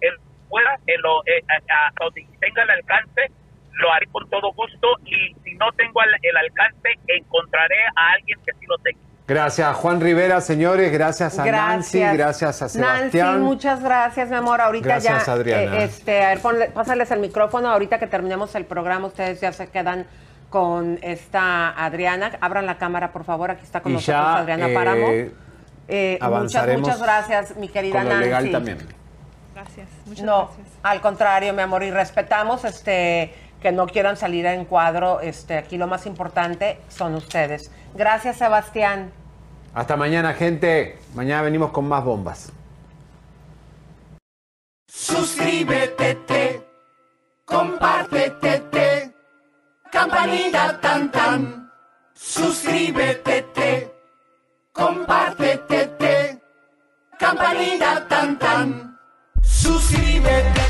él 0.00 0.14
fuera, 0.48 0.76
él 0.86 1.00
lo, 1.00 1.22
eh, 1.26 1.42
a, 1.48 1.86
a 1.86 1.92
donde 1.98 2.26
tenga 2.40 2.62
el 2.62 2.70
alcance, 2.70 3.30
lo 3.72 3.92
haré 3.92 4.06
con 4.06 4.28
todo 4.28 4.52
gusto 4.52 4.88
y 5.06 5.34
si 5.44 5.54
no 5.54 5.70
tengo 5.72 6.00
el, 6.02 6.36
alcance, 6.36 6.88
encontraré 7.06 7.76
a 7.96 8.12
alguien 8.12 8.38
que 8.44 8.52
sí 8.58 8.66
lo 8.66 8.76
tenga. 8.78 8.98
Gracias 9.26 9.76
Juan 9.76 10.00
Rivera, 10.00 10.40
señores. 10.40 10.90
Gracias 10.92 11.38
a 11.38 11.44
Nancy. 11.44 12.00
Gracias 12.00 12.62
a 12.62 12.68
Sebastián. 12.68 13.26
Nancy, 13.26 13.44
muchas 13.44 13.82
gracias, 13.82 14.28
mi 14.28 14.34
amor. 14.36 14.60
Ahorita 14.60 14.88
Gracias, 14.88 15.26
ya, 15.26 15.32
Adriana. 15.32 15.76
eh, 15.78 15.84
este, 15.84 16.24
a 16.24 16.28
ver, 16.30 16.40
ponle- 16.40 16.72
pásales 16.72 17.10
el 17.12 17.20
micrófono. 17.20 17.68
Ahorita 17.70 18.00
que 18.00 18.08
terminemos 18.08 18.54
el 18.56 18.64
programa, 18.64 19.06
ustedes 19.06 19.40
ya 19.40 19.52
se 19.52 19.68
quedan 19.68 20.06
con 20.48 20.98
esta 21.02 21.70
Adriana. 21.70 22.32
Abran 22.40 22.66
la 22.66 22.76
cámara, 22.76 23.12
por 23.12 23.22
favor. 23.22 23.52
Aquí 23.52 23.62
está 23.62 23.80
con 23.82 23.92
Y 23.92 23.94
nosotros 23.96 24.16
ya, 24.24 24.36
Adriana 24.38 24.68
eh, 24.68 24.74
Páramo. 24.74 25.06
Eh, 25.92 26.18
muchas, 26.20 26.78
muchas 26.78 27.00
gracias, 27.02 27.56
mi 27.56 27.68
querida 27.68 27.98
Con 28.00 28.04
lo 28.08 28.10
Nancy. 28.14 28.24
legal 28.24 28.50
también. 28.50 28.78
Gracias, 29.54 29.88
muchas 30.06 30.24
no, 30.24 30.46
gracias. 30.46 30.66
al 30.82 31.00
contrario, 31.00 31.52
mi 31.52 31.62
amor, 31.62 31.82
y 31.82 31.90
respetamos 31.90 32.64
este 32.64 33.32
que 33.60 33.72
no 33.72 33.86
quieran 33.86 34.16
salir 34.16 34.46
en 34.46 34.64
cuadro. 34.64 35.20
Este, 35.20 35.56
aquí 35.56 35.76
lo 35.76 35.86
más 35.86 36.06
importante 36.06 36.80
son 36.88 37.14
ustedes. 37.14 37.70
Gracias, 37.94 38.38
Sebastián. 38.38 39.12
Hasta 39.74 39.96
mañana, 39.96 40.34
gente. 40.34 40.98
Mañana 41.14 41.42
venimos 41.42 41.70
con 41.70 41.86
más 41.86 42.04
bombas. 42.04 42.52
Suscríbete, 44.88 46.14
te, 46.26 46.66
compártete, 47.44 48.60
te, 48.70 49.14
campanita 49.90 50.80
tan 50.80 51.10
tan. 51.10 51.70
Suscríbete, 52.14 53.42
te, 53.54 53.94
compártete, 54.72 55.86
te, 55.98 56.42
campanita 57.18 58.06
tan 58.08 58.38
tan. 58.38 58.98
Suscríbete, 59.42 60.50
te, 60.54 60.60
suscríbete, 60.60 60.69